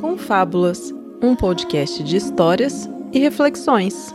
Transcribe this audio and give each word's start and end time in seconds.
Confábulas, 0.00 0.94
um 1.22 1.36
podcast 1.36 2.02
de 2.02 2.16
histórias 2.16 2.88
e 3.12 3.18
reflexões. 3.18 4.14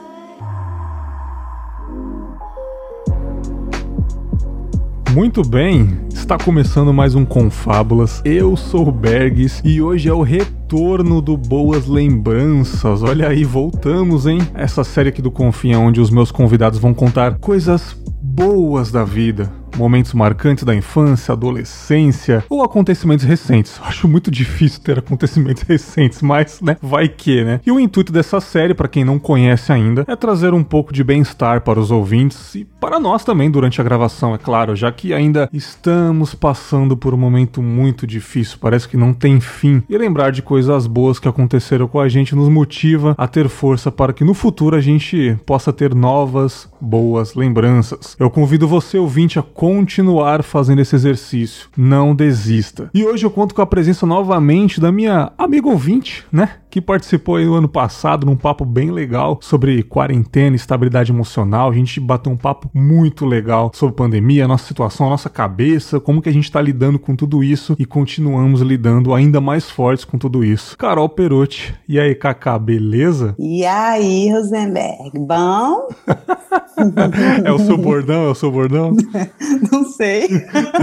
Muito 5.13 5.43
bem, 5.47 5.95
está 6.11 6.39
começando 6.39 6.91
mais 6.91 7.13
um 7.13 7.23
Confábulas. 7.23 8.19
Eu 8.25 8.57
sou 8.57 8.87
o 8.87 8.91
Bergs 8.91 9.61
e 9.63 9.79
hoje 9.79 10.09
é 10.09 10.13
o 10.13 10.23
retorno 10.23 11.21
do 11.21 11.37
Boas 11.37 11.85
Lembranças. 11.85 13.03
Olha 13.03 13.27
aí, 13.27 13.43
voltamos, 13.43 14.25
hein? 14.25 14.39
Essa 14.55 14.83
série 14.83 15.09
aqui 15.09 15.21
do 15.21 15.29
Confia, 15.29 15.77
onde 15.77 16.01
os 16.01 16.09
meus 16.09 16.31
convidados 16.31 16.79
vão 16.79 16.95
contar 16.95 17.37
coisas 17.37 17.95
boas 18.23 18.91
da 18.91 19.03
vida 19.03 19.53
momentos 19.75 20.13
marcantes 20.13 20.63
da 20.63 20.75
infância, 20.75 21.33
adolescência 21.33 22.43
ou 22.49 22.63
acontecimentos 22.63 23.25
recentes. 23.25 23.79
Acho 23.83 24.07
muito 24.07 24.31
difícil 24.31 24.81
ter 24.81 24.99
acontecimentos 24.99 25.63
recentes, 25.67 26.21
mas, 26.21 26.61
né, 26.61 26.77
vai 26.81 27.07
que, 27.07 27.43
né? 27.43 27.59
E 27.65 27.71
o 27.71 27.79
intuito 27.79 28.11
dessa 28.11 28.39
série, 28.39 28.73
para 28.73 28.87
quem 28.87 29.03
não 29.03 29.19
conhece 29.19 29.71
ainda, 29.71 30.05
é 30.07 30.15
trazer 30.15 30.53
um 30.53 30.63
pouco 30.63 30.93
de 30.93 31.03
bem-estar 31.03 31.61
para 31.61 31.79
os 31.79 31.91
ouvintes 31.91 32.55
e 32.55 32.65
para 32.65 32.99
nós 32.99 33.23
também 33.23 33.49
durante 33.49 33.81
a 33.81 33.83
gravação, 33.83 34.33
é 34.33 34.37
claro, 34.37 34.75
já 34.75 34.91
que 34.91 35.13
ainda 35.13 35.49
estamos 35.51 36.35
passando 36.35 36.95
por 36.95 37.13
um 37.13 37.17
momento 37.17 37.61
muito 37.61 38.05
difícil, 38.05 38.57
parece 38.59 38.87
que 38.87 38.97
não 38.97 39.13
tem 39.13 39.39
fim. 39.39 39.83
E 39.89 39.97
lembrar 39.97 40.31
de 40.31 40.41
coisas 40.41 40.87
boas 40.87 41.19
que 41.19 41.27
aconteceram 41.27 41.87
com 41.87 41.99
a 41.99 42.07
gente 42.07 42.35
nos 42.35 42.49
motiva 42.49 43.15
a 43.17 43.27
ter 43.27 43.49
força 43.49 43.91
para 43.91 44.13
que 44.13 44.23
no 44.23 44.33
futuro 44.33 44.75
a 44.75 44.81
gente 44.81 45.37
possa 45.45 45.73
ter 45.73 45.95
novas 45.95 46.69
boas 46.79 47.33
lembranças. 47.33 48.15
Eu 48.19 48.29
convido 48.29 48.67
você, 48.67 48.97
ouvinte, 48.97 49.39
a 49.39 49.43
continuar 49.65 50.43
fazendo 50.43 50.79
esse 50.79 50.95
exercício. 50.95 51.69
Não 51.75 52.13
desista. 52.13 52.91
E 52.93 53.03
hoje 53.03 53.25
eu 53.25 53.31
conto 53.31 53.55
com 53.55 53.63
a 53.63 53.65
presença 53.65 54.05
novamente 54.05 54.79
da 54.79 54.91
minha 54.91 55.31
amiga 55.39 55.67
ouvinte, 55.67 56.23
né? 56.31 56.57
Que 56.75 56.81
participou 56.81 57.37
aí 57.37 57.45
no 57.45 57.53
ano 57.53 57.69
passado 57.69 58.25
num 58.25 58.35
papo 58.35 58.65
bem 58.65 58.91
legal 58.91 59.39
sobre 59.41 59.81
quarentena 59.81 60.57
estabilidade 60.57 61.09
emocional. 61.09 61.69
A 61.69 61.73
gente 61.73 62.01
bateu 62.01 62.29
um 62.29 62.35
papo 62.35 62.69
muito 62.73 63.25
legal 63.25 63.71
sobre 63.73 63.95
pandemia, 63.95 64.45
nossa 64.45 64.67
situação, 64.67 65.09
nossa 65.09 65.29
cabeça, 65.29 66.01
como 66.01 66.21
que 66.21 66.27
a 66.27 66.33
gente 66.33 66.51
tá 66.51 66.61
lidando 66.61 66.99
com 66.99 67.15
tudo 67.15 67.41
isso 67.41 67.77
e 67.79 67.85
continuamos 67.85 68.59
lidando 68.59 69.13
ainda 69.13 69.39
mais 69.39 69.69
fortes 69.69 70.03
com 70.03 70.17
tudo 70.17 70.43
isso. 70.43 70.77
Carol 70.77 71.07
Perotti. 71.07 71.73
E 71.87 71.97
aí, 71.97 72.13
Kaká, 72.13 72.59
beleza? 72.59 73.33
E 73.39 73.65
aí, 73.65 74.29
Rosenberg, 74.33 75.17
bom? 75.17 75.87
é 77.45 77.53
o 77.53 77.59
seu 77.59 77.77
bordão? 77.77 78.25
É 78.25 78.31
o 78.31 78.35
seu 78.35 78.51
bordão? 78.51 78.91
Não 79.71 79.85
sei. 79.85 80.27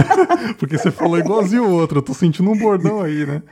Porque 0.57 0.75
você 0.75 0.89
falou 0.89 1.19
igualzinho 1.19 1.65
o 1.65 1.71
outro. 1.71 1.99
Eu 1.99 2.01
tô 2.01 2.15
sentindo 2.15 2.49
um 2.49 2.57
bordão 2.57 3.01
aí, 3.01 3.27
né? 3.27 3.43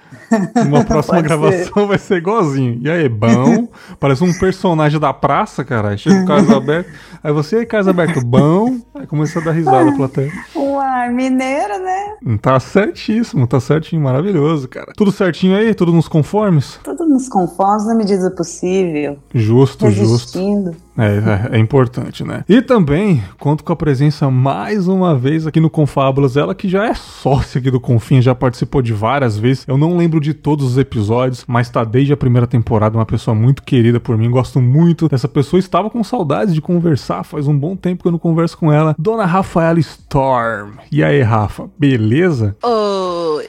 Uma 0.66 0.84
próxima 0.84 1.17
Pode 1.17 1.28
gravação 1.28 1.73
ser. 1.73 1.86
vai 1.86 1.97
ser 2.00 2.22
igualzinho. 2.31 2.79
E 2.81 2.89
aí, 2.89 3.09
bom? 3.09 3.67
Parece 3.99 4.23
um 4.23 4.33
personagem 4.33 4.99
da 4.99 5.13
praça, 5.13 5.63
cara. 5.63 5.95
Chega 5.97 6.23
o 6.23 6.25
Carlos 6.25 6.49
Alberto. 6.49 6.89
Aí 7.23 7.31
você, 7.33 7.65
Carlos 7.65 7.88
Alberto, 7.88 8.25
bom? 8.25 8.77
Aí 8.95 9.05
começa 9.05 9.39
a 9.39 9.43
dar 9.43 9.51
risada 9.51 9.89
a 9.89 9.95
plateia. 9.95 10.31
Uai, 10.55 11.09
mineiro, 11.11 11.79
né? 11.79 12.38
Tá 12.41 12.59
certíssimo, 12.59 13.45
tá 13.45 13.59
certinho. 13.59 14.01
Maravilhoso, 14.01 14.67
cara. 14.67 14.93
Tudo 14.95 15.11
certinho 15.11 15.55
aí? 15.55 15.73
Tudo 15.73 15.91
nos 15.91 16.07
conformes? 16.07 16.79
Tudo 16.83 17.05
nos 17.05 17.27
conformes 17.27 17.85
na 17.85 17.95
medida 17.95 18.29
do 18.29 18.35
possível. 18.35 19.17
Justo, 19.33 19.85
Resistindo. 19.85 20.71
justo. 20.71 20.91
É, 20.97 21.53
é, 21.53 21.58
é, 21.58 21.59
importante, 21.59 22.23
né? 22.23 22.44
E 22.50 22.61
também 22.61 23.23
conto 23.39 23.64
com 23.64 23.72
a 23.72 23.75
presença 23.75 24.30
mais 24.30 24.88
uma 24.88 25.16
vez 25.16 25.47
aqui 25.47 25.59
no 25.59 25.70
Confábulas, 25.70 26.36
ela 26.36 26.53
que 26.53 26.67
já 26.67 26.86
é 26.86 26.94
sócia 26.94 27.59
aqui 27.59 27.72
do 27.72 27.80
Confim, 27.80 28.22
já 28.22 28.36
participou 28.36 28.81
de 28.81 28.92
várias 28.92 29.38
vezes. 29.38 29.66
Eu 29.67 29.78
não 29.78 29.95
lembro 29.95 30.19
de 30.19 30.34
todos 30.34 30.66
os 30.66 30.78
episódios, 30.78 31.45
mas 31.47 31.69
tá 31.69 31.84
desde 31.84 32.14
a 32.14 32.17
primeira 32.17 32.45
temporada, 32.45 32.97
uma 32.97 33.06
pessoa 33.06 33.34
muito 33.34 33.64
querida 33.64 34.00
por 34.00 34.17
mim, 34.17 34.30
gosto 34.30 34.62
muito 34.62 35.07
dessa 35.07 35.28
pessoa. 35.28 35.59
Estava 35.59 35.90
com 35.90 36.03
saudades 36.03 36.53
de 36.53 36.62
conversar, 36.62 37.24
faz 37.24 37.47
um 37.47 37.57
bom 37.57 37.75
tempo 37.75 38.03
que 38.03 38.07
eu 38.07 38.12
não 38.12 38.19
converso 38.19 38.57
com 38.57 38.72
ela. 38.72 38.96
Dona 38.97 39.25
Rafaela 39.25 39.80
Storm. 39.80 40.74
E 40.91 41.03
aí, 41.03 41.22
Rafa, 41.22 41.69
beleza? 41.78 42.56
Oi. 42.63 43.47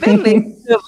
beleza 0.00 0.78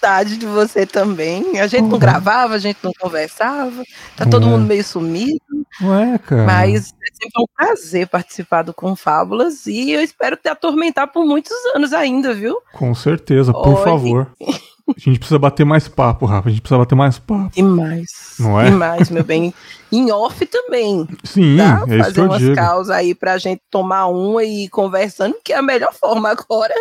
saudade 0.00 0.36
de 0.38 0.46
você 0.46 0.86
também. 0.86 1.60
A 1.60 1.66
gente 1.66 1.82
uhum. 1.82 1.90
não 1.90 1.98
gravava, 1.98 2.54
a 2.54 2.58
gente 2.58 2.78
não 2.82 2.92
conversava, 2.98 3.82
tá 4.16 4.24
todo 4.26 4.46
mundo 4.46 4.66
meio 4.66 4.82
sumido. 4.82 5.38
Ué, 5.82 6.18
cara. 6.18 6.44
Mas 6.44 6.92
é 7.02 7.12
sempre 7.12 7.42
um 7.42 7.46
prazer 7.54 8.08
participar 8.08 8.62
do 8.62 8.74
Confábulas 8.74 9.66
e 9.66 9.92
eu 9.92 10.00
espero 10.00 10.36
te 10.36 10.48
atormentar 10.48 11.08
por 11.08 11.24
muitos 11.24 11.52
anos 11.74 11.92
ainda, 11.92 12.34
viu? 12.34 12.56
Com 12.72 12.94
certeza, 12.94 13.52
por 13.52 13.78
Oi. 13.78 13.84
favor. 13.84 14.32
A 14.96 15.00
gente 15.00 15.18
precisa 15.18 15.38
bater 15.38 15.64
mais 15.64 15.88
papo, 15.88 16.26
Rafa. 16.26 16.48
A 16.48 16.50
gente 16.50 16.60
precisa 16.60 16.78
bater 16.78 16.94
mais 16.94 17.18
papo. 17.18 17.50
Demais. 17.54 18.10
Não 18.38 18.60
é? 18.60 18.70
Demais, 18.70 19.10
meu 19.10 19.24
bem. 19.24 19.54
Em 19.92 20.10
off 20.12 20.46
também. 20.46 21.06
Sim, 21.24 21.56
tá? 21.56 21.84
é 21.88 21.98
Fazer 21.98 22.20
umas 22.20 22.38
digo. 22.38 22.54
causas 22.54 22.90
aí 22.90 23.12
pra 23.12 23.38
gente 23.38 23.60
tomar 23.68 24.06
uma 24.06 24.44
e 24.44 24.64
ir 24.64 24.68
conversando, 24.68 25.34
que 25.44 25.52
é 25.52 25.56
a 25.56 25.62
melhor 25.62 25.92
forma 25.92 26.28
agora 26.28 26.74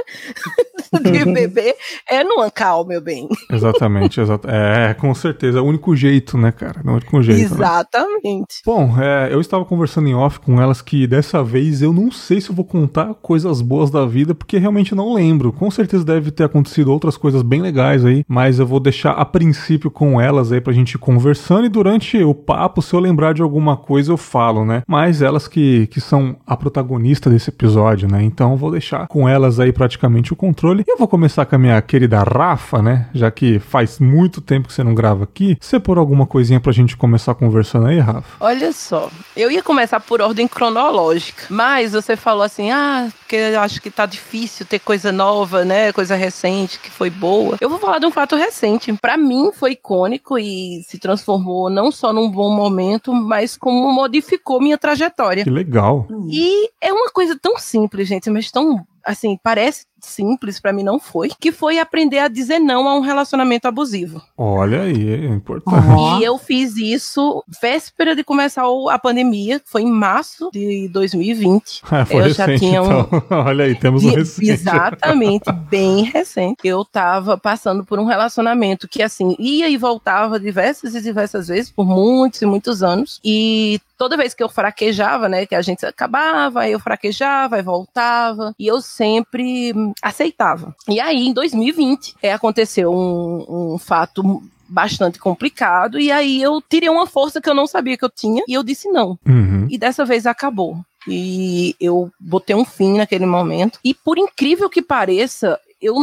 de 1.02 1.26
beber 1.26 1.76
é 2.08 2.24
no 2.24 2.40
Ancal, 2.42 2.86
meu 2.86 3.02
bem. 3.02 3.28
Exatamente, 3.52 4.22
exato. 4.22 4.48
É, 4.48 4.94
com 4.94 5.14
certeza. 5.16 5.58
É 5.58 5.62
o 5.62 5.66
único 5.66 5.96
jeito, 5.96 6.38
né, 6.38 6.52
cara? 6.52 6.82
É 6.86 6.90
o 6.90 6.94
único 6.94 7.22
jeito. 7.24 7.40
Né? 7.40 7.46
Exatamente. 7.46 8.30
Né? 8.30 8.46
Bom, 8.66 8.96
é, 9.02 9.34
eu 9.34 9.42
estava 9.42 9.66
conversando 9.66 10.08
em 10.08 10.14
off 10.14 10.40
com 10.40 10.62
elas 10.62 10.82
que 10.82 11.08
dessa 11.08 11.44
vez 11.44 11.82
eu 11.82 11.92
não 11.92 12.12
sei 12.12 12.40
se 12.40 12.50
eu 12.50 12.56
vou 12.56 12.66
contar 12.66 13.14
coisas 13.16 13.62
boas 13.62 13.90
da 13.90 14.06
vida, 14.06 14.36
porque 14.36 14.58
realmente 14.58 14.94
não 14.94 15.14
lembro. 15.14 15.52
Com 15.52 15.72
certeza 15.72 16.06
deve 16.06 16.30
ter 16.32 16.44
acontecido 16.44 16.92
outras 16.92 17.18
coisas 17.18 17.42
bem 17.42 17.62
legais 17.62 17.99
aí, 18.06 18.26
mas 18.28 18.60
eu 18.60 18.68
vou 18.68 18.80
deixar 18.80 19.12
a 19.12 19.26
princípio 19.26 19.92
com 19.92 20.20
elas 20.20 20.52
aí 20.52 20.62
pra 20.62 20.74
gente 20.74 20.94
ir 20.94 20.98
conversando 20.98 21.66
e 21.66 21.70
durante 21.70 22.22
o 22.24 22.34
papo, 22.34 22.82
se 22.82 22.94
eu 22.94 23.00
lembrar 23.00 23.34
de 23.34 23.42
alguma 23.42 23.78
coisa, 23.78 24.12
eu 24.12 24.18
falo, 24.18 24.66
né? 24.66 24.84
Mas 24.88 25.22
elas 25.22 25.48
que, 25.48 25.88
que 25.88 26.02
são 26.02 26.38
a 26.46 26.56
protagonista 26.56 27.30
desse 27.30 27.50
episódio, 27.50 28.08
né? 28.10 28.24
Então 28.24 28.52
eu 28.52 28.58
vou 28.58 28.72
deixar 28.72 29.08
com 29.08 29.28
elas 29.28 29.60
aí 29.60 29.72
praticamente 29.72 30.34
o 30.34 30.36
controle. 30.36 30.84
E 30.88 30.92
eu 30.92 30.98
vou 30.98 31.08
começar 31.08 31.46
com 31.46 31.56
a 31.56 31.60
minha 31.60 31.82
querida 31.82 32.24
Rafa, 32.24 32.82
né? 32.82 33.08
Já 33.14 33.32
que 33.32 33.60
faz 33.60 34.00
muito 34.00 34.42
tempo 34.42 34.68
que 34.68 34.74
você 34.74 34.84
não 34.84 34.94
grava 34.94 35.24
aqui. 35.24 35.58
Você 35.60 35.80
por 35.80 35.98
alguma 35.98 36.26
coisinha 36.26 36.60
pra 36.60 36.72
gente 36.72 36.96
começar 36.96 37.36
conversando 37.36 37.88
aí, 37.88 38.00
Rafa? 38.00 38.28
Olha 38.40 38.72
só, 38.72 39.10
eu 39.36 39.52
ia 39.52 39.64
começar 39.64 40.00
por 40.00 40.22
ordem 40.22 40.48
cronológica, 40.48 41.44
mas 41.50 41.94
você 41.94 42.16
falou 42.16 42.44
assim, 42.44 42.72
ah, 42.72 43.10
porque 43.20 43.36
eu 43.36 43.60
acho 43.60 43.82
que 43.82 43.90
tá 43.90 44.06
difícil 44.06 44.66
ter 44.66 44.80
coisa 44.80 45.12
nova, 45.12 45.64
né? 45.64 45.92
Coisa 45.92 46.16
recente 46.16 46.80
que 46.80 46.90
foi 46.90 47.10
boa. 47.10 47.58
Eu 47.62 47.70
vou 47.70 47.79
falar 47.80 48.00
de 48.00 48.06
um 48.06 48.12
fato 48.12 48.36
recente. 48.36 48.94
Para 48.94 49.18
mim 49.18 49.52
foi 49.54 49.72
icônico 49.72 50.38
e 50.38 50.84
se 50.84 51.00
transformou 51.00 51.70
não 51.70 51.92
só 51.92 52.14
num 52.14 52.30
bom 52.30 52.54
momento, 52.56 53.14
mas 53.14 53.58
como 53.58 53.92
modificou 53.92 54.62
minha 54.62 54.78
trajetória. 54.78 55.44
Que 55.44 55.50
legal. 55.50 56.08
E 56.30 56.70
é 56.82 56.94
uma 56.94 57.10
coisa 57.10 57.38
tão 57.40 57.58
simples, 57.58 58.08
gente, 58.08 58.30
mas 58.30 58.52
tão 58.52 58.86
assim, 59.10 59.38
parece 59.42 59.86
simples, 60.02 60.60
para 60.60 60.72
mim 60.72 60.84
não 60.84 61.00
foi, 61.00 61.30
que 61.40 61.52
foi 61.52 61.80
aprender 61.80 62.20
a 62.20 62.28
dizer 62.28 62.60
não 62.60 62.88
a 62.88 62.96
um 62.96 63.02
relacionamento 63.02 63.68
abusivo. 63.68 64.22
Olha 64.38 64.84
aí, 64.84 65.26
é 65.26 65.26
importante. 65.26 65.88
Uhum. 65.88 66.20
E 66.20 66.24
eu 66.24 66.38
fiz 66.38 66.78
isso 66.78 67.44
véspera 67.62 68.16
de 68.16 68.24
começar 68.24 68.64
a 68.90 69.00
pandemia, 69.00 69.60
foi 69.66 69.82
em 69.82 69.92
março 69.92 70.50
de 70.54 70.88
2020. 70.90 71.82
É, 71.92 72.06
foi 72.06 72.16
eu 72.16 72.24
recente, 72.24 72.38
já 72.38 72.60
tinha 72.60 72.84
um... 72.84 73.02
Então. 73.02 73.24
Olha 73.46 73.66
aí, 73.66 73.76
temos 73.76 74.06
um 74.06 74.12
recente. 74.12 74.52
Exatamente, 74.52 75.52
bem 75.70 76.04
recente. 76.04 76.68
Eu 76.68 76.86
tava 76.86 77.38
passando 77.38 77.84
por 77.84 78.00
um 78.00 78.06
relacionamento 78.06 78.88
que, 78.88 79.02
assim, 79.02 79.36
ia 79.40 79.70
e 79.70 79.76
voltava 79.76 80.40
diversas 80.40 80.94
e 80.96 81.02
diversas 81.02 81.48
vezes, 81.48 81.72
por 81.72 81.86
muitos 81.86 82.42
e 82.42 82.46
muitos 82.46 82.84
anos, 82.84 83.20
e 83.24 83.82
toda 84.00 84.16
vez 84.16 84.34
que 84.34 84.42
eu 84.42 84.48
fraquejava, 84.48 85.28
né, 85.28 85.46
que 85.46 85.54
a 85.54 85.62
gente 85.62 85.86
acabava, 85.86 86.68
eu 86.70 86.80
fraquejava 86.80 87.60
e 87.60 87.62
voltava, 87.62 88.56
e 88.58 88.66
eu 88.66 88.82
sempre 88.82 89.74
aceitava. 90.02 90.74
E 90.88 91.02
aí, 91.02 91.28
em 91.28 91.34
2020, 91.34 92.16
é, 92.24 92.32
aconteceu 92.32 92.92
um, 92.92 93.74
um 93.74 93.78
fato 93.78 94.42
bastante 94.70 95.20
complicado. 95.20 96.00
E 96.00 96.12
aí 96.12 96.42
eu 96.42 96.62
tirei 96.62 96.90
uma 96.90 97.08
força 97.08 97.42
que 97.42 97.50
eu 97.50 97.56
não 97.56 97.68
sabia 97.68 97.98
que 97.98 98.06
eu 98.06 98.10
tinha 98.10 98.44
e 98.48 98.54
eu 98.54 98.64
disse 98.64 98.88
não. 98.88 99.20
Uhum. 99.28 99.68
E 99.70 99.78
dessa 99.78 100.06
vez 100.06 100.26
acabou. 100.26 100.78
E 101.08 101.76
eu 101.80 102.12
botei 102.20 102.56
um 102.56 102.64
fim 102.64 102.98
naquele 102.98 103.26
momento. 103.26 103.80
E 103.84 103.94
por 103.94 104.18
incrível 104.18 104.70
que 104.70 104.82
pareça, 104.82 105.60
eu 105.82 105.96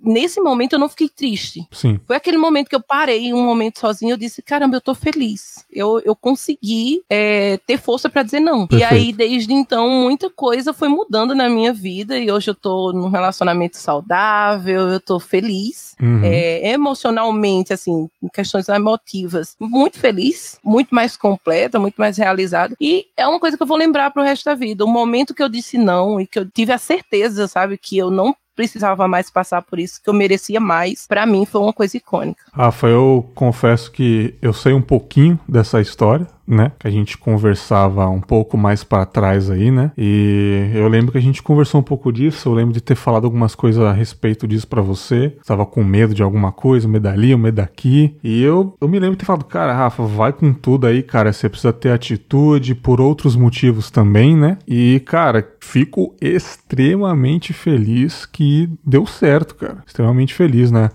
nesse 0.00 0.40
momento 0.40 0.74
eu 0.74 0.78
não 0.78 0.88
fiquei 0.88 1.08
triste. 1.08 1.66
Sim. 1.70 1.98
Foi 2.06 2.16
aquele 2.16 2.36
momento 2.36 2.68
que 2.68 2.76
eu 2.76 2.82
parei, 2.82 3.32
um 3.32 3.42
momento 3.42 3.78
sozinho, 3.78 4.12
eu 4.12 4.16
disse, 4.16 4.42
caramba, 4.42 4.76
eu 4.76 4.80
tô 4.80 4.94
feliz. 4.94 5.64
Eu, 5.72 6.00
eu 6.04 6.14
consegui 6.14 7.02
é, 7.08 7.58
ter 7.66 7.78
força 7.78 8.08
para 8.08 8.22
dizer 8.22 8.40
não. 8.40 8.66
Perfeito. 8.66 8.92
E 8.92 8.96
aí, 8.96 9.12
desde 9.12 9.52
então, 9.52 9.88
muita 9.88 10.28
coisa 10.30 10.72
foi 10.72 10.88
mudando 10.88 11.34
na 11.34 11.48
minha 11.48 11.72
vida 11.72 12.18
e 12.18 12.30
hoje 12.30 12.50
eu 12.50 12.54
tô 12.54 12.92
num 12.92 13.08
relacionamento 13.08 13.76
saudável, 13.76 14.88
eu 14.88 15.00
tô 15.00 15.18
feliz. 15.18 15.94
Uhum. 16.00 16.22
É, 16.24 16.70
emocionalmente, 16.70 17.72
assim, 17.72 18.08
em 18.22 18.28
questões 18.28 18.68
emotivas, 18.68 19.56
muito 19.58 19.98
feliz, 19.98 20.58
muito 20.64 20.94
mais 20.94 21.16
completa, 21.16 21.78
muito 21.78 21.96
mais 21.96 22.16
realizada. 22.16 22.76
E 22.80 23.06
é 23.16 23.26
uma 23.26 23.40
coisa 23.40 23.56
que 23.56 23.62
eu 23.62 23.66
vou 23.66 23.76
lembrar 23.76 24.10
pro 24.10 24.22
resto 24.22 24.44
da 24.44 24.54
vida. 24.54 24.84
O 24.84 24.88
momento 24.88 25.34
que 25.34 25.42
eu 25.42 25.48
disse 25.48 25.78
não 25.78 26.20
e 26.20 26.26
que 26.26 26.38
eu 26.38 26.48
tive 26.48 26.72
a 26.72 26.78
certeza, 26.78 27.46
sabe, 27.48 27.78
que 27.78 27.96
eu 27.96 28.10
não 28.10 28.34
precisava 28.54 29.08
mais 29.08 29.30
passar 29.30 29.62
por 29.62 29.78
isso, 29.78 30.00
que 30.02 30.08
eu 30.08 30.14
merecia 30.14 30.60
mais. 30.60 31.06
Para 31.06 31.26
mim 31.26 31.44
foi 31.44 31.60
uma 31.60 31.72
coisa 31.72 31.96
icônica. 31.96 32.42
Rafa, 32.52 32.86
eu 32.86 33.30
confesso 33.34 33.90
que 33.90 34.34
eu 34.40 34.52
sei 34.52 34.72
um 34.72 34.82
pouquinho 34.82 35.38
dessa 35.48 35.80
história 35.80 36.26
né? 36.46 36.72
Que 36.78 36.88
a 36.88 36.90
gente 36.90 37.16
conversava 37.16 38.08
um 38.08 38.20
pouco 38.20 38.56
mais 38.56 38.82
para 38.84 39.06
trás 39.06 39.50
aí, 39.50 39.70
né? 39.70 39.92
E 39.96 40.70
eu 40.74 40.88
lembro 40.88 41.12
que 41.12 41.18
a 41.18 41.22
gente 41.22 41.42
conversou 41.42 41.80
um 41.80 41.84
pouco 41.84 42.12
disso. 42.12 42.48
Eu 42.48 42.54
lembro 42.54 42.72
de 42.72 42.80
ter 42.80 42.94
falado 42.94 43.24
algumas 43.24 43.54
coisas 43.54 43.82
a 43.82 43.92
respeito 43.92 44.46
disso 44.46 44.66
para 44.66 44.82
você. 44.82 45.36
Tava 45.46 45.64
com 45.64 45.82
medo 45.84 46.14
de 46.14 46.22
alguma 46.22 46.52
coisa, 46.52 46.88
medo 46.88 47.08
ali, 47.08 47.34
medo 47.36 47.56
daqui. 47.56 48.16
E 48.22 48.42
eu, 48.42 48.76
eu 48.80 48.88
me 48.88 48.98
lembro 48.98 49.16
de 49.16 49.20
ter 49.20 49.26
falado, 49.26 49.44
cara, 49.44 49.72
Rafa, 49.72 50.04
vai 50.04 50.32
com 50.32 50.52
tudo 50.52 50.86
aí, 50.86 51.02
cara. 51.02 51.32
Você 51.32 51.48
precisa 51.48 51.72
ter 51.72 51.90
atitude 51.90 52.74
por 52.74 53.00
outros 53.00 53.36
motivos 53.36 53.90
também, 53.90 54.36
né? 54.36 54.58
E, 54.66 55.00
cara, 55.06 55.46
fico 55.60 56.14
extremamente 56.20 57.52
feliz 57.52 58.26
que 58.26 58.68
deu 58.84 59.06
certo, 59.06 59.54
cara. 59.54 59.82
Extremamente 59.86 60.34
feliz, 60.34 60.70
né? 60.70 60.90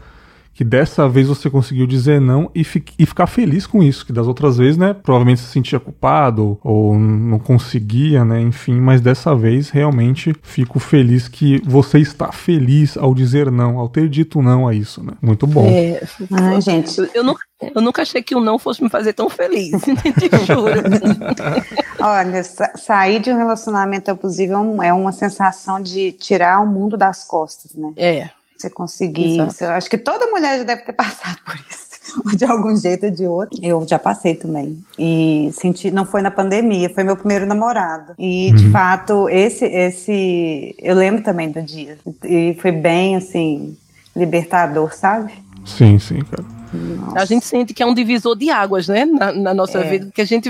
Que 0.57 0.63
dessa 0.63 1.07
vez 1.07 1.27
você 1.27 1.51
conseguiu 1.51 1.85
dizer 1.85 2.19
não 2.19 2.49
e, 2.55 2.63
fi 2.63 2.83
e, 2.97 3.05
ficar 3.05 3.27
feliz 3.27 3.67
com 3.67 3.83
isso, 3.83 4.03
que 4.03 4.11
das 4.11 4.25
outras 4.25 4.57
vezes, 4.57 4.75
né, 4.75 4.91
provavelmente 4.91 5.39
se 5.39 5.51
sentia 5.51 5.79
culpado 5.79 6.57
ou, 6.63 6.87
ou 6.87 6.95
não 6.97 7.37
conseguia, 7.37 8.25
né, 8.25 8.41
enfim, 8.41 8.73
mas 8.73 8.99
dessa 8.99 9.35
vez 9.35 9.69
realmente 9.69 10.35
fico 10.41 10.79
feliz 10.79 11.27
que 11.27 11.61
você 11.63 11.99
está 11.99 12.31
feliz 12.31 12.97
ao 12.97 13.13
dizer 13.13 13.51
não, 13.51 13.77
ao 13.77 13.87
ter 13.87 14.09
dito 14.09 14.41
não 14.41 14.67
a 14.67 14.73
isso, 14.73 15.03
né? 15.03 15.13
Muito 15.21 15.45
bom. 15.45 15.67
É, 15.67 16.01
Ai, 16.31 16.59
gente, 16.59 17.07
eu, 17.13 17.23
nunca 17.23 17.43
eu 17.75 17.81
nunca 17.81 18.01
achei 18.01 18.23
que 18.23 18.35
o 18.35 18.39
não 18.39 18.57
fosse 18.57 18.81
me 18.81 18.89
fazer 18.89 19.13
tão 19.13 19.29
feliz, 19.29 19.79
juro. 20.43 20.81
Olha, 21.99 22.43
sair 22.43 23.19
de 23.19 23.31
um 23.31 23.37
relacionamento 23.37 24.09
abusivo 24.09 24.81
é, 24.81 24.87
é 24.87 24.93
uma 24.93 25.11
sensação 25.11 25.79
de 25.79 26.13
tirar 26.13 26.61
o 26.61 26.65
mundo 26.65 26.97
das 26.97 27.23
costas, 27.23 27.75
né? 27.75 27.93
É. 27.95 28.36
Você 28.57 28.69
conseguir. 28.69 29.37
Eu 29.37 29.69
acho 29.71 29.89
que 29.89 29.97
toda 29.97 30.27
mulher 30.27 30.59
já 30.59 30.63
deve 30.63 30.81
ter 30.81 30.93
passado 30.93 31.37
por 31.45 31.55
isso, 31.69 32.35
de 32.35 32.45
algum 32.45 32.75
jeito 32.75 33.05
ou 33.05 33.11
de 33.11 33.25
outro. 33.27 33.59
Eu 33.61 33.85
já 33.87 33.99
passei 33.99 34.35
também. 34.35 34.83
E 34.97 35.51
senti, 35.53 35.91
não 35.91 36.05
foi 36.05 36.21
na 36.21 36.31
pandemia, 36.31 36.89
foi 36.89 37.03
meu 37.03 37.15
primeiro 37.15 37.45
namorado. 37.45 38.13
E, 38.17 38.49
uhum. 38.49 38.55
de 38.55 38.71
fato, 38.71 39.29
esse, 39.29 39.65
esse. 39.65 40.75
Eu 40.79 40.95
lembro 40.95 41.23
também 41.23 41.51
do 41.51 41.61
dia. 41.61 41.97
E 42.23 42.57
foi 42.61 42.71
bem, 42.71 43.15
assim, 43.15 43.77
libertador, 44.15 44.93
sabe? 44.95 45.33
Sim, 45.65 45.99
sim, 45.99 46.23
cara. 46.23 46.56
Nossa. 46.73 47.19
A 47.19 47.25
gente 47.25 47.45
sente 47.45 47.73
que 47.73 47.81
é 47.81 47.85
um 47.85 47.93
divisor 47.93 48.35
de 48.35 48.49
águas, 48.49 48.87
né? 48.87 49.05
Na, 49.05 49.31
na 49.31 49.53
nossa 49.53 49.79
é. 49.79 49.89
vida, 49.89 50.11
que 50.13 50.21
a 50.21 50.25
gente, 50.25 50.49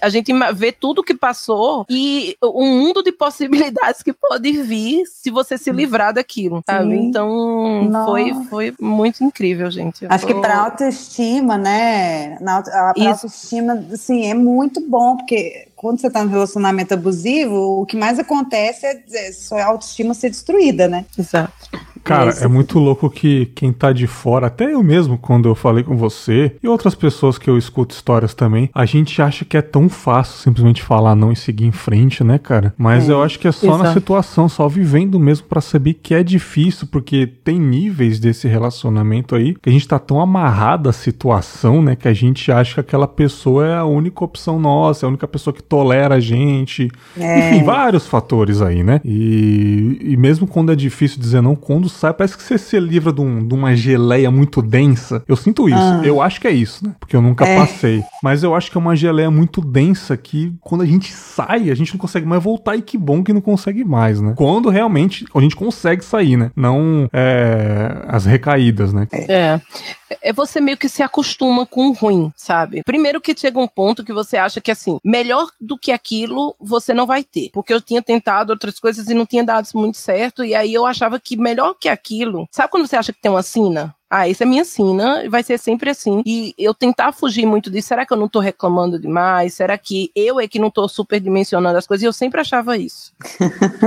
a 0.00 0.08
gente 0.08 0.32
vê 0.54 0.72
tudo 0.72 1.02
que 1.02 1.14
passou 1.14 1.86
e 1.88 2.36
um 2.42 2.78
mundo 2.78 3.02
de 3.02 3.12
possibilidades 3.12 4.02
que 4.02 4.12
pode 4.12 4.50
vir 4.62 5.04
se 5.06 5.30
você 5.30 5.58
se 5.58 5.70
livrar 5.70 6.12
daquilo, 6.14 6.62
sabe? 6.66 6.96
Sim. 6.96 7.06
Então 7.06 7.90
foi, 8.06 8.34
foi 8.48 8.74
muito 8.80 9.22
incrível, 9.22 9.70
gente. 9.70 10.04
Eu 10.04 10.10
Acho 10.10 10.26
tô... 10.26 10.34
que 10.34 10.40
para 10.40 10.58
autoestima, 10.58 11.58
né? 11.58 12.38
Na, 12.40 12.58
a 12.58 12.92
autoestima, 13.08 13.84
assim, 13.92 14.26
é 14.26 14.34
muito 14.34 14.80
bom, 14.80 15.16
porque 15.16 15.68
quando 15.78 16.00
você 16.00 16.08
está 16.08 16.24
no 16.24 16.30
relacionamento 16.30 16.92
abusivo, 16.92 17.82
o 17.82 17.86
que 17.86 17.96
mais 17.96 18.18
acontece 18.18 18.84
é 18.86 19.32
sua 19.32 19.64
autoestima 19.64 20.12
ser 20.12 20.30
destruída, 20.30 20.88
né? 20.88 21.04
Exato. 21.16 21.70
Cara, 22.02 22.30
é 22.40 22.48
muito 22.48 22.78
louco 22.78 23.10
que 23.10 23.46
quem 23.54 23.72
tá 23.72 23.92
de 23.92 24.06
fora, 24.06 24.46
até 24.46 24.72
eu 24.72 24.82
mesmo, 24.82 25.18
quando 25.18 25.48
eu 25.48 25.54
falei 25.54 25.84
com 25.84 25.96
você, 25.96 26.56
e 26.62 26.68
outras 26.68 26.94
pessoas 26.94 27.38
que 27.38 27.48
eu 27.48 27.58
escuto 27.58 27.94
histórias 27.94 28.34
também, 28.34 28.70
a 28.74 28.84
gente 28.84 29.20
acha 29.20 29.44
que 29.44 29.56
é 29.56 29.62
tão 29.62 29.88
fácil 29.88 30.38
simplesmente 30.38 30.82
falar 30.82 31.14
não 31.14 31.32
e 31.32 31.36
seguir 31.36 31.66
em 31.66 31.72
frente, 31.72 32.22
né, 32.22 32.38
cara? 32.38 32.74
Mas 32.76 33.08
é, 33.08 33.12
eu 33.12 33.22
acho 33.22 33.38
que 33.38 33.48
é 33.48 33.52
só 33.52 33.68
exato. 33.68 33.82
na 33.82 33.92
situação, 33.92 34.48
só 34.48 34.68
vivendo 34.68 35.18
mesmo 35.18 35.46
para 35.46 35.60
saber 35.60 35.94
que 35.94 36.14
é 36.14 36.22
difícil, 36.22 36.88
porque 36.90 37.26
tem 37.26 37.58
níveis 37.58 38.18
desse 38.18 38.48
relacionamento 38.48 39.34
aí 39.34 39.54
que 39.54 39.68
a 39.68 39.72
gente 39.72 39.86
tá 39.86 39.98
tão 39.98 40.20
amarrado 40.20 40.88
à 40.88 40.92
situação, 40.92 41.82
né, 41.82 41.96
que 41.96 42.08
a 42.08 42.14
gente 42.14 42.50
acha 42.50 42.74
que 42.74 42.80
aquela 42.80 43.08
pessoa 43.08 43.66
é 43.66 43.76
a 43.76 43.84
única 43.84 44.24
opção 44.24 44.58
nossa, 44.58 45.04
é 45.04 45.06
a 45.06 45.08
única 45.08 45.28
pessoa 45.28 45.52
que 45.54 45.62
tolera 45.62 46.16
a 46.16 46.20
gente. 46.20 46.90
É. 47.16 47.50
Enfim, 47.50 47.64
vários 47.64 48.06
fatores 48.06 48.62
aí, 48.62 48.82
né? 48.82 49.00
E, 49.04 49.98
e 50.00 50.16
mesmo 50.16 50.46
quando 50.46 50.72
é 50.72 50.76
difícil 50.76 51.20
dizer 51.20 51.40
não, 51.40 51.54
quando 51.54 51.87
sai, 51.88 52.12
parece 52.12 52.36
que 52.36 52.42
você 52.42 52.58
se 52.58 52.78
livra 52.78 53.12
de, 53.12 53.20
um, 53.20 53.46
de 53.46 53.54
uma 53.54 53.74
geleia 53.74 54.30
muito 54.30 54.62
densa. 54.62 55.22
Eu 55.26 55.36
sinto 55.36 55.68
isso. 55.68 55.78
Ah. 55.78 56.00
Eu 56.04 56.20
acho 56.20 56.40
que 56.40 56.46
é 56.46 56.52
isso, 56.52 56.86
né? 56.86 56.94
Porque 56.98 57.16
eu 57.16 57.22
nunca 57.22 57.46
é. 57.46 57.56
passei. 57.56 58.02
Mas 58.22 58.42
eu 58.42 58.54
acho 58.54 58.70
que 58.70 58.76
é 58.76 58.80
uma 58.80 58.96
geleia 58.96 59.30
muito 59.30 59.60
densa 59.60 60.16
que 60.16 60.52
quando 60.60 60.82
a 60.82 60.86
gente 60.86 61.12
sai, 61.12 61.70
a 61.70 61.74
gente 61.74 61.92
não 61.92 61.98
consegue 61.98 62.26
mais 62.26 62.42
voltar. 62.42 62.76
E 62.76 62.82
que 62.82 62.98
bom 62.98 63.22
que 63.22 63.32
não 63.32 63.40
consegue 63.40 63.84
mais, 63.84 64.20
né? 64.20 64.34
Quando 64.36 64.68
realmente 64.68 65.24
a 65.34 65.40
gente 65.40 65.56
consegue 65.56 66.04
sair, 66.04 66.36
né? 66.36 66.50
Não 66.54 67.08
é, 67.12 68.04
as 68.08 68.24
recaídas, 68.24 68.92
né? 68.92 69.06
É 69.12 69.60
é 70.22 70.32
você 70.32 70.60
meio 70.60 70.76
que 70.76 70.88
se 70.88 71.02
acostuma 71.02 71.66
com 71.66 71.88
o 71.88 71.92
ruim, 71.92 72.32
sabe? 72.36 72.82
Primeiro 72.82 73.20
que 73.20 73.36
chega 73.36 73.58
um 73.58 73.68
ponto 73.68 74.04
que 74.04 74.12
você 74.12 74.36
acha 74.36 74.60
que 74.60 74.70
assim, 74.70 74.98
melhor 75.04 75.48
do 75.60 75.78
que 75.78 75.92
aquilo 75.92 76.54
você 76.60 76.94
não 76.94 77.06
vai 77.06 77.22
ter. 77.24 77.50
Porque 77.52 77.72
eu 77.72 77.80
tinha 77.80 78.02
tentado 78.02 78.50
outras 78.50 78.78
coisas 78.78 79.08
e 79.08 79.14
não 79.14 79.26
tinha 79.26 79.44
dado 79.44 79.68
muito 79.74 79.98
certo, 79.98 80.44
e 80.44 80.54
aí 80.54 80.72
eu 80.72 80.86
achava 80.86 81.18
que 81.20 81.36
melhor 81.36 81.74
que 81.74 81.88
aquilo. 81.88 82.48
Sabe 82.50 82.70
quando 82.70 82.86
você 82.86 82.96
acha 82.96 83.12
que 83.12 83.20
tem 83.20 83.30
uma 83.30 83.42
sina? 83.42 83.94
Ah, 84.10 84.28
essa 84.28 84.44
é 84.44 84.46
minha 84.46 84.64
sina, 84.64 85.28
vai 85.28 85.42
ser 85.42 85.58
sempre 85.58 85.90
assim. 85.90 86.22
E 86.24 86.54
eu 86.56 86.72
tentar 86.72 87.12
fugir 87.12 87.44
muito 87.44 87.70
disso, 87.70 87.88
será 87.88 88.06
que 88.06 88.12
eu 88.12 88.16
não 88.16 88.28
tô 88.28 88.40
reclamando 88.40 88.98
demais? 88.98 89.54
Será 89.54 89.76
que 89.76 90.10
eu 90.14 90.40
é 90.40 90.48
que 90.48 90.58
não 90.58 90.70
tô 90.70 90.88
superdimensionando 90.88 91.76
as 91.76 91.86
coisas? 91.86 92.02
E 92.02 92.06
eu 92.06 92.12
sempre 92.12 92.40
achava 92.40 92.76
isso. 92.76 93.12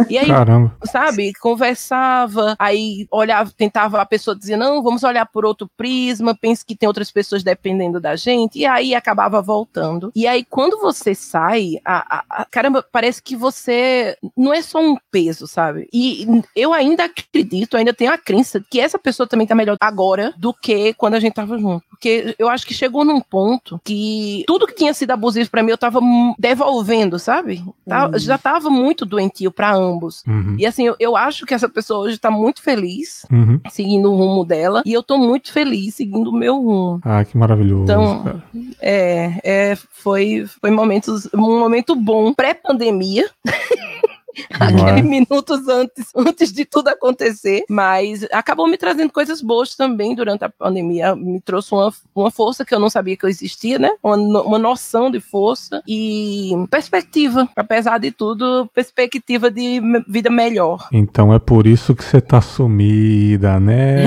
e 0.10 0.18
aí, 0.18 0.28
Caramba. 0.28 0.76
sabe, 0.86 1.34
conversava, 1.34 2.56
aí 2.60 3.08
olhava, 3.10 3.52
tentava, 3.56 4.00
a 4.00 4.06
pessoa 4.06 4.36
dizia, 4.36 4.56
não, 4.56 4.84
vamos 4.84 5.04
olhar 5.04 5.26
por 5.26 5.44
outro 5.44 5.70
prisma, 5.76 6.36
pense 6.36 6.64
que 6.64 6.76
tem 6.76 6.88
outras 6.88 7.12
pessoas 7.12 7.44
dependendo 7.44 8.00
da 8.00 8.16
gente, 8.16 8.60
e 8.60 8.66
aí 8.66 8.94
acabava 8.94 9.42
voltando. 9.42 10.12
E 10.16 10.28
aí, 10.28 10.46
quando 10.46 10.80
você 10.80 11.16
sai, 11.16 11.78
a, 11.84 12.18
a, 12.18 12.24
a, 12.30 12.46
caramba, 12.46 12.86
parece 12.92 13.24
que 13.24 13.36
você 13.36 14.16
não 14.38 14.54
é 14.54 14.62
só 14.62 14.80
um 14.80 14.96
peso, 15.12 15.48
sabe? 15.48 15.90
E 15.92 16.28
eu 16.56 16.74
ainda 16.74 17.06
acredito, 17.06 17.76
ainda 17.76 17.94
tenho 17.94 18.12
a 18.12 18.18
crença 18.18 18.64
que 18.70 18.80
essa 18.80 19.00
pessoa 19.00 19.28
também 19.28 19.48
tá 19.48 19.56
melhor 19.56 19.78
agora 19.80 20.11
agora 20.12 20.34
do 20.38 20.54
que 20.54 20.94
quando 20.94 21.16
a 21.16 21.20
gente 21.20 21.34
tava 21.34 21.58
junto. 21.58 21.84
Porque 21.90 22.36
eu 22.38 22.50
acho 22.50 22.66
que 22.66 22.74
chegou 22.74 23.06
num 23.06 23.22
ponto 23.22 23.80
que 23.84 24.44
tudo 24.48 24.68
que 24.68 24.76
tinha 24.76 24.94
sido 24.94 25.12
abusivo 25.12 25.50
para 25.50 25.64
mim 25.64 25.72
eu 25.72 25.78
tava 25.78 26.00
devolvendo, 26.38 27.18
sabe? 27.20 27.64
Uhum. 27.86 28.18
Já 28.18 28.38
tava 28.38 28.70
muito 28.70 29.06
doentio 29.06 29.52
para 29.52 29.74
ambos. 29.74 30.24
Uhum. 30.28 30.56
E 30.58 30.66
assim, 30.66 30.86
eu, 30.88 30.96
eu, 31.00 31.16
acho 31.16 31.46
que 31.46 31.54
essa 31.54 31.70
pessoa 31.70 32.06
hoje 32.06 32.18
tá 32.18 32.32
muito 32.32 32.62
feliz 32.62 33.26
uhum. 33.32 33.60
seguindo 33.70 34.12
o 34.12 34.16
rumo 34.16 34.44
dela 34.44 34.82
e 34.86 34.94
eu 34.94 35.04
tô 35.04 35.18
muito 35.18 35.52
feliz 35.52 35.96
seguindo 35.96 36.30
o 36.30 36.34
meu 36.34 36.56
rumo. 36.62 37.00
Ah, 37.04 37.24
que 37.24 37.38
maravilhoso. 37.38 37.84
Então, 37.84 38.42
é, 38.82 39.40
é, 39.44 39.76
foi, 39.76 40.46
foi 40.60 40.72
momentos, 40.72 41.30
um 41.34 41.60
momento 41.60 41.96
bom 41.96 42.34
pré-pandemia. 42.34 43.30
aqueles 44.60 45.04
minutos 45.04 45.68
antes, 45.68 46.12
antes 46.16 46.52
de 46.52 46.66
tudo 46.66 46.90
acontecer, 46.90 47.64
mas 47.70 48.26
acabou 48.32 48.68
me 48.68 48.78
trazendo 48.78 49.12
coisas 49.12 49.42
boas 49.42 49.76
também 49.76 50.16
durante 50.16 50.44
a 50.44 50.50
pandemia, 50.50 51.16
me 51.16 51.40
trouxe 51.42 51.74
uma, 51.74 51.94
uma 52.16 52.32
força 52.32 52.66
que 52.66 52.74
eu 52.74 52.80
não 52.80 52.90
sabia 52.90 53.16
que 53.18 53.26
eu 53.26 53.30
existia, 53.30 53.78
né? 53.80 53.92
Uma, 54.04 54.42
uma 54.42 54.60
noção 54.60 55.10
de 55.12 55.20
força 55.20 55.82
e 55.88 56.52
perspectiva, 56.70 57.50
apesar 57.56 57.98
de 58.00 58.12
tudo, 58.12 58.70
perspectiva 58.74 59.50
de 59.50 59.82
vida 60.08 60.30
melhor. 60.30 60.88
Então 60.92 61.34
é 61.34 61.40
por 61.40 61.68
isso 61.68 61.96
que 61.96 62.04
você 62.04 62.22
tá 62.22 62.42
sumida, 62.42 63.60
né? 63.60 64.04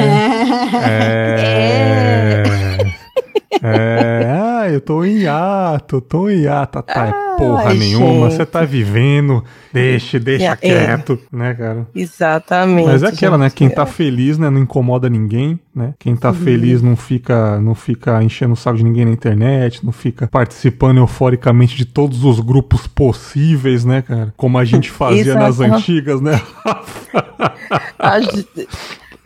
é... 0.83 2.43
é. 2.43 3.05
É, 3.63 4.34
ah, 4.65 4.71
eu 4.71 4.81
tô 4.81 5.05
em 5.05 5.19
hiato, 5.19 6.01
tô 6.01 6.29
em 6.29 6.43
hiato. 6.43 6.83
Tá, 6.83 7.11
ah, 7.11 7.37
porra 7.37 7.71
ai, 7.71 7.77
nenhuma, 7.77 8.31
você 8.31 8.47
tá 8.47 8.65
vivendo, 8.65 9.45
deixa, 9.73 10.19
deixa 10.19 10.45
é, 10.45 10.57
quieto, 10.57 11.19
é. 11.33 11.37
né, 11.37 11.55
cara? 11.55 11.87
Exatamente. 11.95 12.87
Mas 12.87 13.03
é 13.03 13.09
aquela, 13.09 13.37
né, 13.37 13.51
quem 13.51 13.69
tá 13.69 13.85
feliz, 13.87 14.39
né, 14.39 14.49
não 14.51 14.61
incomoda 14.61 15.09
ninguém, 15.09 15.59
né? 15.75 15.95
Quem 15.99 16.17
tá 16.17 16.29
uhum. 16.29 16.35
feliz 16.35 16.83
não 16.83 16.97
fica, 16.97 17.61
não 17.61 17.75
fica 17.75 18.23
enchendo 18.23 18.55
o 18.55 18.57
saco 18.57 18.79
de 18.79 18.85
ninguém 18.85 19.05
na 19.05 19.11
internet, 19.11 19.85
não 19.85 19.93
fica 19.93 20.27
participando 20.27 20.99
euforicamente 20.99 21.77
de 21.77 21.85
todos 21.85 22.25
os 22.25 22.41
grupos 22.41 22.87
possíveis, 22.87 23.85
né, 23.85 24.03
cara? 24.03 24.33
Como 24.37 24.59
a 24.59 24.65
gente 24.65 24.91
fazia 24.91 25.35
nas 25.35 25.61
antigas, 25.61 26.21
né? 26.21 26.41
a 27.99 28.21
gente... 28.21 28.69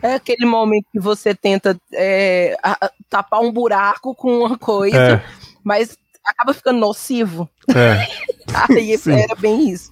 É 0.01 0.13
aquele 0.13 0.45
momento 0.45 0.85
que 0.91 0.99
você 0.99 1.35
tenta 1.35 1.79
é, 1.93 2.57
tapar 3.09 3.41
um 3.41 3.51
buraco 3.51 4.15
com 4.15 4.39
uma 4.39 4.57
coisa, 4.57 4.97
é. 4.97 5.23
mas 5.63 5.97
acaba 6.23 6.53
ficando 6.53 6.79
nocivo. 6.79 7.49
É. 7.69 8.07
Aí 8.69 8.97
Sim. 8.97 9.13
era 9.13 9.35
bem 9.35 9.69
isso. 9.69 9.91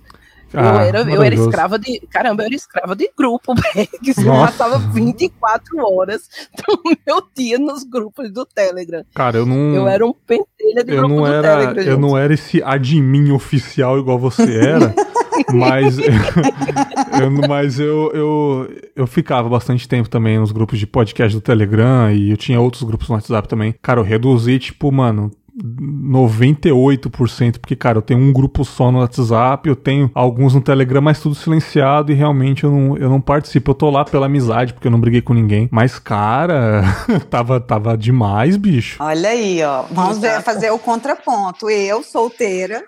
Ah, 0.54 0.62
eu, 0.62 0.80
era, 0.80 1.12
eu 1.12 1.24
era 1.24 1.36
escrava 1.36 1.78
de. 1.78 2.00
Caramba, 2.10 2.44
eu 2.44 2.46
era 2.48 2.56
escrava 2.56 2.96
de 2.96 3.10
grupo, 3.18 3.54
que 4.04 4.12
eu 4.12 4.26
passava 4.26 4.78
24 4.78 5.78
horas 5.80 6.30
do 6.56 6.82
meu 7.06 7.22
dia 7.36 7.58
nos 7.58 7.84
grupos 7.84 8.32
do 8.32 8.46
Telegram. 8.46 9.04
Cara, 9.14 9.38
eu 9.38 9.46
não. 9.46 9.76
Eu 9.76 9.88
era 9.88 10.06
um 10.06 10.14
pentelha 10.14 10.84
de 10.84 10.92
eu 10.92 10.98
grupo 11.00 11.16
não 11.16 11.24
do 11.24 11.28
era, 11.28 11.58
Telegram. 11.58 11.84
Eu 11.84 11.98
não 11.98 12.18
era 12.18 12.34
esse 12.34 12.64
admin 12.64 13.32
oficial 13.32 14.00
igual 14.00 14.18
você 14.18 14.58
era. 14.58 14.94
mas 15.54 15.98
eu, 16.00 17.48
mas 17.48 17.80
eu, 17.80 18.12
eu, 18.14 18.70
eu 18.96 19.08
ficava 19.08 19.48
bastante 19.50 19.88
tempo 19.88 20.10
também 20.10 20.40
nos 20.40 20.52
grupos 20.52 20.80
de 20.80 20.88
podcast 20.88 21.36
do 21.36 21.42
Telegram 21.42 22.12
e 22.12 22.32
eu 22.32 22.38
tinha 22.38 22.60
outros 22.60 22.84
grupos 22.84 23.08
no 23.10 23.16
WhatsApp 23.16 23.48
também. 23.48 23.76
Cara, 23.82 24.00
eu 24.00 24.04
reduzi, 24.04 24.60
tipo, 24.60 24.92
mano, 24.92 25.32
98%, 25.58 27.60
porque, 27.60 27.76
cara, 27.76 27.98
eu 27.98 28.02
tenho 28.02 28.20
um 28.20 28.32
grupo 28.32 28.64
só 28.64 28.92
no 28.92 29.00
WhatsApp, 29.00 29.68
eu 29.68 29.76
tenho 29.76 30.10
alguns 30.14 30.54
no 30.54 30.62
Telegram, 30.62 31.02
mas 31.02 31.20
tudo 31.20 31.36
silenciado 31.36 32.12
e 32.12 32.16
realmente 32.16 32.64
eu 32.64 32.72
não, 32.72 32.98
eu 32.98 33.10
não 33.10 33.22
participo. 33.22 33.72
Eu 33.72 33.76
tô 33.76 33.90
lá 33.90 34.06
pela 34.06 34.26
amizade, 34.28 34.74
porque 34.74 34.88
eu 34.88 34.92
não 34.92 35.00
briguei 35.00 35.22
com 35.22 35.34
ninguém. 35.34 35.68
Mas, 35.72 36.00
cara, 36.00 36.84
tava, 37.30 37.60
tava 37.60 37.98
demais, 37.98 38.56
bicho. 38.58 38.98
Olha 39.02 39.30
aí, 39.30 39.64
ó. 39.64 39.84
Vamos 39.92 40.20
ver, 40.20 40.42
fazer 40.42 40.72
o 40.72 40.80
contraponto. 40.80 41.70
Eu, 41.70 42.04
solteira, 42.04 42.84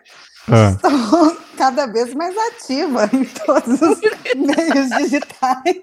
Ah. 0.48 0.72
estou 0.76 1.38
cada 1.58 1.86
vez 1.88 2.14
mais 2.14 2.36
ativa 2.38 3.10
em 3.14 3.24
todos 3.26 3.82
os 3.82 4.00
meios 4.36 4.90
digitais. 4.98 5.76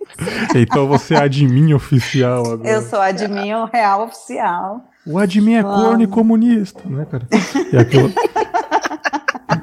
Então 0.55 0.87
você 0.88 1.14
é 1.14 1.23
admin 1.23 1.75
oficial 1.75 2.52
agora. 2.52 2.69
Eu 2.69 2.83
sou 2.83 3.00
admin 3.00 3.50
real 3.73 4.05
oficial. 4.05 4.85
O 5.06 5.18
admin 5.18 5.54
é 5.54 5.62
corno 5.62 6.02
e 6.02 6.06
comunista, 6.06 6.80
né, 6.84 7.06
cara? 7.10 7.26
E 7.72 7.76
aquilo... 7.76 8.12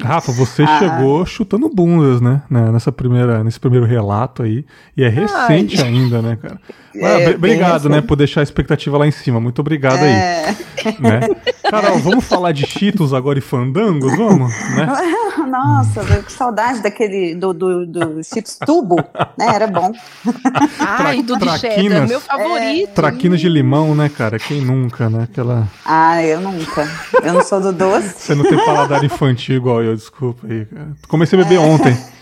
Rafa, 0.04 0.32
você 0.32 0.64
Ah. 0.64 0.80
chegou 0.80 1.26
chutando 1.26 1.70
bundas, 1.70 2.22
né? 2.22 2.42
né, 2.50 2.72
Nessa 2.72 2.92
primeira, 2.92 3.44
nesse 3.44 3.60
primeiro 3.60 3.86
relato 3.86 4.44
aí. 4.44 4.66
E 4.98 5.04
é 5.04 5.10
recente 5.10 5.82
ainda, 5.82 6.22
né, 6.22 6.38
cara? 6.42 6.60
É, 6.96 7.26
Ah, 7.26 7.36
obrigado, 7.36 7.86
né, 7.90 7.96
recente. 7.96 8.08
por 8.08 8.16
deixar 8.16 8.42
a 8.42 8.44
expectativa 8.44 9.00
lá 9.00 9.08
em 9.08 9.12
cima. 9.12 9.40
Muito 9.40 9.58
obrigado 9.58 9.98
É. 9.98 10.46
aí. 10.86 10.96
Né? 11.00 11.22
Carol, 11.68 11.98
vamos 11.98 12.24
falar 12.24 12.52
de 12.52 12.68
Cheetos 12.68 13.16
agora 13.16 13.40
e 13.40 13.42
fandangos? 13.42 14.16
Vamos? 14.16 14.52
Né? 14.76 14.86
Nossa, 15.50 16.04
que 16.22 16.32
saudade 16.32 16.84
daquele 16.84 17.34
do, 17.34 17.52
do, 17.52 17.86
do 17.88 18.24
chips 18.24 18.60
tubo, 18.64 18.98
né? 19.36 19.48
Era 19.56 19.66
bom. 19.66 19.92
Ai, 20.80 21.24
do 21.24 21.34
de 21.38 21.46
cheddar, 21.46 21.60
traquinas. 21.60 22.10
meu 22.10 22.22
favorito. 22.22 22.92
Traquinas 22.94 23.42
de 23.42 23.50
limão, 23.50 23.96
né, 23.96 24.08
cara? 24.10 24.38
Quem 24.38 24.62
nunca, 24.62 25.10
né? 25.10 25.24
Aquela. 25.24 25.68
Ah, 25.84 26.24
eu 26.24 26.42
nunca. 26.42 26.88
Eu 27.24 27.34
não 27.34 27.44
sou 27.44 27.60
do 27.60 27.74
doce. 27.74 28.14
Você 28.20 28.36
não 28.36 28.44
tem 28.44 28.64
paladar 28.64 29.04
infantil 29.04 29.56
igual 29.56 29.82
eu, 29.82 29.93
desculpa 29.96 30.48
aí, 30.48 30.66
cara. 30.66 30.88
Comecei 31.08 31.40
a 31.40 31.44
beber 31.44 31.60
ontem. 31.60 31.96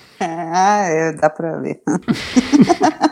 Ah, 0.53 0.83
é, 0.85 1.13
dá 1.13 1.31
pra 1.31 1.57
ver. 1.57 1.81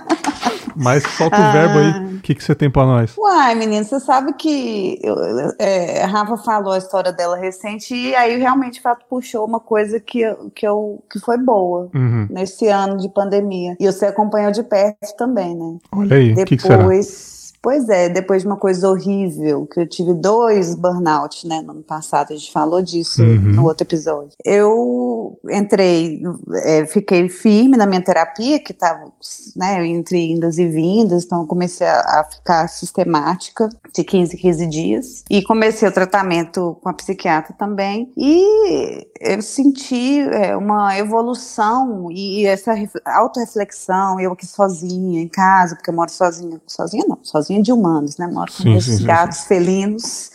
Mas 0.76 1.04
solta 1.18 1.38
o 1.38 1.52
verbo 1.52 1.80
aí. 1.80 2.16
O 2.18 2.22
que, 2.22 2.36
que 2.36 2.44
você 2.44 2.54
tem 2.54 2.70
pra 2.70 2.86
nós? 2.86 3.16
Uai, 3.18 3.56
menino, 3.56 3.84
você 3.84 4.00
sabe 4.00 4.34
que 4.34 5.00
eu, 5.02 5.16
é, 5.60 6.04
a 6.04 6.08
Rafa 6.08 6.38
falou 6.38 6.74
a 6.74 6.78
história 6.78 7.12
dela 7.12 7.36
recente 7.38 7.96
e 7.96 8.16
aí 8.16 8.38
realmente 8.38 8.80
o 8.80 8.84
fato 8.84 9.04
puxou 9.10 9.46
uma 9.46 9.60
coisa 9.60 10.00
que, 10.00 10.22
eu- 10.22 10.52
que, 10.56 10.66
eu, 10.68 11.04
que 11.12 11.20
foi 11.20 11.38
boa 11.38 11.90
Uhum. 11.96 12.28
nesse 12.30 12.68
ano 12.68 12.98
de 12.98 13.10
pandemia. 13.10 13.76
E 13.80 13.86
você 13.92 14.06
acompanhou 14.06 14.52
de 14.52 14.64
perto 14.64 15.16
também, 15.18 15.56
né? 15.56 15.78
Olha 15.92 16.16
aí, 16.16 16.34
o 16.34 16.46
que, 16.46 16.56
que 16.58 16.62
será? 16.62 16.78
Depois, 16.78 17.39
pois 17.62 17.88
é, 17.90 18.10
depois 18.10 18.42
de 18.44 18.48
uma 18.48 18.58
coisa 18.58 18.90
horrível, 18.90 19.66
que 19.68 19.80
eu 19.82 19.88
tive 19.88 20.14
dois 20.14 20.76
burnout, 20.76 21.48
né, 21.48 21.62
no 21.62 21.72
ano 21.72 21.84
passado, 21.84 22.32
a 22.32 22.36
gente 22.36 22.52
falou 22.52 22.82
disso 22.82 23.22
Uhum. 23.22 23.38
no 23.56 23.66
outro 23.66 23.84
episódio. 23.86 24.32
Eu 24.46 25.38
entrei, 25.50 26.22
é, 26.64 26.86
fiquei 26.86 27.28
firme 27.30 27.76
na 27.78 27.86
minha 27.86 28.02
terapia, 28.04 28.60
que 28.60 28.72
estava, 28.72 29.12
né, 29.56 29.86
entre 29.88 30.32
indas 30.32 30.58
e 30.58 30.68
vindas, 30.68 31.26
então 31.26 31.42
eu 31.42 31.48
comecei 31.48 31.88
a, 31.88 32.00
a 32.22 32.28
ficar 32.32 32.68
sistemática, 32.68 33.70
de 33.94 34.04
15 34.04 34.36
em 34.36 34.40
15 34.40 34.68
dias, 34.68 35.24
e 35.30 35.42
comecei 35.44 35.88
o 35.88 35.92
tratamento 35.92 36.78
com 36.82 36.90
a 36.90 36.94
psiquiatra 36.94 37.54
também, 37.58 38.12
e 38.16 39.06
eu 39.20 39.42
senti 39.42 40.20
é, 40.22 40.56
uma 40.56 40.98
evolução 40.98 42.10
e 42.12 42.46
essa 42.46 42.74
ref- 42.74 42.96
autorreflexão, 43.06 44.20
eu 44.20 44.32
aqui 44.32 44.46
sozinha 44.46 45.22
em 45.22 45.28
casa, 45.28 45.76
porque 45.76 45.90
eu 45.90 45.94
moro 45.96 46.12
sozinha, 46.12 46.62
sozinha 46.68 47.06
não, 47.08 47.18
sozinha 47.24 47.49
de 47.62 47.72
humanos, 47.72 48.18
né? 48.18 48.28
Moro 48.28 48.52
com 48.52 48.64
Sim, 48.64 48.70
meus 48.72 48.86
sim, 48.86 49.04
gatos 49.04 49.46
felinos. 49.46 50.32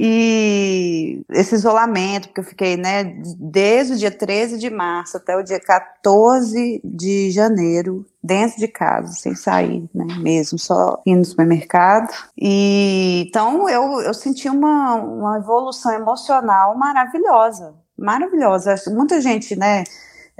E 0.00 1.24
esse 1.28 1.56
isolamento, 1.56 2.28
porque 2.28 2.40
eu 2.40 2.44
fiquei, 2.44 2.76
né, 2.76 3.02
desde 3.36 3.94
o 3.94 3.96
dia 3.96 4.12
13 4.12 4.56
de 4.56 4.70
março 4.70 5.16
até 5.16 5.36
o 5.36 5.42
dia 5.42 5.58
14 5.58 6.80
de 6.84 7.32
janeiro, 7.32 8.06
dentro 8.22 8.58
de 8.58 8.68
casa, 8.68 9.12
sem 9.14 9.34
sair, 9.34 9.90
né, 9.92 10.06
mesmo, 10.20 10.56
só 10.56 11.02
indo 11.04 11.18
no 11.18 11.24
supermercado. 11.24 12.14
E 12.40 13.24
então 13.28 13.68
eu, 13.68 14.00
eu 14.02 14.14
senti 14.14 14.48
uma, 14.48 14.94
uma 14.94 15.38
evolução 15.38 15.90
emocional 15.92 16.78
maravilhosa, 16.78 17.74
maravilhosa. 17.98 18.76
Muita 18.90 19.20
gente, 19.20 19.56
né, 19.56 19.82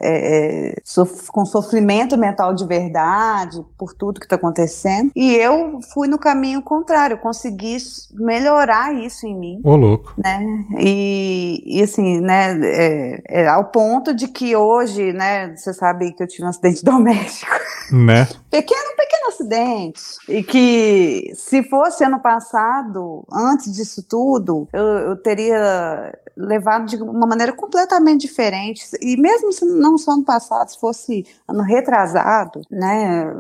é, 0.01 0.69
é, 0.71 0.75
sof- 0.85 1.29
com 1.31 1.45
sofrimento 1.45 2.17
mental 2.17 2.55
de 2.55 2.65
verdade 2.67 3.61
por 3.77 3.95
tudo 3.95 4.21
que 4.21 4.27
está 4.27 4.37
acontecendo. 4.37 5.11
E 5.15 5.35
eu 5.35 5.81
fui 5.93 6.09
no 6.09 6.19
caminho 6.19 6.63
contrário, 6.63 7.15
eu 7.15 7.19
consegui 7.19 7.77
melhorar 8.15 8.95
isso 8.95 9.27
em 9.27 9.39
mim, 9.39 9.61
Ô, 9.65 9.77
louco. 9.77 10.15
né? 10.17 10.41
E, 10.79 11.63
e 11.67 11.83
assim, 11.83 12.21
né, 12.21 12.59
é, 12.63 13.23
é, 13.43 13.49
ao 13.49 13.65
ponto 13.67 14.15
de 14.15 14.29
que 14.29 14.55
hoje, 14.57 15.13
né, 15.13 15.55
você 15.57 15.73
sabe 15.73 16.13
que 16.13 16.23
eu 16.23 16.27
tive 16.29 16.45
um 16.45 16.49
acidente 16.49 16.83
doméstico 16.85 17.53
Né? 17.93 18.27
Pequeno, 18.51 18.97
pequeno 18.97 19.29
acidente. 19.29 20.03
E 20.29 20.43
que 20.43 21.33
se 21.35 21.63
fosse 21.63 22.05
ano 22.05 22.21
passado, 22.21 23.25
antes 23.33 23.73
disso 23.73 24.03
tudo, 24.03 24.69
eu, 24.73 24.85
eu 24.85 25.17
teria 25.17 26.13
levado 26.37 26.87
de 26.87 26.97
uma 26.97 27.27
maneira 27.27 27.53
completamente 27.53 28.23
diferente. 28.23 28.85
E 29.01 29.17
mesmo 29.17 29.53
se 29.53 29.65
não 29.65 29.99
só 29.99 30.13
ano 30.13 30.25
passado, 30.25 30.69
se 30.71 30.79
fosse 30.79 31.27
ano 31.47 31.63
retrasado, 31.63 32.61
né, 32.71 33.33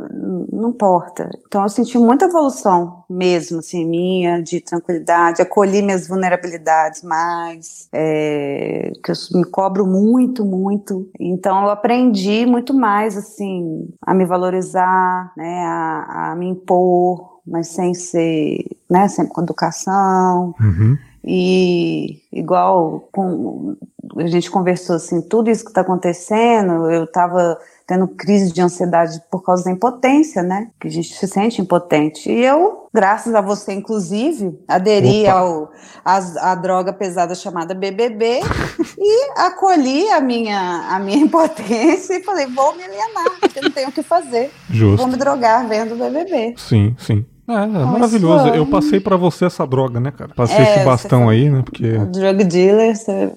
não 0.52 0.70
importa. 0.70 1.30
Então 1.46 1.62
eu 1.62 1.68
senti 1.68 1.98
muita 1.98 2.26
evolução 2.26 2.97
mesmo, 3.08 3.60
assim, 3.60 3.86
minha, 3.86 4.42
de 4.42 4.60
tranquilidade, 4.60 5.40
acolhi 5.40 5.80
minhas 5.80 6.06
vulnerabilidades 6.06 7.02
mais, 7.02 7.88
é, 7.92 8.92
que 9.02 9.10
eu 9.10 9.14
me 9.34 9.44
cobro 9.44 9.86
muito, 9.86 10.44
muito. 10.44 11.08
Então 11.18 11.62
eu 11.62 11.70
aprendi 11.70 12.44
muito 12.44 12.74
mais, 12.74 13.16
assim, 13.16 13.88
a 14.02 14.12
me 14.12 14.24
valorizar, 14.24 15.32
né, 15.36 15.64
a, 15.64 16.32
a 16.32 16.36
me 16.36 16.48
impor, 16.48 17.40
mas 17.46 17.68
sem 17.68 17.94
ser, 17.94 18.64
né, 18.90 19.08
sempre 19.08 19.32
com 19.32 19.42
educação. 19.42 20.54
Uhum. 20.60 20.98
E 21.24 22.22
igual 22.32 23.08
com, 23.12 23.76
a 24.16 24.26
gente 24.26 24.50
conversou 24.50 24.96
assim, 24.96 25.20
tudo 25.20 25.50
isso 25.50 25.64
que 25.64 25.70
está 25.70 25.80
acontecendo, 25.80 26.90
eu 26.90 27.04
estava 27.04 27.58
tendo 27.88 28.06
crise 28.06 28.52
de 28.52 28.60
ansiedade 28.60 29.18
por 29.30 29.42
causa 29.42 29.64
da 29.64 29.70
impotência, 29.70 30.42
né? 30.42 30.68
Que 30.78 30.88
a 30.88 30.90
gente 30.90 31.14
se 31.14 31.26
sente 31.26 31.62
impotente. 31.62 32.30
E 32.30 32.44
eu, 32.44 32.86
graças 32.92 33.34
a 33.34 33.40
você, 33.40 33.72
inclusive, 33.72 34.58
aderi 34.68 35.22
Opa. 35.22 35.32
ao, 35.32 35.72
à, 36.04 36.50
à 36.52 36.54
droga 36.54 36.92
pesada 36.92 37.34
chamada 37.34 37.74
BBB 37.74 38.40
e 38.98 39.30
acolhi 39.40 40.06
a 40.10 40.20
minha, 40.20 40.86
a 40.90 40.98
minha 40.98 41.16
impotência 41.24 42.18
e 42.18 42.22
falei, 42.22 42.46
vou 42.46 42.76
me 42.76 42.82
alienar, 42.84 43.40
porque 43.40 43.58
não 43.62 43.70
tenho 43.70 43.88
o 43.88 43.92
que 43.92 44.02
fazer. 44.02 44.52
Vou 44.68 44.76
Justo. 44.76 45.06
me 45.08 45.16
drogar 45.16 45.66
vendo 45.66 45.96
BBB. 45.96 46.56
Sim, 46.58 46.94
sim. 46.98 47.24
É, 47.48 47.54
é 47.54 47.66
maravilhoso. 47.66 48.48
Eu 48.48 48.66
passei 48.66 49.00
pra 49.00 49.16
você 49.16 49.46
essa 49.46 49.66
droga, 49.66 49.98
né, 49.98 50.10
cara? 50.10 50.30
Passei 50.36 50.58
É, 50.58 50.74
esse 50.76 50.84
bastão 50.84 51.26
aí, 51.26 51.48
né? 51.48 51.62
Porque, 51.64 51.96
O 51.96 52.04
drug 52.04 52.44
dealer, 52.44 52.94
você 52.94 53.32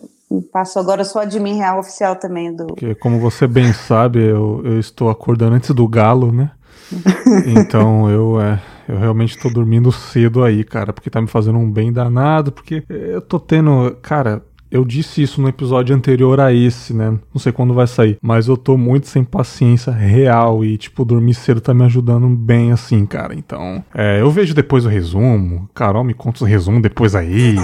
passou 0.51 0.81
agora, 0.81 1.01
eu 1.01 1.05
sou 1.05 1.21
admin 1.21 1.55
real 1.55 1.79
oficial 1.79 2.15
também 2.15 2.55
do, 2.55 2.67
porque 2.67 2.95
como 2.95 3.19
você 3.19 3.47
bem 3.47 3.73
sabe, 3.73 4.19
eu, 4.19 4.61
eu 4.63 4.79
estou 4.79 5.09
acordando 5.09 5.55
antes 5.55 5.71
do 5.71 5.88
galo, 5.88 6.31
né? 6.31 6.51
Então 7.47 8.09
eu, 8.09 8.41
é, 8.41 8.61
eu 8.88 8.97
realmente 8.97 9.38
tô 9.38 9.50
dormindo 9.50 9.91
cedo 9.91 10.43
aí, 10.43 10.63
cara, 10.63 10.91
porque 10.93 11.09
tá 11.09 11.21
me 11.21 11.27
fazendo 11.27 11.57
um 11.57 11.69
bem 11.69 11.91
danado, 11.91 12.51
porque 12.51 12.83
eu 12.89 13.21
tô 13.21 13.39
tendo. 13.39 13.97
Cara, 14.01 14.43
eu 14.71 14.85
disse 14.85 15.21
isso 15.21 15.41
no 15.41 15.50
episódio 15.50 15.93
anterior 15.93 16.39
a 16.39 16.53
esse, 16.53 16.93
né? 16.93 17.09
Não 17.33 17.39
sei 17.39 17.51
quando 17.51 17.73
vai 17.73 17.85
sair, 17.88 18.17
mas 18.21 18.47
eu 18.47 18.55
tô 18.55 18.77
muito 18.77 19.07
sem 19.07 19.23
paciência 19.23 19.91
real 19.91 20.63
e, 20.63 20.77
tipo, 20.77 21.03
dormir 21.03 21.33
cedo 21.33 21.59
tá 21.59 21.73
me 21.73 21.83
ajudando 21.83 22.27
bem 22.29 22.71
assim, 22.71 23.05
cara. 23.05 23.35
Então, 23.35 23.83
é, 23.93 24.21
eu 24.21 24.31
vejo 24.31 24.53
depois 24.53 24.85
o 24.85 24.89
resumo, 24.89 25.69
Carol 25.73 26.05
me 26.05 26.13
conta 26.13 26.45
os 26.45 26.50
resumos 26.50 26.81
depois 26.81 27.15
aí. 27.15 27.55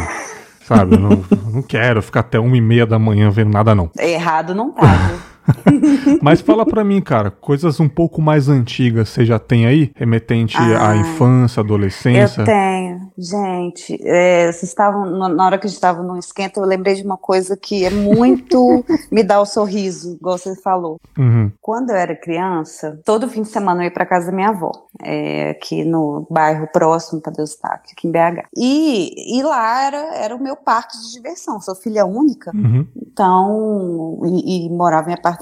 Sabe, 0.67 0.95
eu 0.95 0.99
não, 0.99 1.23
não 1.49 1.61
quero 1.61 2.01
ficar 2.01 2.19
até 2.19 2.37
uma 2.37 2.57
e 2.57 2.59
meia 2.59 2.85
da 2.85 2.99
manhã 2.99 3.29
vendo 3.29 3.53
nada, 3.53 3.73
não. 3.73 3.89
Errado 3.97 4.53
não 4.53 4.69
tá, 4.71 4.81
viu? 4.85 5.17
Mas 6.21 6.41
fala 6.41 6.65
pra 6.65 6.83
mim, 6.83 7.01
cara, 7.01 7.31
coisas 7.31 7.79
um 7.79 7.87
pouco 7.89 8.21
mais 8.21 8.49
antigas 8.49 9.09
você 9.09 9.25
já 9.25 9.39
tem 9.39 9.65
aí? 9.65 9.91
Remetente 9.95 10.57
à 10.57 10.89
Ah. 10.91 10.95
infância, 10.97 11.61
adolescência? 11.61 12.41
Eu 12.41 12.45
tenho. 12.45 13.07
Gente, 13.17 13.97
é, 14.03 14.51
vocês 14.51 14.63
estavam, 14.63 15.05
na 15.29 15.45
hora 15.45 15.57
que 15.57 15.65
a 15.65 15.69
gente 15.69 15.75
estava 15.77 16.03
no 16.03 16.17
esquenta, 16.17 16.59
eu 16.59 16.65
lembrei 16.65 16.95
de 16.95 17.03
uma 17.03 17.17
coisa 17.17 17.57
que 17.57 17.83
é 17.83 17.89
muito 17.89 18.83
me 19.11 19.23
dá 19.23 19.39
o 19.41 19.45
sorriso, 19.45 20.15
igual 20.19 20.37
você 20.37 20.55
falou. 20.61 20.99
Uhum. 21.17 21.51
Quando 21.61 21.89
eu 21.91 21.95
era 21.95 22.15
criança, 22.15 22.99
todo 23.05 23.27
fim 23.27 23.41
de 23.41 23.47
semana 23.49 23.81
eu 23.81 23.85
ia 23.85 23.91
para 23.93 24.05
casa 24.05 24.27
da 24.27 24.31
minha 24.35 24.49
avó, 24.49 24.71
é, 25.03 25.51
aqui 25.51 25.83
no 25.83 26.27
bairro 26.29 26.67
próximo 26.71 27.21
para 27.21 27.33
Deus 27.33 27.51
estar, 27.51 27.73
aqui 27.91 28.07
em 28.07 28.11
BH. 28.11 28.45
E, 28.55 29.39
e 29.39 29.43
lá 29.43 29.83
era, 29.85 30.15
era 30.15 30.35
o 30.35 30.41
meu 30.43 30.55
parque 30.55 30.97
de 30.97 31.13
diversão. 31.13 31.59
Sou 31.59 31.75
filha 31.75 32.05
única, 32.05 32.51
Uhum. 32.53 32.85
então, 32.95 34.19
e, 34.25 34.65
e 34.67 34.69
morava 34.69 35.09
em 35.09 35.13
apartamento 35.13 35.36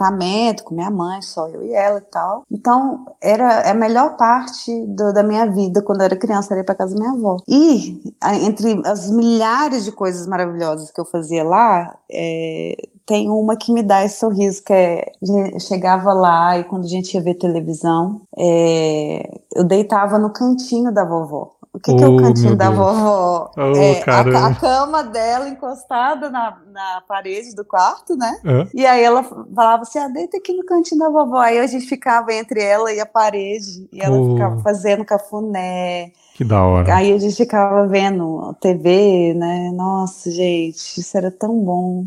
com 0.63 0.75
minha 0.75 0.89
mãe, 0.91 1.21
só 1.21 1.47
eu 1.47 1.63
e 1.63 1.73
ela 1.73 1.99
e 1.99 2.01
tal. 2.11 2.43
Então, 2.51 3.05
era 3.21 3.69
a 3.69 3.73
melhor 3.73 4.15
parte 4.17 4.71
do- 4.87 5.13
da 5.13 5.23
minha 5.23 5.45
vida 5.45 5.81
quando 5.81 6.01
eu 6.01 6.05
era 6.05 6.15
criança, 6.15 6.53
era 6.53 6.61
ir 6.61 6.65
pra 6.65 6.75
casa 6.75 6.93
da 6.95 6.99
minha 6.99 7.13
avó. 7.13 7.37
E, 7.47 8.01
entre 8.43 8.81
as 8.85 9.09
milhares 9.09 9.83
de 9.85 9.91
coisas 9.91 10.27
maravilhosas 10.27 10.91
que 10.91 10.99
eu 10.99 11.05
fazia 11.05 11.43
lá, 11.43 11.95
é, 12.11 12.75
tem 13.05 13.29
uma 13.29 13.55
que 13.55 13.71
me 13.71 13.83
dá 13.83 14.03
esse 14.03 14.19
sorriso, 14.19 14.63
que 14.63 14.73
é, 14.73 15.11
eu 15.21 15.59
chegava 15.59 16.11
lá 16.13 16.57
e 16.57 16.63
quando 16.63 16.85
a 16.85 16.87
gente 16.87 17.13
ia 17.13 17.21
ver 17.21 17.35
televisão, 17.35 18.21
é, 18.37 19.39
eu 19.55 19.63
deitava 19.63 20.17
no 20.17 20.31
cantinho 20.31 20.91
da 20.91 21.05
vovó. 21.05 21.54
O 21.75 21.79
que, 21.79 21.93
que 21.95 22.03
é 22.03 22.07
Oh, 22.07 22.15
o 22.15 22.21
cantinho 22.21 22.47
meu 22.49 22.55
da 22.57 22.65
Deus. 22.69 22.77
vovó? 22.77 23.51
Oh, 23.57 23.61
é, 23.75 24.03
a, 24.07 24.47
a 24.47 24.55
cama 24.55 25.03
dela 25.03 25.49
encostada 25.49 26.29
na, 26.29 26.57
na 26.71 27.01
parede 27.07 27.53
do 27.53 27.65
quarto, 27.65 28.15
né? 28.15 28.37
É? 28.45 28.67
E 28.73 28.85
aí 28.85 29.03
ela 29.03 29.23
falava 29.23 29.81
assim, 29.83 29.99
ah, 29.99 30.07
deita 30.07 30.37
aqui 30.37 30.53
no 30.53 30.63
cantinho 30.65 30.99
da 31.01 31.09
vovó. 31.09 31.37
Aí 31.39 31.59
a 31.59 31.67
gente 31.67 31.85
ficava 31.85 32.33
entre 32.33 32.61
ela 32.63 32.91
e 32.93 32.99
a 32.99 33.05
parede, 33.05 33.87
e 33.91 34.01
ela 34.01 34.15
Oh. 34.17 34.31
ficava 34.33 34.61
fazendo 34.61 35.03
cafuné. 35.05 36.11
Que 36.35 36.43
da 36.43 36.63
hora. 36.63 36.95
Aí 36.95 37.13
a 37.13 37.17
gente 37.17 37.35
ficava 37.35 37.87
vendo 37.87 38.53
TV, 38.59 39.33
né? 39.35 39.71
Nossa, 39.73 40.29
gente, 40.31 40.99
isso 40.99 41.17
era 41.17 41.31
tão 41.31 41.57
bom. 41.63 42.05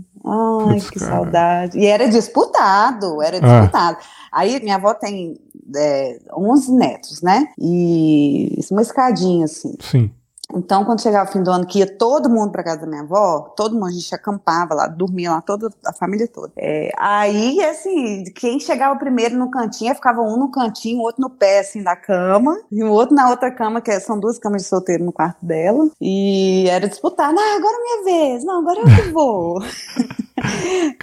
Ai, 0.71 0.81
que 0.81 0.99
cara. 0.99 1.13
saudade. 1.13 1.79
E 1.79 1.87
era 1.87 2.09
disputado, 2.09 3.23
era 3.23 3.39
Ah. 3.43 3.97
Aí 4.39 4.61
minha 4.63 4.77
avó 4.77 4.95
tem 4.95 5.37
é, 5.75 6.21
11 6.33 6.73
netos, 6.73 7.23
né? 7.23 7.49
E 7.59 8.57
uma 8.71 8.83
escadinha 8.83 9.47
assim. 9.47 9.75
Sim. 9.81 10.13
Então, 10.55 10.83
quando 10.85 11.03
chegava 11.03 11.29
o 11.29 11.33
fim 11.33 11.43
do 11.43 11.51
ano, 11.51 11.67
que 11.67 11.81
ia 11.81 11.87
todo 11.87 12.31
mundo 12.31 12.51
para 12.51 12.63
casa 12.65 12.81
da 12.81 12.87
minha 12.87 13.03
avó, 13.03 13.53
todo 13.55 13.75
mundo, 13.75 13.87
a 13.87 13.91
gente 13.91 14.15
acampava 14.15 14.75
lá, 14.75 14.87
dormia 14.87 15.31
lá, 15.31 15.43
toda 15.43 15.71
a 15.85 15.93
família 15.93 16.27
toda. 16.27 16.51
É, 16.57 16.91
aí, 16.99 17.63
assim, 17.65 18.25
quem 18.35 18.59
chegava 18.59 18.99
primeiro 18.99 19.37
no 19.37 19.51
cantinho, 19.51 19.95
ficava 19.95 20.23
um 20.23 20.39
no 20.39 20.51
cantinho, 20.51 21.01
o 21.01 21.03
outro 21.03 21.21
no 21.21 21.29
pé, 21.29 21.59
assim, 21.61 21.83
da 21.83 21.95
cama, 21.95 22.59
e 22.73 22.83
o 22.83 22.91
outro 22.91 23.15
na 23.15 23.29
outra 23.29 23.51
cama, 23.51 23.83
que 23.83 24.01
são 24.01 24.19
duas 24.19 24.39
camas 24.39 24.63
de 24.63 24.69
solteiro 24.69 25.05
no 25.05 25.13
quarto 25.13 25.45
dela, 25.45 25.87
e 26.01 26.67
era 26.71 26.89
disputar, 26.89 27.31
não, 27.33 27.57
agora 27.57 27.77
é 27.77 27.83
minha 27.83 28.05
vez, 28.05 28.45
não, 28.45 28.61
agora 28.61 28.81
eu 28.81 28.87
que 28.87 29.11
vou. 29.11 29.63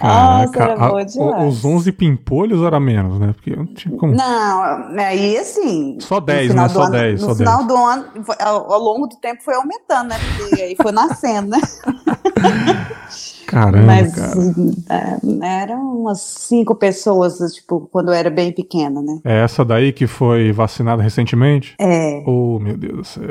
Nossa, 0.02 0.58
era 0.62 0.72
a- 0.72 1.04
demais. 1.04 1.46
os 1.58 1.64
11 1.64 1.92
pimpolhos 1.92 2.62
era 2.62 2.80
menos, 2.80 3.18
né? 3.18 3.32
Porque 3.34 3.50
eu 3.52 3.58
não 3.58 3.66
tinha 3.66 3.96
como. 3.96 4.14
Não, 4.14 4.62
aí 4.98 5.36
assim. 5.36 5.98
Só 6.00 6.16
no 6.16 6.20
10, 6.22 6.48
final 6.48 6.66
né? 6.66 6.72
Só 6.74 6.82
ano- 6.82 6.90
10, 6.92 7.20
No 7.20 7.28
só 7.28 7.34
final 7.34 7.56
10. 7.58 7.68
do 7.68 7.76
ano, 7.76 8.04
ao 8.40 8.78
longo 8.80 9.06
do 9.06 9.16
tempo 9.16 9.35
foi 9.42 9.54
aumentando, 9.54 10.08
né? 10.08 10.16
Porque 10.38 10.62
aí 10.62 10.76
foi 10.76 10.92
nascendo, 10.92 11.48
né? 11.48 11.60
Caramba, 13.46 13.86
Mas 13.86 14.12
cara. 14.12 14.32
é, 14.90 15.62
eram 15.62 16.00
umas 16.00 16.20
cinco 16.20 16.74
pessoas, 16.74 17.38
tipo, 17.54 17.88
quando 17.92 18.08
eu 18.08 18.14
era 18.14 18.28
bem 18.28 18.52
pequena, 18.52 19.00
né? 19.00 19.20
É 19.24 19.44
essa 19.44 19.64
daí 19.64 19.92
que 19.92 20.06
foi 20.08 20.50
vacinada 20.50 21.00
recentemente? 21.00 21.76
É. 21.78 22.22
Oh, 22.26 22.58
meu 22.58 22.76
Deus 22.76 22.96
do 22.96 23.04
céu. 23.04 23.24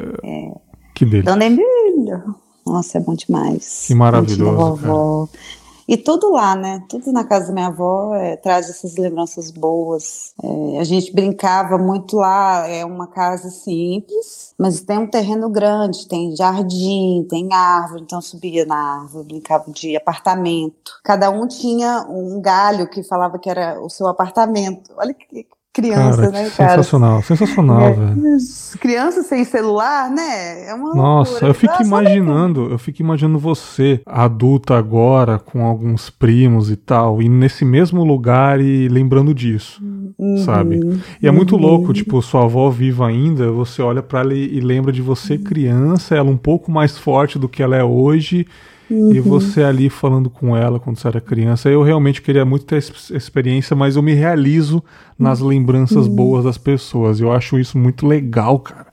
Que 0.93 1.03
delícia. 1.03 1.31
Dona 1.31 1.45
Emília. 1.45 2.23
Nossa, 2.65 2.97
é 2.97 3.01
bom 3.01 3.13
demais. 3.13 3.83
Que 3.87 3.93
maravilhoso, 3.93 4.55
vovó. 4.55 5.29
E 5.87 5.95
tudo 5.97 6.31
lá, 6.31 6.55
né? 6.55 6.83
Tudo 6.89 7.11
na 7.11 7.23
casa 7.23 7.47
da 7.47 7.53
minha 7.53 7.67
avó 7.67 8.15
é, 8.15 8.35
traz 8.35 8.69
essas 8.69 8.95
lembranças 8.95 9.51
boas. 9.51 10.33
É, 10.43 10.79
a 10.79 10.83
gente 10.83 11.13
brincava 11.13 11.77
muito 11.77 12.17
lá, 12.17 12.67
é 12.67 12.83
uma 12.83 13.07
casa 13.07 13.51
simples, 13.51 14.53
mas 14.57 14.81
tem 14.81 14.97
um 14.97 15.07
terreno 15.07 15.47
grande, 15.49 16.07
tem 16.07 16.35
jardim, 16.35 17.25
tem 17.29 17.53
árvore, 17.53 18.01
então 18.01 18.19
subia 18.19 18.65
na 18.65 19.01
árvore, 19.01 19.27
brincava 19.27 19.71
de 19.71 19.95
apartamento. 19.95 20.91
Cada 21.03 21.29
um 21.29 21.47
tinha 21.47 22.05
um 22.09 22.41
galho 22.41 22.89
que 22.89 23.03
falava 23.03 23.37
que 23.37 23.49
era 23.49 23.79
o 23.79 23.89
seu 23.89 24.07
apartamento. 24.07 24.91
Olha 24.97 25.13
que 25.13 25.45
criança, 25.75 26.21
Cara, 26.21 26.31
né, 26.31 26.49
cara? 26.49 26.69
sensacional, 26.69 27.21
sensacional, 27.21 27.81
É, 27.81 27.91
velho. 27.93 28.37
Criança 28.79 29.23
sem 29.23 29.43
celular, 29.43 30.09
né? 30.09 30.67
É 30.69 30.73
uma 30.73 30.95
Nossa, 30.95 31.31
loucura. 31.31 31.49
eu 31.49 31.53
fico 31.53 31.81
imaginando, 31.83 32.69
eu 32.71 32.77
fico 32.77 33.01
imaginando 33.01 33.37
você, 33.37 33.99
adulta 34.05 34.77
agora, 34.77 35.37
com 35.37 35.65
alguns 35.65 36.09
primos 36.09 36.71
e 36.71 36.75
tal, 36.77 37.21
e 37.21 37.27
nesse 37.27 37.65
mesmo 37.65 38.03
lugar 38.05 38.61
e 38.61 38.87
lembrando 38.87 39.33
disso, 39.33 39.81
Uhum. 40.17 40.37
sabe? 40.37 40.79
E 41.21 41.27
é 41.27 41.31
muito 41.31 41.57
louco, 41.57 41.91
tipo, 41.93 42.21
sua 42.21 42.43
avó 42.45 42.69
viva 42.69 43.07
ainda, 43.07 43.51
você 43.51 43.81
olha 43.81 44.01
pra 44.01 44.21
ela 44.21 44.33
e, 44.33 44.57
e 44.57 44.59
lembra 44.61 44.91
de 44.91 45.01
você 45.01 45.37
criança, 45.37 46.15
ela 46.15 46.29
um 46.29 46.37
pouco 46.37 46.71
mais 46.71 46.97
forte 46.97 47.37
do 47.37 47.49
que 47.49 47.61
ela 47.61 47.75
é 47.75 47.83
hoje, 47.83 48.47
e 48.89 49.19
você 49.19 49.63
ali 49.63 49.89
falando 49.89 50.29
com 50.29 50.55
ela 50.55 50.79
quando 50.79 50.97
você 50.97 51.07
era 51.07 51.19
criança. 51.21 51.69
Eu 51.69 51.81
realmente 51.83 52.21
queria 52.21 52.45
muito 52.45 52.65
ter 52.65 52.77
essa 52.77 53.15
experiência, 53.15 53.75
mas 53.75 53.95
eu 53.95 54.01
me 54.03 54.13
realizo 54.13 54.83
nas 55.17 55.39
lembranças 55.39 56.07
boas 56.07 56.43
das 56.43 56.57
pessoas. 56.57 57.19
Eu 57.19 57.31
acho 57.31 57.57
isso 57.59 57.77
muito 57.77 58.05
legal, 58.07 58.59
cara. 58.59 58.87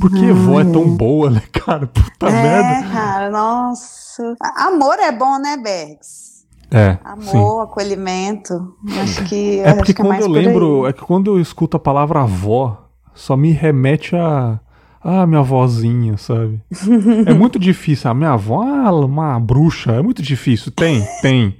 Porque 0.00 0.30
vó 0.32 0.60
é 0.60 0.64
tão 0.64 0.88
boa, 0.96 1.30
né, 1.30 1.42
cara? 1.52 1.86
Puta 1.92 2.28
É, 2.28 2.32
merda. 2.32 2.88
cara, 2.92 3.30
nossa. 3.30 4.34
Amor 4.56 4.98
é 4.98 5.10
bom, 5.10 5.38
né, 5.38 5.56
Bergs? 5.56 6.30
É, 6.70 6.92
sim. 6.92 6.98
Amor, 7.34 7.62
acolhimento. 7.62 8.74
Acho 9.02 9.24
que, 9.24 9.58
É 9.60 9.72
porque 9.74 9.80
acho 9.82 9.84
que 9.84 9.90
é 9.92 9.94
quando 9.94 10.08
mais 10.08 10.24
eu 10.24 10.30
lembro, 10.30 10.86
é 10.86 10.92
que 10.92 11.00
quando 11.02 11.32
eu 11.32 11.40
escuto 11.40 11.76
a 11.76 11.80
palavra 11.80 12.20
avó, 12.22 12.86
só 13.14 13.36
me 13.36 13.50
remete 13.50 14.14
a. 14.14 14.60
Ah, 15.02 15.26
minha 15.26 15.42
vozinha, 15.42 16.16
sabe? 16.18 16.60
é 17.26 17.32
muito 17.32 17.58
difícil. 17.60 18.10
A 18.10 18.14
minha 18.14 18.32
avó 18.32 18.62
é 18.64 18.90
uma 18.90 19.38
bruxa. 19.40 19.92
É 19.92 20.02
muito 20.02 20.22
difícil. 20.22 20.70
Tem, 20.72 21.02
tem, 21.22 21.56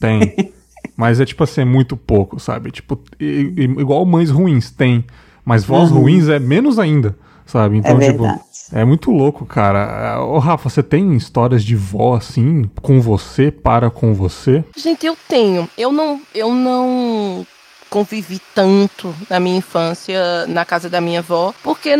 tem. 0.00 0.52
Mas 0.96 1.20
é 1.20 1.24
tipo 1.24 1.42
assim, 1.44 1.62
é 1.62 1.64
muito 1.64 1.96
pouco, 1.96 2.38
sabe? 2.38 2.70
Tipo, 2.70 3.00
igual 3.20 4.04
mães 4.06 4.30
ruins, 4.30 4.70
tem. 4.70 5.04
Mas 5.44 5.64
vós 5.64 5.90
ruins 5.90 6.28
é 6.28 6.38
menos 6.38 6.78
ainda, 6.78 7.16
sabe? 7.46 7.78
Então, 7.78 7.94
Uhum. 7.96 8.02
É 8.02 8.12
tipo, 8.12 8.24
é 8.72 8.84
muito 8.84 9.10
louco, 9.10 9.46
cara. 9.46 10.22
Ô, 10.24 10.38
Rafa, 10.38 10.68
você 10.68 10.82
tem 10.82 11.16
histórias 11.16 11.64
de 11.64 11.74
vó 11.74 12.14
assim, 12.16 12.70
com 12.82 13.00
você, 13.00 13.50
para 13.50 13.90
com 13.90 14.12
você? 14.14 14.62
Gente, 14.76 15.06
eu 15.06 15.16
tenho. 15.28 15.68
Eu 15.76 15.90
não, 15.90 16.20
eu 16.34 16.52
não 16.54 17.46
convivi 17.88 18.40
tanto 18.54 19.14
na 19.30 19.40
minha 19.40 19.56
infância 19.56 20.46
na 20.46 20.64
casa 20.64 20.90
da 20.90 21.00
minha 21.00 21.20
avó, 21.20 21.54
porque 21.62 21.96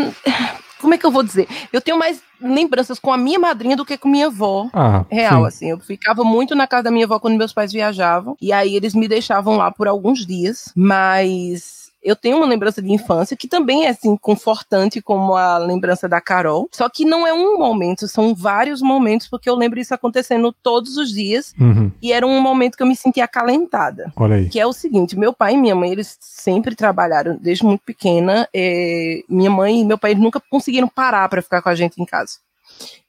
como 0.80 0.94
é 0.94 0.98
que 0.98 1.06
eu 1.06 1.10
vou 1.10 1.22
dizer? 1.22 1.48
Eu 1.72 1.80
tenho 1.80 1.98
mais 1.98 2.22
lembranças 2.40 2.98
com 2.98 3.12
a 3.12 3.16
minha 3.16 3.38
madrinha 3.38 3.76
do 3.76 3.84
que 3.84 3.98
com 3.98 4.08
minha 4.08 4.26
avó. 4.26 4.68
Ah, 4.72 5.04
Real, 5.10 5.42
sim. 5.42 5.46
assim, 5.46 5.70
eu 5.70 5.78
ficava 5.78 6.24
muito 6.24 6.54
na 6.54 6.66
casa 6.66 6.84
da 6.84 6.90
minha 6.90 7.04
avó 7.04 7.18
quando 7.18 7.36
meus 7.36 7.52
pais 7.52 7.72
viajavam, 7.72 8.36
e 8.40 8.52
aí 8.52 8.74
eles 8.76 8.94
me 8.94 9.08
deixavam 9.08 9.56
lá 9.56 9.70
por 9.70 9.88
alguns 9.88 10.26
dias, 10.26 10.72
mas 10.74 11.77
eu 12.08 12.16
tenho 12.16 12.36
uma 12.38 12.46
lembrança 12.46 12.80
de 12.80 12.90
infância 12.92 13.36
que 13.36 13.46
também 13.48 13.86
é 13.86 13.90
assim 13.90 14.16
confortante 14.16 15.00
como 15.02 15.34
a 15.36 15.58
lembrança 15.58 16.08
da 16.08 16.20
Carol, 16.20 16.68
só 16.72 16.88
que 16.88 17.04
não 17.04 17.26
é 17.26 17.32
um 17.32 17.58
momento, 17.58 18.08
são 18.08 18.34
vários 18.34 18.80
momentos, 18.80 19.28
porque 19.28 19.48
eu 19.48 19.54
lembro 19.54 19.78
isso 19.78 19.94
acontecendo 19.94 20.54
todos 20.62 20.96
os 20.96 21.10
dias, 21.12 21.54
Uhum. 21.60 21.90
e 22.00 22.12
era 22.12 22.26
um 22.26 22.40
momento 22.40 22.76
que 22.76 22.82
eu 22.82 22.86
me 22.86 22.96
sentia 22.96 23.24
acalentada. 23.24 24.12
Olha 24.16 24.36
aí. 24.36 24.48
Que 24.48 24.58
é 24.60 24.66
o 24.66 24.72
seguinte, 24.72 25.18
meu 25.18 25.32
pai 25.32 25.54
e 25.54 25.56
minha 25.56 25.74
mãe, 25.74 25.92
eles 25.92 26.16
sempre 26.20 26.74
trabalharam 26.74 27.36
desde 27.40 27.64
muito 27.64 27.82
pequena. 27.84 28.48
eh, 28.54 29.22
minha 29.28 29.50
mãe 29.50 29.80
e 29.80 29.84
meu 29.84 29.98
pai 29.98 30.14
nunca 30.14 30.40
conseguiram 30.50 30.88
parar 30.88 31.28
para 31.28 31.42
ficar 31.42 31.60
com 31.62 31.68
a 31.68 31.74
gente 31.74 32.00
em 32.00 32.04
casa. 32.06 32.38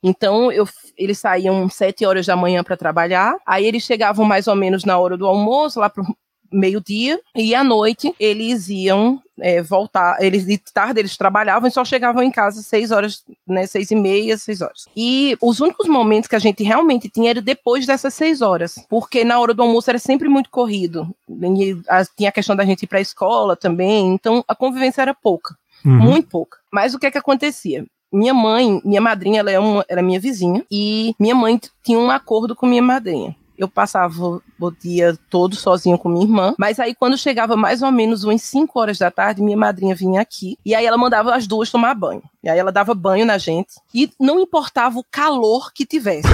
Então, 0.01 0.51
eu, 0.51 0.67
eles 0.97 1.19
saíam 1.19 1.69
sete 1.69 2.05
horas 2.05 2.25
da 2.25 2.35
manhã 2.35 2.63
para 2.63 2.77
trabalhar, 2.77 3.35
aí 3.45 3.65
eles 3.65 3.83
chegavam 3.83 4.25
mais 4.25 4.47
ou 4.47 4.55
menos 4.55 4.83
na 4.83 4.97
hora 4.97 5.17
do 5.17 5.27
almoço, 5.27 5.79
lá 5.79 5.89
pro 5.89 6.03
meio-dia, 6.51 7.19
e 7.35 7.53
à 7.55 7.63
noite 7.63 8.13
eles 8.19 8.69
iam 8.69 9.21
eh, 9.41 9.61
voltar, 9.61 10.17
eles 10.21 10.45
de 10.45 10.57
tarde 10.57 10.99
eles 10.99 11.15
trabalhavam 11.17 11.67
e 11.67 11.71
só 11.71 11.83
chegavam 11.85 12.21
em 12.23 12.31
casa 12.31 12.61
seis 12.61 12.91
horas, 12.91 13.23
né, 13.47 13.65
seis 13.65 13.89
e 13.91 13.95
meia, 13.95 14.37
seis 14.37 14.61
horas. 14.61 14.85
E 14.95 15.37
os 15.41 15.59
únicos 15.59 15.87
momentos 15.87 16.27
que 16.27 16.35
a 16.35 16.39
gente 16.39 16.63
realmente 16.63 17.09
tinha 17.09 17.29
era 17.29 17.41
depois 17.41 17.85
dessas 17.85 18.13
seis 18.13 18.41
horas, 18.41 18.75
porque 18.89 19.23
na 19.23 19.39
hora 19.39 19.53
do 19.53 19.61
almoço 19.61 19.89
era 19.89 19.99
sempre 19.99 20.27
muito 20.27 20.49
corrido, 20.49 21.07
e 21.29 21.77
a- 21.87 22.05
tinha 22.17 22.29
a 22.29 22.33
questão 22.33 22.55
da 22.55 22.65
gente 22.65 22.83
ir 22.83 22.87
para 22.87 22.97
a 22.99 23.01
escola 23.01 23.55
também, 23.55 24.13
então 24.13 24.43
a 24.47 24.55
convivência 24.55 25.01
era 25.01 25.13
pouca. 25.13 25.55
Uhum. 25.85 25.93
Muito 25.97 26.27
pouca. 26.27 26.57
Mas 26.71 26.93
o 26.93 26.99
que 26.99 27.05
é 27.07 27.11
que 27.11 27.17
acontecia? 27.17 27.85
Minha 28.11 28.33
mãe, 28.33 28.81
minha 28.83 28.99
madrinha, 28.99 29.39
ela 29.39 29.51
é 29.51 29.59
uma, 29.59 29.85
era 29.87 30.01
minha 30.01 30.19
vizinha, 30.19 30.65
e 30.69 31.13
minha 31.19 31.35
mãe 31.35 31.59
tinha 31.83 31.97
um 31.97 32.09
acordo 32.09 32.55
com 32.55 32.65
minha 32.65 32.81
madrinha. 32.81 33.35
Eu 33.59 33.67
passava 33.67 34.41
o 34.59 34.71
dia 34.71 35.17
todo 35.29 35.55
sozinho 35.55 35.97
com 35.97 36.07
minha 36.07 36.23
irmã. 36.23 36.55
Mas 36.57 36.79
aí, 36.79 36.95
quando 36.95 37.17
chegava 37.17 37.57
mais 37.57 37.81
ou 37.81 37.91
menos 37.91 38.23
umas 38.23 38.41
5 38.41 38.79
horas 38.79 38.97
da 38.97 39.11
tarde, 39.11 39.41
minha 39.41 39.57
madrinha 39.57 39.93
vinha 39.93 40.21
aqui. 40.21 40.57
E 40.65 40.73
aí 40.73 40.85
ela 40.85 40.97
mandava 40.97 41.35
as 41.35 41.45
duas 41.45 41.69
tomar 41.69 41.93
banho. 41.93 42.23
E 42.41 42.49
aí 42.49 42.57
ela 42.57 42.71
dava 42.71 42.95
banho 42.95 43.25
na 43.25 43.37
gente. 43.37 43.73
E 43.93 44.09
não 44.17 44.39
importava 44.39 44.97
o 44.97 45.03
calor 45.03 45.73
que 45.73 45.85
tivesse. 45.85 46.29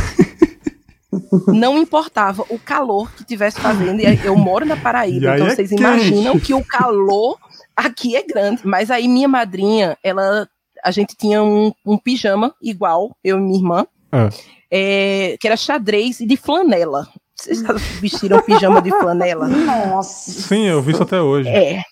não 1.47 1.77
importava 1.79 2.45
o 2.49 2.59
calor 2.59 3.11
que 3.15 3.23
tivesse 3.23 3.59
fazendo. 3.59 3.99
E 3.99 4.25
eu 4.25 4.35
moro 4.35 4.65
na 4.65 4.77
Paraíba, 4.77 5.33
então 5.33 5.47
é 5.47 5.55
vocês 5.55 5.69
quente. 5.69 5.81
imaginam 5.81 6.39
que 6.39 6.53
o 6.53 6.63
calor 6.63 7.39
aqui 7.75 8.15
é 8.15 8.21
grande. 8.21 8.61
Mas 8.63 8.91
aí 8.91 9.07
minha 9.07 9.27
madrinha, 9.27 9.97
ela. 10.03 10.47
A 10.83 10.91
gente 10.91 11.15
tinha 11.17 11.41
um, 11.41 11.73
um 11.83 11.97
pijama 11.97 12.53
igual, 12.61 13.17
eu 13.23 13.39
e 13.39 13.41
minha 13.41 13.57
irmã. 13.57 13.87
Ah. 14.11 14.29
É, 14.71 15.37
que 15.39 15.47
era 15.47 15.57
xadrez 15.57 16.19
e 16.19 16.25
de 16.25 16.37
flanela. 16.37 17.07
Vocês 17.35 17.59
já 17.59 17.73
vestiram 17.99 18.41
pijama 18.41 18.81
de 18.81 18.89
flanela? 18.91 19.47
Nossa. 19.47 20.31
Sim, 20.31 20.67
eu 20.67 20.81
vi 20.81 20.93
isso 20.93 21.03
até 21.03 21.21
hoje. 21.21 21.49
É. 21.49 21.83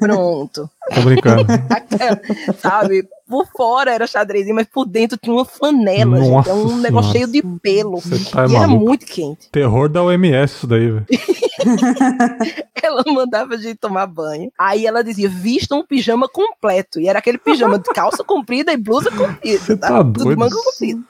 Pronto. 0.00 0.68
Tô 0.94 1.00
brincando. 1.02 1.46
Sabe? 2.58 3.06
Por 3.28 3.46
fora 3.56 3.92
era 3.92 4.06
xadrezinho, 4.06 4.54
mas 4.54 4.66
por 4.66 4.84
dentro 4.84 5.16
tinha 5.16 5.34
uma 5.34 5.44
flanela, 5.44 6.18
Nossa 6.18 6.50
gente. 6.50 6.50
É 6.50 6.52
um 6.54 6.78
negócio 6.78 7.12
cheio 7.12 7.26
de 7.26 7.42
pelo. 7.62 8.00
Tá 8.30 8.46
e 8.46 8.48
maluco. 8.48 8.56
era 8.56 8.66
muito 8.66 9.06
quente. 9.06 9.48
Terror 9.50 9.88
da 9.88 10.02
OMS 10.02 10.56
isso 10.56 10.66
daí, 10.66 10.90
velho. 10.90 11.06
ela 12.82 13.02
mandava 13.06 13.54
a 13.54 13.56
gente 13.56 13.76
tomar 13.76 14.06
banho. 14.06 14.50
Aí 14.58 14.86
ela 14.86 15.02
dizia, 15.02 15.28
vista 15.28 15.74
um 15.74 15.84
pijama 15.84 16.28
completo. 16.28 17.00
E 17.00 17.08
era 17.08 17.18
aquele 17.18 17.38
pijama 17.38 17.78
de 17.78 17.88
calça 17.94 18.22
comprida 18.22 18.72
e 18.72 18.76
blusa 18.76 19.10
comprida. 19.10 19.58
Você 19.58 19.76
tá, 19.76 19.88
tá 19.88 20.02
doido? 20.02 20.30
Tudo 20.30 20.38
manga 20.38 20.56
comprida. 20.56 21.00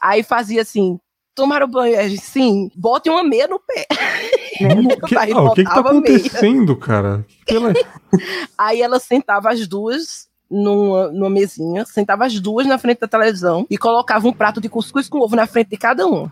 Aí 0.00 0.22
fazia 0.22 0.62
assim, 0.62 0.98
tomaram 1.34 1.68
banho? 1.68 1.96
Sim, 2.18 2.70
bote 2.74 3.10
uma 3.10 3.22
meia 3.22 3.46
no 3.46 3.60
pé. 3.60 3.86
que, 5.06 5.16
ah, 5.16 5.42
o 5.42 5.52
que, 5.52 5.64
que 5.64 5.70
tá 5.70 5.80
acontecendo, 5.80 6.72
meia. 6.72 6.80
cara? 6.80 7.26
Ela... 7.46 7.72
Aí 8.56 8.80
ela 8.80 8.98
sentava 8.98 9.50
as 9.50 9.66
duas 9.66 10.26
numa, 10.50 11.08
numa 11.08 11.30
mesinha, 11.30 11.84
sentava 11.84 12.24
as 12.24 12.40
duas 12.40 12.66
na 12.66 12.78
frente 12.78 13.00
da 13.00 13.08
televisão 13.08 13.66
e 13.68 13.76
colocava 13.76 14.26
um 14.26 14.32
prato 14.32 14.60
de 14.60 14.68
cuscuz 14.68 15.08
com 15.08 15.18
ovo 15.18 15.36
na 15.36 15.46
frente 15.46 15.70
de 15.70 15.76
cada 15.76 16.06
um. 16.06 16.30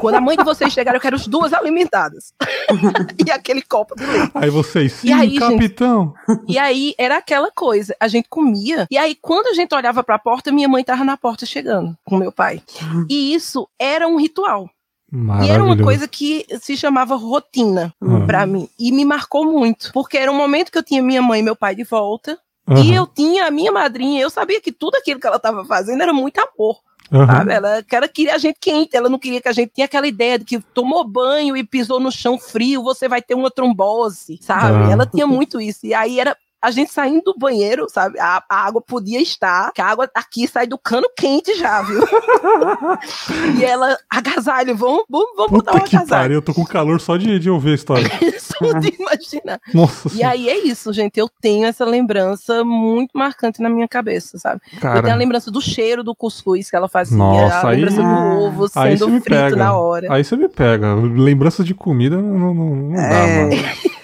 Quando 0.00 0.16
a 0.16 0.20
mãe 0.20 0.36
de 0.36 0.44
vocês 0.44 0.72
chegar, 0.72 0.94
eu 0.94 1.00
quero 1.00 1.16
as 1.16 1.26
duas 1.26 1.52
alimentadas. 1.52 2.32
e 3.26 3.30
aquele 3.30 3.62
copo 3.62 3.94
de 3.94 4.04
leite. 4.04 4.30
Aí 4.34 4.50
vocês, 4.50 4.92
sim, 4.92 5.08
e 5.08 5.12
aí, 5.12 5.38
capitão. 5.38 6.14
Gente, 6.28 6.44
e 6.48 6.58
aí 6.58 6.94
era 6.98 7.18
aquela 7.18 7.50
coisa, 7.50 7.94
a 8.00 8.08
gente 8.08 8.28
comia, 8.28 8.86
e 8.90 8.96
aí 8.96 9.14
quando 9.14 9.48
a 9.48 9.54
gente 9.54 9.74
olhava 9.74 10.02
para 10.02 10.16
a 10.16 10.18
porta, 10.18 10.52
minha 10.52 10.68
mãe 10.68 10.82
tava 10.82 11.04
na 11.04 11.16
porta 11.16 11.46
chegando 11.46 11.96
com 12.04 12.16
meu 12.16 12.32
pai. 12.32 12.62
E 13.08 13.34
isso 13.34 13.68
era 13.78 14.06
um 14.08 14.16
ritual. 14.16 14.68
E 15.44 15.50
era 15.50 15.62
uma 15.62 15.76
coisa 15.76 16.08
que 16.08 16.46
se 16.58 16.74
chamava 16.74 17.14
rotina 17.16 17.94
uhum. 18.00 18.26
para 18.26 18.46
mim. 18.46 18.66
E 18.78 18.90
me 18.90 19.04
marcou 19.04 19.44
muito. 19.44 19.92
Porque 19.92 20.16
era 20.16 20.32
um 20.32 20.34
momento 20.34 20.72
que 20.72 20.78
eu 20.78 20.82
tinha 20.82 21.02
minha 21.02 21.20
mãe 21.20 21.40
e 21.40 21.42
meu 21.42 21.54
pai 21.54 21.74
de 21.74 21.84
volta. 21.84 22.38
Uhum. 22.66 22.82
E 22.82 22.94
eu 22.94 23.06
tinha 23.06 23.46
a 23.46 23.50
minha 23.50 23.70
madrinha. 23.70 24.22
Eu 24.22 24.30
sabia 24.30 24.58
que 24.58 24.72
tudo 24.72 24.96
aquilo 24.96 25.20
que 25.20 25.26
ela 25.26 25.36
estava 25.36 25.66
fazendo 25.66 26.02
era 26.02 26.14
muito 26.14 26.38
amor. 26.38 26.78
Uhum. 27.12 27.26
Sabe? 27.26 27.52
Ela, 27.52 27.84
ela 27.90 28.08
queria 28.08 28.34
a 28.34 28.38
gente 28.38 28.56
quente, 28.58 28.96
ela 28.96 29.08
não 29.08 29.18
queria 29.18 29.40
que 29.40 29.48
a 29.48 29.52
gente 29.52 29.72
tinha 29.74 29.84
aquela 29.84 30.06
ideia 30.06 30.38
de 30.38 30.44
que 30.46 30.58
tomou 30.58 31.06
banho 31.06 31.54
e 31.56 31.62
pisou 31.62 32.00
no 32.00 32.10
chão 32.10 32.38
frio, 32.38 32.82
você 32.82 33.06
vai 33.06 33.20
ter 33.20 33.34
uma 33.34 33.50
trombose, 33.50 34.38
sabe? 34.40 34.84
Uhum. 34.84 34.90
Ela 34.90 35.04
tinha 35.06 35.26
muito 35.26 35.60
isso. 35.60 35.84
E 35.84 35.92
aí 35.92 36.18
era 36.18 36.34
a 36.62 36.70
gente 36.70 36.92
saindo 36.92 37.22
do 37.22 37.34
banheiro, 37.36 37.88
sabe? 37.90 38.20
A, 38.20 38.42
a, 38.48 38.66
água 38.66 38.80
podia 38.80 39.20
estar, 39.20 39.72
que 39.72 39.82
a 39.82 39.86
água 39.86 40.08
aqui 40.14 40.46
sai 40.46 40.64
do 40.64 40.78
cano 40.78 41.08
quente 41.16 41.58
já, 41.58 41.82
viu? 41.82 42.00
e 43.58 43.64
ela, 43.64 43.98
agasalho, 44.08 44.76
vamos, 44.76 45.04
vamos, 45.10 45.30
vamos 45.36 45.50
botar 45.50 45.74
um 45.74 45.78
agasalho. 45.78 46.08
Pariu, 46.08 46.34
eu 46.36 46.42
tô 46.42 46.54
com 46.54 46.64
calor 46.64 47.00
só 47.00 47.16
de, 47.16 47.40
de 47.40 47.50
ouvir 47.50 47.72
a 47.72 47.74
história. 47.74 48.08
só 48.38 48.78
de 48.78 48.94
imaginar. 48.96 49.60
Nossa 49.74 50.08
e 50.14 50.22
aí 50.22 50.48
é 50.48 50.58
isso, 50.64 50.92
gente. 50.92 51.18
Eu 51.18 51.28
tenho 51.40 51.66
essa 51.66 51.84
lembrança 51.84 52.64
muito 52.64 53.10
marcante 53.18 53.60
na 53.60 53.68
minha 53.68 53.88
cabeça, 53.88 54.38
sabe? 54.38 54.60
Cara, 54.80 55.00
eu 55.00 55.02
tenho 55.02 55.14
a 55.14 55.18
lembrança 55.18 55.50
do 55.50 55.60
cheiro 55.60 56.04
do 56.04 56.14
cuscuz 56.14 56.70
que 56.70 56.76
ela 56.76 56.88
fazia, 56.88 57.16
Nossa, 57.16 57.66
a 57.66 57.70
lembrança 57.70 58.02
do 58.02 58.08
ovo 58.08 58.68
sendo 58.68 59.08
frito 59.08 59.24
pega. 59.24 59.56
na 59.56 59.76
hora. 59.76 60.12
Aí 60.12 60.22
você 60.22 60.36
me 60.36 60.48
pega. 60.48 60.94
Lembrança 60.94 61.64
de 61.64 61.74
comida 61.74 62.16
não, 62.16 62.54
não, 62.54 62.54
não 62.54 62.94
dá, 62.94 63.02
é. 63.02 63.44
mano. 63.44 63.62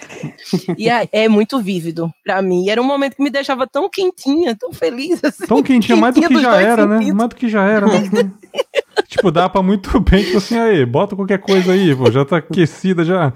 e 0.77 0.89
é, 0.89 1.09
é, 1.13 1.29
muito 1.29 1.61
vívido 1.61 2.11
para 2.25 2.41
mim. 2.43 2.69
Era 2.69 2.81
um 2.81 2.87
momento 2.87 3.17
que 3.17 3.23
me 3.23 3.31
deixava 3.31 3.67
tão 3.67 3.89
quentinha, 3.89 4.57
tão 4.57 4.73
feliz. 4.73 5.23
Assim, 5.23 5.47
tão 5.47 5.63
quentinha, 5.63 5.97
mais 5.97 6.15
do 6.15 6.27
que 6.27 6.41
já 6.41 6.61
era, 6.61 6.87
né? 6.87 7.13
Mais 7.13 7.29
do 7.29 7.37
que 7.37 7.49
já 7.49 7.65
era. 7.65 7.87
Né? 7.87 8.31
tipo, 9.09 9.31
dá 9.31 9.49
pra 9.49 9.63
muito 9.63 9.99
bem, 10.01 10.25
tipo 10.25 10.39
assim, 10.39 10.59
aí, 10.59 10.85
bota 10.85 11.17
qualquer 11.17 11.39
coisa 11.39 11.73
aí, 11.73 11.95
pô, 11.95 12.11
já 12.11 12.25
tá 12.25 12.39
aquecida 12.39 13.05
já. 13.05 13.33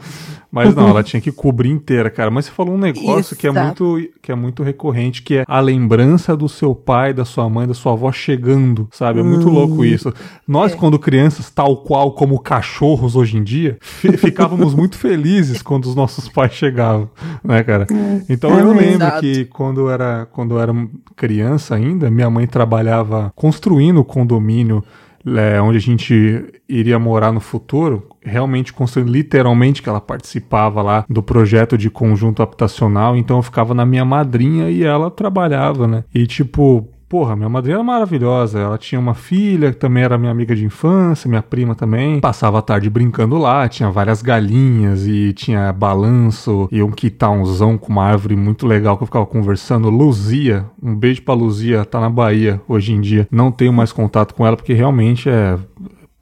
Mas 0.53 0.75
não, 0.75 0.89
ela 0.89 1.03
tinha 1.03 1.21
que 1.21 1.33
cobrir 1.33 1.71
inteira, 1.71 2.11
cara. 2.11 2.31
Mas 2.31 2.45
você 2.45 2.51
falou 2.53 2.75
um 2.75 2.79
negócio 2.79 3.35
que 3.35 3.47
é, 3.47 3.51
muito, 3.51 4.09
que 4.21 4.31
é 4.31 4.35
muito 4.35 4.63
recorrente, 4.63 5.23
que 5.23 5.39
é 5.39 5.45
a 5.49 5.59
lembrança 5.61 6.37
do 6.37 6.47
seu 6.47 6.75
pai, 6.75 7.15
da 7.15 7.25
sua 7.25 7.49
mãe, 7.49 7.67
da 7.67 7.73
sua 7.73 7.93
avó 7.93 8.13
chegando, 8.13 8.87
sabe? 8.93 9.21
É 9.21 9.23
muito 9.23 9.49
hum. 9.49 9.53
louco 9.53 9.83
isso. 9.83 10.13
Nós, 10.47 10.73
é. 10.73 10.77
quando 10.77 10.99
crianças, 10.99 11.51
tal 11.51 11.79
qual 11.79 12.13
como 12.13 12.39
cachorros 12.39 13.17
hoje 13.17 13.39
em 13.39 13.43
dia, 13.43 13.79
ficávamos 14.19 14.75
muito 14.75 14.99
felizes 14.99 15.63
quando 15.63 15.87
os 15.87 15.95
nossos 15.95 16.29
pais 16.29 16.53
chegavam, 16.53 17.09
né, 17.43 17.63
cara? 17.63 17.87
É. 17.91 18.23
Então 18.29 18.59
eu 18.59 18.73
lembro 18.73 19.07
Exato. 19.07 19.21
que 19.21 19.47
quando 19.47 19.89
era, 19.89 20.27
quando 20.31 20.57
eu 20.57 20.61
era 20.61 20.73
criança 21.17 21.75
ainda, 21.75 22.11
minha 22.11 22.29
mãe 22.29 22.47
trabalhava 22.47 23.33
construindo 23.35 24.01
o 24.01 24.05
condomínio 24.05 24.85
é, 25.27 25.61
onde 25.61 25.79
a 25.79 25.81
gente 25.81 26.45
iria 26.69 26.99
morar 26.99 27.33
no 27.33 27.41
futuro, 27.41 28.09
realmente 28.23 28.73
construindo 28.73 29.11
literalmente 29.11 29.83
que 29.83 29.89
ela 29.89 30.01
participava 30.01 30.83
lá 30.83 31.05
do 31.09 31.23
projeto 31.23 31.77
de 31.79 31.91
conjunto 31.91 32.43
habitacional, 32.43 33.17
então 33.17 33.37
eu 33.37 33.43
ficava 33.43 33.75
na 33.75 33.87
minha 33.87 34.05
madrinha 34.05 34.71
e 34.71 34.83
ela 34.83 35.11
trabalhava, 35.11 35.87
né? 35.87 36.05
E 36.15 36.27
tipo, 36.27 36.89
Porra, 37.13 37.37
minha 37.37 37.49
madrinha 37.51 37.77
era 37.77 37.85
maravilhosa. 37.85 38.59
Ela 38.59 38.79
tinha 38.79 38.99
uma 38.99 39.13
filha 39.13 39.71
que 39.71 39.77
também 39.77 40.03
era 40.03 40.17
minha 40.17 40.33
amiga 40.33 40.57
de 40.57 40.65
infância, 40.65 41.29
minha 41.29 41.43
prima 41.43 41.75
também. 41.75 42.19
Passava 42.21 42.59
a 42.59 42.63
tarde 42.63 42.89
brincando 42.89 43.37
lá, 43.37 43.69
tinha 43.69 43.91
várias 43.91 44.23
galinhas 44.23 45.07
e 45.07 45.35
tinha 45.35 45.71
balanço 45.75 46.67
e 46.73 46.83
um 46.83 46.91
quitãozão 46.91 47.77
com 47.77 47.93
uma 47.93 48.07
árvore 48.07 48.35
muito 48.35 48.67
legal 48.67 48.97
que 48.97 49.03
eu 49.03 49.07
ficava 49.07 49.27
conversando. 49.27 49.91
Luzia, 49.91 50.65
um 50.83 50.95
beijo 50.95 51.21
pra 51.21 51.35
Luzia, 51.35 51.85
tá 51.85 52.01
na 52.01 52.09
Bahia 52.09 52.63
hoje 52.67 52.95
em 52.95 53.01
dia. 53.03 53.29
Não 53.31 53.53
tenho 53.53 53.75
mais 53.75 53.93
contato 53.93 54.35
com 54.35 54.47
ela 54.47 54.57
porque 54.57 54.73
realmente 54.73 55.29
é 55.29 55.59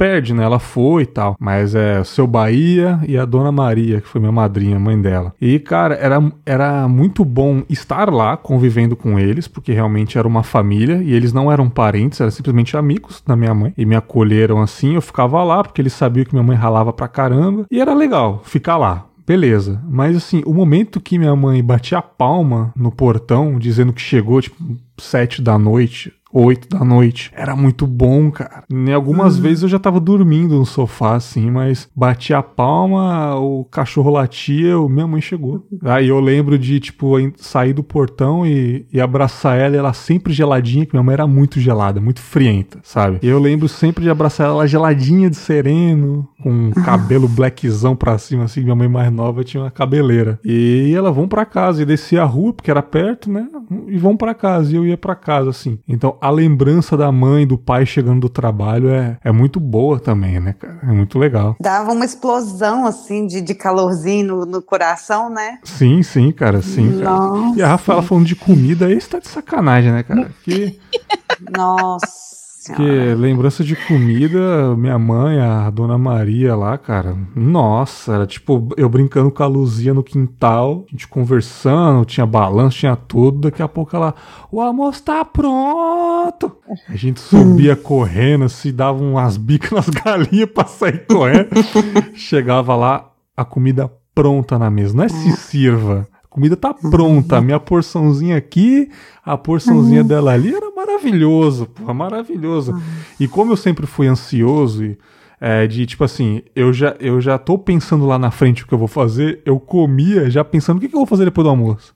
perde, 0.00 0.32
né? 0.32 0.42
Ela 0.42 0.58
foi 0.58 1.02
e 1.02 1.06
tal. 1.06 1.36
Mas 1.38 1.74
é 1.74 2.00
o 2.00 2.04
seu 2.06 2.26
Bahia 2.26 2.98
e 3.06 3.18
a 3.18 3.26
Dona 3.26 3.52
Maria, 3.52 4.00
que 4.00 4.08
foi 4.08 4.18
minha 4.18 4.32
madrinha, 4.32 4.78
mãe 4.78 4.98
dela. 4.98 5.34
E, 5.38 5.58
cara, 5.58 5.94
era, 5.96 6.32
era 6.46 6.88
muito 6.88 7.22
bom 7.22 7.62
estar 7.68 8.10
lá 8.10 8.34
convivendo 8.34 8.96
com 8.96 9.18
eles, 9.18 9.46
porque 9.46 9.74
realmente 9.74 10.16
era 10.16 10.26
uma 10.26 10.42
família 10.42 11.02
e 11.02 11.12
eles 11.12 11.34
não 11.34 11.52
eram 11.52 11.68
parentes, 11.68 12.18
eram 12.18 12.30
simplesmente 12.30 12.78
amigos 12.78 13.22
da 13.26 13.36
minha 13.36 13.52
mãe. 13.52 13.74
E 13.76 13.84
me 13.84 13.94
acolheram 13.94 14.62
assim, 14.62 14.94
eu 14.94 15.02
ficava 15.02 15.44
lá, 15.44 15.62
porque 15.62 15.82
eles 15.82 15.92
sabiam 15.92 16.24
que 16.24 16.32
minha 16.32 16.42
mãe 16.42 16.56
ralava 16.56 16.94
pra 16.94 17.06
caramba. 17.06 17.66
E 17.70 17.78
era 17.78 17.92
legal 17.92 18.40
ficar 18.42 18.78
lá. 18.78 19.04
Beleza, 19.26 19.80
mas 19.88 20.16
assim, 20.16 20.42
o 20.46 20.54
momento 20.54 21.00
que 21.00 21.18
minha 21.18 21.36
mãe 21.36 21.62
batia 21.62 21.98
a 21.98 22.02
palma 22.02 22.72
no 22.74 22.90
portão, 22.90 23.58
dizendo 23.58 23.92
que 23.92 24.00
chegou, 24.00 24.40
tipo, 24.40 24.56
sete 24.98 25.40
da 25.40 25.56
noite, 25.56 26.12
8 26.32 26.68
da 26.68 26.84
noite. 26.84 27.30
Era 27.34 27.56
muito 27.56 27.86
bom, 27.86 28.30
cara. 28.30 28.64
Em 28.70 28.92
algumas 28.92 29.36
uhum. 29.36 29.42
vezes 29.42 29.62
eu 29.62 29.68
já 29.68 29.78
tava 29.78 29.98
dormindo 29.98 30.56
no 30.56 30.66
sofá, 30.66 31.14
assim, 31.16 31.50
mas 31.50 31.88
batia 31.94 32.38
a 32.38 32.42
palma, 32.42 33.36
o 33.36 33.64
cachorro 33.64 34.10
latia, 34.10 34.78
o 34.78 34.88
minha 34.88 35.06
mãe 35.06 35.20
chegou. 35.20 35.66
Aí 35.82 36.08
eu 36.08 36.20
lembro 36.20 36.58
de, 36.58 36.78
tipo, 36.80 37.16
sair 37.36 37.72
do 37.72 37.82
portão 37.82 38.46
e, 38.46 38.86
e 38.92 39.00
abraçar 39.00 39.58
ela, 39.58 39.76
ela 39.76 39.92
sempre 39.92 40.32
geladinha, 40.32 40.86
que 40.86 40.94
minha 40.94 41.02
mãe 41.02 41.14
era 41.14 41.26
muito 41.26 41.58
gelada, 41.58 42.00
muito 42.00 42.20
frienta, 42.20 42.78
sabe? 42.82 43.18
E 43.22 43.26
eu 43.26 43.38
lembro 43.38 43.68
sempre 43.68 44.04
de 44.04 44.10
abraçar 44.10 44.46
ela 44.46 44.66
geladinha 44.66 45.28
de 45.28 45.36
sereno, 45.36 46.28
com 46.42 46.50
um 46.50 46.70
cabelo 46.84 47.28
blackzão 47.28 47.96
pra 47.96 48.18
cima, 48.18 48.44
assim, 48.44 48.62
minha 48.62 48.74
mãe 48.74 48.88
mais 48.88 49.12
nova 49.12 49.42
tinha 49.44 49.62
uma 49.62 49.70
cabeleira. 49.70 50.38
E 50.44 50.92
ela, 50.94 51.10
vão 51.10 51.26
para 51.26 51.44
casa, 51.44 51.82
e 51.82 51.86
descia 51.86 52.22
a 52.22 52.26
rua, 52.26 52.52
porque 52.52 52.70
era 52.70 52.82
perto, 52.82 53.30
né? 53.30 53.46
E 53.88 53.98
vão 53.98 54.16
para 54.16 54.34
casa, 54.34 54.72
e 54.72 54.76
eu 54.76 54.86
ia 54.86 54.96
para 54.96 55.14
casa, 55.14 55.50
assim. 55.50 55.78
Então, 55.88 56.16
a 56.20 56.30
lembrança 56.30 56.96
da 56.96 57.10
mãe, 57.10 57.46
do 57.46 57.56
pai 57.56 57.86
chegando 57.86 58.20
do 58.20 58.28
trabalho 58.28 58.90
é, 58.90 59.18
é 59.24 59.32
muito 59.32 59.58
boa 59.58 59.98
também, 59.98 60.40
né, 60.40 60.54
cara? 60.58 60.78
É 60.82 60.92
muito 60.92 61.18
legal. 61.18 61.56
Dava 61.60 61.92
uma 61.92 62.04
explosão, 62.04 62.86
assim, 62.86 63.26
de, 63.26 63.40
de 63.40 63.54
calorzinho 63.54 64.26
no, 64.26 64.46
no 64.46 64.62
coração, 64.62 65.30
né? 65.30 65.58
Sim, 65.64 66.02
sim, 66.02 66.30
cara, 66.32 66.62
sim. 66.62 67.00
Cara. 67.00 67.52
E 67.56 67.62
a 67.62 67.68
Rafaela 67.68 68.02
falando 68.02 68.26
de 68.26 68.36
comida, 68.36 68.90
esse 68.90 69.08
tá 69.08 69.18
de 69.18 69.28
sacanagem, 69.28 69.92
né, 69.92 70.02
cara? 70.02 70.30
Que... 70.44 70.78
Nossa. 71.56 72.39
Senhora. 72.60 72.84
Porque 72.84 73.14
lembrança 73.14 73.64
de 73.64 73.74
comida, 73.74 74.76
minha 74.76 74.98
mãe, 74.98 75.40
a 75.40 75.70
dona 75.70 75.96
Maria 75.96 76.54
lá, 76.54 76.76
cara, 76.76 77.16
nossa, 77.34 78.14
era 78.14 78.26
tipo 78.26 78.68
eu 78.76 78.88
brincando 78.88 79.30
com 79.30 79.42
a 79.42 79.46
Luzia 79.46 79.94
no 79.94 80.04
quintal, 80.04 80.84
a 80.86 80.90
gente 80.90 81.08
conversando, 81.08 82.04
tinha 82.04 82.26
balanço, 82.26 82.78
tinha 82.78 82.94
tudo. 82.94 83.40
Daqui 83.40 83.62
a 83.62 83.68
pouco 83.68 83.96
ela, 83.96 84.14
o 84.52 84.60
almoço 84.60 85.02
tá 85.02 85.24
pronto. 85.24 86.56
A 86.88 86.96
gente 86.96 87.20
subia 87.20 87.74
correndo, 87.76 88.48
se 88.48 88.70
dava 88.70 89.02
umas 89.02 89.36
bicas 89.36 89.72
nas 89.72 89.88
galinhas 89.88 90.50
pra 90.50 90.66
sair 90.66 91.06
correndo. 91.06 91.48
Chegava 92.14 92.76
lá, 92.76 93.10
a 93.36 93.44
comida 93.44 93.90
pronta 94.14 94.58
na 94.58 94.70
mesa. 94.70 94.94
Não 94.94 95.04
é 95.04 95.08
se 95.08 95.32
sirva. 95.32 96.06
Comida 96.30 96.56
tá 96.56 96.72
pronta. 96.72 97.38
A 97.38 97.40
minha 97.40 97.58
porçãozinha 97.58 98.36
aqui, 98.36 98.88
a 99.24 99.36
porçãozinha 99.36 100.04
dela 100.04 100.32
ali 100.32 100.54
era 100.54 100.70
maravilhoso, 100.70 101.66
porra, 101.66 101.92
maravilhoso. 101.92 102.80
E 103.18 103.26
como 103.26 103.50
eu 103.50 103.56
sempre 103.56 103.84
fui 103.84 104.06
ansioso 104.06 104.84
e 104.84 104.96
é, 105.40 105.66
de 105.66 105.84
tipo 105.86 106.04
assim, 106.04 106.42
eu 106.54 106.72
já, 106.72 106.94
eu 107.00 107.20
já 107.20 107.36
tô 107.36 107.58
pensando 107.58 108.06
lá 108.06 108.16
na 108.16 108.30
frente 108.30 108.62
o 108.62 108.66
que 108.66 108.72
eu 108.72 108.78
vou 108.78 108.86
fazer, 108.86 109.40
eu 109.44 109.58
comia 109.58 110.30
já 110.30 110.44
pensando 110.44 110.76
o 110.76 110.80
que, 110.80 110.88
que 110.88 110.94
eu 110.94 111.00
vou 111.00 111.06
fazer 111.06 111.24
depois 111.24 111.44
do 111.44 111.50
almoço. 111.50 111.94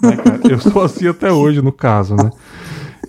Né? 0.00 0.16
Eu 0.48 0.60
sou 0.60 0.82
assim 0.82 1.08
até 1.08 1.32
hoje, 1.32 1.60
no 1.60 1.72
caso, 1.72 2.14
né? 2.14 2.30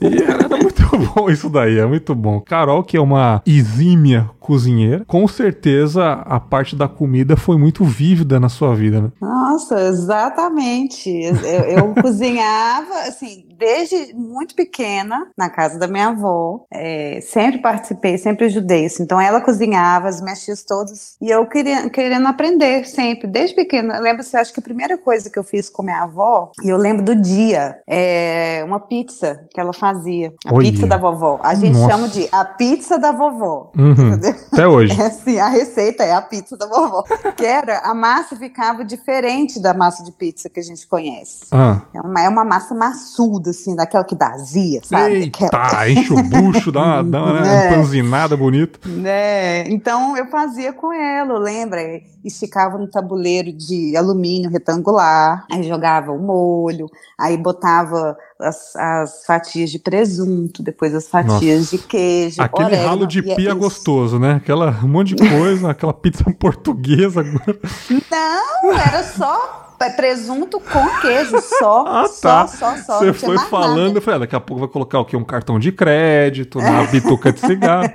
E 0.02 0.06
era 0.22 0.48
muito 0.50 0.84
bom 1.14 1.30
isso 1.30 1.50
daí, 1.50 1.80
é 1.80 1.86
muito 1.86 2.14
bom. 2.16 2.40
Carol, 2.42 2.84
que 2.84 2.98
é 2.98 3.02
uma 3.02 3.42
exímia 3.46 4.30
cozinheira, 4.40 5.04
com 5.06 5.28
certeza 5.28 6.12
a 6.12 6.40
parte 6.40 6.76
da 6.76 6.88
comida 6.88 7.38
foi 7.38 7.58
muito 7.58 7.86
vívida 7.86 8.40
na 8.40 8.50
sua 8.50 8.76
vida, 8.76 9.02
né? 9.02 9.12
Nossa, 9.22 9.80
exatamente. 9.88 11.10
Eu, 11.10 11.36
eu 11.64 11.94
cozinhava, 12.02 12.94
assim, 13.08 13.46
desde 13.64 14.14
muito 14.14 14.56
pequena, 14.56 15.28
na 15.38 15.50
casa 15.50 15.80
da 15.80 15.88
minha 15.88 16.10
avó. 16.10 16.66
É, 16.70 17.20
sempre 17.22 17.62
participei, 17.62 18.18
sempre 18.18 18.46
ajudei. 18.46 18.86
Assim. 18.86 19.04
Então 19.04 19.20
ela 19.20 19.40
cozinhava, 19.40 20.10
as 20.10 20.22
minhas 20.22 20.44
tias 20.44 20.64
todas. 20.64 21.16
E 21.22 21.30
eu 21.30 21.46
queria, 21.46 21.90
querendo 21.90 22.28
aprender 22.28 22.86
sempre, 22.86 23.26
desde 23.26 23.56
pequena. 23.56 23.96
Eu 23.96 24.02
lembro, 24.02 24.20
assim, 24.20 24.36
acho 24.36 24.54
que 24.54 24.60
a 24.60 24.64
primeira 24.64 24.98
coisa 24.98 25.30
que 25.30 25.40
eu 25.40 25.44
fiz 25.44 25.70
com 25.70 25.82
minha 25.82 26.04
avó, 26.04 26.52
e 26.62 26.70
eu 26.70 26.78
lembro 26.78 27.06
do 27.06 27.16
dia, 27.16 27.78
é 27.88 28.62
uma 28.66 28.82
pizza 28.82 29.48
que 29.50 29.60
ela 29.60 29.72
fazia. 29.72 30.34
A 30.46 30.54
Olha. 30.54 30.70
pizza 30.70 30.86
da 30.86 30.98
vovó. 30.98 31.40
A 31.42 31.56
gente 31.56 31.78
Nossa. 31.78 31.92
chama 31.92 32.10
de 32.10 32.28
a 32.32 32.44
pizza 32.44 33.00
da 33.00 33.14
vovó. 33.14 33.72
Uhum. 33.78 34.20
Até 34.52 34.68
hoje. 34.68 34.94
É 35.04 35.08
assim, 35.08 35.38
a 35.40 35.50
receita 35.50 36.04
é 36.04 36.14
a 36.14 36.22
pizza 36.22 36.56
da 36.56 36.66
vovó. 36.66 37.04
Que 37.36 37.46
era, 37.46 37.80
a 37.80 37.94
massa 37.94 38.36
ficava 38.36 38.86
diferente 38.86 39.60
da 39.60 39.74
massa 39.74 40.04
de 40.04 40.12
pizza 40.12 40.50
que 40.50 40.60
a 40.60 40.64
gente 40.64 40.88
conhece. 40.88 41.48
Ah. 41.52 41.82
É 41.94 42.02
uma, 42.02 42.22
é 42.22 42.30
uma 42.30 42.46
massa 42.46 42.74
maçuda, 42.74 43.53
assim, 43.54 43.76
daquela 43.76 44.04
que 44.04 44.16
dá 44.16 44.30
azia, 44.34 44.82
sabe? 44.84 45.16
Eita, 45.16 45.90
enche 45.90 46.14
o 46.14 46.22
bucho, 46.24 46.72
dá 46.72 46.82
uma, 46.82 47.04
dá 47.04 47.24
uma 47.24 47.42
né, 47.42 47.66
É. 47.66 47.72
empanzinada 47.74 48.36
bonita. 48.36 48.80
Né? 48.88 49.68
Então 49.70 50.18
eu 50.18 50.26
fazia 50.28 50.74
com 50.74 50.92
ela, 50.92 51.38
lembra? 51.40 51.80
Esticava 52.24 52.78
no 52.78 52.88
tabuleiro 52.88 53.52
de 53.52 53.96
alumínio 53.98 54.50
retangular, 54.50 55.46
aí 55.52 55.64
jogava 55.64 56.12
o 56.12 56.20
molho, 56.20 56.90
aí 57.20 57.38
botava 57.38 58.18
as, 58.40 58.76
as 58.76 59.26
fatias 59.26 59.70
de 59.72 59.80
presunto, 59.80 60.64
depois 60.64 60.96
as 60.96 61.08
fatias 61.08 61.70
de 61.70 61.78
queijo. 61.78 62.42
Aquele 62.42 62.66
orégano, 62.68 62.88
ralo 62.90 63.08
de 63.08 63.20
é 63.20 63.36
pia 63.36 63.50
isso. 63.50 63.58
gostoso, 63.58 64.20
né? 64.20 64.36
Aquela 64.36 64.72
um 64.84 64.88
monte 64.88 65.14
de 65.16 65.30
coisa, 65.30 65.72
aquela 65.72 65.94
pizza 65.94 66.24
portuguesa. 66.40 67.24
Não, 68.12 68.74
era 68.74 69.04
só 69.04 69.63
presunto 69.92 70.60
com 70.60 71.02
queijo, 71.02 71.40
só, 71.60 71.86
Ah, 71.88 72.08
só, 72.08 72.22
tá. 72.22 72.48
só, 72.48 72.78
só. 72.78 73.00
Você 73.00 73.06
não 73.06 73.14
tinha 73.14 73.14
foi 73.14 73.38
falando, 73.50 73.88
nada. 73.88 73.98
eu 73.98 74.02
falei, 74.02 74.16
ah, 74.18 74.20
daqui 74.20 74.36
a 74.36 74.40
pouco 74.40 74.62
vai 74.62 74.70
colocar 74.70 75.00
o 75.00 75.06
quê? 75.06 75.16
Um 75.16 75.24
cartão 75.24 75.60
de 75.60 75.72
crédito, 75.72 76.60
na 76.60 76.84
bituca 76.92 77.32
de 77.32 77.40
cigarro. 77.40 77.92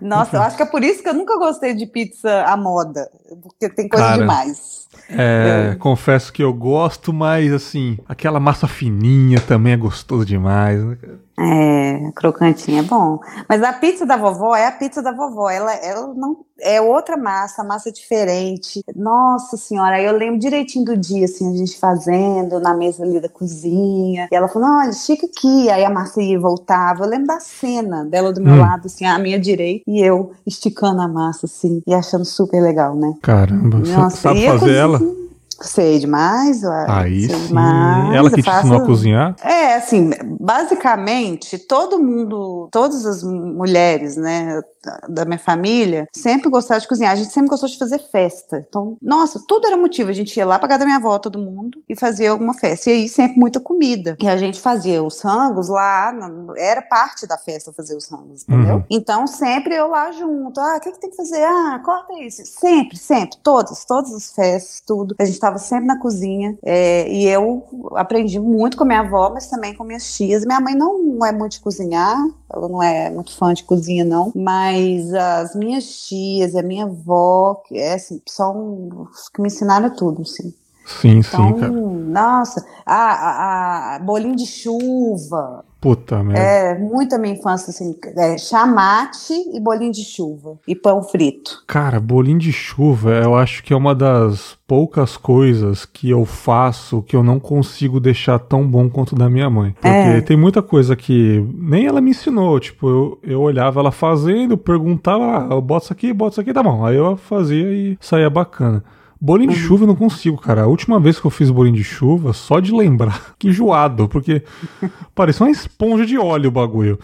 Nossa, 0.00 0.36
eu 0.36 0.42
acho 0.42 0.56
que 0.56 0.62
é 0.62 0.66
por 0.66 0.82
isso 0.84 1.02
que 1.02 1.08
eu 1.08 1.14
nunca 1.14 1.36
gostei 1.36 1.74
de 1.74 1.84
pizza 1.86 2.44
à 2.44 2.56
moda, 2.56 3.10
porque 3.42 3.68
tem 3.68 3.88
coisa 3.88 4.06
Cara, 4.06 4.18
demais. 4.18 4.77
É, 5.10 5.74
confesso 5.78 6.32
que 6.32 6.42
eu 6.42 6.52
gosto, 6.52 7.12
mas 7.12 7.52
assim, 7.52 7.98
aquela 8.08 8.38
massa 8.38 8.66
fininha 8.68 9.40
também 9.40 9.72
é 9.72 9.76
gostoso 9.76 10.24
demais. 10.24 10.82
né? 10.84 10.96
É, 11.40 12.10
crocantinho 12.16 12.80
é 12.80 12.82
bom. 12.82 13.20
Mas 13.48 13.62
a 13.62 13.72
pizza 13.72 14.04
da 14.04 14.16
vovó 14.16 14.56
é 14.56 14.66
a 14.66 14.72
pizza 14.72 15.00
da 15.00 15.12
vovó. 15.12 15.48
Ela, 15.48 15.72
ela 15.74 16.12
não 16.14 16.38
é 16.60 16.80
outra 16.80 17.16
massa, 17.16 17.62
massa 17.62 17.92
diferente. 17.92 18.82
Nossa 18.96 19.56
senhora, 19.56 19.94
aí 19.96 20.04
eu 20.04 20.16
lembro 20.16 20.40
direitinho 20.40 20.84
do 20.84 20.96
dia, 20.96 21.26
assim, 21.26 21.48
a 21.52 21.56
gente 21.56 21.78
fazendo 21.78 22.58
na 22.58 22.74
mesa 22.74 23.04
ali 23.04 23.20
da 23.20 23.28
cozinha. 23.28 24.26
E 24.32 24.34
ela 24.34 24.48
falou: 24.48 24.68
olha, 24.80 24.90
estica 24.90 25.26
aqui. 25.26 25.70
Aí 25.70 25.84
a 25.84 25.90
massa 25.90 26.20
ia 26.20 26.34
e 26.34 26.38
voltava. 26.38 27.04
Eu 27.04 27.08
lembro 27.08 27.28
da 27.28 27.38
cena 27.38 28.04
dela 28.04 28.32
do 28.32 28.40
meu 28.42 28.54
Hum. 28.54 28.60
lado, 28.60 28.86
assim, 28.86 29.04
à 29.06 29.16
minha 29.16 29.38
direita, 29.38 29.84
e 29.86 30.00
eu 30.00 30.32
esticando 30.44 31.00
a 31.02 31.06
massa, 31.06 31.46
assim, 31.46 31.80
e 31.86 31.94
achando 31.94 32.24
super 32.24 32.60
legal, 32.60 32.96
né? 32.96 33.14
Caramba, 33.22 33.78
Nossa, 33.78 34.16
sabe 34.16 34.44
fazer 34.44 34.77
cozinha- 34.86 34.98
ela? 34.98 35.27
Sei 35.60 35.98
demais, 35.98 36.62
uai. 36.62 36.86
Aí 36.88 37.26
sei 37.26 37.36
sim. 37.36 37.46
demais, 37.48 38.14
Ela 38.14 38.30
que 38.30 38.36
te 38.36 38.42
faço- 38.44 38.58
ensinou 38.66 38.82
a 38.82 38.86
cozinhar? 38.86 39.36
é, 39.42 39.74
assim, 39.74 40.10
basicamente, 40.40 41.58
todo 41.58 41.98
mundo, 41.98 42.68
todas 42.70 43.04
as 43.04 43.22
mulheres, 43.22 44.16
né, 44.16 44.60
da- 45.08 45.24
minha 45.24 45.38
família, 45.38 46.06
sempre 46.14 46.48
gostaram 46.48 46.80
de 46.80 46.88
cozinhar. 46.88 47.12
A 47.12 47.16
gente 47.16 47.32
sempre 47.32 47.50
gostou 47.50 47.68
de 47.68 47.78
fazer 47.78 47.98
festa. 47.98 48.64
Então, 48.68 48.96
nossa, 49.02 49.42
tudo 49.46 49.66
era 49.66 49.76
motivo. 49.76 50.10
A 50.10 50.12
gente 50.14 50.36
ia 50.36 50.46
lá 50.46 50.58
pra 50.58 50.68
casa 50.68 50.80
da 50.80 50.84
minha 50.86 50.96
avó, 50.98 51.18
todo 51.18 51.38
mundo, 51.38 51.82
e 51.88 51.96
fazia 51.96 52.30
alguma 52.30 52.54
festa. 52.54 52.90
E 52.90 52.92
aí, 52.92 53.08
sempre 53.08 53.38
muita 53.38 53.60
comida. 53.60 54.16
E 54.20 54.28
a 54.28 54.36
gente 54.36 54.60
fazia 54.60 55.02
os 55.02 55.20
rangos 55.20 55.68
lá, 55.68 56.12
era 56.56 56.80
parte 56.82 57.26
da 57.26 57.36
festa 57.36 57.72
fazer 57.72 57.96
os 57.96 58.08
rangos, 58.08 58.42
entendeu? 58.48 58.76
Uhum. 58.76 58.84
Então, 58.90 59.26
sempre 59.26 59.74
eu 59.74 59.88
lá 59.88 60.12
junto. 60.12 60.58
Ah, 60.60 60.76
o 60.76 60.80
que, 60.80 60.92
que 60.92 61.00
tem 61.00 61.10
que 61.10 61.16
fazer? 61.16 61.42
Ah, 61.44 61.80
corta 61.84 62.12
isso. 62.22 62.42
Sempre, 62.46 62.96
sempre. 62.96 63.36
Todas, 63.42 63.84
todas 63.84 64.12
as 64.14 64.32
festas, 64.32 64.82
tudo. 64.86 65.14
A 65.18 65.24
gente 65.24 65.34
estava 65.48 65.58
sempre 65.58 65.86
na 65.86 65.98
cozinha. 65.98 66.56
é, 66.62 67.10
e 67.10 67.26
eu 67.26 67.64
aprendi 67.96 68.38
muito 68.38 68.76
com 68.76 68.84
a 68.84 68.86
minha 68.86 69.00
avó, 69.00 69.30
mas 69.32 69.48
também 69.48 69.74
com 69.74 69.84
minhas 69.84 70.12
tias. 70.14 70.44
Minha 70.44 70.60
mãe 70.60 70.74
não 70.74 71.24
é 71.24 71.32
muito 71.32 71.52
de 71.52 71.60
cozinhar, 71.60 72.16
ela 72.52 72.68
não 72.68 72.82
é 72.82 73.10
muito 73.10 73.36
fã 73.36 73.52
de 73.52 73.64
cozinha, 73.64 74.04
não. 74.04 74.32
Mas 74.34 75.12
as 75.14 75.54
minhas 75.54 75.84
tias, 76.06 76.54
a 76.54 76.62
minha 76.62 76.84
avó, 76.84 77.62
que 77.66 77.76
é 77.76 77.94
assim, 77.94 78.20
são 78.28 79.06
os 79.10 79.28
que 79.28 79.40
me 79.40 79.48
ensinaram 79.48 79.90
tudo, 79.90 80.22
assim. 80.22 80.54
Sim, 80.86 81.18
Então, 81.18 81.48
sim, 81.48 81.60
cara. 81.60 81.70
nossa, 81.72 82.64
a, 82.84 82.94
a, 82.94 83.96
a 83.96 83.98
bolinho 83.98 84.34
de 84.34 84.46
chuva, 84.46 85.64
Puta 85.80 86.22
merda. 86.24 86.42
é, 86.42 86.78
muito 86.78 87.14
a 87.14 87.18
minha 87.18 87.34
infância, 87.34 87.70
assim, 87.70 87.94
é, 88.16 88.36
chamate 88.36 89.32
e 89.54 89.60
bolinho 89.60 89.92
de 89.92 90.04
chuva. 90.04 90.58
E 90.66 90.74
pão 90.74 91.02
frito. 91.02 91.62
Cara, 91.66 92.00
bolinho 92.00 92.38
de 92.38 92.52
chuva, 92.52 93.12
eu 93.12 93.36
acho 93.36 93.62
que 93.62 93.72
é 93.72 93.76
uma 93.76 93.94
das 93.94 94.56
poucas 94.66 95.16
coisas 95.16 95.84
que 95.86 96.10
eu 96.10 96.24
faço 96.24 97.00
que 97.02 97.14
eu 97.14 97.22
não 97.22 97.38
consigo 97.38 98.00
deixar 98.00 98.38
tão 98.38 98.66
bom 98.66 98.88
quanto 98.90 99.14
da 99.14 99.30
minha 99.30 99.48
mãe. 99.48 99.72
Porque 99.72 99.88
É. 99.88 100.20
tem 100.20 100.36
muita 100.36 100.60
coisa 100.62 100.96
que 100.96 101.44
nem 101.54 101.86
ela 101.86 102.00
me 102.00 102.10
ensinou. 102.10 102.58
Tipo, 102.58 102.88
eu, 102.88 103.18
eu 103.22 103.40
olhava 103.40 103.80
ela 103.80 103.92
fazendo, 103.92 104.58
perguntava, 104.58 105.46
ah, 105.46 105.54
eu 105.54 105.60
boto 105.62 105.84
isso 105.84 105.92
aqui, 105.92 106.12
boto 106.12 106.32
isso 106.32 106.40
aqui, 106.40 106.52
tá 106.52 106.62
bom. 106.62 106.84
Aí 106.84 106.96
eu 106.96 107.16
fazia 107.16 107.70
e 107.72 107.96
saía 108.00 108.28
bacana. 108.28 108.82
Bolinho 109.20 109.50
de 109.52 109.58
chuva 109.58 109.82
eu 109.84 109.88
não 109.88 109.96
consigo, 109.96 110.36
cara. 110.38 110.62
A 110.62 110.66
última 110.66 111.00
vez 111.00 111.18
que 111.18 111.26
eu 111.26 111.30
fiz 111.30 111.50
bolinho 111.50 111.74
de 111.76 111.82
chuva, 111.84 112.32
só 112.32 112.60
de 112.60 112.72
lembrar, 112.72 113.34
que 113.38 113.48
enjoado, 113.48 114.08
porque 114.08 114.42
parecia 115.14 115.44
uma 115.46 115.50
esponja 115.50 116.06
de 116.06 116.16
óleo 116.18 116.48
o 116.48 116.52
bagulho. 116.52 116.98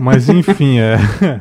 Mas 0.00 0.28
enfim, 0.28 0.78
é. 0.78 0.98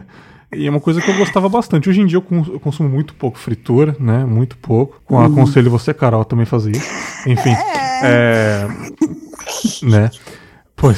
E 0.56 0.68
é 0.68 0.70
uma 0.70 0.80
coisa 0.80 1.02
que 1.02 1.12
eu 1.12 1.18
gostava 1.18 1.50
bastante. 1.50 1.90
Hoje 1.90 2.00
em 2.00 2.06
dia 2.06 2.18
eu, 2.18 2.22
cons- 2.22 2.48
eu 2.48 2.60
consumo 2.62 2.88
muito 2.88 3.14
pouco 3.16 3.38
fritura, 3.38 3.94
né? 4.00 4.24
Muito 4.24 4.56
pouco. 4.58 5.02
Com 5.04 5.20
aconselho 5.20 5.70
você, 5.70 5.94
Carol, 5.94 6.24
também 6.24 6.46
fazer 6.46 6.72
isso. 6.72 6.90
Enfim. 7.28 7.50
É. 8.02 8.66
Né? 9.84 10.10
Pois. 10.76 10.98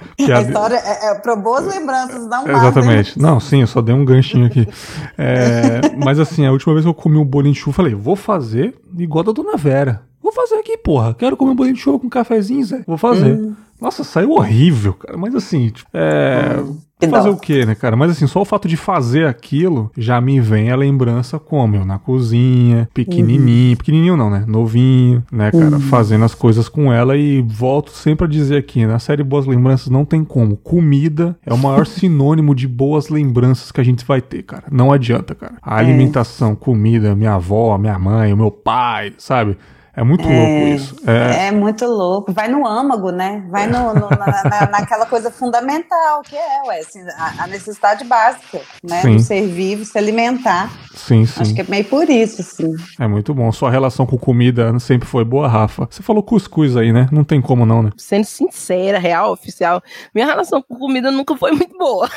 A 0.00 0.14
piada- 0.16 0.46
história 0.48 0.76
é, 0.76 1.10
é 1.10 1.14
para 1.14 1.36
boas 1.36 1.66
lembranças, 1.66 2.26
não 2.26 2.44
mais. 2.46 2.58
Exatamente. 2.58 3.18
Não, 3.18 3.38
sim, 3.40 3.60
eu 3.60 3.66
só 3.66 3.80
dei 3.80 3.94
um 3.94 4.04
ganchinho 4.04 4.46
aqui. 4.46 4.66
É, 5.20 5.80
mas 5.96 6.18
assim, 6.20 6.46
a 6.46 6.52
última 6.52 6.72
vez 6.74 6.84
que 6.84 6.88
eu 6.88 6.94
comi 6.94 7.16
um 7.16 7.24
bolinho 7.24 7.52
de 7.54 7.60
chuva, 7.60 7.76
falei, 7.76 7.94
vou 7.94 8.14
fazer 8.14 8.74
igual 8.96 9.24
da 9.24 9.32
Dona 9.32 9.56
Vera. 9.56 10.02
Vou 10.22 10.32
fazer 10.32 10.56
aqui, 10.56 10.76
porra. 10.78 11.14
Quero 11.14 11.36
comer 11.36 11.50
um 11.52 11.56
bolinho 11.56 11.74
de 11.74 11.80
chuva 11.80 11.98
com 11.98 12.08
cafezinho, 12.08 12.64
Zé. 12.64 12.82
Vou 12.86 12.96
fazer. 12.98 13.52
Nossa, 13.80 14.04
saiu 14.04 14.32
horrível, 14.32 14.92
cara. 14.94 15.16
Mas 15.16 15.34
assim, 15.34 15.68
tipo, 15.70 15.88
é. 15.94 16.62
Fazer 17.06 17.28
o 17.28 17.36
quê, 17.36 17.64
né, 17.64 17.74
cara? 17.74 17.94
Mas 17.94 18.10
assim, 18.10 18.26
só 18.26 18.40
o 18.40 18.44
fato 18.44 18.66
de 18.66 18.76
fazer 18.76 19.26
aquilo 19.26 19.90
já 19.96 20.20
me 20.20 20.40
vem 20.40 20.70
a 20.70 20.76
lembrança 20.76 21.38
como 21.38 21.76
eu 21.76 21.84
na 21.84 21.98
cozinha, 21.98 22.88
pequenininho, 22.92 23.76
pequenininho 23.76 24.16
não, 24.16 24.28
né? 24.28 24.44
Novinho, 24.46 25.22
né, 25.30 25.52
cara? 25.52 25.78
Fazendo 25.78 26.24
as 26.24 26.34
coisas 26.34 26.68
com 26.68 26.92
ela 26.92 27.16
e 27.16 27.40
volto 27.42 27.90
sempre 27.92 28.26
a 28.26 28.28
dizer 28.28 28.56
aqui, 28.56 28.84
na 28.84 28.98
série 28.98 29.22
Boas 29.22 29.46
Lembranças 29.46 29.88
não 29.88 30.04
tem 30.04 30.24
como. 30.24 30.56
Comida 30.56 31.36
é 31.46 31.52
o 31.52 31.58
maior 31.58 31.86
sinônimo 31.86 32.54
de 32.54 32.66
boas 32.66 33.08
lembranças 33.08 33.70
que 33.70 33.80
a 33.80 33.84
gente 33.84 34.04
vai 34.04 34.20
ter, 34.20 34.42
cara. 34.42 34.64
Não 34.70 34.92
adianta, 34.92 35.34
cara. 35.34 35.54
A 35.62 35.76
alimentação, 35.76 36.56
comida, 36.56 37.14
minha 37.14 37.34
avó, 37.34 37.78
minha 37.78 37.98
mãe, 37.98 38.32
o 38.32 38.36
meu 38.36 38.50
pai, 38.50 39.12
sabe? 39.18 39.56
É 39.98 40.04
muito 40.04 40.28
é, 40.28 40.32
louco 40.32 40.68
isso. 40.68 40.96
É... 41.04 41.48
é... 41.48 41.50
muito 41.50 41.84
louco. 41.84 42.32
Vai 42.32 42.46
no 42.46 42.64
âmago, 42.64 43.10
né? 43.10 43.44
Vai 43.50 43.66
no, 43.66 43.92
no 43.92 44.08
na, 44.08 44.42
na, 44.44 44.70
naquela 44.70 45.04
coisa 45.06 45.28
fundamental 45.28 46.22
que 46.22 46.36
é, 46.36 46.62
ué, 46.68 46.78
assim, 46.78 47.00
a, 47.16 47.42
a, 47.42 47.46
necessidade 47.48 48.04
básica, 48.04 48.60
né? 48.80 49.02
Sim. 49.02 49.16
Do 49.16 49.22
ser 49.22 49.48
vivo, 49.48 49.84
se 49.84 49.98
alimentar. 49.98 50.70
Sim, 50.94 51.26
sim. 51.26 51.42
Acho 51.42 51.52
que 51.52 51.62
é 51.62 51.66
meio 51.68 51.84
por 51.84 52.08
isso, 52.08 52.44
sim. 52.44 52.76
É 52.96 53.08
muito 53.08 53.34
bom. 53.34 53.50
Sua 53.50 53.72
relação 53.72 54.06
com 54.06 54.16
comida 54.16 54.78
sempre 54.78 55.08
foi 55.08 55.24
boa, 55.24 55.48
Rafa. 55.48 55.88
Você 55.90 56.00
falou 56.00 56.22
cuscuz 56.22 56.76
aí, 56.76 56.92
né? 56.92 57.08
Não 57.10 57.24
tem 57.24 57.40
como 57.40 57.66
não, 57.66 57.82
né? 57.82 57.90
Sendo 57.96 58.24
sincera, 58.24 59.00
real, 59.00 59.32
oficial, 59.32 59.82
minha 60.14 60.28
relação 60.28 60.62
com 60.62 60.76
comida 60.76 61.10
nunca 61.10 61.36
foi 61.36 61.50
muito 61.50 61.76
boa. 61.76 62.08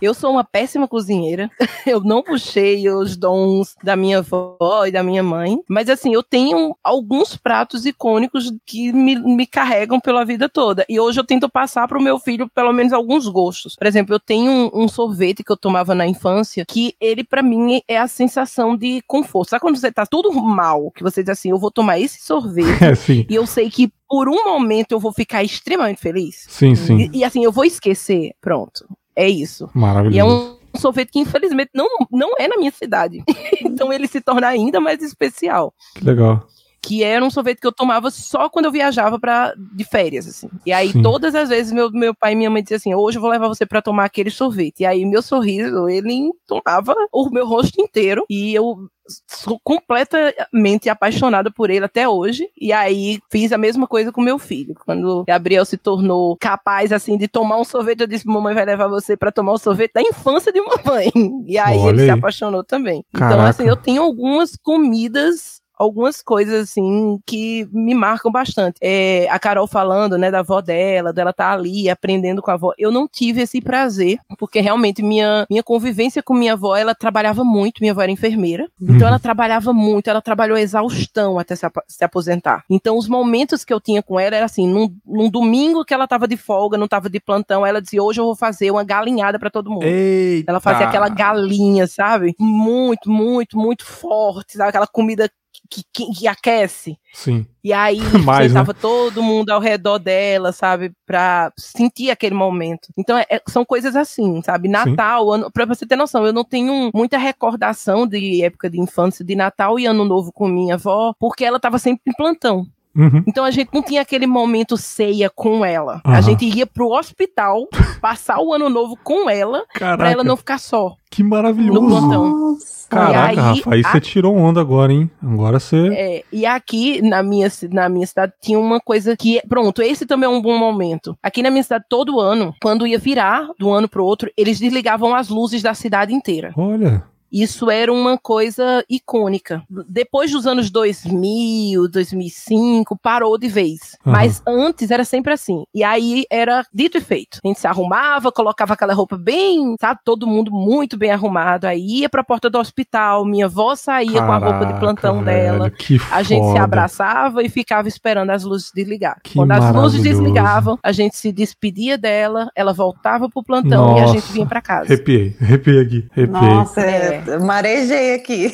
Eu 0.00 0.14
sou 0.14 0.30
uma 0.30 0.44
péssima 0.44 0.86
cozinheira. 0.86 1.50
Eu 1.86 2.00
não 2.00 2.22
puxei 2.22 2.88
os 2.90 3.16
dons 3.16 3.74
da 3.82 3.96
minha 3.96 4.18
avó 4.18 4.84
e 4.86 4.90
da 4.90 5.02
minha 5.02 5.22
mãe. 5.22 5.58
Mas 5.68 5.88
assim, 5.88 6.14
eu 6.14 6.22
tenho 6.22 6.76
alguns 7.24 7.36
pratos 7.36 7.86
icônicos 7.86 8.52
que 8.66 8.92
me, 8.92 9.16
me 9.16 9.46
carregam 9.46 9.98
pela 9.98 10.24
vida 10.24 10.48
toda. 10.48 10.84
E 10.88 11.00
hoje 11.00 11.18
eu 11.18 11.24
tento 11.24 11.48
passar 11.48 11.88
para 11.88 11.98
o 11.98 12.02
meu 12.02 12.18
filho 12.18 12.48
pelo 12.54 12.72
menos 12.72 12.92
alguns 12.92 13.26
gostos. 13.26 13.74
Por 13.74 13.86
exemplo, 13.86 14.14
eu 14.14 14.20
tenho 14.20 14.50
um, 14.50 14.84
um 14.84 14.88
sorvete 14.88 15.42
que 15.42 15.50
eu 15.50 15.56
tomava 15.56 15.94
na 15.94 16.06
infância 16.06 16.64
que 16.66 16.94
ele 17.00 17.24
para 17.24 17.42
mim 17.42 17.80
é 17.88 17.98
a 17.98 18.06
sensação 18.06 18.76
de 18.76 19.02
conforto. 19.06 19.50
Sabe 19.50 19.62
quando 19.62 19.76
você 19.76 19.90
tá 19.90 20.04
tudo 20.04 20.32
mal, 20.32 20.90
que 20.90 21.02
você 21.02 21.22
diz 21.22 21.30
assim, 21.30 21.50
eu 21.50 21.58
vou 21.58 21.70
tomar 21.70 21.98
esse 21.98 22.22
sorvete 22.22 22.84
é, 22.84 23.26
e 23.28 23.34
eu 23.34 23.46
sei 23.46 23.70
que 23.70 23.90
por 24.08 24.28
um 24.28 24.44
momento 24.44 24.92
eu 24.92 25.00
vou 25.00 25.12
ficar 25.12 25.42
extremamente 25.42 26.00
feliz. 26.00 26.46
Sim, 26.48 26.74
sim. 26.74 27.10
E, 27.12 27.18
e 27.18 27.24
assim, 27.24 27.42
eu 27.42 27.50
vou 27.50 27.64
esquecer. 27.64 28.32
Pronto. 28.40 28.86
É 29.16 29.28
isso. 29.28 29.70
Maravilhoso. 29.72 30.16
E 30.16 30.18
é 30.18 30.24
um 30.24 30.56
sorvete 30.78 31.12
que 31.12 31.18
infelizmente 31.18 31.70
não, 31.74 31.88
não 32.10 32.32
é 32.38 32.46
na 32.48 32.56
minha 32.56 32.70
cidade. 32.70 33.22
então 33.64 33.92
ele 33.92 34.06
se 34.06 34.20
torna 34.20 34.48
ainda 34.48 34.80
mais 34.80 35.02
especial. 35.02 35.72
Que 35.94 36.04
legal 36.04 36.46
que 36.84 37.02
era 37.02 37.24
um 37.24 37.30
sorvete 37.30 37.60
que 37.60 37.66
eu 37.66 37.72
tomava 37.72 38.10
só 38.10 38.48
quando 38.50 38.66
eu 38.66 38.72
viajava 38.72 39.18
para 39.18 39.54
de 39.56 39.84
férias, 39.84 40.26
assim. 40.28 40.50
E 40.66 40.72
aí 40.72 40.92
Sim. 40.92 41.02
todas 41.02 41.34
as 41.34 41.48
vezes 41.48 41.72
meu, 41.72 41.90
meu 41.90 42.14
pai 42.14 42.32
e 42.32 42.36
minha 42.36 42.50
mãe 42.50 42.62
diziam 42.62 42.76
assim: 42.76 42.94
"Hoje 42.94 43.16
eu 43.16 43.22
vou 43.22 43.30
levar 43.30 43.48
você 43.48 43.64
para 43.64 43.80
tomar 43.80 44.04
aquele 44.04 44.30
sorvete". 44.30 44.80
E 44.80 44.86
aí 44.86 45.04
meu 45.06 45.22
sorriso, 45.22 45.88
ele 45.88 46.30
tomava 46.46 46.94
o 47.10 47.30
meu 47.30 47.46
rosto 47.46 47.80
inteiro 47.80 48.26
e 48.28 48.54
eu 48.54 48.86
sou 49.26 49.60
completamente 49.62 50.88
apaixonada 50.88 51.50
por 51.50 51.70
ele 51.70 51.84
até 51.84 52.08
hoje. 52.08 52.48
E 52.58 52.72
aí 52.72 53.18
fiz 53.30 53.52
a 53.52 53.58
mesma 53.58 53.86
coisa 53.86 54.12
com 54.12 54.20
meu 54.20 54.38
filho. 54.38 54.74
Quando 54.84 55.24
Gabriel 55.26 55.64
se 55.64 55.76
tornou 55.76 56.36
capaz 56.38 56.92
assim 56.92 57.16
de 57.16 57.28
tomar 57.28 57.58
um 57.58 57.64
sorvete, 57.64 58.00
eu 58.02 58.06
disse: 58.06 58.26
"Mamãe 58.26 58.54
vai 58.54 58.64
levar 58.66 58.88
você 58.88 59.16
para 59.16 59.32
tomar 59.32 59.52
o 59.52 59.54
um 59.54 59.58
sorvete 59.58 59.92
da 59.94 60.02
infância 60.02 60.52
de 60.52 60.60
mamãe". 60.60 61.10
E 61.46 61.58
aí 61.58 61.78
Olha 61.78 61.90
ele 61.90 62.00
aí. 62.02 62.06
se 62.06 62.12
apaixonou 62.12 62.64
também. 62.64 63.04
Caraca. 63.12 63.34
Então 63.34 63.46
assim, 63.46 63.64
eu 63.64 63.76
tenho 63.76 64.02
algumas 64.02 64.56
comidas 64.56 65.62
algumas 65.76 66.22
coisas 66.22 66.70
assim 66.70 67.18
que 67.26 67.68
me 67.72 67.94
marcam 67.94 68.30
bastante. 68.30 68.76
É, 68.80 69.26
a 69.30 69.38
Carol 69.38 69.66
falando, 69.66 70.16
né, 70.16 70.30
da 70.30 70.40
avó 70.40 70.60
dela, 70.60 71.12
dela 71.12 71.30
estar 71.30 71.50
tá 71.50 71.52
ali 71.52 71.90
aprendendo 71.90 72.40
com 72.40 72.50
a 72.50 72.54
avó. 72.54 72.72
Eu 72.78 72.90
não 72.90 73.08
tive 73.08 73.42
esse 73.42 73.60
prazer, 73.60 74.18
porque 74.38 74.60
realmente 74.60 75.02
minha 75.02 75.46
minha 75.50 75.62
convivência 75.62 76.22
com 76.22 76.34
minha 76.34 76.52
avó, 76.54 76.76
ela 76.76 76.94
trabalhava 76.94 77.44
muito, 77.44 77.80
minha 77.80 77.92
avó 77.92 78.02
era 78.02 78.12
enfermeira. 78.12 78.68
Então 78.80 78.96
uhum. 78.96 79.06
ela 79.06 79.18
trabalhava 79.18 79.72
muito, 79.72 80.08
ela 80.08 80.22
trabalhou 80.22 80.56
exaustão 80.56 81.38
até 81.38 81.54
se, 81.56 81.66
se, 81.88 82.04
aposentar. 82.04 82.64
Então 82.70 82.96
os 82.96 83.08
momentos 83.08 83.64
que 83.64 83.72
eu 83.72 83.80
tinha 83.80 84.02
com 84.02 84.18
ela 84.18 84.36
era 84.36 84.46
assim, 84.46 84.66
num, 84.66 84.94
num 85.04 85.30
domingo 85.30 85.84
que 85.84 85.94
ela 85.94 86.06
tava 86.06 86.28
de 86.28 86.36
folga, 86.36 86.78
não 86.78 86.88
tava 86.88 87.10
de 87.10 87.20
plantão, 87.20 87.66
ela 87.66 87.80
dizia: 87.80 88.02
"Hoje 88.02 88.20
eu 88.20 88.24
vou 88.24 88.36
fazer 88.36 88.70
uma 88.70 88.84
galinhada 88.84 89.38
para 89.38 89.50
todo 89.50 89.70
mundo". 89.70 89.84
Eita. 89.84 90.50
Ela 90.50 90.60
fazia 90.60 90.86
aquela 90.86 91.08
galinha, 91.08 91.86
sabe? 91.86 92.34
Muito, 92.38 93.10
muito, 93.10 93.58
muito 93.58 93.84
forte, 93.84 94.56
sabe? 94.56 94.70
Aquela 94.70 94.86
comida 94.86 95.30
que, 95.70 95.82
que, 95.92 96.12
que 96.12 96.28
aquece. 96.28 96.98
Sim. 97.12 97.46
E 97.62 97.72
aí 97.72 97.98
Mais, 98.24 98.48
sentava 98.48 98.72
né? 98.72 98.78
todo 98.80 99.22
mundo 99.22 99.50
ao 99.50 99.60
redor 99.60 99.98
dela, 99.98 100.52
sabe, 100.52 100.92
pra 101.06 101.52
sentir 101.56 102.10
aquele 102.10 102.34
momento. 102.34 102.88
Então 102.96 103.16
é, 103.16 103.26
são 103.48 103.64
coisas 103.64 103.96
assim, 103.96 104.42
sabe? 104.42 104.68
Natal, 104.68 105.30
ano, 105.32 105.50
pra 105.50 105.64
você 105.64 105.86
ter 105.86 105.96
noção, 105.96 106.26
eu 106.26 106.32
não 106.32 106.44
tenho 106.44 106.90
muita 106.94 107.18
recordação 107.18 108.06
de 108.06 108.42
época 108.44 108.68
de 108.68 108.80
infância 108.80 109.24
de 109.24 109.34
Natal 109.34 109.78
e 109.78 109.86
Ano 109.86 110.04
Novo 110.04 110.32
com 110.32 110.48
minha 110.48 110.74
avó, 110.74 111.14
porque 111.18 111.44
ela 111.44 111.60
tava 111.60 111.78
sempre 111.78 112.02
em 112.06 112.16
plantão. 112.16 112.66
Uhum. 112.96 113.22
Então 113.26 113.44
a 113.44 113.50
gente 113.50 113.70
não 113.72 113.82
tinha 113.82 114.02
aquele 114.02 114.26
momento 114.26 114.76
ceia 114.76 115.28
com 115.28 115.64
ela. 115.64 116.00
Uhum. 116.06 116.12
A 116.12 116.20
gente 116.20 116.44
ia 116.46 116.66
pro 116.66 116.90
hospital 116.90 117.68
passar 118.00 118.40
o 118.40 118.52
ano 118.52 118.68
novo 118.68 118.96
com 119.02 119.28
ela, 119.28 119.64
Caraca. 119.74 119.98
pra 119.98 120.10
ela 120.10 120.24
não 120.24 120.36
ficar 120.36 120.58
só. 120.58 120.94
Que 121.10 121.22
maravilhoso. 121.22 121.80
No 121.80 121.88
plantão. 121.88 122.56
Caraca, 122.88 123.28
aí, 123.28 123.36
Rafa, 123.36 123.74
aí 123.74 123.82
você 123.82 124.00
tirou 124.00 124.36
onda 124.36 124.60
agora, 124.60 124.92
hein? 124.92 125.10
Agora 125.22 125.58
você. 125.58 125.88
É, 125.92 126.24
e 126.32 126.46
aqui 126.46 127.02
na 127.02 127.22
minha, 127.22 127.48
na 127.70 127.88
minha 127.88 128.06
cidade 128.06 128.32
tinha 128.40 128.58
uma 128.58 128.80
coisa 128.80 129.16
que. 129.16 129.40
Pronto, 129.48 129.82
esse 129.82 130.06
também 130.06 130.26
é 130.26 130.32
um 130.32 130.42
bom 130.42 130.56
momento. 130.56 131.16
Aqui 131.22 131.42
na 131.42 131.50
minha 131.50 131.62
cidade, 131.62 131.84
todo 131.88 132.20
ano, 132.20 132.54
quando 132.60 132.86
ia 132.86 132.98
virar 132.98 133.48
um 133.60 133.72
ano 133.72 133.88
pro 133.88 134.04
outro, 134.04 134.30
eles 134.36 134.58
desligavam 134.58 135.14
as 135.14 135.28
luzes 135.28 135.62
da 135.62 135.74
cidade 135.74 136.14
inteira. 136.14 136.52
Olha. 136.56 137.02
Isso 137.34 137.68
era 137.68 137.92
uma 137.92 138.16
coisa 138.16 138.84
icônica. 138.88 139.60
Depois 139.88 140.30
dos 140.30 140.46
anos 140.46 140.70
2000, 140.70 141.88
2005, 141.88 142.96
parou 142.96 143.36
de 143.36 143.48
vez. 143.48 143.96
Uhum. 144.06 144.12
Mas 144.12 144.40
antes 144.46 144.92
era 144.92 145.04
sempre 145.04 145.32
assim. 145.32 145.64
E 145.74 145.82
aí 145.82 146.24
era 146.30 146.64
dito 146.72 146.96
e 146.96 147.00
feito. 147.00 147.40
A 147.44 147.48
gente 147.48 147.58
se 147.58 147.66
arrumava, 147.66 148.30
colocava 148.30 148.74
aquela 148.74 148.94
roupa 148.94 149.18
bem, 149.18 149.74
sabe? 149.80 149.98
Todo 150.04 150.28
mundo 150.28 150.52
muito 150.52 150.96
bem 150.96 151.10
arrumado. 151.10 151.64
Aí 151.64 152.02
ia 152.02 152.08
pra 152.08 152.22
porta 152.22 152.48
do 152.48 152.56
hospital, 152.56 153.24
minha 153.24 153.46
avó 153.46 153.74
saía 153.74 154.20
Caraca, 154.20 154.26
com 154.26 154.32
a 154.32 154.50
roupa 154.50 154.72
de 154.72 154.78
plantão 154.78 155.24
velho, 155.24 155.58
dela. 155.58 155.72
a 156.12 156.22
gente 156.22 156.52
se 156.52 156.58
abraçava 156.58 157.42
e 157.42 157.48
ficava 157.48 157.88
esperando 157.88 158.30
as 158.30 158.44
luzes 158.44 158.70
desligar. 158.72 159.18
Que 159.24 159.34
Quando 159.34 159.50
as 159.50 159.74
luzes 159.74 160.04
desligavam, 160.04 160.78
a 160.80 160.92
gente 160.92 161.16
se 161.16 161.32
despedia 161.32 161.98
dela, 161.98 162.48
ela 162.54 162.72
voltava 162.72 163.28
pro 163.28 163.42
plantão 163.42 163.86
Nossa. 163.88 164.00
e 164.00 164.04
a 164.04 164.06
gente 164.06 164.32
vinha 164.32 164.46
para 164.46 164.62
casa. 164.62 164.84
Arrepiei, 164.84 165.36
arrepiei 165.40 165.80
aqui, 165.80 166.08
arrepiei. 166.12 166.54
Nossa, 166.54 166.80
é. 166.80 167.23
Marejei 167.40 168.14
aqui. 168.14 168.52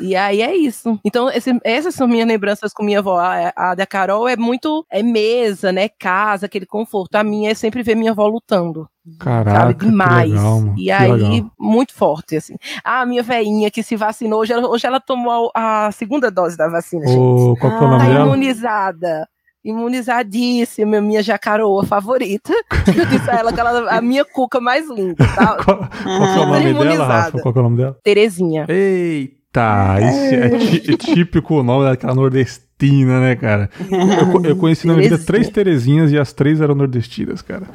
E 0.00 0.16
aí 0.16 0.42
é 0.42 0.54
isso. 0.54 0.98
Então, 1.04 1.30
esse, 1.30 1.56
essas 1.62 1.94
são 1.94 2.08
minhas 2.08 2.26
lembranças 2.26 2.72
com 2.72 2.82
minha 2.82 2.98
avó. 2.98 3.20
A, 3.20 3.52
a, 3.54 3.74
da 3.74 3.86
Carol 3.86 4.28
é 4.28 4.36
muito. 4.36 4.84
É 4.90 5.00
mesa, 5.02 5.70
né? 5.70 5.88
Casa, 5.88 6.46
aquele 6.46 6.66
conforto. 6.66 7.14
A 7.14 7.22
minha 7.22 7.52
é 7.52 7.54
sempre 7.54 7.84
ver 7.84 7.94
minha 7.94 8.10
avó 8.10 8.26
lutando. 8.26 8.88
Caraca, 9.18 9.60
sabe? 9.60 9.74
Demais. 9.74 10.32
Legal, 10.32 10.74
e 10.76 10.90
aí, 10.90 11.12
legal. 11.12 11.50
muito 11.58 11.94
forte, 11.94 12.36
assim. 12.36 12.56
Ah, 12.84 13.02
a 13.02 13.06
minha 13.06 13.22
veinha 13.22 13.70
que 13.70 13.82
se 13.82 13.94
vacinou, 13.94 14.40
hoje 14.40 14.52
ela, 14.52 14.68
hoje 14.68 14.86
ela 14.86 15.00
tomou 15.00 15.52
a 15.54 15.90
segunda 15.92 16.30
dose 16.30 16.56
da 16.56 16.68
vacina, 16.68 17.06
gente. 17.06 17.60
Qual 17.60 17.78
que 17.78 17.84
o 17.84 17.88
nome 17.88 17.98
tá 17.98 18.08
dela? 18.08 18.26
imunizada 18.26 19.28
imunizadíssima, 19.64 21.00
minha 21.00 21.22
jacaroa 21.22 21.84
favorita. 21.84 22.52
Eu 22.96 23.06
disse 23.06 23.30
a 23.30 23.34
ela 23.34 23.52
que 23.52 23.60
ela 23.60 23.90
a 23.90 24.00
minha 24.00 24.24
cuca 24.24 24.60
mais 24.60 24.88
linda, 24.88 25.24
tá? 25.34 25.56
qual, 25.62 25.78
qual 25.78 26.26
é 26.26 26.40
o 26.40 26.46
nome 26.46 26.74
dela, 26.74 27.06
Rafa? 27.06 27.38
Qual 27.38 27.54
é 27.54 27.58
o 27.58 27.62
nome 27.62 27.76
dela? 27.76 27.96
Terezinha. 28.02 28.66
Eita, 28.68 29.98
esse 30.00 30.34
é, 30.34 30.94
é 30.94 30.96
típico 30.96 31.60
o 31.60 31.62
nome 31.62 31.84
daquela 31.84 32.14
nordestina, 32.14 33.20
né, 33.20 33.36
cara? 33.36 33.70
Eu, 33.90 34.50
eu 34.50 34.56
conheci 34.56 34.86
na 34.86 34.94
minha 34.94 35.08
vida 35.08 35.24
três 35.24 35.48
Terezinhas 35.48 36.10
e 36.10 36.18
as 36.18 36.32
três 36.32 36.60
eram 36.60 36.74
nordestinas, 36.74 37.42
cara. 37.42 37.66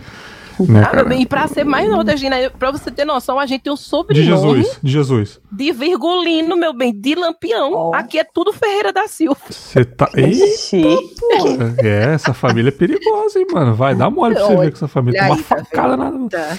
Né, 0.60 0.84
ah, 0.84 1.14
e 1.16 1.26
pra 1.26 1.48
ser 1.48 1.64
mais 1.64 1.90
nordestina, 1.90 2.36
pra 2.58 2.72
você 2.72 2.90
ter 2.90 3.06
noção, 3.06 3.40
a 3.40 3.46
gente 3.46 3.62
tem 3.62 3.74
um 3.74 3.78
sobrenome. 3.78 4.26
De 4.26 4.32
Jesus, 4.32 4.80
de 4.82 4.92
Jesus. 4.92 5.40
De 5.52 5.72
Virgulino, 5.72 6.56
meu 6.58 6.74
bem, 6.74 6.94
de 6.94 7.16
Lampião. 7.16 7.72
Oh. 7.74 7.96
Aqui 7.96 8.20
é 8.20 8.24
tudo 8.24 8.52
Ferreira 8.52 8.92
da 8.92 9.08
Silva. 9.08 9.40
Você 9.50 9.86
tá. 9.86 10.10
Eita, 10.16 11.02
porra. 11.20 11.76
É, 11.80 12.14
essa 12.14 12.34
família 12.34 12.70
é 12.70 12.72
perigosa, 12.72 13.40
hein, 13.40 13.48
mano. 13.52 13.76
Vai 13.76 13.96
dar 13.96 14.10
mole 14.10 14.36
pra 14.36 14.46
você 14.46 14.56
ver 14.56 14.72
que 14.72 14.78
essa 14.78 14.88
família 14.88 15.20
tem 15.20 15.30
uma 15.30 15.38
tá 15.38 15.44
facada 15.44 15.98
na. 15.98 16.12
Tá, 16.12 16.58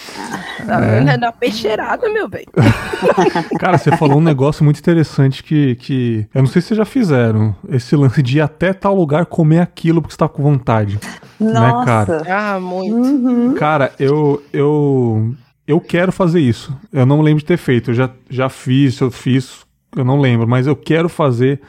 tá 0.67 0.85
é. 0.85 0.99
vendo? 0.99 1.11
É 1.11 1.17
na 1.17 1.33
peixeirada, 1.33 2.09
meu 2.09 2.29
bem. 2.29 2.47
Cara, 3.59 3.79
você 3.79 3.97
falou 3.97 4.19
um 4.19 4.23
negócio 4.23 4.65
muito 4.65 4.79
interessante 4.79 5.43
que, 5.43 5.75
que. 5.77 6.27
Eu 6.35 6.43
não 6.43 6.49
sei 6.49 6.63
se 6.63 6.69
vocês 6.69 6.79
já 6.79 6.85
fizeram. 6.85 7.55
Esse 7.69 7.97
lance 7.97 8.23
de 8.23 8.39
ir 8.39 8.41
até 8.41 8.73
tal 8.73 8.95
lugar 8.95 9.27
comer 9.27 9.61
aquilo 9.61 10.01
porque 10.01 10.15
você 10.15 10.19
tá 10.19 10.29
com 10.29 10.43
vontade. 10.43 10.99
Nossa. 11.41 11.61
Né, 11.61 11.85
cara? 11.85 12.23
Ah, 12.29 12.61
muito. 12.61 12.97
Uhum. 12.97 13.55
Cara, 13.55 13.88
eu, 13.99 14.43
eu, 14.53 15.35
eu 15.67 15.81
quero 15.81 16.13
fazer 16.13 16.41
isso. 16.41 16.77
Eu 16.93 17.07
não 17.07 17.21
lembro 17.21 17.41
de 17.41 17.47
ter 17.47 17.57
feito. 17.57 17.91
Eu 17.91 17.95
já, 17.95 18.11
já 18.29 18.49
fiz, 18.49 19.01
eu 19.01 19.11
fiz, 19.11 19.67
eu 19.97 20.05
não 20.05 20.21
lembro, 20.21 20.47
mas 20.47 20.67
eu 20.67 20.77
quero 20.77 21.09
fazer. 21.09 21.61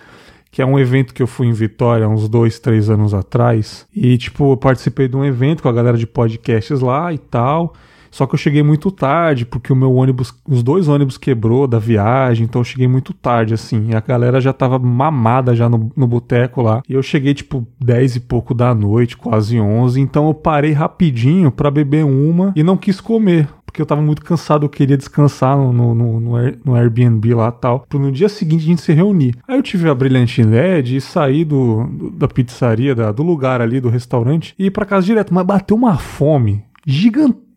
Que 0.51 0.63
é 0.63 0.65
um 0.65 0.79
evento 0.79 1.13
que 1.13 1.21
eu 1.21 1.27
fui 1.27 1.45
em 1.45 1.53
Vitória 1.53 2.09
uns 2.09 2.27
dois, 2.27 2.59
três 2.59 2.89
anos 2.89 3.13
atrás. 3.13 3.85
E, 3.95 4.17
tipo, 4.17 4.53
eu 4.53 4.57
participei 4.57 5.07
de 5.07 5.15
um 5.15 5.23
evento 5.23 5.61
com 5.61 5.69
a 5.69 5.73
galera 5.73 5.97
de 5.97 6.07
podcasts 6.07 6.79
lá 6.79 7.13
e 7.13 7.19
tal. 7.19 7.75
Só 8.11 8.25
que 8.25 8.35
eu 8.35 8.39
cheguei 8.39 8.63
muito 8.63 8.91
tarde, 8.91 9.45
porque 9.45 9.71
o 9.71 9.75
meu 9.75 9.93
ônibus, 9.93 10.33
os 10.47 10.63
dois 10.63 10.87
ônibus 10.87 11.17
quebrou 11.17 11.67
da 11.67 11.79
viagem, 11.79 12.45
então 12.45 12.61
eu 12.61 12.65
cheguei 12.65 12.87
muito 12.87 13.13
tarde, 13.13 13.53
assim. 13.53 13.89
E 13.89 13.95
a 13.95 13.99
galera 13.99 14.41
já 14.41 14.53
tava 14.53 14.79
mamada 14.79 15.55
já 15.55 15.69
no, 15.69 15.91
no 15.95 16.07
boteco 16.07 16.61
lá. 16.61 16.81
E 16.87 16.93
eu 16.93 17.03
cheguei, 17.03 17.33
tipo, 17.33 17.67
10 17.79 18.17
e 18.17 18.19
pouco 18.19 18.53
da 18.53 18.73
noite, 18.73 19.17
quase 19.17 19.59
11. 19.59 19.99
Então 19.99 20.27
eu 20.27 20.33
parei 20.33 20.71
rapidinho 20.71 21.51
para 21.51 21.71
beber 21.71 22.05
uma 22.05 22.53
e 22.55 22.63
não 22.63 22.77
quis 22.77 22.99
comer 22.99 23.47
porque 23.69 23.81
eu 23.81 23.85
tava 23.85 24.01
muito 24.01 24.23
cansado, 24.23 24.65
eu 24.65 24.69
queria 24.69 24.97
descansar 24.97 25.55
no, 25.55 25.71
no, 25.71 25.93
no, 25.93 26.19
no 26.65 26.75
Airbnb 26.75 27.35
lá 27.35 27.49
e 27.49 27.61
tal, 27.61 27.85
pro 27.87 27.99
no 27.99 28.11
dia 28.11 28.27
seguinte 28.27 28.63
a 28.63 28.65
gente 28.65 28.81
se 28.81 28.91
reunir. 28.91 29.35
Aí 29.47 29.57
eu 29.57 29.63
tive 29.63 29.87
a 29.87 29.93
brilhante 29.93 30.41
ideia 30.41 30.81
de 30.81 30.99
sair 30.99 31.45
do, 31.45 31.83
do 31.85 32.09
da 32.09 32.27
pizzaria, 32.27 32.95
da, 32.95 33.11
do 33.11 33.21
lugar 33.21 33.61
ali, 33.61 33.79
do 33.79 33.87
restaurante, 33.87 34.55
e 34.57 34.65
ir 34.65 34.71
pra 34.71 34.85
casa 34.85 35.05
direto, 35.05 35.33
mas 35.33 35.45
bateu 35.45 35.77
uma 35.77 35.97
fome 35.97 36.63
gigantesca, 36.85 37.48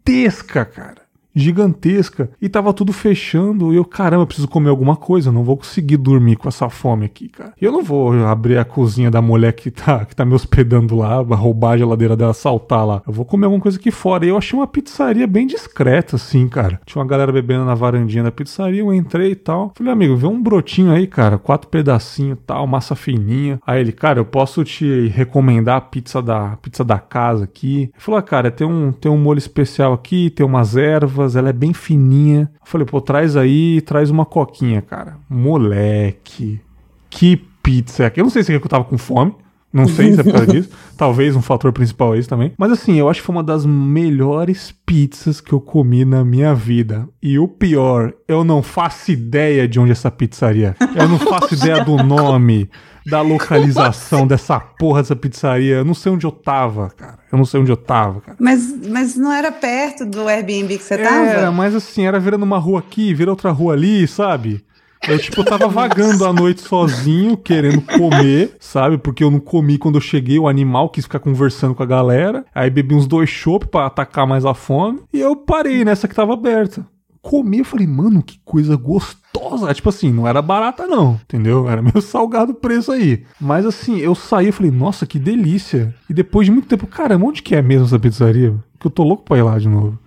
cara 0.64 1.01
gigantesca 1.34 2.30
e 2.40 2.48
tava 2.48 2.72
tudo 2.72 2.92
fechando. 2.92 3.72
E 3.72 3.76
eu, 3.76 3.84
caramba, 3.84 4.26
preciso 4.26 4.48
comer 4.48 4.70
alguma 4.70 4.96
coisa, 4.96 5.32
não 5.32 5.44
vou 5.44 5.56
conseguir 5.56 5.96
dormir 5.96 6.36
com 6.36 6.48
essa 6.48 6.68
fome 6.68 7.06
aqui, 7.06 7.28
cara. 7.28 7.52
Eu 7.60 7.72
não 7.72 7.82
vou 7.82 8.12
abrir 8.26 8.58
a 8.58 8.64
cozinha 8.64 9.10
da 9.10 9.22
mulher 9.22 9.52
que 9.52 9.70
tá, 9.70 10.04
que 10.04 10.14
tá 10.14 10.24
me 10.24 10.34
hospedando 10.34 10.96
lá, 10.96 11.20
roubar 11.20 11.72
a 11.72 11.78
geladeira 11.78 12.16
dela, 12.16 12.34
saltar 12.34 12.86
lá. 12.86 13.02
Eu 13.06 13.12
vou 13.12 13.24
comer 13.24 13.46
alguma 13.46 13.62
coisa 13.62 13.78
aqui 13.78 13.90
fora. 13.90 14.24
E 14.24 14.28
eu 14.28 14.36
achei 14.36 14.58
uma 14.58 14.66
pizzaria 14.66 15.26
bem 15.26 15.46
discreta, 15.46 16.16
assim, 16.16 16.48
cara. 16.48 16.80
Tinha 16.84 17.00
uma 17.00 17.08
galera 17.08 17.32
bebendo 17.32 17.64
na 17.64 17.74
varandinha 17.74 18.24
da 18.24 18.30
pizzaria, 18.30 18.80
eu 18.80 18.92
entrei 18.92 19.32
e 19.32 19.36
tal. 19.36 19.72
Falei, 19.76 19.92
amigo, 19.92 20.16
vê 20.16 20.26
um 20.26 20.42
brotinho 20.42 20.92
aí, 20.92 21.06
cara, 21.06 21.38
quatro 21.38 21.68
pedacinhos 21.68 22.38
tal, 22.46 22.66
massa 22.66 22.94
fininha. 22.94 23.60
Aí 23.66 23.80
ele, 23.80 23.92
cara, 23.92 24.20
eu 24.20 24.24
posso 24.24 24.64
te 24.64 25.08
recomendar 25.08 25.76
a 25.76 25.80
pizza 25.80 26.20
da, 26.22 26.56
pizza 26.56 26.84
da 26.84 26.98
casa 26.98 27.44
aqui. 27.44 27.82
Ele 27.82 27.92
falou, 27.96 28.18
ah, 28.18 28.22
cara, 28.22 28.50
tem 28.50 28.66
um, 28.66 28.92
tem 28.92 29.10
um 29.10 29.18
molho 29.18 29.38
especial 29.38 29.92
aqui, 29.92 30.30
tem 30.30 30.44
umas 30.44 30.76
ervas 30.76 31.21
ela 31.36 31.50
é 31.50 31.52
bem 31.52 31.72
fininha. 31.72 32.50
Eu 32.60 32.66
falei, 32.66 32.86
pô, 32.86 33.00
traz 33.00 33.36
aí, 33.36 33.80
traz 33.80 34.10
uma 34.10 34.24
coquinha, 34.24 34.82
cara. 34.82 35.16
Moleque, 35.28 36.60
que 37.08 37.36
pizza 37.62 38.04
é 38.04 38.06
aqui? 38.06 38.20
Eu 38.20 38.24
não 38.24 38.30
sei 38.30 38.42
se 38.42 38.54
é 38.54 38.58
que 38.58 38.64
eu 38.64 38.70
tava 38.70 38.84
com 38.84 38.98
fome. 38.98 39.34
Não 39.72 39.88
sei 39.88 40.12
se 40.12 40.20
é 40.20 40.22
por 40.22 40.32
causa 40.32 40.46
disso. 40.52 40.68
Talvez 40.96 41.34
um 41.34 41.40
fator 41.40 41.72
principal 41.72 42.14
é 42.14 42.18
isso 42.18 42.28
também. 42.28 42.52
Mas 42.58 42.70
assim, 42.70 42.96
eu 42.96 43.08
acho 43.08 43.20
que 43.20 43.26
foi 43.26 43.34
uma 43.34 43.42
das 43.42 43.64
melhores 43.64 44.74
pizzas 44.84 45.40
que 45.40 45.52
eu 45.52 45.60
comi 45.60 46.04
na 46.04 46.22
minha 46.24 46.54
vida. 46.54 47.08
E 47.22 47.38
o 47.38 47.48
pior, 47.48 48.12
eu 48.28 48.44
não 48.44 48.62
faço 48.62 49.10
ideia 49.10 49.66
de 49.66 49.80
onde 49.80 49.90
é 49.90 49.92
essa 49.92 50.10
pizzaria. 50.10 50.76
Eu 50.94 51.08
não 51.08 51.18
faço 51.18 51.54
ideia 51.54 51.82
do 51.82 51.96
nome 51.96 52.68
da 53.06 53.20
localização 53.20 54.26
dessa 54.26 54.60
porra 54.60 55.02
dessa 55.02 55.16
pizzaria. 55.16 55.76
Eu 55.76 55.84
não 55.84 55.94
sei 55.94 56.12
onde 56.12 56.26
eu 56.26 56.32
tava, 56.32 56.90
cara. 56.90 57.18
Eu 57.30 57.38
não 57.38 57.44
sei 57.44 57.60
onde 57.60 57.70
eu 57.70 57.76
tava, 57.76 58.20
cara. 58.20 58.36
Mas, 58.40 58.74
mas 58.88 59.16
não 59.16 59.32
era 59.32 59.50
perto 59.50 60.04
do 60.04 60.28
Airbnb 60.28 60.78
que 60.78 60.84
você 60.84 60.98
tava? 60.98 61.26
Era, 61.26 61.50
mas 61.52 61.74
assim, 61.74 62.06
era 62.06 62.18
virando 62.20 62.44
uma 62.44 62.58
rua 62.58 62.80
aqui, 62.80 63.14
vira 63.14 63.30
outra 63.30 63.50
rua 63.50 63.74
ali, 63.74 64.06
sabe? 64.06 64.64
Eu, 65.08 65.18
tipo, 65.18 65.42
tava 65.42 65.66
vagando 65.66 66.24
à 66.24 66.32
noite 66.32 66.60
sozinho, 66.60 67.36
querendo 67.36 67.82
comer, 67.82 68.56
sabe? 68.60 68.98
Porque 68.98 69.24
eu 69.24 69.32
não 69.32 69.40
comi 69.40 69.76
quando 69.76 69.96
eu 69.96 70.00
cheguei, 70.00 70.38
o 70.38 70.46
animal 70.46 70.88
quis 70.88 71.04
ficar 71.04 71.18
conversando 71.18 71.74
com 71.74 71.82
a 71.82 71.86
galera. 71.86 72.44
Aí 72.54 72.70
bebi 72.70 72.94
uns 72.94 73.08
dois 73.08 73.28
chopp 73.28 73.66
para 73.66 73.86
atacar 73.86 74.28
mais 74.28 74.44
a 74.44 74.54
fome. 74.54 75.00
E 75.12 75.20
eu 75.20 75.34
parei 75.34 75.84
nessa 75.84 76.06
que 76.06 76.14
tava 76.14 76.34
aberta 76.34 76.86
comi, 77.22 77.58
eu 77.58 77.64
falei, 77.64 77.86
mano, 77.86 78.22
que 78.22 78.38
coisa 78.44 78.76
gostosa. 78.76 79.72
Tipo 79.72 79.88
assim, 79.88 80.12
não 80.12 80.26
era 80.26 80.42
barata 80.42 80.86
não, 80.86 81.20
entendeu? 81.22 81.68
Era 81.68 81.80
meio 81.80 82.00
salgado 82.02 82.52
o 82.52 82.56
preço 82.56 82.90
aí. 82.90 83.24
Mas 83.40 83.64
assim, 83.64 83.98
eu 83.98 84.14
saí 84.14 84.48
e 84.48 84.52
falei, 84.52 84.72
nossa, 84.72 85.06
que 85.06 85.18
delícia. 85.18 85.94
E 86.10 86.12
depois 86.12 86.46
de 86.46 86.52
muito 86.52 86.68
tempo, 86.68 86.86
caramba, 86.86 87.24
onde 87.24 87.42
que 87.42 87.54
é 87.54 87.62
mesmo 87.62 87.86
essa 87.86 87.98
pizzaria? 87.98 88.54
Que 88.78 88.86
eu 88.88 88.90
tô 88.90 89.04
louco 89.04 89.24
pra 89.24 89.38
ir 89.38 89.42
lá 89.42 89.58
de 89.58 89.68
novo. 89.68 89.98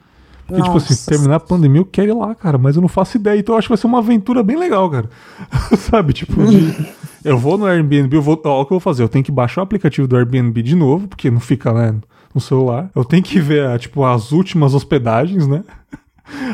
Porque, 0.46 0.62
Nossa. 0.62 0.80
tipo 0.80 0.94
assim, 0.94 1.10
terminar 1.10 1.38
a 1.38 1.40
pandemia, 1.40 1.82
eu 1.82 1.86
quero 1.86 2.12
ir 2.12 2.14
lá, 2.14 2.36
cara, 2.36 2.58
mas 2.58 2.76
eu 2.76 2.82
não 2.82 2.88
faço 2.88 3.18
ideia. 3.18 3.40
Então 3.40 3.56
eu 3.56 3.58
acho 3.58 3.68
que 3.68 3.72
vai 3.72 3.78
ser 3.78 3.88
uma 3.88 3.98
aventura 3.98 4.44
bem 4.44 4.58
legal, 4.58 4.90
cara. 4.92 5.10
Sabe? 5.76 6.14
Tipo, 6.14 6.46
de, 6.46 6.88
eu 7.26 7.38
vou 7.38 7.58
no 7.58 7.66
Airbnb, 7.66 8.16
eu 8.16 8.22
vou. 8.22 8.40
Ó, 8.46 8.62
o 8.62 8.66
que 8.66 8.72
eu 8.72 8.76
vou 8.76 8.80
fazer? 8.80 9.02
Eu 9.02 9.10
tenho 9.10 9.26
que 9.26 9.32
baixar 9.32 9.62
o 9.62 9.64
aplicativo 9.64 10.08
do 10.08 10.16
Airbnb 10.16 10.62
de 10.62 10.76
novo, 10.76 11.08
porque 11.08 11.32
não 11.32 11.40
fica, 11.40 11.74
né, 11.74 11.96
no 12.34 12.40
celular. 12.40 12.92
Eu 12.94 13.04
tenho 13.04 13.24
que 13.24 13.40
ver, 13.40 13.80
tipo, 13.80 14.04
as 14.06 14.32
últimas 14.32 14.76
hospedagens, 14.76 15.48
né? 15.48 15.64